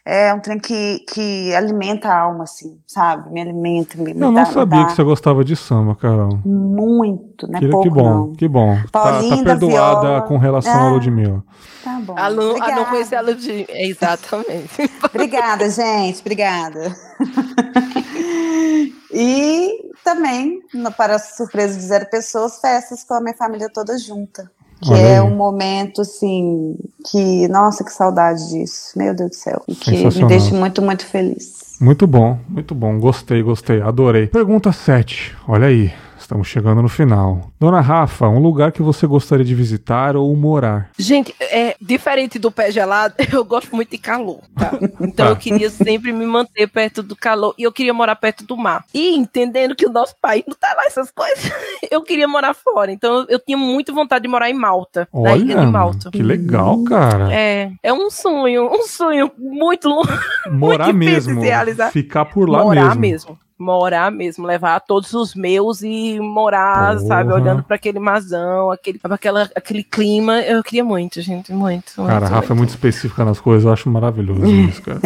é 0.05 0.33
um 0.33 0.39
trem 0.41 0.59
que, 0.59 0.99
que 1.09 1.55
alimenta 1.55 2.09
a 2.09 2.19
alma, 2.19 2.43
assim, 2.43 2.77
sabe? 2.85 3.31
Me 3.31 3.39
alimenta, 3.39 3.97
me, 3.97 4.11
Eu 4.11 4.17
não 4.17 4.33
dá, 4.33 4.45
sabia 4.45 4.85
que 4.87 4.91
você 4.91 5.03
gostava 5.03 5.45
de 5.45 5.55
samba, 5.55 5.95
Carol. 5.95 6.37
Muito, 6.45 7.49
né? 7.49 7.59
Que, 7.59 7.69
Pouco, 7.69 7.83
que 7.83 7.89
bom, 7.89 8.03
não. 8.03 8.33
que 8.33 8.47
bom. 8.47 8.77
Paulinho 8.91 9.37
tá, 9.37 9.37
tá 9.37 9.43
perdoada 9.43 10.01
viola. 10.07 10.21
com 10.23 10.37
relação 10.37 10.73
Ah. 10.73 10.87
à 10.87 10.89
Ludmilla. 10.91 11.43
Tá 11.81 11.99
bom. 12.01 12.15
A 12.17 12.27
Lu, 12.27 12.61
a 12.61 12.71
não 12.75 12.85
conhecer 12.85 13.15
a 13.15 13.21
Ludmilla. 13.21 13.65
É, 13.69 13.87
exatamente. 13.87 14.91
Obrigada, 15.09 15.69
gente, 15.69 16.19
obrigada. 16.19 16.93
e 19.13 19.91
também, 20.03 20.61
para 20.97 21.17
surpresa 21.19 21.77
de 21.79 21.85
zero 21.85 22.05
pessoas, 22.09 22.59
festas 22.59 23.05
com 23.05 23.13
a 23.13 23.21
minha 23.21 23.35
família 23.35 23.69
toda 23.73 23.97
junta. 23.97 24.51
Que 24.81 24.91
Olha 24.91 24.99
é 24.99 25.19
aí. 25.19 25.21
um 25.21 25.35
momento, 25.35 26.01
assim, 26.01 26.75
que, 27.09 27.47
nossa, 27.47 27.83
que 27.83 27.91
saudade 27.91 28.49
disso. 28.49 28.91
Meu 28.95 29.15
Deus 29.15 29.31
do 29.31 29.35
céu. 29.35 29.63
Que 29.79 29.91
me 29.91 30.25
deixa 30.27 30.53
muito, 30.53 30.81
muito 30.81 31.05
feliz. 31.05 31.57
Muito 31.81 32.05
bom, 32.05 32.37
muito 32.47 32.75
bom. 32.75 32.99
Gostei, 32.99 33.41
gostei. 33.41 33.81
Adorei. 33.81 34.27
Pergunta 34.27 34.71
7. 34.71 35.35
Olha 35.47 35.67
aí. 35.67 35.91
Estamos 36.27 36.49
chegando 36.49 36.81
no 36.81 36.89
final. 36.89 37.53
Dona 37.57 37.79
Rafa, 37.79 38.27
um 38.27 38.39
lugar 38.39 38.73
que 38.73 38.81
você 38.81 39.07
gostaria 39.07 39.45
de 39.45 39.55
visitar 39.55 40.17
ou 40.17 40.35
morar? 40.35 40.89
Gente, 40.99 41.33
é 41.39 41.73
diferente 41.79 42.37
do 42.37 42.51
pé 42.51 42.69
gelado, 42.69 43.13
eu 43.31 43.45
gosto 43.45 43.73
muito 43.73 43.91
de 43.91 43.97
calor, 43.97 44.41
tá? 44.53 44.71
Então 44.99 45.25
Tá. 45.27 45.31
eu 45.31 45.37
queria 45.37 45.69
sempre 45.69 46.11
me 46.11 46.25
manter 46.25 46.67
perto 46.67 47.01
do 47.01 47.15
calor 47.15 47.55
e 47.57 47.63
eu 47.63 47.71
queria 47.71 47.93
morar 47.93 48.17
perto 48.17 48.43
do 48.43 48.57
mar. 48.57 48.83
E 48.93 49.15
entendendo 49.15 49.73
que 49.73 49.85
o 49.85 49.89
nosso 49.89 50.15
país 50.21 50.43
não 50.45 50.53
tá 50.53 50.73
lá 50.75 50.83
essas 50.85 51.09
coisas, 51.11 51.49
eu 51.89 52.01
queria 52.01 52.27
morar 52.27 52.53
fora. 52.53 52.91
Então 52.91 53.25
eu 53.29 53.39
tinha 53.39 53.57
muito 53.57 53.93
vontade 53.93 54.23
de 54.23 54.27
morar 54.27 54.49
em 54.49 54.53
Malta, 54.53 55.07
na 55.13 55.33
ilha 55.37 55.55
de 55.55 55.61
Olha, 55.61 55.71
Malta. 55.71 56.11
que 56.11 56.21
legal, 56.21 56.83
cara. 56.83 57.33
É, 57.33 57.71
é 57.81 57.93
um 57.93 58.09
sonho, 58.09 58.69
um 58.69 58.83
sonho 58.85 59.31
muito 59.37 59.87
longe. 59.87 60.09
morar 60.51 60.87
muito 60.87 60.97
mesmo. 60.97 61.39
realizar. 61.39 61.89
Ficar 61.89 62.25
por 62.25 62.49
lá 62.49 62.63
morar 62.65 62.95
mesmo. 62.97 62.99
mesmo. 62.99 63.46
Morar 63.59 64.11
mesmo, 64.11 64.45
levar 64.45 64.79
todos 64.81 65.13
os 65.13 65.33
meus 65.33 65.81
e 65.81 66.19
morar, 66.19 66.95
Porra. 66.95 67.07
sabe, 67.07 67.33
olhando 67.33 67.63
para 67.63 67.75
aquele 67.75 67.99
mazão, 67.99 68.69
aquele, 68.71 68.99
aquela, 69.03 69.49
aquele 69.55 69.83
clima. 69.83 70.39
Eu 70.41 70.63
queria 70.63 70.83
muito, 70.83 71.19
gente, 71.21 71.51
muito. 71.51 71.91
muito 71.97 72.07
Cara, 72.07 72.25
a 72.25 72.29
Rafa 72.29 72.53
é 72.53 72.55
muito 72.55 72.69
específica 72.69 73.25
nas 73.25 73.39
coisas, 73.39 73.65
eu 73.65 73.71
acho 73.73 73.89
maravilhoso 73.89 74.45
isso, 74.45 74.81
cara. 74.83 74.99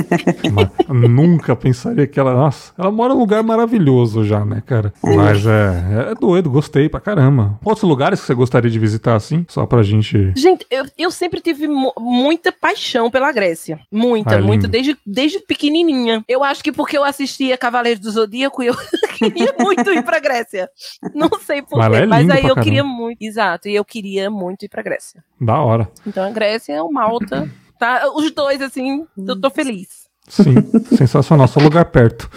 Nunca 0.90 1.56
pensaria 1.56 2.06
que 2.08 2.20
ela. 2.20 2.34
Nossa, 2.34 2.74
ela 2.78 2.92
mora 2.92 3.14
num 3.14 3.20
lugar 3.20 3.42
maravilhoso 3.44 4.24
já, 4.26 4.44
né, 4.44 4.62
cara? 4.66 4.94
Mas 5.04 5.46
é, 5.46 6.12
é 6.12 6.16
doido, 6.16 6.50
gostei 6.50 6.90
pra 6.90 7.00
caramba. 7.00 7.58
Outros 7.64 7.84
lugares 7.88 8.20
que 8.20 8.26
você 8.26 8.34
gostaria 8.34 8.70
de 8.70 8.80
visitar 8.80 9.16
assim? 9.16 9.46
Só 9.48 9.66
pra 9.66 9.84
gente. 9.84 10.34
Gente, 10.36 10.66
eu, 10.70 10.86
eu 10.98 11.12
sempre 11.12 11.40
tive 11.40 11.68
mu- 11.68 11.94
muita 12.00 12.52
paixão 12.52 13.10
pela 13.10 13.32
Grécia. 13.32 13.80
Muita, 13.92 14.32
Ah, 14.32 14.36
lindo. 14.36 14.48
muita, 14.48 14.68
desde, 14.68 14.98
desde 15.06 15.40
pequenininha. 15.40 16.24
Eu 16.28 16.44
acho 16.44 16.64
que 16.64 16.72
porque 16.72 16.98
eu 16.98 17.04
assistia 17.04 17.58
Cavaleiros 17.58 18.02
do 18.02 18.12
Zodíaco, 18.12 18.41
eu 18.46 18.52
queria 19.18 19.54
muito 19.60 19.92
ir 19.92 20.04
pra 20.04 20.20
Grécia. 20.20 20.70
Não 21.14 21.30
sei 21.40 21.62
Mas 21.62 21.70
porquê, 21.70 21.96
é 21.98 22.06
mas 22.06 22.30
aí 22.30 22.38
eu 22.44 22.50
caramba. 22.50 22.62
queria 22.64 22.84
muito. 22.84 23.22
Exato, 23.22 23.68
e 23.68 23.76
eu 23.76 23.86
queria 23.86 24.30
muito 24.30 24.66
ir 24.66 24.70
pra 24.70 24.82
Grécia. 24.82 25.24
Da 25.40 25.60
hora. 25.60 25.90
Então 26.06 26.24
a 26.26 26.30
Grécia 26.32 26.74
é 26.74 26.82
o 26.82 26.92
Malta. 26.92 27.50
Tá? 27.80 28.04
Os 28.14 28.32
dois, 28.32 28.62
assim, 28.62 29.08
eu 29.18 29.40
tô 29.40 29.50
feliz. 29.50 30.02
Sim, 30.28 30.54
sensacional, 30.96 31.48
só 31.48 31.60
lugar 31.60 31.86
perto. 31.86 32.30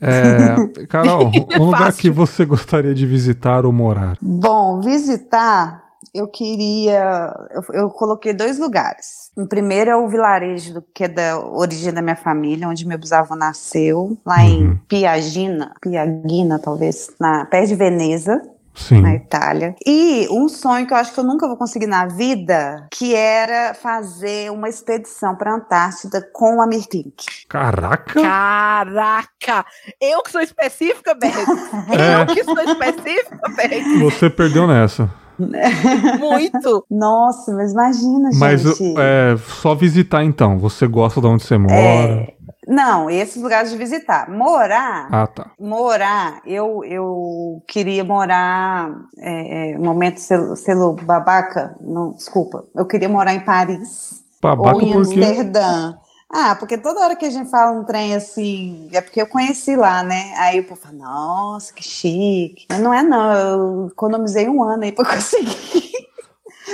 É, 0.00 0.56
Carol, 0.88 1.30
um 1.58 1.64
lugar 1.64 1.92
que 1.92 2.10
você 2.10 2.44
gostaria 2.44 2.92
de 2.94 3.06
visitar 3.06 3.64
ou 3.64 3.72
morar? 3.72 4.18
Bom, 4.20 4.80
visitar, 4.80 5.84
eu 6.14 6.26
queria. 6.28 7.34
Eu, 7.50 7.62
eu, 7.74 7.90
coloquei 7.90 8.32
dois 8.32 8.58
lugares. 8.58 9.30
O 9.36 9.46
primeiro 9.46 9.90
é 9.90 9.96
o 9.96 10.08
vilarejo, 10.08 10.82
que 10.94 11.04
é 11.04 11.08
da 11.08 11.38
origem 11.38 11.92
da 11.92 12.02
minha 12.02 12.16
família, 12.16 12.68
onde 12.68 12.86
meu 12.86 12.98
bisavô 12.98 13.34
nasceu, 13.34 14.16
lá 14.24 14.38
uhum. 14.38 14.44
em 14.44 14.76
Piagina, 14.88 15.72
Piagina, 15.80 16.58
talvez, 16.58 17.10
na 17.20 17.44
perto 17.46 17.68
de 17.68 17.74
Veneza. 17.74 18.42
Sim. 18.78 19.00
na 19.00 19.14
Itália. 19.14 19.74
E 19.84 20.28
um 20.30 20.48
sonho 20.48 20.86
que 20.86 20.92
eu 20.92 20.96
acho 20.96 21.12
que 21.12 21.18
eu 21.18 21.24
nunca 21.24 21.46
vou 21.46 21.56
conseguir 21.56 21.86
na 21.86 22.06
vida, 22.06 22.86
que 22.90 23.14
era 23.14 23.74
fazer 23.74 24.50
uma 24.52 24.68
expedição 24.68 25.34
para 25.34 25.54
Antártida 25.54 26.22
com 26.32 26.62
a 26.62 26.66
Mirtink. 26.66 27.24
Caraca! 27.48 28.22
Caraca! 28.22 29.66
Eu 30.00 30.22
que 30.22 30.30
sou 30.30 30.40
específica, 30.40 31.14
Berg. 31.14 31.36
É. 31.88 32.22
Eu 32.22 32.26
que 32.26 32.44
sou 32.44 32.60
específica, 32.60 33.48
Berg. 33.56 33.98
Você 33.98 34.30
perdeu 34.30 34.66
nessa. 34.66 35.10
Muito! 35.38 36.84
Nossa, 36.90 37.52
mas 37.54 37.72
imagina, 37.72 38.30
mas, 38.34 38.62
gente. 38.62 38.94
Mas 38.94 39.04
é, 39.04 39.36
só 39.60 39.74
visitar 39.74 40.24
então. 40.24 40.58
Você 40.58 40.86
gosta 40.86 41.20
de 41.20 41.26
onde 41.26 41.44
você 41.44 41.56
mora? 41.56 41.74
É, 41.74 42.34
não, 42.68 43.08
esses 43.08 43.42
lugares 43.42 43.70
de 43.70 43.78
visitar. 43.78 44.30
Morar. 44.30 45.08
Ah, 45.10 45.26
tá. 45.26 45.52
Morar, 45.58 46.42
eu, 46.44 46.84
eu 46.84 47.62
queria 47.66 48.04
morar. 48.04 48.90
É, 49.16 49.70
é, 49.70 49.78
momento 49.78 50.18
selo, 50.18 50.54
selo 50.54 50.92
babaca. 50.92 51.74
Não, 51.80 52.12
desculpa. 52.12 52.64
Eu 52.76 52.84
queria 52.84 53.08
morar 53.08 53.34
em 53.34 53.40
Paris. 53.40 54.22
Babaca 54.42 54.76
ou 54.76 54.82
em 54.82 54.92
Amsterdã. 54.92 55.94
Ah, 56.30 56.54
porque 56.56 56.76
toda 56.76 57.00
hora 57.00 57.16
que 57.16 57.24
a 57.24 57.30
gente 57.30 57.50
fala 57.50 57.72
um 57.72 57.84
trem 57.84 58.14
assim, 58.14 58.88
é 58.92 59.00
porque 59.00 59.20
eu 59.20 59.26
conheci 59.26 59.74
lá, 59.74 60.02
né? 60.02 60.34
Aí 60.36 60.60
o 60.60 60.64
povo 60.64 60.80
fala, 60.80 60.94
nossa, 60.94 61.72
que 61.72 61.82
chique. 61.82 62.66
Mas 62.68 62.80
não 62.80 62.92
é 62.92 63.02
não, 63.02 63.32
eu 63.32 63.86
economizei 63.88 64.48
um 64.48 64.62
ano 64.62 64.84
aí 64.84 64.92
pra 64.92 65.04
conseguir. 65.06 65.88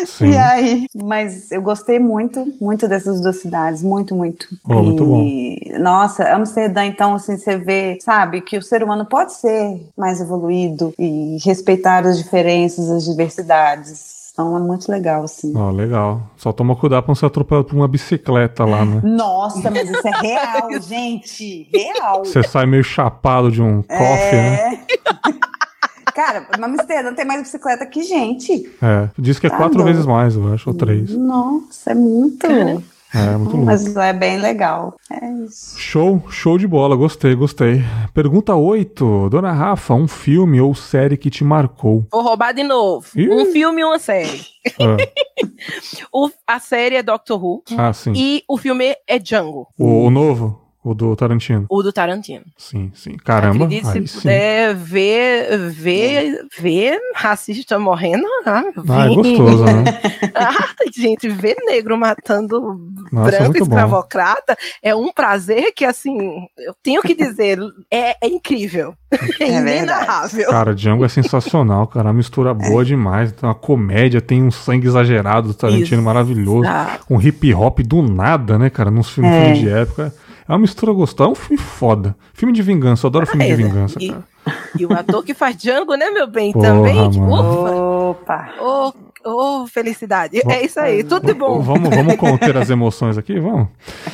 Sim. 0.06 0.30
E 0.30 0.36
aí, 0.36 0.86
mas 0.92 1.52
eu 1.52 1.62
gostei 1.62 2.00
muito, 2.00 2.52
muito 2.60 2.88
dessas 2.88 3.20
duas 3.20 3.36
cidades, 3.40 3.80
muito, 3.80 4.12
muito. 4.12 4.48
E, 4.68 4.72
muito 4.72 5.04
bom. 5.04 5.24
Nossa, 5.78 6.34
Amsterdã, 6.34 6.84
então, 6.84 7.14
assim, 7.14 7.36
você 7.36 7.56
vê, 7.56 7.98
sabe, 8.00 8.40
que 8.40 8.58
o 8.58 8.62
ser 8.62 8.82
humano 8.82 9.06
pode 9.06 9.34
ser 9.34 9.80
mais 9.96 10.20
evoluído 10.20 10.92
e 10.98 11.38
respeitar 11.44 12.04
as 12.04 12.18
diferenças, 12.18 12.90
as 12.90 13.04
diversidades 13.04 14.13
então 14.34 14.56
é 14.56 14.60
muito 14.60 14.90
legal, 14.90 15.22
assim. 15.22 15.56
Ó, 15.56 15.68
oh, 15.68 15.70
legal. 15.70 16.20
Só 16.36 16.52
toma 16.52 16.74
cuidado 16.74 17.04
pra 17.04 17.10
não 17.10 17.14
ser 17.14 17.26
atropelado 17.26 17.68
por 17.68 17.76
uma 17.76 17.86
bicicleta 17.86 18.64
lá, 18.64 18.84
né? 18.84 19.00
Nossa, 19.06 19.70
mas 19.70 19.88
isso 19.88 20.08
é 20.08 20.10
real, 20.10 20.68
gente. 20.82 21.68
Real. 21.72 22.24
Você 22.24 22.42
sai 22.42 22.66
meio 22.66 22.82
chapado 22.82 23.48
de 23.52 23.62
um 23.62 23.84
é... 23.88 23.96
coffee, 23.96 24.38
né? 24.40 24.84
Cara, 26.12 26.48
na 26.58 26.66
Amsterdã 26.66 27.14
tem 27.14 27.24
mais 27.24 27.42
bicicleta 27.42 27.86
que 27.86 28.02
gente. 28.02 28.72
É, 28.82 29.08
diz 29.16 29.38
que 29.38 29.46
é 29.46 29.50
tá 29.50 29.56
quatro 29.56 29.82
vezes 29.84 30.04
mais, 30.04 30.34
eu 30.34 30.52
acho, 30.52 30.70
ou 30.70 30.74
três. 30.74 31.10
Nossa, 31.10 31.92
é 31.92 31.94
muito. 31.94 32.46
É, 33.14 33.36
muito 33.36 33.52
louco. 33.52 33.66
Mas 33.66 33.96
é 33.96 34.12
bem 34.12 34.38
legal. 34.38 34.96
É 35.10 35.30
isso. 35.44 35.78
Show, 35.78 36.22
show 36.28 36.58
de 36.58 36.66
bola. 36.66 36.96
Gostei, 36.96 37.34
gostei. 37.34 37.84
Pergunta 38.12 38.56
8. 38.56 39.28
Dona 39.30 39.52
Rafa, 39.52 39.94
um 39.94 40.08
filme 40.08 40.60
ou 40.60 40.74
série 40.74 41.16
que 41.16 41.30
te 41.30 41.44
marcou? 41.44 42.04
Vou 42.10 42.22
roubar 42.22 42.52
de 42.52 42.64
novo. 42.64 43.06
Ih. 43.14 43.30
Um 43.30 43.46
filme 43.52 43.82
e 43.82 43.84
uma 43.84 43.98
série. 44.00 44.40
Ah. 44.80 44.96
o, 46.12 46.28
a 46.46 46.58
série 46.58 46.96
é 46.96 47.02
Doctor 47.02 47.42
Who. 47.42 47.62
Ah, 47.78 47.92
sim. 47.92 48.12
E 48.16 48.42
o 48.48 48.58
filme 48.58 48.96
é 49.06 49.18
Django. 49.18 49.68
O, 49.78 50.06
o 50.06 50.10
novo? 50.10 50.63
O 50.84 50.92
do 50.92 51.16
Tarantino. 51.16 51.64
O 51.70 51.82
do 51.82 51.90
Tarantino. 51.90 52.44
Sim, 52.58 52.92
sim. 52.94 53.16
Caramba. 53.16 53.64
Acredite, 53.64 53.86
se 53.86 54.06
sim. 54.06 54.20
puder 54.20 54.74
ver, 54.74 55.70
ver, 55.70 56.46
ver 56.60 57.00
racista 57.14 57.78
morrendo. 57.78 58.26
Ah, 58.44 58.62
ah 58.90 59.06
é 59.06 59.14
gostoso, 59.14 59.64
né? 59.64 59.84
ah, 60.36 60.74
gente, 60.94 61.26
ver 61.26 61.56
negro 61.64 61.96
matando 61.96 62.78
Nossa, 63.10 63.30
branco 63.30 63.56
escravocrata 63.56 64.54
é 64.82 64.94
um 64.94 65.10
prazer 65.10 65.72
que, 65.74 65.86
assim, 65.86 66.46
eu 66.58 66.74
tenho 66.82 67.00
que 67.00 67.14
dizer, 67.14 67.58
é, 67.90 68.16
é 68.20 68.28
incrível. 68.28 68.94
É, 69.40 69.44
é 69.44 69.60
inenarrável. 69.60 70.50
Cara, 70.50 70.74
Django 70.74 71.04
é 71.04 71.08
sensacional, 71.08 71.86
cara. 71.86 72.10
A 72.10 72.12
mistura 72.12 72.52
boa 72.52 72.82
é. 72.82 72.84
demais. 72.84 73.30
Tem 73.32 73.48
uma 73.48 73.54
comédia, 73.54 74.20
tem 74.20 74.42
um 74.42 74.50
sangue 74.50 74.88
exagerado 74.88 75.48
do 75.48 75.54
Tarantino 75.54 75.84
Isso. 75.84 76.02
maravilhoso. 76.02 76.68
Um 77.08 77.20
hip 77.20 77.54
hop 77.54 77.78
do 77.80 78.02
nada, 78.02 78.58
né, 78.58 78.68
cara? 78.70 78.90
Nos 78.90 79.10
filmes, 79.10 79.32
é. 79.32 79.40
filmes 79.40 79.58
de 79.60 79.68
época. 79.70 80.12
É 80.48 80.52
uma 80.52 80.58
mistura 80.58 80.92
gostosa. 80.92 81.30
É 81.30 81.32
um 81.32 81.34
filme 81.34 81.62
foda. 81.62 82.16
Filme 82.32 82.52
de 82.52 82.62
vingança. 82.62 83.06
Eu 83.06 83.08
adoro 83.08 83.24
ah, 83.24 83.30
filme 83.30 83.46
de 83.46 83.52
é, 83.52 83.56
vingança, 83.56 83.98
e, 84.00 84.08
cara. 84.08 84.24
E 84.78 84.84
o 84.84 84.92
ator 84.92 85.24
que 85.24 85.32
faz 85.32 85.56
Django, 85.56 85.94
né, 85.94 86.10
meu 86.10 86.26
bem? 86.26 86.52
Porra, 86.52 86.66
também. 86.66 86.96
Mano. 86.96 88.10
Opa! 88.10 88.52
Oh, 88.60 88.92
oh, 89.24 89.66
felicidade. 89.66 90.40
é 90.46 90.64
isso 90.64 90.78
aí, 90.78 91.02
tudo 91.02 91.26
de 91.26 91.34
bom. 91.34 91.60
Vamos, 91.60 91.88
vamos 91.88 92.16
conter 92.16 92.56
as 92.56 92.68
emoções 92.68 93.16
aqui? 93.16 93.40
Vamos. 93.40 93.68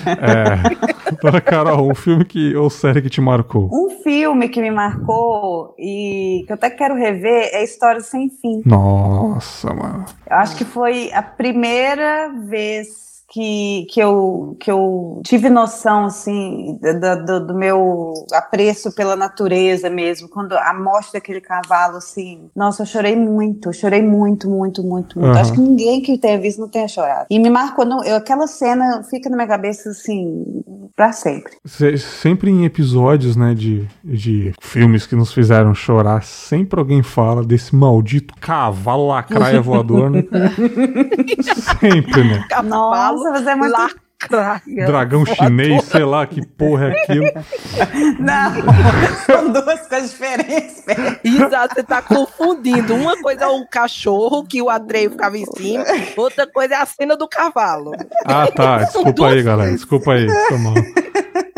É, 0.07 1.15
para 1.21 1.41
Carol, 1.41 1.91
um 1.91 1.95
filme 1.95 2.25
que, 2.25 2.55
ou 2.55 2.71
série 2.71 3.03
que 3.03 3.11
te 3.11 3.21
marcou? 3.21 3.69
Um 3.73 4.03
filme 4.03 4.49
que 4.49 4.61
me 4.61 4.71
marcou 4.71 5.75
e 5.77 6.45
que 6.47 6.53
eu 6.53 6.55
até 6.55 6.71
quero 6.71 6.95
rever 6.95 7.51
é 7.53 7.65
História 7.65 8.01
Sem 8.01 8.31
Fim. 8.31 8.63
Nossa, 8.65 9.75
mano. 9.75 10.05
Eu 10.31 10.37
acho 10.37 10.57
que 10.57 10.65
foi 10.65 11.11
a 11.13 11.23
primeira 11.23 12.33
vez 12.47 13.10
que, 13.31 13.87
que, 13.89 14.01
eu, 14.01 14.57
que 14.59 14.69
eu 14.71 15.23
tive 15.25 15.49
noção, 15.49 16.07
assim, 16.07 16.79
do, 16.83 17.25
do, 17.25 17.47
do, 17.47 17.55
meu 17.55 18.13
apreço 18.33 18.93
pela 18.93 19.15
natureza 19.15 19.89
mesmo, 19.89 20.29
quando 20.29 20.55
a 20.55 20.75
morte 20.75 21.13
daquele 21.13 21.41
cavalo, 21.41 21.99
assim, 21.99 22.51
nossa, 22.57 22.83
eu 22.83 22.87
chorei 22.87 23.15
muito, 23.15 23.69
eu 23.69 23.73
chorei 23.73 24.03
muito, 24.03 24.51
muito, 24.51 24.83
muito, 24.83 25.17
muito. 25.17 25.33
Uhum. 25.33 25.41
Acho 25.41 25.53
que 25.53 25.61
ninguém 25.61 26.03
que 26.03 26.19
tenha 26.19 26.41
visto 26.41 26.61
não 26.61 26.69
tenha 26.69 26.89
chorado. 26.89 27.27
E 27.31 27.39
me 27.39 27.49
marcou, 27.49 27.85
não, 27.85 28.03
eu, 28.03 28.17
aquela 28.17 28.49
cena 28.49 29.05
fica 29.09 29.31
na 29.31 29.37
minha 29.37 29.49
cabeça, 29.49 29.91
assim, 29.91 30.65
para 30.97 31.13
sempre. 31.13 31.53
Sempre 31.99 32.51
em 32.51 32.65
episódios, 32.65 33.37
né, 33.37 33.55
de, 33.55 33.87
de 34.03 34.53
filmes 34.61 35.07
que 35.07 35.15
nos 35.15 35.33
fizeram 35.33 35.73
chorar, 35.73 36.25
sempre 36.25 36.81
alguém 36.81 37.01
fala 37.01 37.45
desse 37.45 37.77
maldito 37.77 38.35
cavalo 38.41 39.07
lacraia 39.07 39.63
voador, 39.63 40.11
né? 40.11 40.25
sempre, 41.81 42.25
né? 42.25 42.45
Nossa, 42.65 43.20
nossa, 43.25 43.43
você 43.43 43.51
é 43.51 43.55
muito. 43.55 43.73
Lacraia. 43.73 44.87
Dragão 44.87 45.25
chinês, 45.25 45.85
sei 45.85 46.05
lá 46.05 46.27
que 46.27 46.45
porra 46.47 46.89
é 46.89 47.03
aquilo. 47.03 47.27
Não, 48.19 48.53
são 49.25 49.53
duas 49.53 49.87
coisas 49.87 50.11
diferentes. 50.11 50.85
Exato, 51.25 51.75
você 51.75 51.83
tá 51.83 52.03
confundindo. 52.03 52.95
Uma 52.95 53.21
coisa 53.21 53.45
é 53.45 53.49
o 53.49 53.67
cachorro, 53.67 54.45
que 54.45 54.61
o 54.61 54.69
Andrei 54.69 55.09
ficava 55.09 55.39
em 55.39 55.47
cima, 55.57 55.85
outra 56.17 56.47
coisa 56.47 56.75
é 56.75 56.77
a 56.77 56.87
cena 56.87 57.17
do 57.17 57.27
cavalo. 57.27 57.93
Ah, 58.27 58.47
tá. 58.55 58.79
Desculpa 58.85 59.29
aí, 59.29 59.43
galera. 59.43 59.73
Desculpa 59.73 60.13
aí. 60.13 60.29
Foi 60.49 60.59
mal. 60.59 60.75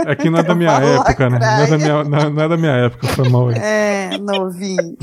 É 0.05 0.14
que 0.16 0.30
não 0.30 0.39
é 0.39 0.43
da 0.43 0.55
minha 0.55 0.72
época, 0.72 1.30
né? 1.30 1.39
Não 1.39 1.64
é 1.64 1.66
da 1.66 1.78
minha, 1.78 2.05
não, 2.05 2.30
não 2.30 2.43
é 2.43 2.48
da 2.48 2.56
minha 2.56 2.72
época, 2.72 3.06
foi 3.09 3.28
mal 3.28 3.48
aí. 3.48 3.56
É, 3.59 4.18
novinho. 4.18 4.97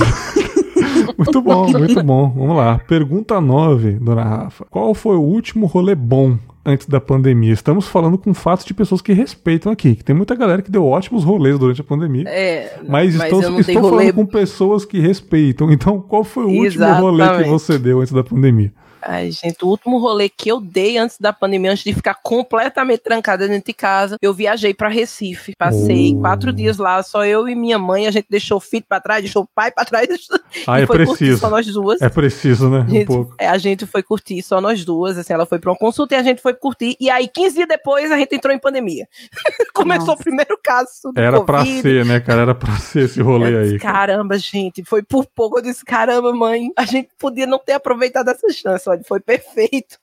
muito 1.17 1.41
bom, 1.41 1.67
muito 1.71 2.03
bom. 2.03 2.29
Vamos 2.29 2.57
lá. 2.57 2.79
Pergunta 2.79 3.39
9, 3.39 3.91
dona 3.93 4.23
Rafa. 4.23 4.65
Qual 4.69 4.93
foi 4.93 5.15
o 5.15 5.21
último 5.21 5.65
rolê 5.65 5.95
bom 5.95 6.37
antes 6.65 6.87
da 6.87 6.99
pandemia. 6.99 7.53
Estamos 7.53 7.87
falando 7.87 8.17
com 8.17 8.33
fatos 8.33 8.65
de 8.65 8.73
pessoas 8.73 9.01
que 9.01 9.13
respeitam 9.13 9.71
aqui. 9.71 9.95
Que 9.95 10.03
tem 10.03 10.15
muita 10.15 10.35
galera 10.35 10.61
que 10.61 10.71
deu 10.71 10.85
ótimos 10.85 11.23
rolês 11.23 11.57
durante 11.57 11.81
a 11.81 11.83
pandemia. 11.83 12.27
É, 12.27 12.79
mas, 12.87 13.15
mas 13.15 13.31
estou, 13.33 13.59
estou 13.59 13.89
falando 13.89 14.13
com 14.13 14.25
pessoas 14.25 14.85
que 14.85 14.99
respeitam. 14.99 15.69
Então, 15.79 16.01
qual 16.01 16.25
foi 16.25 16.43
o 16.43 16.47
último 16.47 16.65
Exatamente. 16.65 17.01
rolê 17.01 17.43
que 17.43 17.49
você 17.49 17.77
deu 17.79 18.01
antes 18.01 18.11
da 18.11 18.23
pandemia? 18.23 18.73
Ai, 19.01 19.31
gente, 19.31 19.63
o 19.63 19.67
último 19.67 19.97
rolê 19.97 20.29
que 20.29 20.49
eu 20.49 20.59
dei 20.59 20.97
antes 20.97 21.17
da 21.19 21.31
pandemia, 21.31 21.71
antes 21.71 21.83
de 21.83 21.93
ficar 21.93 22.15
completamente 22.15 23.01
trancada 23.01 23.47
dentro 23.47 23.67
de 23.67 23.73
casa, 23.73 24.17
eu 24.21 24.33
viajei 24.33 24.73
para 24.73 24.89
Recife. 24.89 25.53
Passei 25.57 26.13
oh. 26.15 26.21
quatro 26.21 26.51
dias 26.51 26.77
lá, 26.77 27.01
só 27.01 27.25
eu 27.25 27.47
e 27.47 27.55
minha 27.55 27.79
mãe. 27.79 28.07
A 28.07 28.11
gente 28.11 28.27
deixou 28.29 28.57
o 28.57 28.61
filho 28.61 28.85
para 28.87 28.99
trás, 28.99 29.23
deixou 29.23 29.43
o 29.43 29.47
pai 29.47 29.71
para 29.71 29.85
trás. 29.85 30.07
Ah, 30.67 30.79
é 30.79 30.85
preciso. 30.85 31.37
Só 31.37 31.49
nós 31.49 31.65
duas. 31.65 32.01
É 32.01 32.09
preciso, 32.09 32.69
né? 32.69 32.79
Um 32.79 32.89
gente, 32.89 33.07
pouco. 33.07 33.35
É, 33.39 33.47
a 33.47 33.57
gente 33.57 33.85
foi 33.85 34.01
curtir 34.03 34.41
só 34.41 34.59
nós 34.59 34.83
duas. 34.83 35.17
Assim, 35.17 35.31
ela 35.31 35.45
foi 35.45 35.59
para 35.59 35.71
uma 35.71 35.77
consulta 35.77 36.15
e 36.15 36.17
a 36.17 36.23
gente 36.23 36.41
foi 36.41 36.53
curtir. 36.53 36.95
E 36.99 37.09
aí, 37.09 37.27
15 37.27 37.55
dias 37.55 37.67
depois, 37.67 38.11
a 38.11 38.17
gente 38.17 38.35
entrou 38.35 38.53
em 38.53 38.59
pandemia. 38.59 39.07
Começou 39.73 40.07
Nossa. 40.07 40.21
o 40.21 40.23
primeiro 40.23 40.59
caso. 40.63 40.89
Era 41.15 41.41
para 41.41 41.65
ser, 41.65 42.05
né, 42.05 42.19
cara? 42.19 42.41
Era 42.41 42.55
para 42.55 42.77
ser 42.77 43.05
esse 43.05 43.21
rolê 43.21 43.57
aí. 43.57 43.63
Disse, 43.65 43.79
caramba, 43.79 44.37
gente, 44.37 44.83
foi 44.83 45.03
por 45.03 45.25
pouco. 45.27 45.59
Eu 45.59 45.63
disse, 45.63 45.85
caramba, 45.85 46.33
mãe, 46.33 46.71
a 46.75 46.85
gente 46.85 47.09
podia 47.17 47.45
não 47.45 47.59
ter 47.59 47.73
aproveitado 47.73 48.29
essa 48.29 48.51
chance 48.51 48.88
episódio 48.93 49.05
foi 49.07 49.19
perfeito. 49.19 49.97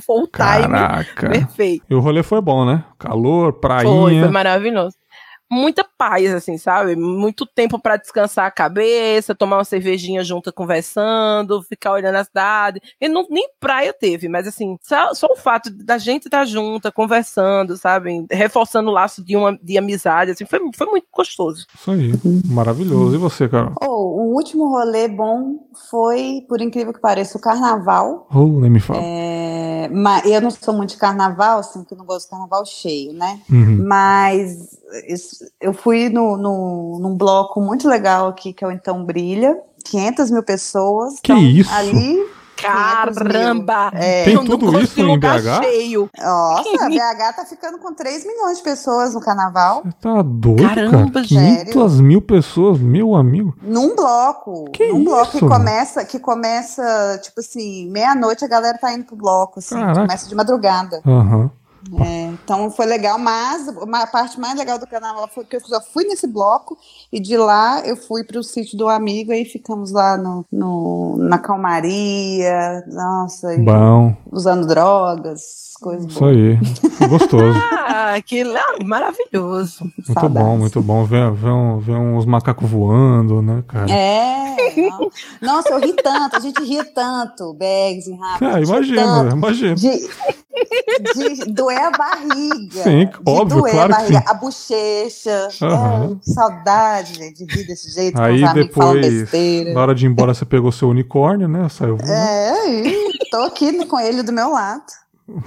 Foi 0.00 0.16
time 0.18 0.28
Caraca. 0.28 1.28
perfeito. 1.28 1.84
E 1.90 1.94
o 1.94 2.00
rolê 2.00 2.22
foi 2.22 2.40
bom, 2.40 2.64
né? 2.64 2.84
Calor, 2.98 3.54
prainha. 3.54 3.84
Foi, 3.84 4.20
foi 4.20 4.30
maravilhoso. 4.30 4.96
Muita 5.52 5.84
paz, 5.84 6.32
assim, 6.32 6.56
sabe? 6.56 6.96
Muito 6.96 7.44
tempo 7.44 7.78
para 7.78 7.98
descansar 7.98 8.46
a 8.46 8.50
cabeça, 8.50 9.34
tomar 9.34 9.58
uma 9.58 9.64
cervejinha 9.64 10.24
junto 10.24 10.50
conversando, 10.50 11.62
ficar 11.62 11.92
olhando 11.92 12.16
a 12.16 12.24
cidade. 12.24 12.80
E 12.98 13.06
não, 13.06 13.26
nem 13.28 13.50
praia 13.60 13.92
teve, 13.92 14.28
mas 14.28 14.48
assim, 14.48 14.78
só, 14.80 15.12
só 15.12 15.26
o 15.30 15.36
fato 15.36 15.70
da 15.70 15.98
gente 15.98 16.24
estar 16.24 16.38
tá 16.38 16.44
junta, 16.46 16.90
conversando, 16.90 17.76
sabe? 17.76 18.24
Reforçando 18.30 18.88
o 18.88 18.92
laço 18.92 19.22
de 19.22 19.36
uma 19.36 19.58
de 19.62 19.76
amizade, 19.76 20.30
assim, 20.30 20.46
foi, 20.46 20.58
foi 20.74 20.86
muito 20.86 21.06
gostoso. 21.14 21.66
Isso 21.74 21.90
aí, 21.90 22.12
maravilhoso. 22.46 23.14
E 23.14 23.18
você, 23.18 23.46
Carol? 23.46 23.74
Oh, 23.82 24.22
o 24.22 24.34
último 24.34 24.70
rolê 24.70 25.06
bom 25.06 25.68
foi, 25.90 26.46
por 26.48 26.62
incrível 26.62 26.94
que 26.94 27.00
pareça, 27.00 27.36
o 27.36 27.40
carnaval. 27.40 28.26
Oh, 28.34 28.46
nem 28.46 28.70
me 28.70 28.80
fala. 28.80 29.00
É, 29.02 29.88
mas 29.92 30.24
eu 30.24 30.40
não 30.40 30.50
sou 30.50 30.72
muito 30.72 30.90
de 30.90 30.96
carnaval, 30.96 31.58
assim, 31.58 31.84
que 31.84 31.92
eu 31.92 31.98
não 31.98 32.06
gosto 32.06 32.24
de 32.24 32.30
carnaval 32.30 32.64
cheio, 32.64 33.12
né? 33.12 33.40
Uhum. 33.50 33.84
Mas 33.86 34.80
eu 35.60 35.72
fui 35.72 36.08
no, 36.08 36.36
no, 36.36 36.98
num 37.00 37.16
bloco 37.16 37.60
muito 37.60 37.88
legal 37.88 38.28
aqui, 38.28 38.52
que 38.52 38.64
é 38.64 38.68
o 38.68 38.72
Então 38.72 39.04
Brilha. 39.04 39.56
500 39.84 40.30
mil 40.30 40.42
pessoas. 40.42 41.18
Que 41.20 41.32
isso? 41.32 41.72
Ali 41.72 42.24
Caramba! 42.62 43.90
É. 43.94 44.24
Tem 44.24 44.44
tudo 44.44 44.78
isso 44.80 45.00
em 45.00 45.18
BH? 45.18 45.62
Cheio. 45.62 46.08
Nossa, 46.16 46.84
a 46.84 46.88
BH 46.88 47.36
tá 47.36 47.44
ficando 47.44 47.78
com 47.78 47.92
3 47.92 48.24
milhões 48.24 48.58
de 48.58 48.62
pessoas 48.62 49.14
no 49.14 49.20
carnaval. 49.20 49.82
Você 49.84 49.96
tá 50.00 50.22
doido, 50.22 50.62
Caramba, 50.62 51.12
cara? 51.12 51.26
500 51.26 52.00
mil 52.00 52.22
pessoas, 52.22 52.78
meu 52.78 53.16
amigo. 53.16 53.54
Num 53.60 53.96
bloco. 53.96 54.70
Que 54.70 54.88
num 54.92 55.00
isso? 55.00 55.04
bloco 55.04 55.32
que 55.32 55.40
começa, 55.40 56.04
que 56.04 56.18
começa, 56.18 57.20
tipo 57.22 57.40
assim, 57.40 57.90
meia-noite 57.90 58.44
a 58.44 58.48
galera 58.48 58.78
tá 58.78 58.92
indo 58.92 59.04
pro 59.04 59.16
bloco, 59.16 59.58
assim, 59.58 59.74
começa 59.74 60.28
de 60.28 60.34
madrugada. 60.34 61.00
Aham. 61.04 61.36
Uhum. 61.36 61.50
É, 62.00 62.26
então 62.26 62.70
foi 62.70 62.86
legal, 62.86 63.18
mas 63.18 63.68
a 63.68 64.06
parte 64.06 64.38
mais 64.38 64.56
legal 64.56 64.78
do 64.78 64.86
carnaval 64.86 65.28
foi 65.28 65.44
que 65.44 65.56
eu 65.56 65.60
já 65.68 65.80
fui 65.80 66.04
nesse 66.04 66.26
bloco 66.26 66.78
e 67.12 67.18
de 67.18 67.36
lá 67.36 67.80
eu 67.84 67.96
fui 67.96 68.22
para 68.22 68.38
o 68.38 68.42
sítio 68.42 68.78
do 68.78 68.88
amigo 68.88 69.32
e 69.32 69.44
ficamos 69.44 69.90
lá 69.90 70.16
no, 70.16 70.44
no 70.50 71.16
na 71.18 71.38
calmaria, 71.38 72.84
nossa, 72.86 73.56
Bom. 73.58 74.14
usando 74.30 74.66
drogas, 74.66 75.72
coisas 75.80 76.06
Isso 76.06 76.20
boas. 76.20 76.36
aí, 76.36 77.08
gostoso. 77.08 77.58
ah, 77.88 78.20
que 78.24 78.44
maravilhoso. 78.84 79.84
Muito 79.84 80.12
Saudades. 80.12 80.48
bom, 80.48 80.56
muito 80.56 80.82
bom. 80.82 81.04
Ver, 81.04 81.32
ver, 81.32 81.80
ver 81.80 81.96
uns 81.96 82.24
macacos 82.24 82.70
voando, 82.70 83.42
né, 83.42 83.64
cara? 83.66 83.90
É. 83.90 84.32
Nossa, 85.40 85.70
eu 85.70 85.80
ri 85.80 85.92
tanto, 85.94 86.36
a 86.36 86.40
gente 86.40 86.62
ria 86.62 86.84
tanto, 86.84 87.52
Bags 87.54 88.06
e 88.06 88.14
Rafa. 88.14 88.46
Ah, 88.46 88.60
imagina, 88.60 89.30
imagina. 89.32 89.74
De, 89.74 90.08
de 91.14 91.52
doer 91.52 91.80
a 91.80 91.90
barriga. 91.90 92.82
Sim, 92.82 93.08
óbvio, 93.26 93.60
doer 93.60 93.72
claro 93.72 93.92
a 93.92 93.96
barriga, 93.96 94.20
que 94.20 94.26
sim. 94.26 94.30
a 94.30 94.34
bochecha. 94.34 95.48
Uhum. 95.62 96.20
É, 96.20 96.32
saudade, 96.32 97.14
gente, 97.14 97.44
de 97.44 97.54
rir 97.54 97.66
desse 97.66 97.90
jeito. 97.92 98.20
Aí 98.20 98.42
depois, 98.54 99.30
na 99.72 99.80
hora 99.80 99.94
de 99.94 100.06
ir 100.06 100.08
embora, 100.08 100.34
você 100.34 100.44
pegou 100.44 100.72
seu 100.72 100.88
unicórnio, 100.88 101.48
né? 101.48 101.68
Saiu. 101.68 101.98
É, 102.02 102.70
e 102.70 103.08
tô 103.30 103.38
aqui 103.38 103.84
com 103.86 103.98
ele 103.98 104.22
do 104.22 104.32
meu 104.32 104.50
lado. 104.50 104.84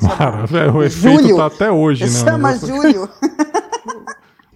Maravilha, 0.02 0.72
o 0.74 0.84
efeito 0.84 1.22
Júlio. 1.22 1.38
tá 1.38 1.46
até 1.48 1.72
hoje, 1.72 2.06
né? 2.06 2.10
Chama 2.10 2.58
Júlio. 2.58 3.10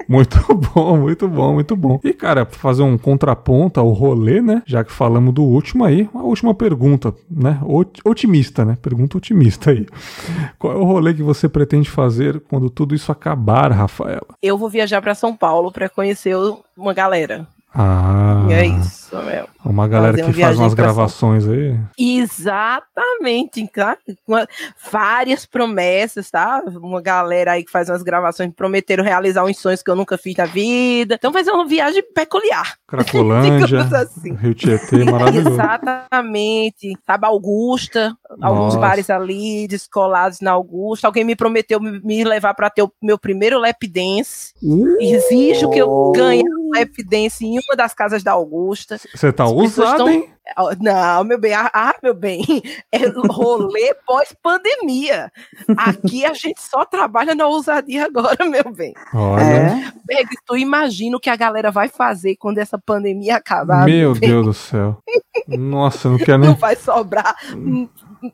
Muito 0.09 0.39
bom, 0.73 0.97
muito 0.97 1.27
bom, 1.27 1.53
muito 1.53 1.75
bom. 1.75 1.99
E, 2.03 2.11
cara, 2.11 2.43
pra 2.43 2.57
fazer 2.57 2.81
um 2.81 2.97
contraponto 2.97 3.79
ao 3.79 3.91
rolê, 3.91 4.41
né? 4.41 4.63
Já 4.65 4.83
que 4.83 4.91
falamos 4.91 5.31
do 5.31 5.43
último 5.43 5.85
aí, 5.85 6.09
uma 6.11 6.23
última 6.23 6.55
pergunta, 6.55 7.13
né? 7.29 7.59
Otimista, 8.03 8.65
né? 8.65 8.75
Pergunta 8.81 9.19
otimista 9.19 9.69
aí. 9.69 9.85
Qual 10.57 10.73
é 10.73 10.75
o 10.75 10.83
rolê 10.83 11.13
que 11.13 11.21
você 11.21 11.47
pretende 11.47 11.87
fazer 11.87 12.39
quando 12.49 12.71
tudo 12.71 12.95
isso 12.95 13.11
acabar, 13.11 13.71
Rafaela? 13.71 14.35
Eu 14.41 14.57
vou 14.57 14.67
viajar 14.67 14.99
para 14.99 15.13
São 15.13 15.35
Paulo 15.35 15.71
para 15.71 15.87
conhecer 15.87 16.35
uma 16.75 16.93
galera. 16.93 17.47
Ah. 17.71 18.47
E 18.49 18.53
é 18.53 18.65
isso, 18.65 19.15
meu. 19.15 19.47
Uma 19.69 19.87
galera 19.87 20.17
que 20.17 20.33
faz 20.33 20.57
umas 20.57 20.73
gravações 20.73 21.43
São... 21.43 21.53
aí. 21.53 21.77
Exatamente. 21.95 23.69
Várias 24.91 25.45
promessas, 25.45 26.31
tá? 26.31 26.63
Uma 26.81 26.99
galera 26.99 27.51
aí 27.51 27.63
que 27.63 27.71
faz 27.71 27.87
umas 27.87 28.01
gravações 28.01 28.51
prometeram 28.51 29.03
realizar 29.03 29.45
uns 29.45 29.59
sonhos 29.59 29.83
que 29.83 29.91
eu 29.91 29.95
nunca 29.95 30.17
fiz 30.17 30.35
na 30.35 30.45
vida. 30.45 31.15
Então 31.15 31.31
fazer 31.31 31.51
uma 31.51 31.67
viagem 31.67 32.03
peculiar. 32.15 32.77
Cracolândia, 32.89 33.87
assim. 33.95 34.33
Rio 34.33 34.55
Tietê, 34.55 35.03
maravilhoso. 35.03 35.51
Exatamente. 35.51 36.97
Sabe, 37.05 37.27
Augusta, 37.27 38.17
Nossa. 38.27 38.45
alguns 38.47 38.75
bares 38.75 39.09
ali 39.11 39.67
descolados 39.67 40.41
na 40.41 40.51
Augusta. 40.51 41.05
Alguém 41.05 41.23
me 41.23 41.35
prometeu 41.35 41.79
me 41.79 42.23
levar 42.23 42.55
para 42.55 42.71
ter 42.71 42.81
o 42.81 42.91
meu 42.99 43.19
primeiro 43.19 43.59
lap 43.59 43.87
dance. 43.87 44.51
Uh! 44.63 44.97
Exijo 44.99 45.69
que 45.69 45.77
eu 45.77 46.11
ganhe 46.15 46.41
lap 46.73 47.03
dance 47.03 47.45
em 47.45 47.59
uma 47.59 47.75
das 47.75 47.93
casas 47.93 48.23
da 48.23 48.31
Augusta. 48.31 48.97
Você 49.13 49.31
tá 49.31 49.45
ousado, 49.61 49.97
tão... 49.97 50.09
hein? 50.09 50.29
Não, 50.79 51.23
meu 51.23 51.39
bem, 51.39 51.53
ah, 51.53 51.95
meu 52.01 52.13
bem, 52.13 52.41
é 52.91 53.05
rolê 53.29 53.93
pós-pandemia. 54.05 55.31
Aqui 55.77 56.25
a 56.25 56.33
gente 56.33 56.61
só 56.61 56.83
trabalha 56.85 57.35
na 57.35 57.47
ousadia 57.47 58.05
agora, 58.05 58.45
meu 58.45 58.73
bem. 58.73 58.93
Olha. 59.13 59.43
É. 59.43 59.93
Beg, 60.05 60.29
tu 60.45 60.57
imagina 60.57 61.17
o 61.17 61.19
que 61.19 61.29
a 61.29 61.35
galera 61.35 61.69
vai 61.69 61.87
fazer 61.87 62.35
quando 62.35 62.57
essa 62.57 62.77
pandemia 62.77 63.35
acabar? 63.35 63.85
Meu 63.85 64.13
Deus 64.13 64.45
do 64.45 64.53
céu. 64.53 64.97
Nossa, 65.47 66.09
não 66.09 66.17
quero 66.17 66.39
nem. 66.39 66.49
Não 66.49 66.55
vai 66.55 66.75
sobrar 66.75 67.35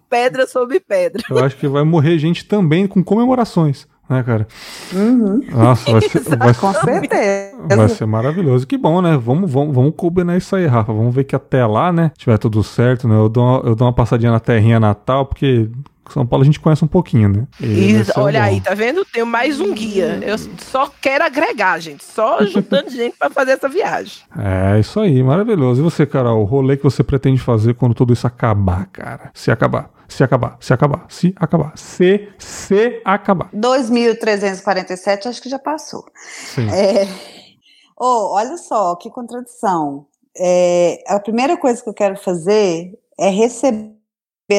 pedra 0.09 0.47
sobre 0.47 0.79
pedra. 0.79 1.21
Eu 1.29 1.43
acho 1.43 1.57
que 1.57 1.67
vai 1.67 1.83
morrer 1.83 2.17
gente 2.17 2.45
também 2.45 2.87
com 2.87 3.03
comemorações 3.03 3.87
né, 4.09 4.23
cara? 4.23 4.47
Uhum. 4.93 5.41
Nossa, 5.51 5.91
vai 5.91 6.01
ser, 6.01 6.37
vai 6.37 6.53
Com 6.55 6.73
certeza. 6.73 7.75
Vai 7.75 7.89
ser 7.89 8.05
maravilhoso. 8.05 8.67
Que 8.67 8.77
bom, 8.77 9.01
né? 9.01 9.17
Vamos, 9.17 9.51
vamos, 9.51 9.75
vamos 9.75 9.93
combinar 9.95 10.37
isso 10.37 10.55
aí, 10.55 10.65
Rafa. 10.65 10.93
Vamos 10.93 11.13
ver 11.13 11.23
que 11.23 11.35
até 11.35 11.65
lá, 11.65 11.91
né? 11.91 12.11
Tiver 12.17 12.37
tudo 12.37 12.63
certo, 12.63 13.07
né? 13.07 13.15
Eu 13.15 13.29
dou 13.29 13.43
uma, 13.43 13.69
eu 13.69 13.75
dou 13.75 13.87
uma 13.87 13.93
passadinha 13.93 14.31
na 14.31 14.39
terrinha 14.39 14.79
natal, 14.79 15.25
porque 15.25 15.69
são 16.11 16.25
Paulo 16.25 16.43
a 16.43 16.45
gente 16.45 16.59
conhece 16.59 16.83
um 16.83 16.87
pouquinho, 16.87 17.29
né? 17.29 17.47
Isso, 17.59 18.11
olha 18.17 18.39
bom. 18.39 18.45
aí, 18.45 18.61
tá 18.61 18.73
vendo? 18.73 19.03
Tenho 19.05 19.25
mais 19.25 19.59
um 19.59 19.73
guia. 19.73 20.19
Eu 20.21 20.37
só 20.37 20.91
quero 21.01 21.23
agregar, 21.23 21.79
gente. 21.79 22.03
Só 22.03 22.43
juntando 22.45 22.89
gente 22.91 23.17
para 23.17 23.29
fazer 23.29 23.53
essa 23.53 23.67
viagem. 23.67 24.19
É, 24.37 24.79
isso 24.79 24.99
aí, 24.99 25.23
maravilhoso. 25.23 25.81
E 25.81 25.83
você, 25.83 26.05
Carol, 26.05 26.41
o 26.41 26.45
rolê 26.45 26.77
que 26.77 26.83
você 26.83 27.03
pretende 27.03 27.41
fazer 27.41 27.73
quando 27.73 27.95
tudo 27.95 28.13
isso 28.13 28.27
acabar, 28.27 28.85
cara? 28.87 29.31
Se 29.33 29.49
acabar. 29.49 29.94
Se 30.07 30.23
acabar, 30.23 30.57
se 30.59 30.73
acabar, 30.73 31.05
se 31.09 31.33
acabar, 31.37 31.77
se, 31.77 32.29
se 32.37 33.01
acabar. 33.03 33.49
2.347, 33.51 35.27
acho 35.27 35.41
que 35.41 35.49
já 35.49 35.59
passou. 35.59 36.05
Sim. 36.15 36.69
É... 36.69 37.07
Oh, 37.97 38.33
olha 38.33 38.57
só, 38.57 38.95
que 38.95 39.09
contradição. 39.09 40.07
É... 40.37 41.03
A 41.07 41.19
primeira 41.19 41.57
coisa 41.57 41.81
que 41.81 41.89
eu 41.89 41.93
quero 41.93 42.17
fazer 42.17 42.91
é 43.17 43.29
receber 43.29 43.95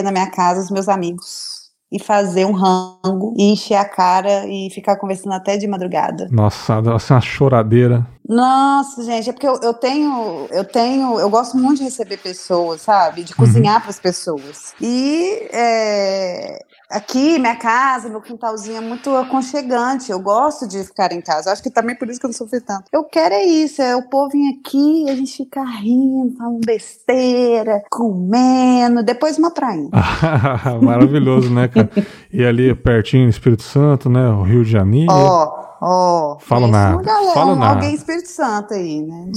na 0.03 0.11
minha 0.11 0.31
casa 0.31 0.63
os 0.63 0.71
meus 0.71 0.89
amigos 0.89 1.56
e 1.97 1.99
fazer 1.99 2.45
um 2.45 2.53
rango 2.53 3.35
e 3.37 3.51
encher 3.53 3.77
a 3.77 3.85
cara 3.85 4.47
e 4.47 4.71
ficar 4.71 4.97
conversando 4.97 5.33
até 5.33 5.57
de 5.57 5.67
madrugada. 5.67 6.29
Nossa, 6.31 6.81
nossa, 6.81 7.15
uma 7.15 7.21
choradeira. 7.21 8.07
Nossa, 8.29 9.03
gente, 9.03 9.31
é 9.31 9.33
porque 9.33 9.47
eu, 9.47 9.59
eu 9.63 9.73
tenho, 9.73 10.47
eu 10.51 10.65
tenho, 10.65 11.19
eu 11.19 11.31
gosto 11.31 11.57
muito 11.57 11.79
de 11.79 11.85
receber 11.85 12.19
pessoas, 12.19 12.83
sabe? 12.83 13.23
De 13.23 13.35
cozinhar 13.35 13.77
uhum. 13.77 13.81
para 13.81 13.91
as 13.91 14.01
pessoas. 14.01 14.75
E 14.81 15.49
é, 15.53 16.59
aqui, 16.91 17.39
minha 17.39 17.57
casa, 17.57 18.09
meu 18.09 18.21
quintalzinho 18.21 18.79
é 18.79 18.81
muito 18.81 19.15
aconchegante. 19.17 20.11
Eu 20.11 20.21
gosto 20.21 20.67
de 20.67 20.85
ficar 20.85 21.13
em 21.13 21.21
casa. 21.21 21.53
Acho 21.53 21.63
que 21.63 21.71
também 21.71 21.97
por 21.97 22.09
isso 22.09 22.21
que 22.21 22.27
eu 22.27 22.29
não 22.29 22.35
sofri 22.35 22.61
tanto. 22.61 22.85
Eu 22.93 23.05
quero 23.05 23.35
é 23.35 23.45
isso, 23.45 23.83
é 23.83 23.97
o 23.97 24.09
povo 24.09 24.31
vir 24.31 24.59
aqui, 24.59 25.11
a 25.11 25.15
gente 25.15 25.37
ficar 25.37 25.65
rindo, 25.65 26.37
falando 26.37 26.61
besteira, 26.65 27.83
comendo, 27.91 29.03
depois 29.03 29.39
uma 29.39 29.51
prainha. 29.51 29.91
Maravilhoso, 30.81 31.53
né, 31.53 31.69
cara? 31.69 31.91
E 32.33 32.45
ali 32.45 32.75
pertinho, 32.75 33.29
Espírito 33.29 33.63
Santo, 33.63 34.09
né? 34.09 34.29
O 34.29 34.43
Rio 34.43 34.65
de 34.65 34.71
Janeiro. 34.71 35.13
Ó. 35.13 35.63
Oh. 35.63 35.67
Ó, 35.79 36.33
oh, 36.33 36.39
fala 36.39 36.67
nada. 36.67 37.03
Galera, 37.03 37.35
fala 37.35 37.55
nada. 37.55 37.75
Alguém 37.75 37.95
Espírito 37.95 38.29
Santo 38.29 38.73
aí, 38.73 39.03
né? 39.03 39.31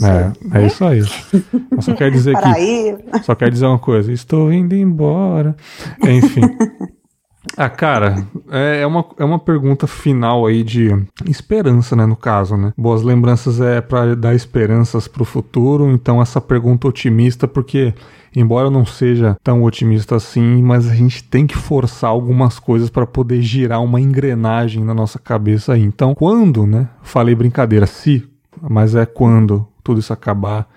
É, 0.53 0.59
é 0.59 0.67
isso 0.67 0.85
aí. 0.85 1.01
Eu 1.69 1.81
só 1.81 1.93
quero 1.93 2.11
dizer 2.11 2.33
que. 2.37 3.23
Só 3.23 3.35
quero 3.35 3.51
dizer 3.51 3.65
uma 3.65 3.77
coisa. 3.77 4.09
Estou 4.09 4.51
indo 4.51 4.73
embora. 4.73 5.53
Enfim. 6.01 6.41
Ah, 7.55 7.69
cara, 7.69 8.27
é, 8.51 8.81
é, 8.81 8.87
uma, 8.87 9.05
é 9.17 9.23
uma 9.23 9.39
pergunta 9.39 9.87
final 9.87 10.45
aí 10.45 10.63
de 10.63 10.89
esperança, 11.25 11.95
né, 11.95 12.05
no 12.05 12.15
caso, 12.15 12.57
né? 12.57 12.73
Boas 12.77 13.01
lembranças 13.01 13.61
é 13.61 13.79
para 13.79 14.15
dar 14.15 14.35
esperanças 14.35 15.07
pro 15.07 15.23
futuro, 15.23 15.89
então 15.89 16.21
essa 16.21 16.41
pergunta 16.41 16.87
otimista, 16.87 17.47
porque 17.47 17.93
embora 18.35 18.67
eu 18.67 18.71
não 18.71 18.85
seja 18.85 19.37
tão 19.41 19.63
otimista 19.63 20.17
assim, 20.17 20.61
mas 20.61 20.87
a 20.87 20.93
gente 20.93 21.23
tem 21.23 21.47
que 21.47 21.57
forçar 21.57 22.09
algumas 22.09 22.59
coisas 22.59 22.89
para 22.89 23.07
poder 23.07 23.41
girar 23.41 23.81
uma 23.81 24.01
engrenagem 24.01 24.83
na 24.83 24.93
nossa 24.93 25.17
cabeça 25.17 25.73
aí. 25.73 25.83
Então, 25.83 26.13
quando, 26.13 26.67
né? 26.67 26.89
Falei 27.01 27.35
brincadeira, 27.35 27.85
se, 27.85 28.27
mas 28.61 28.95
é 28.95 29.05
quando 29.05 29.65
tudo 29.83 29.99
isso 29.99 30.13
acabar. 30.13 30.67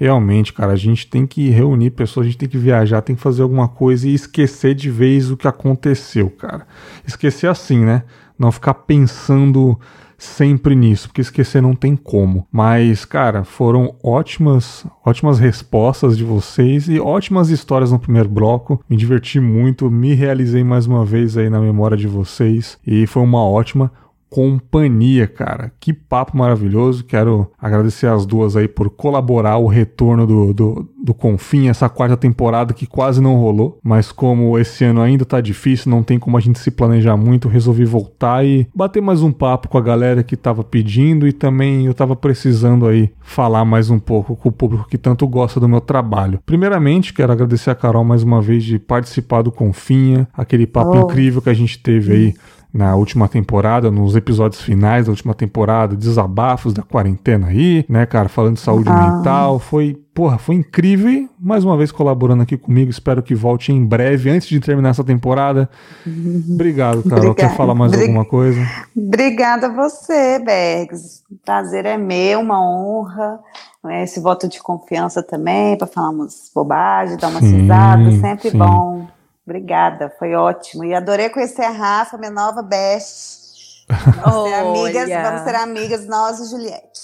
Realmente, 0.00 0.54
cara, 0.54 0.72
a 0.72 0.76
gente 0.76 1.06
tem 1.06 1.26
que 1.26 1.50
reunir 1.50 1.90
pessoas, 1.90 2.24
a 2.24 2.30
gente 2.30 2.38
tem 2.38 2.48
que 2.48 2.56
viajar, 2.56 3.02
tem 3.02 3.14
que 3.14 3.20
fazer 3.20 3.42
alguma 3.42 3.68
coisa 3.68 4.08
e 4.08 4.14
esquecer 4.14 4.74
de 4.74 4.88
vez 4.90 5.30
o 5.30 5.36
que 5.36 5.46
aconteceu, 5.46 6.30
cara. 6.30 6.66
Esquecer 7.06 7.50
assim, 7.50 7.84
né? 7.84 8.04
Não 8.38 8.50
ficar 8.50 8.72
pensando 8.72 9.78
sempre 10.16 10.74
nisso, 10.74 11.08
porque 11.08 11.20
esquecer 11.20 11.60
não 11.60 11.74
tem 11.74 11.94
como. 11.96 12.48
Mas, 12.50 13.04
cara, 13.04 13.44
foram 13.44 13.94
ótimas, 14.02 14.86
ótimas 15.04 15.38
respostas 15.38 16.16
de 16.16 16.24
vocês 16.24 16.88
e 16.88 16.98
ótimas 16.98 17.50
histórias 17.50 17.92
no 17.92 17.98
primeiro 17.98 18.30
bloco. 18.30 18.82
Me 18.88 18.96
diverti 18.96 19.38
muito, 19.38 19.90
me 19.90 20.14
realizei 20.14 20.64
mais 20.64 20.86
uma 20.86 21.04
vez 21.04 21.36
aí 21.36 21.50
na 21.50 21.60
memória 21.60 21.96
de 21.96 22.08
vocês 22.08 22.78
e 22.86 23.06
foi 23.06 23.22
uma 23.22 23.44
ótima 23.44 23.92
companhia, 24.30 25.26
cara. 25.26 25.72
Que 25.80 25.92
papo 25.92 26.38
maravilhoso. 26.38 27.04
Quero 27.04 27.50
agradecer 27.60 28.06
as 28.06 28.24
duas 28.24 28.56
aí 28.56 28.68
por 28.68 28.88
colaborar 28.88 29.58
o 29.58 29.66
retorno 29.66 30.24
do, 30.24 30.54
do, 30.54 30.88
do 31.02 31.12
Confim, 31.12 31.68
essa 31.68 31.88
quarta 31.88 32.16
temporada 32.16 32.72
que 32.72 32.86
quase 32.86 33.20
não 33.20 33.34
rolou. 33.34 33.78
Mas 33.82 34.12
como 34.12 34.56
esse 34.56 34.84
ano 34.84 35.02
ainda 35.02 35.24
tá 35.24 35.40
difícil, 35.40 35.90
não 35.90 36.04
tem 36.04 36.18
como 36.18 36.36
a 36.36 36.40
gente 36.40 36.60
se 36.60 36.70
planejar 36.70 37.16
muito, 37.16 37.48
resolvi 37.48 37.84
voltar 37.84 38.46
e 38.46 38.68
bater 38.72 39.02
mais 39.02 39.20
um 39.20 39.32
papo 39.32 39.68
com 39.68 39.76
a 39.76 39.82
galera 39.82 40.22
que 40.22 40.36
tava 40.36 40.62
pedindo 40.62 41.26
e 41.26 41.32
também 41.32 41.86
eu 41.86 41.94
tava 41.94 42.14
precisando 42.14 42.86
aí 42.86 43.10
falar 43.20 43.64
mais 43.64 43.90
um 43.90 43.98
pouco 43.98 44.36
com 44.36 44.48
o 44.48 44.52
público 44.52 44.88
que 44.88 44.96
tanto 44.96 45.26
gosta 45.26 45.58
do 45.58 45.68
meu 45.68 45.80
trabalho. 45.80 46.40
Primeiramente, 46.46 47.12
quero 47.12 47.32
agradecer 47.32 47.70
a 47.70 47.74
Carol 47.74 48.04
mais 48.04 48.22
uma 48.22 48.40
vez 48.40 48.62
de 48.62 48.78
participar 48.78 49.42
do 49.42 49.50
Confinha, 49.50 50.28
aquele 50.32 50.66
papo 50.66 50.92
oh. 50.96 51.00
incrível 51.00 51.42
que 51.42 51.50
a 51.50 51.54
gente 51.54 51.78
teve 51.80 52.12
aí 52.12 52.34
na 52.72 52.94
última 52.94 53.28
temporada, 53.28 53.90
nos 53.90 54.14
episódios 54.14 54.62
finais 54.62 55.06
da 55.06 55.10
última 55.10 55.34
temporada, 55.34 55.96
desabafos 55.96 56.72
da 56.72 56.82
quarentena 56.82 57.48
aí, 57.48 57.84
né, 57.88 58.06
cara, 58.06 58.28
falando 58.28 58.54
de 58.54 58.60
saúde 58.60 58.88
ah. 58.88 59.16
mental. 59.16 59.58
Foi, 59.58 59.98
porra, 60.14 60.38
foi 60.38 60.54
incrível. 60.54 61.28
Mais 61.38 61.64
uma 61.64 61.76
vez 61.76 61.90
colaborando 61.90 62.42
aqui 62.42 62.56
comigo. 62.56 62.90
Espero 62.90 63.22
que 63.22 63.34
volte 63.34 63.72
em 63.72 63.84
breve, 63.84 64.30
antes 64.30 64.48
de 64.48 64.60
terminar 64.60 64.90
essa 64.90 65.02
temporada. 65.02 65.68
Obrigado, 66.06 67.02
Carol. 67.02 67.30
Obrigada. 67.30 67.34
Quer 67.34 67.56
falar 67.56 67.74
mais 67.74 67.92
alguma 67.92 68.24
coisa? 68.24 68.60
Obrigada 68.96 69.66
a 69.66 69.72
você, 69.72 70.38
Bergs. 70.38 71.22
Prazer 71.44 71.84
é 71.86 71.96
meu, 71.96 72.40
uma 72.40 72.62
honra. 72.62 73.40
Né, 73.82 74.04
esse 74.04 74.20
voto 74.20 74.46
de 74.46 74.62
confiança 74.62 75.22
também, 75.22 75.76
para 75.76 75.86
falar 75.86 76.10
umas 76.10 76.50
bobagens, 76.54 77.18
dar 77.18 77.28
uma 77.28 77.40
risada, 77.40 78.10
sempre 78.12 78.50
sim. 78.50 78.58
bom. 78.58 79.06
Obrigada, 79.46 80.12
foi 80.18 80.34
ótimo. 80.34 80.84
E 80.84 80.94
adorei 80.94 81.28
conhecer 81.28 81.62
a 81.62 81.70
Rafa, 81.70 82.18
minha 82.18 82.30
nova 82.30 82.62
best. 82.62 83.40
Vamos 84.22 84.48
ser 84.48 84.54
amigas, 84.54 85.08
vamos 85.08 85.40
ser 85.42 85.54
amigas 85.56 86.06
nós 86.06 86.38
e 86.38 86.50
Juliette. 86.50 87.00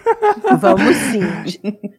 vamos 0.60 0.96
sim. 0.96 1.22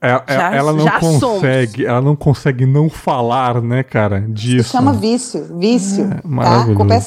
É, 0.01 0.23
é, 0.27 0.33
já, 0.33 0.55
ela 0.55 0.73
não 0.73 0.85
consegue, 0.99 1.71
somos. 1.71 1.89
ela 1.89 2.01
não 2.01 2.15
consegue 2.15 2.65
não 2.65 2.89
falar, 2.89 3.61
né, 3.61 3.83
cara, 3.83 4.21
disso. 4.27 4.71
chama 4.71 4.93
vício, 4.93 5.57
vício. 5.57 6.05
É, 6.05 6.43
tá? 6.43 6.61
A 6.61 6.75
culpa 6.75 7.01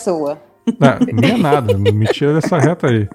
Não, 0.67 1.23
é 1.23 1.37
nada, 1.37 1.77
me 1.77 2.07
tira 2.07 2.35
dessa 2.35 2.59
reta 2.59 2.89
aí. 2.89 3.09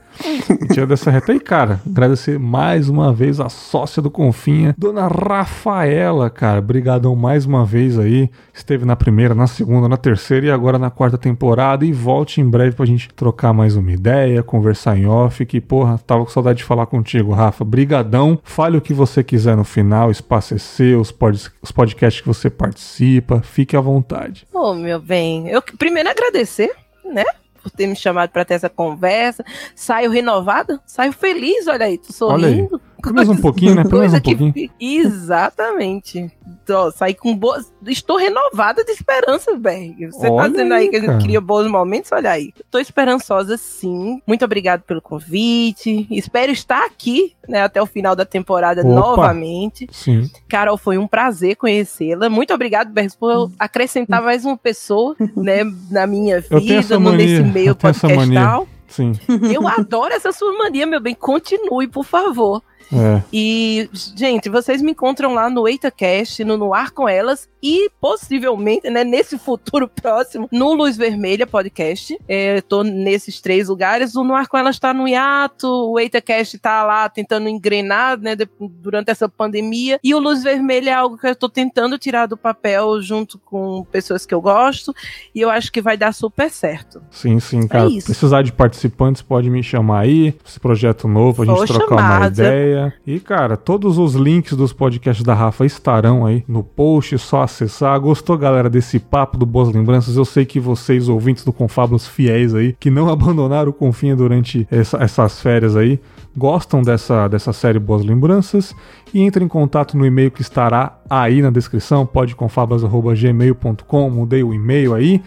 Me 0.49 0.67
tira 0.67 0.85
dessa 0.85 1.09
reta 1.09 1.31
aí, 1.31 1.39
cara. 1.39 1.81
Agradecer 1.85 2.37
mais 2.37 2.89
uma 2.89 3.11
vez 3.11 3.39
a 3.39 3.49
sócia 3.49 4.01
do 4.01 4.11
Confinha, 4.11 4.75
dona 4.77 5.07
Rafaela, 5.07 6.29
cara. 6.29 6.59
Obrigadão 6.59 7.15
mais 7.15 7.45
uma 7.45 7.65
vez 7.65 7.97
aí. 7.97 8.29
Esteve 8.53 8.85
na 8.85 8.95
primeira, 8.95 9.33
na 9.33 9.47
segunda, 9.47 9.87
na 9.87 9.97
terceira 9.97 10.47
e 10.47 10.51
agora 10.51 10.77
na 10.77 10.91
quarta 10.91 11.17
temporada. 11.17 11.85
E 11.85 11.91
volte 11.91 12.39
em 12.39 12.47
breve 12.47 12.75
pra 12.75 12.85
gente 12.85 13.09
trocar 13.13 13.51
mais 13.51 13.75
uma 13.75 13.91
ideia, 13.91 14.43
conversar 14.43 14.97
em 14.97 15.07
off. 15.07 15.43
Que, 15.45 15.59
porra, 15.59 15.97
tava 16.05 16.23
com 16.23 16.31
saudade 16.31 16.59
de 16.59 16.63
falar 16.63 16.85
contigo, 16.85 17.31
Rafa. 17.31 17.65
Brigadão. 17.65 18.39
Fale 18.43 18.77
o 18.77 18.81
que 18.81 18.93
você 18.93 19.23
quiser 19.23 19.57
no 19.57 19.63
final, 19.63 20.11
espaço 20.11 20.53
é 20.53 20.57
seu, 20.57 20.99
os, 20.99 21.11
pod 21.11 21.49
os 21.61 21.71
podcasts 21.71 22.21
que 22.21 22.27
você 22.27 22.49
participa. 22.49 23.41
Fique 23.41 23.75
à 23.75 23.81
vontade. 23.81 24.45
Ô, 24.53 24.71
oh, 24.71 24.73
meu 24.75 24.99
bem, 24.99 25.47
eu 25.47 25.61
primeiro 25.61 26.09
agradecer 26.09 26.71
né? 27.09 27.25
Por 27.61 27.71
ter 27.71 27.87
me 27.87 27.95
chamado 27.95 28.29
para 28.29 28.45
ter 28.45 28.55
essa 28.55 28.69
conversa. 28.69 29.43
Saio 29.75 30.11
renovada, 30.11 30.81
saio 30.85 31.11
feliz, 31.11 31.67
olha 31.67 31.85
aí, 31.85 31.97
tô 31.97 32.13
sorrindo. 32.13 32.81
Pelo 33.01 33.15
menos 33.15 33.29
um 33.29 33.41
pouquinho, 33.41 33.75
né? 33.75 33.83
Pelo 33.83 33.99
menos 33.99 34.13
um 34.13 34.19
pouquinho. 34.19 34.53
Que... 34.53 34.69
Exatamente. 34.79 36.31
Tô, 36.65 36.91
saí 36.91 37.13
com 37.13 37.35
boas. 37.35 37.71
Estou 37.85 38.17
renovada 38.17 38.83
de 38.83 38.91
esperança, 38.91 39.55
Berg. 39.55 40.07
Você 40.07 40.27
tá 40.27 40.31
olha 40.31 40.43
tá 40.43 40.47
dizendo 40.49 40.73
aí, 40.73 40.83
aí 40.83 40.89
que 40.89 40.95
a 40.95 40.99
gente 40.99 41.23
cria 41.23 41.41
bons 41.41 41.67
momentos? 41.67 42.11
Olha 42.11 42.31
aí. 42.31 42.53
Estou 42.59 42.79
esperançosa, 42.79 43.57
sim. 43.57 44.21
Muito 44.27 44.43
obrigado 44.45 44.81
pelo 44.81 45.01
convite. 45.01 46.07
Espero 46.11 46.51
estar 46.51 46.85
aqui, 46.85 47.33
né, 47.47 47.63
até 47.63 47.81
o 47.81 47.85
final 47.85 48.15
da 48.15 48.25
temporada 48.25 48.81
Opa. 48.81 48.89
novamente. 48.89 49.87
Sim. 49.91 50.29
Carol, 50.47 50.77
foi 50.77 50.97
um 50.97 51.07
prazer 51.07 51.55
conhecê-la. 51.55 52.29
Muito 52.29 52.53
obrigado, 52.53 52.91
Berg, 52.91 53.15
por 53.17 53.51
acrescentar 53.57 54.21
mais 54.21 54.45
uma 54.45 54.57
pessoa, 54.57 55.15
né, 55.35 55.59
na 55.89 56.05
minha 56.05 56.41
vida, 56.41 56.99
no, 56.99 57.11
nesse 57.11 57.43
meio 57.43 57.75
podcastal. 57.75 58.67
Sim. 58.87 59.13
Eu 59.53 59.67
adoro 59.67 60.13
essa 60.13 60.31
sua 60.31 60.51
mania, 60.57 60.85
meu 60.85 60.99
bem. 60.99 61.13
Continue, 61.13 61.87
por 61.87 62.03
favor. 62.03 62.61
É. 62.91 63.21
E, 63.31 63.89
gente, 63.93 64.49
vocês 64.49 64.81
me 64.81 64.91
encontram 64.91 65.33
lá 65.33 65.49
no 65.49 65.67
EitaCast, 65.67 66.43
no 66.43 66.57
No 66.57 66.73
Ar 66.73 66.91
com 66.91 67.07
Elas 67.07 67.47
e 67.61 67.89
possivelmente, 67.99 68.89
né, 68.89 69.03
nesse 69.03 69.37
futuro 69.37 69.87
próximo, 69.93 70.47
no 70.51 70.73
Luz 70.73 70.97
Vermelha 70.97 71.45
Podcast. 71.45 72.17
É, 72.27 72.61
tô 72.61 72.83
nesses 72.83 73.41
três 73.41 73.67
lugares. 73.67 74.15
O 74.15 74.23
No 74.23 74.33
Ar 74.33 74.47
com 74.47 74.57
Elas 74.57 74.79
tá 74.79 74.93
no 74.93 75.07
hiato, 75.07 75.67
o 75.67 75.99
EitaCast 75.99 76.57
tá 76.57 76.83
lá 76.83 77.07
tentando 77.09 77.47
engrenar, 77.47 78.19
né, 78.19 78.35
durante 78.59 79.11
essa 79.11 79.29
pandemia. 79.29 79.99
E 80.03 80.15
o 80.15 80.19
Luz 80.19 80.43
Vermelha 80.43 80.91
é 80.91 80.93
algo 80.93 81.17
que 81.17 81.27
eu 81.27 81.35
tô 81.35 81.49
tentando 81.49 81.97
tirar 81.97 82.25
do 82.25 82.37
papel 82.37 83.01
junto 83.01 83.37
com 83.39 83.83
pessoas 83.91 84.25
que 84.25 84.33
eu 84.33 84.41
gosto. 84.41 84.93
E 85.33 85.41
eu 85.41 85.49
acho 85.49 85.71
que 85.71 85.81
vai 85.81 85.97
dar 85.97 86.13
super 86.13 86.49
certo. 86.49 87.01
Sim, 87.11 87.39
sim, 87.39 87.67
cara. 87.67 87.89
É 87.89 88.01
Precisar 88.01 88.41
de 88.41 88.51
participantes, 88.51 89.21
pode 89.21 89.49
me 89.49 89.61
chamar 89.61 90.01
aí. 90.01 90.33
Esse 90.45 90.59
projeto 90.59 91.07
novo, 91.07 91.43
a 91.43 91.45
gente 91.45 91.73
trocar 91.73 91.95
chamada. 91.97 92.17
uma 92.17 92.27
ideia. 92.27 92.78
E, 93.05 93.19
cara, 93.19 93.57
todos 93.57 93.97
os 93.97 94.15
links 94.15 94.53
dos 94.53 94.73
podcasts 94.73 95.25
da 95.25 95.33
Rafa 95.33 95.65
estarão 95.65 96.25
aí 96.25 96.43
no 96.47 96.63
post, 96.63 97.17
só 97.17 97.43
acessar. 97.43 97.99
Gostou, 97.99 98.37
galera, 98.37 98.69
desse 98.69 98.99
papo 98.99 99.37
do 99.37 99.45
Boas 99.45 99.73
Lembranças? 99.73 100.15
Eu 100.15 100.23
sei 100.25 100.45
que 100.45 100.59
vocês, 100.59 101.09
ouvintes 101.09 101.43
do 101.43 101.53
Confabulos 101.53 102.07
fiéis 102.07 102.55
aí, 102.55 102.75
que 102.79 102.89
não 102.89 103.09
abandonaram 103.13 103.69
o 103.69 103.73
Confinha 103.73 104.15
durante 104.15 104.67
essa, 104.71 104.97
essas 104.97 105.41
férias 105.41 105.75
aí, 105.75 105.99
gostam 106.35 106.81
dessa, 106.81 107.27
dessa 107.27 107.53
série 107.53 107.79
Boas 107.79 108.05
Lembranças 108.05 108.75
e 109.13 109.21
entre 109.21 109.43
em 109.43 109.47
contato 109.47 109.97
no 109.97 110.05
e-mail 110.05 110.29
que 110.31 110.41
estará 110.41 110.99
aí 111.09 111.41
na 111.41 111.49
descrição, 111.49 112.05
podconfabulas.gmail.com, 112.05 114.09
mudei 114.09 114.43
o 114.43 114.53
e-mail 114.53 114.93
aí. 114.93 115.21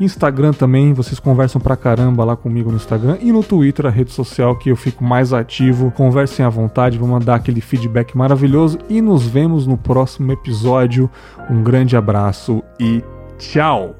Instagram 0.00 0.52
também, 0.52 0.92
vocês 0.92 1.20
conversam 1.20 1.60
pra 1.60 1.76
caramba 1.76 2.24
lá 2.24 2.36
comigo 2.36 2.70
no 2.70 2.76
Instagram 2.76 3.18
e 3.20 3.30
no 3.30 3.42
Twitter, 3.42 3.86
a 3.86 3.90
rede 3.90 4.10
social 4.10 4.56
que 4.56 4.70
eu 4.70 4.76
fico 4.76 5.04
mais 5.04 5.32
ativo. 5.32 5.90
Conversem 5.90 6.44
à 6.44 6.48
vontade, 6.48 6.98
vou 6.98 7.08
mandar 7.08 7.36
aquele 7.36 7.60
feedback 7.60 8.16
maravilhoso 8.16 8.78
e 8.88 9.00
nos 9.00 9.26
vemos 9.26 9.66
no 9.66 9.76
próximo 9.76 10.32
episódio. 10.32 11.10
Um 11.50 11.62
grande 11.62 11.96
abraço 11.96 12.62
e 12.80 13.02
tchau! 13.38 13.94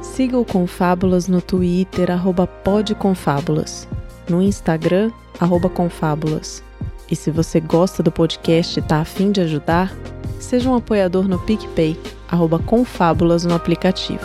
Siga 0.00 0.38
o 0.38 0.44
Confábulas 0.44 1.28
no 1.28 1.40
Twitter, 1.40 2.10
arroba 2.10 2.46
podconfábulas, 2.46 3.88
no 4.28 4.42
Instagram, 4.42 5.10
arroba 5.38 5.68
confábulas. 5.68 6.62
E 7.10 7.16
se 7.16 7.30
você 7.30 7.60
gosta 7.60 8.02
do 8.02 8.10
podcast 8.10 8.78
e 8.78 8.82
tá 8.82 9.00
afim 9.00 9.30
de 9.30 9.40
ajudar, 9.42 9.94
seja 10.40 10.68
um 10.68 10.74
apoiador 10.74 11.28
no 11.28 11.38
PicPay, 11.38 11.98
arroba 12.28 12.58
confábulas 12.58 13.44
no 13.44 13.54
aplicativo. 13.54 14.24